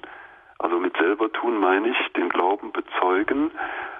Also 0.58 0.78
mit 0.78 0.96
selber 0.96 1.32
tun 1.32 1.58
meine 1.58 1.88
ich 1.88 2.12
den 2.12 2.28
Glauben 2.28 2.72
bezeugen, 2.72 3.50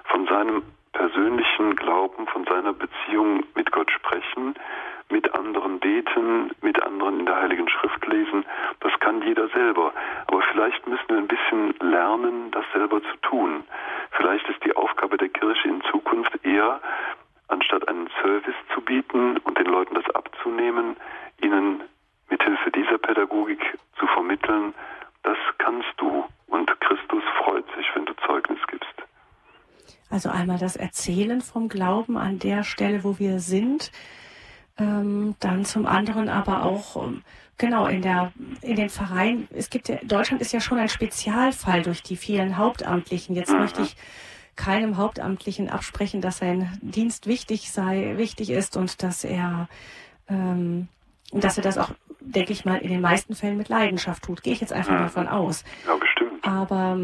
von 0.05 0.25
seinem 0.27 0.63
persönlichen 0.93 1.75
Glauben, 1.75 2.25
von 2.27 2.45
seiner 2.45 2.73
Beziehung 2.73 3.43
mit 3.55 3.71
Gott 3.71 3.91
sprechen, 3.91 4.55
mit 5.09 5.33
anderen 5.35 5.79
beten, 5.79 6.51
mit 6.61 6.81
anderen 6.81 7.19
in 7.19 7.25
der 7.25 7.35
Heiligen 7.35 7.69
Schrift 7.69 8.05
lesen. 8.07 8.45
Das 8.79 8.91
kann 8.99 9.21
jeder 9.21 9.47
selber. 9.49 9.93
Aber 10.27 10.41
vielleicht 10.51 10.87
müssen 10.87 11.09
wir 11.09 11.17
ein 11.17 11.27
bisschen 11.27 11.75
lernen, 11.79 12.51
das 12.51 12.65
selber 12.73 13.01
zu 13.01 13.17
tun. 13.21 13.63
Vielleicht 14.11 14.47
ist 14.49 14.63
die 14.63 14.75
Aufgabe 14.75 15.17
der 15.17 15.29
Kirche 15.29 15.67
in 15.67 15.81
Zukunft 15.91 16.33
eher, 16.43 16.79
anstatt 17.49 17.87
einen 17.87 18.09
Service 18.21 18.55
zu 18.73 18.81
bieten 18.81 19.37
und 19.37 19.57
den 19.59 19.67
Leuten 19.67 19.95
das 19.95 20.09
abzunehmen, 20.15 20.95
ihnen 21.41 21.83
mithilfe 22.29 22.71
dieser 22.71 22.97
Pädagogik 22.97 23.61
zu 23.99 24.07
vermitteln, 24.07 24.73
das 25.23 25.37
kannst 25.57 25.89
du 25.97 26.25
und 26.47 26.81
Christus 26.81 27.23
freut 27.43 27.65
sich, 27.75 27.87
wenn 27.93 28.05
du 28.05 28.13
Zeugnis 28.25 28.59
gibst. 28.67 28.93
Also 30.09 30.29
einmal 30.29 30.54
das 30.65 30.75
Erzählen 30.75 31.41
vom 31.41 31.69
Glauben 31.69 32.17
an 32.17 32.39
der 32.39 32.63
Stelle, 32.63 33.03
wo 33.03 33.19
wir 33.19 33.39
sind, 33.39 33.91
ähm, 34.77 35.35
dann 35.39 35.63
zum 35.63 35.85
anderen 35.85 36.27
aber 36.27 36.63
auch 36.63 37.07
ähm, 37.07 37.21
genau 37.57 37.87
in 37.87 38.01
der 38.01 38.33
in 38.61 38.75
den 38.75 38.89
Vereinen. 38.89 39.47
Es 39.53 39.69
gibt 39.69 39.87
ja, 39.87 39.97
Deutschland 40.03 40.41
ist 40.41 40.51
ja 40.51 40.59
schon 40.59 40.79
ein 40.79 40.89
Spezialfall 40.89 41.83
durch 41.83 42.03
die 42.03 42.17
vielen 42.17 42.57
Hauptamtlichen. 42.57 43.35
Jetzt 43.35 43.51
mhm. 43.51 43.59
möchte 43.59 43.83
ich 43.83 43.95
keinem 44.55 44.97
Hauptamtlichen 44.97 45.69
absprechen, 45.69 46.21
dass 46.21 46.39
sein 46.39 46.77
Dienst 46.81 47.27
wichtig 47.27 47.71
sei, 47.71 48.15
wichtig 48.17 48.49
ist 48.49 48.75
und 48.75 49.03
dass 49.03 49.23
er 49.23 49.69
ähm, 50.27 50.87
dass 51.31 51.57
er 51.57 51.63
das 51.63 51.77
auch, 51.77 51.89
denke 52.19 52.53
ich 52.53 52.65
mal, 52.65 52.77
in 52.77 52.89
den 52.89 53.01
meisten 53.01 53.35
Fällen 53.35 53.57
mit 53.57 53.69
Leidenschaft 53.69 54.23
tut. 54.23 54.43
Gehe 54.43 54.53
ich 54.53 54.61
jetzt 54.61 54.73
einfach 54.73 54.93
mhm. 54.93 55.03
davon 55.03 55.27
aus. 55.27 55.63
Ja, 55.85 55.95
bestimmt. 55.95 56.45
Aber 56.45 56.97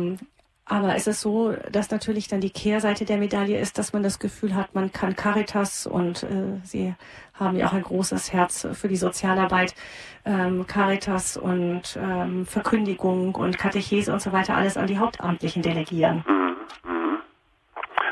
aber 0.72 0.96
es 0.96 1.06
ist 1.06 1.20
so, 1.20 1.54
dass 1.70 1.92
natürlich 1.92 2.30
dann 2.30 2.40
die 2.40 2.50
Kehrseite 2.50 3.04
der 3.04 3.18
Medaille 3.18 3.60
ist, 3.60 3.78
dass 3.78 3.92
man 3.92 4.04
das 4.04 4.20
Gefühl 4.20 4.56
hat, 4.56 4.74
man 4.74 4.94
kann 4.94 5.18
Caritas 5.18 5.86
und 5.86 6.24
äh, 6.24 6.62
Sie 6.64 6.96
haben 7.38 7.58
ja 7.58 7.68
auch 7.68 7.74
ein 7.74 7.82
großes 7.82 8.32
Herz 8.32 8.66
für 8.72 8.88
die 8.88 8.96
Sozialarbeit, 8.96 9.76
ähm, 10.24 10.66
Caritas 10.68 11.36
und 11.36 12.00
ähm, 12.02 12.46
Verkündigung 12.46 13.36
und 13.36 13.58
Katechese 13.58 14.14
und 14.14 14.22
so 14.22 14.32
weiter 14.32 14.56
alles 14.56 14.78
an 14.78 14.88
die 14.88 14.98
Hauptamtlichen 14.98 15.62
delegieren. 15.62 16.24
Mhm. 16.26 16.56
Mhm. 16.90 17.18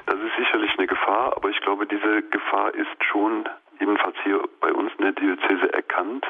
Das 0.05 0.15
ist 0.15 0.35
sicherlich 0.37 0.71
eine 0.77 0.87
Gefahr, 0.87 1.37
aber 1.37 1.49
ich 1.49 1.61
glaube, 1.61 1.87
diese 1.87 2.23
Gefahr 2.23 2.75
ist 2.75 3.03
schon 3.09 3.47
jedenfalls 3.79 4.17
hier 4.25 4.41
bei 4.59 4.73
uns 4.73 4.91
in 4.97 5.05
der 5.05 5.13
Diözese 5.13 5.71
erkannt 5.71 6.25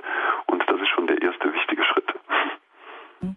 und 0.46 0.62
das 0.68 0.80
ist 0.80 0.90
schon 0.90 1.08
der 1.08 1.20
erste 1.24 1.52
wichtige 1.52 1.84
Schritt. 1.86 2.14
Mhm 3.22 3.36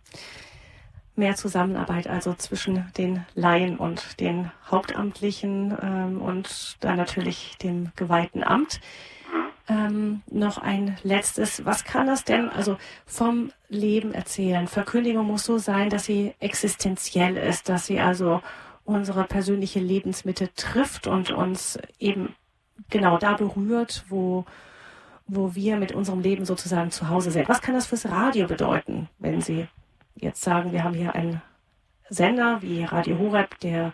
mehr 1.15 1.37
Zusammenarbeit 1.37 2.07
also 2.07 2.35
zwischen 2.35 2.91
den 2.97 3.25
Laien 3.35 3.77
und 3.77 4.21
den 4.21 4.51
Hauptamtlichen 4.71 5.77
ähm, 5.83 6.23
und 6.23 6.77
dann 6.81 6.97
natürlich 6.97 7.57
dem 7.63 7.93
geweihten 7.97 8.43
Amt. 8.43 8.81
Ähm, 9.69 10.23
noch 10.31 10.59
ein 10.59 10.97
letztes. 11.05 11.65
Was 11.65 11.85
kann 11.85 12.07
das 12.07 12.25
denn 12.25 12.49
also 12.49 12.79
vom 13.07 13.53
Leben 13.69 14.13
erzählen? 14.13 14.67
Verkündigung 14.67 15.27
muss 15.27 15.45
so 15.45 15.59
sein, 15.59 15.89
dass 15.89 16.05
sie 16.05 16.35
existenziell 16.41 17.37
ist, 17.37 17.69
dass 17.69 17.87
sie 17.87 18.01
also 18.01 18.41
unsere 18.85 19.25
persönliche 19.25 19.79
Lebensmitte 19.79 20.53
trifft 20.55 21.07
und 21.07 21.31
uns 21.31 21.79
eben 22.01 22.35
genau 22.91 23.19
da 23.19 23.35
berührt, 23.35 24.05
wo, 24.09 24.45
wo 25.27 25.55
wir 25.55 25.77
mit 25.77 25.93
unserem 25.93 26.21
Leben 26.21 26.45
sozusagen 26.45 26.91
zu 26.91 27.09
Hause 27.09 27.31
sind. 27.31 27.49
Was 27.49 27.63
kann 27.63 27.75
das 27.75 27.87
fürs 27.87 28.07
Radio 28.07 28.49
bedeuten, 28.49 29.09
wenn 29.19 29.41
Sie 29.41 29.69
jetzt 30.23 30.43
sagen, 30.43 30.73
wir 30.73 30.85
haben 30.85 30.95
hier 30.95 31.15
einen 31.15 31.43
Sender 32.09 32.59
wie 32.63 32.85
Radio 32.85 33.19
Horeb, 33.19 33.59
der 33.61 33.93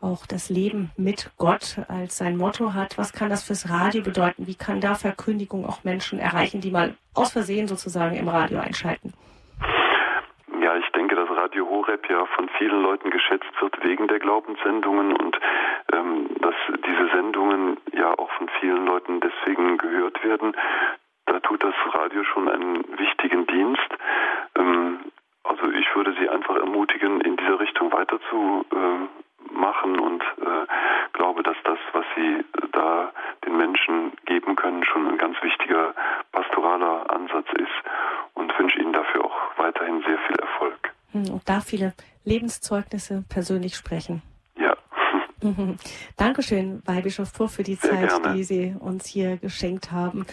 auch 0.00 0.24
das 0.26 0.48
Leben 0.48 0.90
mit 0.96 1.30
Gott 1.36 1.76
als 1.88 2.16
sein 2.16 2.36
Motto 2.36 2.72
hat. 2.72 2.96
Was 2.96 3.12
kann 3.12 3.28
das 3.28 3.44
fürs 3.44 3.68
Radio 3.68 4.02
bedeuten? 4.02 4.46
Wie 4.46 4.54
kann 4.54 4.80
da 4.80 4.94
Verkündigung 4.94 5.66
auch 5.66 5.84
Menschen 5.84 6.18
erreichen, 6.18 6.60
die 6.60 6.70
mal 6.70 6.94
aus 7.14 7.32
Versehen 7.32 7.68
sozusagen 7.68 8.16
im 8.16 8.28
Radio 8.28 8.60
einschalten? 8.60 9.12
Ja, 10.62 10.76
ich 10.76 10.88
denke, 10.92 11.16
dass 11.16 11.28
Radio 11.30 11.68
Horeb 11.68 12.08
ja 12.08 12.24
von 12.34 12.48
vielen 12.56 12.82
Leuten 12.82 13.10
geschätzt 13.10 13.50
wird 13.60 13.82
wegen 13.84 14.08
der 14.08 14.20
Glaubenssendungen 14.20 15.12
und 15.16 15.36
ähm, 15.92 16.30
dass 16.40 16.54
diese 16.86 17.08
Sendungen 17.14 17.76
ja 17.92 18.18
auch 18.18 18.30
von 18.32 18.48
vielen 18.60 18.86
Leuten 18.86 19.20
deswegen 19.20 19.76
gehört 19.76 20.22
werden. 20.24 20.56
Da 21.26 21.40
tut 21.40 21.62
das 21.62 21.74
Radio 21.92 22.24
schon 22.24 22.48
einen 22.48 22.84
wichtigen 22.98 23.46
Dienst. 23.46 23.88
Ähm, 24.56 25.00
also 25.44 25.70
ich 25.70 25.94
würde 25.94 26.14
Sie 26.20 26.28
einfach 26.28 26.56
ermutigen, 26.56 27.20
in 27.20 27.36
dieser 27.36 27.58
Weiterzumachen 28.30 29.94
äh, 29.94 30.02
und 30.02 30.22
äh, 30.22 30.66
glaube, 31.12 31.42
dass 31.42 31.56
das, 31.64 31.78
was 31.92 32.04
Sie 32.16 32.44
da 32.72 33.12
den 33.44 33.56
Menschen 33.56 34.12
geben 34.26 34.56
können, 34.56 34.84
schon 34.84 35.08
ein 35.08 35.18
ganz 35.18 35.36
wichtiger 35.42 35.94
pastoraler 36.32 37.10
Ansatz 37.10 37.46
ist 37.54 37.90
und 38.34 38.56
wünsche 38.58 38.78
Ihnen 38.78 38.92
dafür 38.92 39.24
auch 39.24 39.36
weiterhin 39.56 40.02
sehr 40.06 40.18
viel 40.26 40.36
Erfolg. 40.36 40.94
Hm, 41.12 41.34
und 41.34 41.48
da 41.48 41.60
viele 41.60 41.94
Lebenszeugnisse 42.24 43.24
persönlich 43.28 43.76
sprechen. 43.76 44.22
Ja. 44.56 44.76
Dankeschön, 46.16 46.82
Weihbischof 46.84 47.32
Pur, 47.32 47.48
für 47.48 47.62
die 47.62 47.74
sehr 47.74 47.90
Zeit, 47.90 48.08
gerne. 48.22 48.36
die 48.36 48.44
Sie 48.44 48.76
uns 48.78 49.06
hier 49.06 49.38
geschenkt 49.38 49.90
haben. 49.90 50.26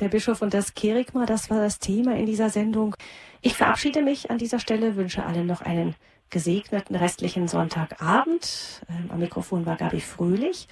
Der 0.00 0.08
Bischof 0.08 0.42
und 0.42 0.52
das 0.52 0.74
Kerigma, 0.74 1.24
das 1.24 1.50
war 1.50 1.60
das 1.60 1.78
Thema 1.78 2.16
in 2.16 2.26
dieser 2.26 2.50
Sendung. 2.50 2.96
Ich 3.42 3.54
verabschiede 3.54 4.02
mich 4.02 4.30
an 4.30 4.38
dieser 4.38 4.58
Stelle, 4.58 4.96
wünsche 4.96 5.24
allen 5.24 5.46
noch 5.46 5.62
einen 5.62 5.94
gesegneten 6.34 6.96
restlichen 6.96 7.46
Sonntagabend. 7.46 8.82
Ähm, 8.90 9.08
am 9.12 9.20
Mikrofon 9.20 9.66
war 9.66 9.76
Gabi 9.76 10.00
Fröhlich 10.00 10.66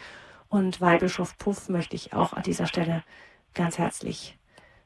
und 0.49 0.81
Weihbischof 0.81 1.39
Puff 1.39 1.69
möchte 1.69 1.95
ich 1.95 2.13
auch 2.13 2.33
an 2.33 2.43
dieser 2.43 2.67
Stelle 2.67 3.05
ganz 3.55 3.79
herzlich 3.79 4.37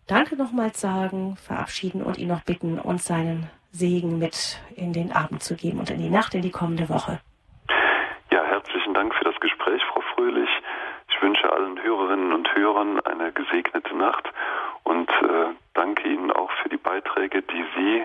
Danke 0.06 0.36
nochmals 0.36 0.80
sagen, 0.80 1.36
verabschieden 1.36 2.00
und 2.00 2.16
ihn 2.16 2.28
noch 2.28 2.44
bitten, 2.44 2.78
uns 2.78 3.06
seinen 3.06 3.50
Segen 3.72 4.20
mit 4.20 4.60
in 4.76 4.92
den 4.92 5.10
Abend 5.10 5.42
zu 5.42 5.56
geben 5.56 5.80
und 5.80 5.90
in 5.90 5.98
die 5.98 6.10
Nacht, 6.10 6.34
in 6.34 6.42
die 6.42 6.52
kommende 6.52 6.88
Woche. 6.88 7.18
Ja, 8.30 8.44
herzlichen 8.44 8.94
Dank 8.94 9.12
für 9.16 9.24
das 9.24 9.34
Gespräch, 9.40 9.82
Frau 9.92 10.02
Fröhlich. 10.14 10.48
Ich 11.08 11.20
wünsche 11.20 11.52
allen 11.52 11.82
Hörerinnen 11.82 12.32
und 12.32 12.54
Hörern 12.54 13.00
eine 13.00 13.32
gesegnete 13.32 13.96
Nacht 13.96 14.30
und 14.84 15.10
äh, 15.10 15.54
danke 15.74 16.06
Ihnen 16.06 16.30
auch 16.30 16.52
für 16.62 16.68
die 16.68 16.76
Beiträge, 16.76 17.42
die 17.42 17.64
Sie 17.76 18.04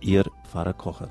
Ihr 0.00 0.24
Pfarrer 0.44 0.74
Kocher. 0.74 1.08